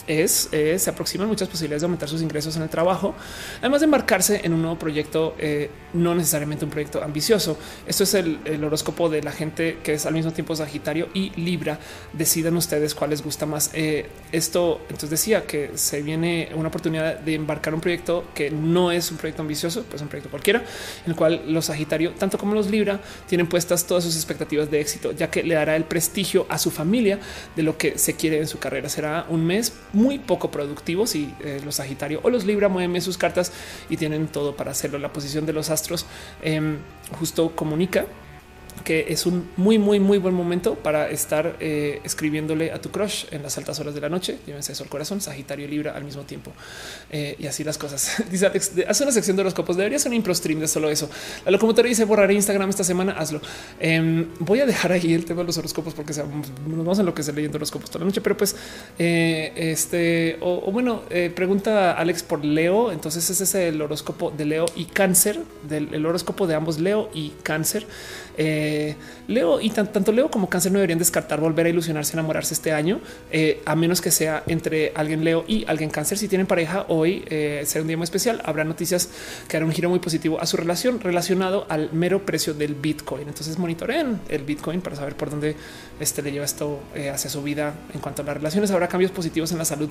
[0.07, 3.13] es eh, se aproximan muchas posibilidades de aumentar sus ingresos en el trabajo,
[3.59, 7.57] además de embarcarse en un nuevo proyecto, eh, no necesariamente un proyecto ambicioso.
[7.85, 11.79] Esto es el, horóscopo de la gente que es al mismo tiempo Sagitario y Libra.
[12.13, 13.71] Decidan ustedes cuál les gusta más.
[13.73, 18.91] Eh, esto entonces decía que se viene una oportunidad de embarcar un proyecto que no
[18.91, 20.59] es un proyecto ambicioso, pues un proyecto cualquiera,
[21.05, 24.79] en el cual los Sagitario, tanto como los Libra, tienen puestas todas sus expectativas de
[24.79, 27.19] éxito, ya que le dará el prestigio a su familia
[27.55, 28.89] de lo que se quiere en su carrera.
[28.89, 33.17] Será un mes muy poco productivos y eh, los Sagitario o los Libra mueven sus
[33.17, 33.51] cartas
[33.89, 34.99] y tienen todo para hacerlo.
[34.99, 36.05] La posición de los astros
[36.41, 36.77] em,
[37.19, 38.05] justo comunica
[38.83, 43.25] que es un muy, muy, muy buen momento para estar eh, escribiéndole a tu crush
[43.31, 44.37] en las altas horas de la noche.
[44.45, 46.51] Llévense eso al corazón, Sagitario y Libra al mismo tiempo.
[47.11, 48.23] Eh, y así las cosas.
[48.31, 49.77] Dice Alex, hace una sección de horóscopos.
[49.77, 51.09] Debería ser un impro stream de solo eso.
[51.45, 53.13] La locomotora dice borraré Instagram esta semana.
[53.13, 53.41] Hazlo.
[53.79, 57.13] Em, voy a dejar ahí el tema de los horóscopos porque nos vamos en lo
[57.13, 58.21] que se leyendo horóscopos toda la noche.
[58.21, 58.55] Pero pues,
[58.99, 61.03] eh, este o, bueno,
[61.35, 62.91] pregunta Alex por Leo.
[62.91, 67.09] Entonces, ese es el horóscopo de Leo y Cáncer, del el horóscopo de ambos Leo
[67.13, 67.85] y Cáncer.
[69.27, 72.99] Leo y tanto Leo como Cáncer no deberían descartar volver a ilusionarse, enamorarse este año,
[73.31, 76.17] eh, a menos que sea entre alguien Leo y alguien Cáncer.
[76.17, 78.41] Si tienen pareja hoy, eh, será un día muy especial.
[78.45, 79.09] Habrá noticias
[79.47, 83.27] que harán un giro muy positivo a su relación relacionado al mero precio del Bitcoin.
[83.27, 85.55] Entonces monitoreen el Bitcoin para saber por dónde
[85.99, 86.79] este le lleva esto
[87.13, 88.71] hacia su vida en cuanto a las relaciones.
[88.71, 89.89] Habrá cambios positivos en la salud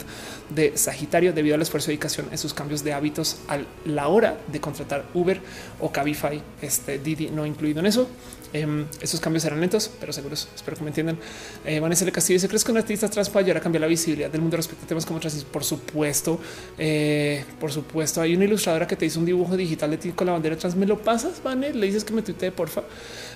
[0.50, 4.38] de Sagitario debido al esfuerzo y dedicación en sus cambios de hábitos a la hora
[4.46, 5.40] de contratar Uber
[5.80, 6.40] o Cabify.
[6.60, 8.08] Este Didi no incluido en eso.
[8.52, 10.48] Eh, esos cambios serán lentos, pero seguros.
[10.54, 11.18] Espero que me entiendan.
[11.64, 13.86] Eh, Vanessa Le Castillo dice: ¿Crees que un artista trans puede ayudar a cambiar la
[13.86, 15.44] visibilidad del mundo respecto a temas como trans?
[15.44, 16.40] Por supuesto,
[16.78, 18.20] eh, por supuesto.
[18.20, 20.76] Hay una ilustradora que te hizo un dibujo digital de ti con la bandera trans.
[20.76, 21.72] ¿Me lo pasas, Vane?
[21.72, 22.82] Le dices que me tuitee, porfa.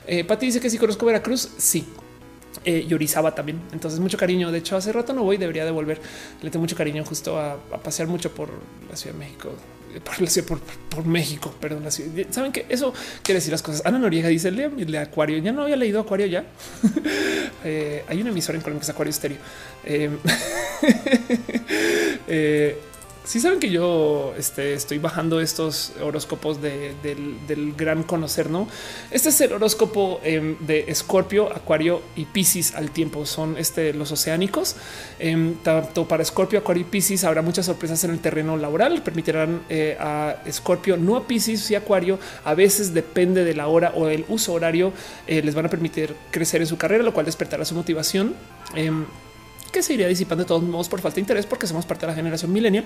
[0.06, 1.84] Eh, Pati dice que si conozco Veracruz, sí.
[2.64, 3.60] Eh, y Orizaba también.
[3.72, 4.50] Entonces, mucho cariño.
[4.50, 6.00] De hecho, hace rato no voy, debería de volver.
[6.42, 8.50] Le tengo mucho cariño justo a pasear mucho por
[8.89, 9.50] la Ciudad de México
[10.46, 11.84] por, por, México, perdón.
[12.30, 13.82] Saben que eso quiere decir las cosas.
[13.84, 14.50] Ana Noriega dice
[14.90, 15.38] de Acuario.
[15.38, 16.44] Ya no había leído Acuario ya.
[17.62, 19.36] Eh, hay una emisora en Colombia que es Acuario Estéreo.
[19.84, 20.08] Eh,
[22.26, 22.78] eh,
[23.31, 28.67] si saben que yo este, estoy bajando estos horóscopos del, gran conocer, no?
[29.12, 33.25] Este es el horóscopo em, de Escorpio, Acuario y Piscis al tiempo.
[33.26, 34.75] Son este, los oceánicos.
[35.20, 39.00] Em, tanto para Escorpio, Acuario y Piscis habrá muchas sorpresas en el terreno laboral.
[39.05, 42.18] Permitirán eh, a Escorpio, no a Piscis y Acuario.
[42.44, 44.92] A veces depende de la hora o el uso horario.
[45.28, 48.34] Eh, les van a permitir crecer en su carrera, lo cual despertará su motivación.
[49.73, 52.12] Que se iría disipando de todos modos por falta de interés porque somos parte de
[52.12, 52.84] la generación millennial.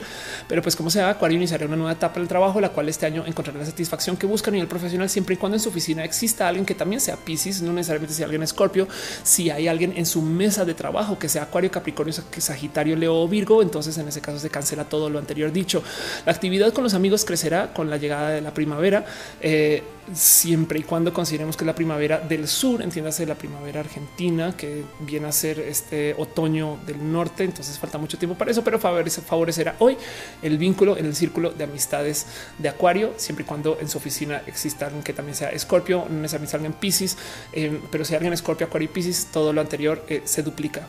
[0.48, 3.24] Pero pues como sea, Acuario iniciará una nueva etapa del trabajo, la cual este año
[3.26, 6.48] encontrará la satisfacción que busca a nivel profesional siempre y cuando en su oficina exista
[6.48, 8.86] alguien que también sea Pisces, no necesariamente sea alguien Escorpio.
[9.22, 13.28] Si hay alguien en su mesa de trabajo que sea Acuario, Capricornio, Sagitario, Leo o
[13.28, 15.82] Virgo, entonces en ese caso se cancela todo lo anterior dicho.
[16.26, 19.04] La actividad con los amigos crecerá con la llegada de la primavera.
[19.40, 24.84] Eh, siempre y cuando consideremos que la primavera del sur, entiéndase la primavera argentina, que
[25.00, 29.76] viene a ser este otoño del norte, entonces falta mucho tiempo para eso, pero favorecerá
[29.78, 29.96] hoy
[30.42, 32.26] el vínculo en el círculo de amistades
[32.58, 36.20] de Acuario, siempre y cuando en su oficina exista alguien que también sea Escorpio, no
[36.20, 37.16] necesariamente alguien Pisces,
[37.52, 40.86] eh, pero si alguien Escorpio, Acuario y Pisces, todo lo anterior eh, se duplica.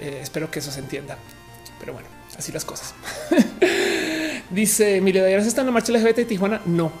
[0.00, 1.18] Eh, espero que eso se entienda,
[1.78, 2.94] pero bueno, así las cosas.
[4.50, 6.60] Dice Emilio Dayaras está en la marcha LGBT de Tijuana.
[6.66, 6.92] No,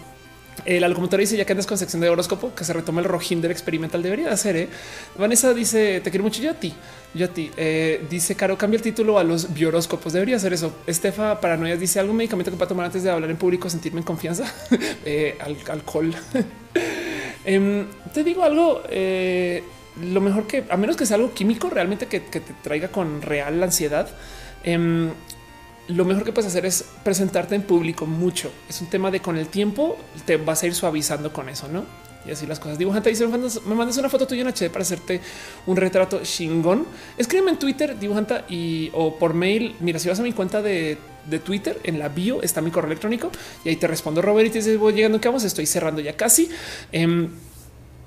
[0.64, 3.40] eh, la dice ya que andas con sección de horóscopo que se retoma el rojín
[3.40, 4.02] del experimental.
[4.02, 4.56] Debería de hacer.
[4.56, 4.68] ¿eh?
[5.16, 6.40] Vanessa dice te quiero mucho.
[6.42, 6.72] Yo a ti,
[7.14, 7.50] yo a ti.
[7.56, 10.12] Eh, dice Caro, cambia el título a los bioróscopos.
[10.12, 10.74] Debería hacer eso.
[10.86, 14.04] Estefa Paranoia dice algún medicamento que para tomar antes de hablar en público, sentirme en
[14.04, 14.44] confianza.
[15.40, 16.14] al alcohol.
[17.44, 18.82] Em, te digo algo.
[20.00, 23.60] lo mejor que a menos que sea algo químico realmente que, te traiga con real
[23.62, 24.08] ansiedad.
[25.88, 28.50] Lo mejor que puedes hacer es presentarte en público mucho.
[28.68, 31.84] Es un tema de con el tiempo te vas a ir suavizando con eso, no?
[32.26, 32.78] Y así las cosas.
[32.78, 35.20] Dibujante dice: Me mandas una foto tuya en HD para hacerte
[35.66, 36.86] un retrato chingón.
[37.18, 39.74] Escríbeme en Twitter, dibujanta y o por mail.
[39.80, 40.98] Mira, si vas a mi cuenta de,
[41.44, 43.30] Twitter, en la bio está mi correo electrónico
[43.64, 44.22] y ahí te respondo.
[44.22, 45.42] Robert y te dice: Voy llegando, que vamos?
[45.42, 46.48] Estoy cerrando ya casi.
[46.92, 47.28] Em,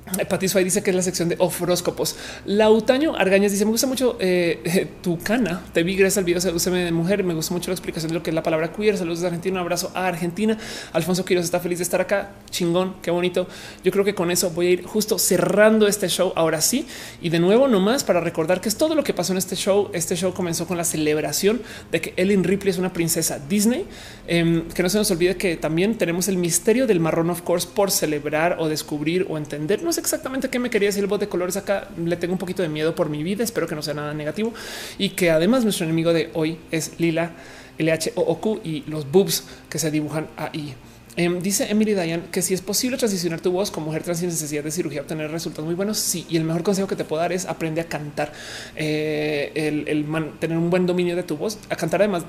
[0.06, 2.16] Pati dice que es la sección de horóscopos.
[2.45, 5.64] Lautaño Argañas dice: Me gusta mucho eh, tu cana.
[5.74, 7.24] Te vi gracias al video de mujer.
[7.24, 8.98] Me gusta mucho la explicación de lo que es la palabra queer.
[8.98, 9.56] Saludos de Argentina.
[9.56, 10.59] Un abrazo a Argentina.
[10.93, 12.34] Alfonso Quiroz está feliz de estar acá.
[12.51, 13.48] Chingón, qué bonito.
[13.84, 16.85] Yo creo que con eso voy a ir justo cerrando este show ahora sí.
[17.19, 19.90] Y de nuevo, nomás para recordar que es todo lo que pasó en este show.
[19.92, 23.88] Este show comenzó con la celebración de que Ellen Ripley es una princesa Disney.
[24.27, 27.67] Em, que no se nos olvide que también tenemos el misterio del marrón, of course,
[27.74, 29.82] por celebrar o descubrir o entender.
[29.82, 31.88] No sé exactamente qué me quería decir el bot de colores acá.
[31.98, 33.44] Le tengo un poquito de miedo por mi vida.
[33.44, 34.54] Espero que no sea nada negativo
[34.98, 37.32] y que además nuestro enemigo de hoy es Lila,
[37.78, 40.76] LH o Q y los boobs que se dibujan ahí.
[41.18, 44.28] Em, dice Emily Dayan que si es posible transicionar tu voz como mujer trans sin
[44.28, 45.98] necesidad de cirugía, obtener resultados muy buenos.
[45.98, 48.34] Sí, y el mejor consejo que te puedo dar es aprende a cantar,
[48.76, 50.06] eh, el,
[50.40, 52.26] tener un buen dominio de tu voz, a cantar además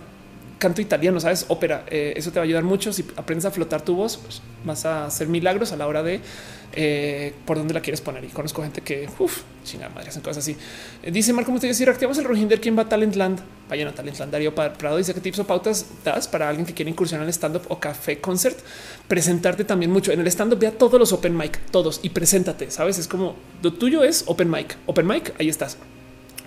[0.59, 1.85] canto italiano, sabes, ópera.
[1.89, 2.93] Eh, eso te va a ayudar mucho.
[2.93, 6.20] Si aprendes a flotar tu voz, pues, vas a hacer milagros a la hora de
[6.73, 8.25] eh, por dónde la quieres poner.
[8.25, 10.57] Y conozco gente que, uff, chingada madre, hacen cosas así.
[11.03, 13.41] Eh, dice Marco Mutillo, si reactivamos el Rohinder, ¿quién va a Talentland?
[13.69, 14.33] Vayan a Talentland.
[14.33, 17.62] Darío Prado dice que tips o pautas das para alguien que quiere incursionar en stand-up
[17.69, 18.59] o café concert.
[19.09, 20.12] Presentarte también mucho.
[20.12, 22.99] En el stand-up vea todos los open mic, todos, y preséntate, ¿sabes?
[22.99, 24.77] Es como, lo tuyo es open mic.
[24.86, 25.78] Open mic, ahí estás.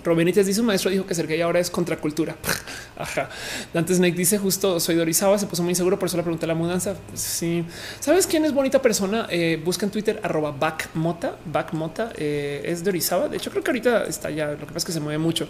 [0.04, 2.36] Robenites dice un maestro dijo que ser gay ahora es contracultura.
[2.96, 3.28] Ajá.
[3.72, 6.54] Dante Snake dice justo soy Dorizaba, se puso muy inseguro, por eso le pregunté la
[6.54, 6.96] mudanza.
[7.14, 7.64] sí.
[8.00, 9.26] ¿Sabes quién es bonita persona?
[9.30, 11.36] Eh, busca en Twitter arroba backmota.
[11.44, 13.28] Backmota eh, es Dorizaba.
[13.28, 14.52] De hecho, creo que ahorita está ya.
[14.52, 15.48] Lo que pasa es que se mueve mucho,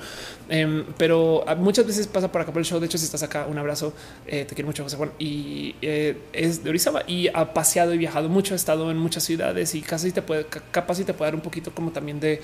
[0.49, 2.81] em, pero muchas veces pasa por acá por el show.
[2.81, 3.93] De hecho, si estás acá, un abrazo.
[4.27, 5.13] Eh, te quiero mucho, José Juan.
[5.19, 8.55] Y es de Orizaba y ha paseado y viajado mucho.
[8.55, 11.41] Ha estado en muchas ciudades y casi te puede, capaz y te puede dar un
[11.41, 12.41] poquito como también de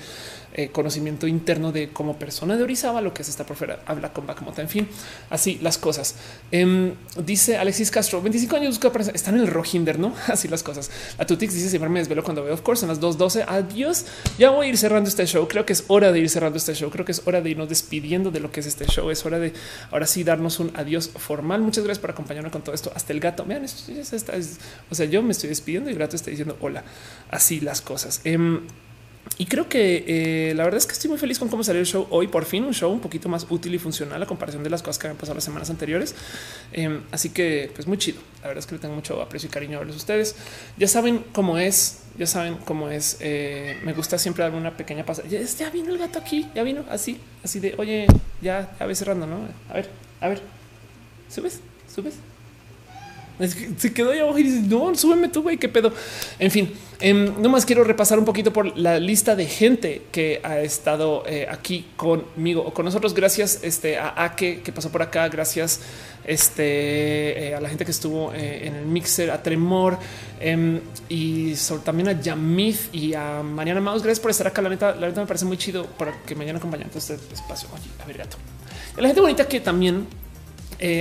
[0.71, 4.61] conocimiento interno de como persona de Orizaba, lo que es esta profera, habla con Bakamota.
[4.61, 4.87] En fin,
[5.29, 6.15] así las cosas.
[6.51, 6.93] Em,
[7.23, 8.79] dice Alexis Castro, 25 años
[9.13, 10.13] están en el Rohinder, no?
[10.27, 10.89] Así las cosas.
[11.17, 13.45] La Tutix dice siempre me desvelo cuando veo, of course, en las 2.12.
[13.47, 14.05] Adiós.
[14.37, 15.47] Ya voy a ir cerrando este show.
[15.47, 16.89] Creo que es hora de ir cerrando este show.
[16.89, 19.09] Creo que es hora de irnos despidiendo de lo que es este show.
[19.09, 19.53] Es hora de
[19.91, 21.61] ahora sí darnos un adiós formal.
[21.61, 22.91] Muchas gracias por acompañarme con todo esto.
[22.95, 23.45] Hasta el gato.
[23.45, 24.33] Vean, esto ya está.
[24.89, 26.83] o sea, yo me estoy despidiendo y el gato está diciendo hola.
[27.29, 28.21] Así las cosas.
[28.23, 28.61] Em,
[29.37, 31.85] y creo que eh, la verdad es que estoy muy feliz con cómo salió el
[31.85, 32.27] show hoy.
[32.27, 34.97] Por fin un show un poquito más útil y funcional a comparación de las cosas
[34.97, 36.15] que habían pasado las semanas anteriores.
[36.71, 38.19] Em, así que pues muy chido.
[38.41, 40.35] La verdad es que le tengo mucho aprecio y cariño a verlos ustedes.
[40.77, 43.17] Ya saben cómo es, ya saben cómo es.
[43.19, 45.27] Eh, me gusta siempre dar una pequeña pasada.
[45.27, 48.07] Ya, ya, vino el gato aquí, ya vino así, así de oye,
[48.41, 49.47] ya, ya ves cerrando, no?
[49.69, 49.89] A ver,
[50.21, 50.41] a ver,
[51.29, 51.59] subes,
[51.93, 52.15] subes.
[53.77, 55.93] Se quedó ahí abajo y dice, no, súbeme tú, güey, qué pedo.
[56.39, 60.59] En fin, em, nomás quiero repasar un poquito por la lista de gente que ha
[60.59, 63.13] estado eh, aquí conmigo o con nosotros.
[63.13, 65.27] Gracias este, a Ake que pasó por acá.
[65.29, 65.81] Gracias
[66.25, 69.97] este, eh, a la gente que estuvo eh, en el mixer, a Tremor
[70.39, 71.53] em, y
[71.83, 74.01] también a Yamith y a Mariana Maus.
[74.01, 74.61] Gracias por estar acá.
[74.61, 77.15] La neta, la neta me parece muy chido para que me hayan acompañado en este
[77.33, 77.69] espacio.
[77.73, 78.37] Oye, a ver, gato.
[78.97, 80.07] La gente bonita que también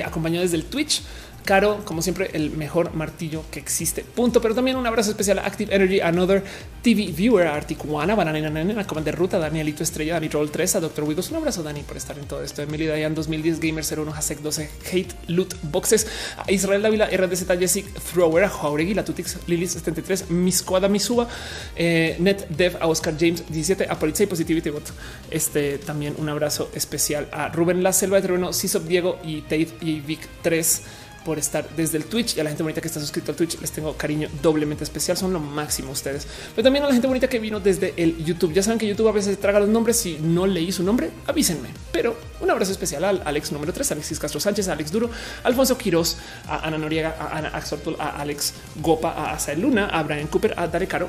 [0.05, 1.03] acompañó desde el Twitch.
[1.47, 4.03] Caro, como siempre, el mejor martillo que existe.
[4.03, 4.41] Punto.
[4.41, 6.43] Pero también un abrazo especial a Active Energy, Another
[6.83, 11.05] TV Viewer, Articuana, Banana Nena, Comand de Ruta, Danielito Estrella, Dani Roll 3, a Doctor
[11.05, 11.31] Wiggles.
[11.31, 12.63] Un abrazo, Dani, por estar en todo esto.
[12.63, 17.87] Emily Dayan 2010, Gamer 01, Hasek 12, Hate Loot Boxes, a Israel Dávila, RDZ Jessic,
[18.13, 21.29] Thrower, a Jauregui, la Tutix, Lilis 73, Miscoada Misuba,
[21.77, 24.93] eh, Net Dev, a Oscar James 17, a Polizei Positivity Bot.
[25.31, 29.69] Este también un abrazo especial a Rubén La Selva de Terreno, Cisop Diego y Tate
[29.81, 30.83] y Vic 3
[31.27, 33.61] por estar desde el Twitch y a la gente bonita que está suscrito al Twitch
[33.61, 35.17] les tengo cariño doblemente especial.
[35.17, 36.25] Son lo máximo ustedes,
[36.55, 38.53] pero también a la gente bonita que vino desde el YouTube.
[38.53, 39.97] Ya saben que YouTube a veces traga los nombres.
[39.97, 41.71] Si no leí su nombre, avísenme.
[41.91, 45.11] Pero un abrazo especial al Alex número 3, Alexis Castro Sánchez, a Alex Duro,
[45.43, 50.05] Alfonso Quiroz, a Ana Noriega, a Ana Axortul, a Alex Gopa, a Asael Luna, a
[50.05, 51.09] Brian Cooper, a Dare Caro,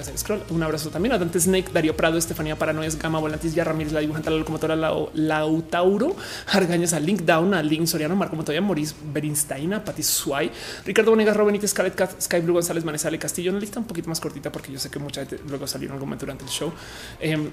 [0.00, 0.40] se scroll.
[0.48, 4.00] Un abrazo también a Dante Snake, Darío Prado, Estefanía Paranoias, Gama Volantis, Ya Ramírez, la
[4.00, 4.76] dibujante, la locomotora,
[5.12, 6.16] Lautauro,
[6.46, 10.52] Argañas, a Link Down, a Link Soriano, Marco Montoya, Maurice Berinstein, a Pati Suárez,
[10.84, 13.50] Ricardo Bonegas, Robin Scarlett Cat, Sky Blue González, Manesale Castillo.
[13.50, 15.92] Una lista un poquito más cortita porque yo sé que mucha gente luego salió en
[15.92, 16.72] algún momento durante el show.
[17.20, 17.50] Em,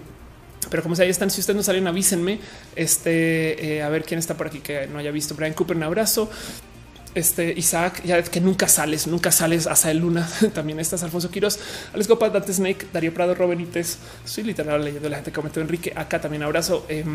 [0.70, 2.40] pero como se ahí están, si ustedes no salen, avísenme.
[2.76, 5.36] Este, eh, a ver quién está por aquí que no haya visto.
[5.36, 6.30] Brian Cooper, un abrazo.
[7.14, 10.28] Este Isaac, ya que nunca sales, nunca sales hasta el luna.
[10.54, 11.60] También estás Alfonso Quiroz,
[11.94, 14.00] Alex Gopa, Dante Snake, Darío Prado, Robenites.
[14.26, 15.94] Soy literal leyendo la gente que comentó Enrique.
[15.96, 16.86] Acá también abrazo.
[16.90, 17.06] Eh,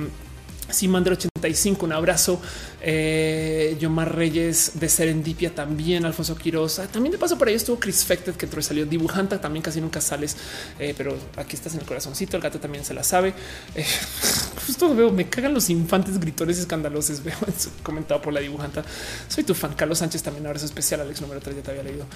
[0.73, 2.41] Simandro 85, un abrazo.
[2.83, 6.79] Eh, Yomar Reyes de Serendipia también, Alfonso Quiroz.
[6.79, 9.41] Ah, también de paso por ahí estuvo Chris Fected que entró y salió dibujanta.
[9.41, 10.37] También casi nunca sales,
[10.79, 12.37] eh, pero aquí estás en el corazoncito.
[12.37, 13.35] El gato también se la sabe.
[13.75, 13.85] Eh,
[14.67, 17.23] justo veo, me cagan los infantes gritones escandalosos.
[17.31, 17.35] Veo
[17.83, 18.83] comentado por la dibujanta.
[19.29, 19.75] Soy tu fan.
[19.75, 21.01] Carlos Sánchez también, abrazo especial.
[21.01, 22.07] Alex número 3 ya te había leído.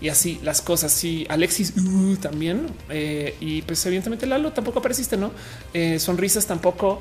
[0.00, 0.92] Y así las cosas.
[0.92, 2.66] Sí, Alexis uh, también.
[3.40, 5.32] Y pues evidentemente Lalo tampoco apareciste, no?
[5.98, 7.00] sonrisas tampoco.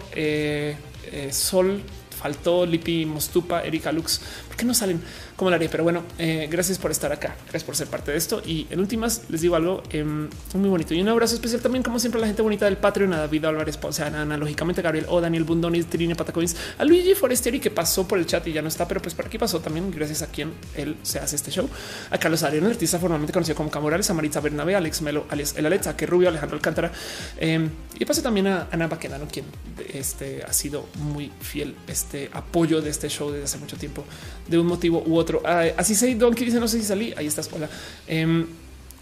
[1.32, 1.82] Sol
[2.20, 4.22] faltó Lipi Mostupa, Erika Lux.
[4.60, 5.00] ¿Por qué no salen
[5.38, 5.70] como la haría?
[5.70, 7.34] Pero bueno, eh, gracias por estar acá.
[7.44, 8.42] Gracias por ser parte de esto.
[8.46, 11.98] Y en últimas les digo algo em, muy bonito y un abrazo especial también, como
[11.98, 15.22] siempre, a la gente bonita del Patreon, a David Álvarez, o sea, analógicamente Gabriel O,
[15.22, 18.68] Daniel Bundoni, Trine Patacoins, a Luigi Forestieri que pasó por el chat y ya no
[18.68, 21.70] está, pero pues por aquí pasó también, gracias a quien él se hace este show.
[22.12, 25.56] A Carlos Ariano, el artista formalmente conocido como Camorales, a Maritza Bernabé, Alex Melo, Alex,
[25.56, 26.92] el Alexa, que Rubio, Alejandro Alcántara.
[27.38, 29.46] Em, y paso también a Ana Baquedano, quien
[29.94, 34.04] este, ha sido muy fiel este apoyo de este show desde hace mucho tiempo,
[34.50, 35.42] de un motivo u otro.
[35.46, 37.14] Ah, así se Donkey dice: No sé si salí.
[37.16, 37.50] Ahí estás.
[37.54, 37.70] Hola.
[38.08, 38.48] Em,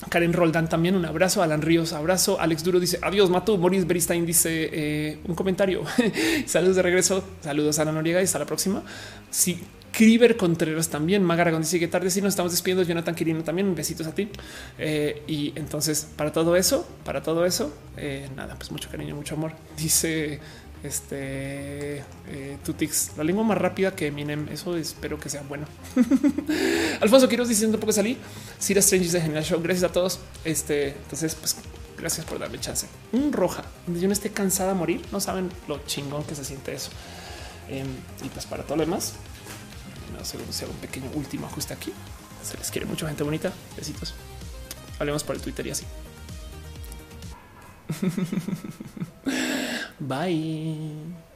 [0.09, 1.41] Karen Roldán también un abrazo.
[1.41, 2.39] Alan Ríos, abrazo.
[2.39, 3.29] Alex Duro dice adiós.
[3.29, 5.83] Matu Boris Beristain dice eh, un comentario.
[6.45, 7.23] Saludos de regreso.
[7.41, 8.83] Saludos a Ana Noriega y hasta la próxima.
[9.31, 9.59] Sí,
[9.91, 11.23] Criver Contreras también.
[11.23, 12.83] Magaragón dice que tarde si nos estamos despidiendo.
[12.83, 13.73] Jonathan Quirino también.
[13.73, 14.29] Besitos a ti.
[14.77, 19.33] Eh, y entonces, para todo eso, para todo eso, eh, nada, pues mucho cariño, mucho
[19.33, 19.53] amor.
[19.75, 20.39] Dice
[20.83, 24.47] este eh, Tutix, la lengua más rápida que Eminem.
[24.49, 25.65] Eso espero que sea bueno.
[27.01, 28.17] Alfonso Quiroz diciendo porque salí.
[28.59, 29.61] Sira Strange dice genial show.
[29.61, 30.19] Gracias a todos.
[30.43, 31.57] Este, entonces, pues
[31.97, 32.87] gracias por darme chance.
[33.11, 35.01] Un roja yo no esté cansada a morir.
[35.11, 36.91] No saben lo chingón que se siente eso.
[37.69, 37.87] Em,
[38.23, 39.13] y pues para todo lo demás,
[40.17, 41.91] no sé si hago un pequeño último ajuste aquí.
[42.43, 43.51] Se les quiere mucho, gente bonita.
[43.75, 44.13] Besitos.
[44.99, 45.85] Hablemos por el Twitter y así.
[49.99, 51.26] Bye.